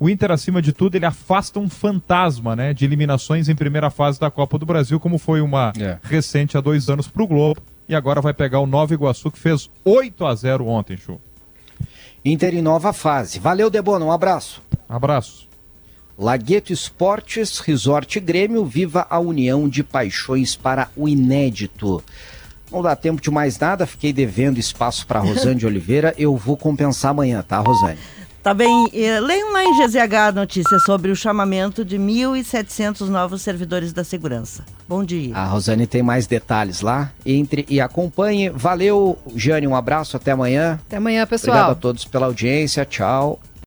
O 0.00 0.10
Inter, 0.10 0.32
acima 0.32 0.60
de 0.60 0.72
tudo, 0.72 0.96
ele 0.96 1.06
afasta 1.06 1.60
um 1.60 1.68
fantasma 1.68 2.56
né, 2.56 2.74
de 2.74 2.84
eliminações 2.84 3.48
em 3.48 3.54
primeira 3.54 3.88
fase 3.88 4.18
da 4.18 4.30
Copa 4.30 4.58
do 4.58 4.66
Brasil, 4.66 4.98
como 4.98 5.16
foi 5.16 5.40
uma 5.40 5.72
é. 5.78 5.96
recente 6.02 6.58
há 6.58 6.60
dois 6.60 6.88
anos 6.88 7.06
para 7.06 7.22
o 7.22 7.26
Globo. 7.26 7.62
E 7.92 7.94
agora 7.94 8.22
vai 8.22 8.32
pegar 8.32 8.58
o 8.58 8.66
Nova 8.66 8.94
Iguaçu, 8.94 9.30
que 9.30 9.38
fez 9.38 9.68
8 9.84 10.24
a 10.24 10.34
0 10.34 10.66
ontem, 10.66 10.96
Chu. 10.96 11.20
Inter 12.24 12.54
em 12.54 12.62
nova 12.62 12.90
fase. 12.90 13.38
Valeu, 13.38 13.68
Debono, 13.68 14.06
um 14.06 14.10
abraço. 14.10 14.62
Abraço. 14.88 15.46
Lagueto 16.18 16.72
Esportes, 16.72 17.58
Resort 17.58 18.18
Grêmio, 18.18 18.64
viva 18.64 19.06
a 19.10 19.18
união 19.18 19.68
de 19.68 19.84
paixões 19.84 20.56
para 20.56 20.88
o 20.96 21.06
inédito. 21.06 22.02
Não 22.70 22.80
dá 22.80 22.96
tempo 22.96 23.20
de 23.20 23.30
mais 23.30 23.58
nada, 23.58 23.84
fiquei 23.84 24.10
devendo 24.10 24.58
espaço 24.58 25.06
para 25.06 25.20
Rosane 25.20 25.56
de 25.56 25.66
Oliveira, 25.66 26.14
eu 26.16 26.34
vou 26.34 26.56
compensar 26.56 27.10
amanhã, 27.10 27.44
tá, 27.46 27.58
Rosane? 27.58 27.98
Tá 28.42 28.52
bem. 28.52 28.88
Leiam 28.92 29.52
lá 29.52 29.62
em 29.62 29.72
GZH 29.72 30.34
notícias 30.34 30.82
sobre 30.82 31.12
o 31.12 31.16
chamamento 31.16 31.84
de 31.84 31.96
1.700 31.96 33.06
novos 33.06 33.40
servidores 33.40 33.92
da 33.92 34.02
segurança. 34.02 34.64
Bom 34.88 35.04
dia. 35.04 35.36
A 35.36 35.44
Rosane 35.44 35.86
tem 35.86 36.02
mais 36.02 36.26
detalhes 36.26 36.80
lá. 36.80 37.12
Entre 37.24 37.64
e 37.68 37.80
acompanhe. 37.80 38.50
Valeu, 38.50 39.16
Jane. 39.36 39.68
Um 39.68 39.76
abraço. 39.76 40.16
Até 40.16 40.32
amanhã. 40.32 40.80
Até 40.86 40.96
amanhã, 40.96 41.24
pessoal. 41.24 41.56
Obrigado 41.56 41.72
a 41.72 41.80
todos 41.80 42.04
pela 42.04 42.26
audiência. 42.26 42.84
Tchau. 42.84 43.38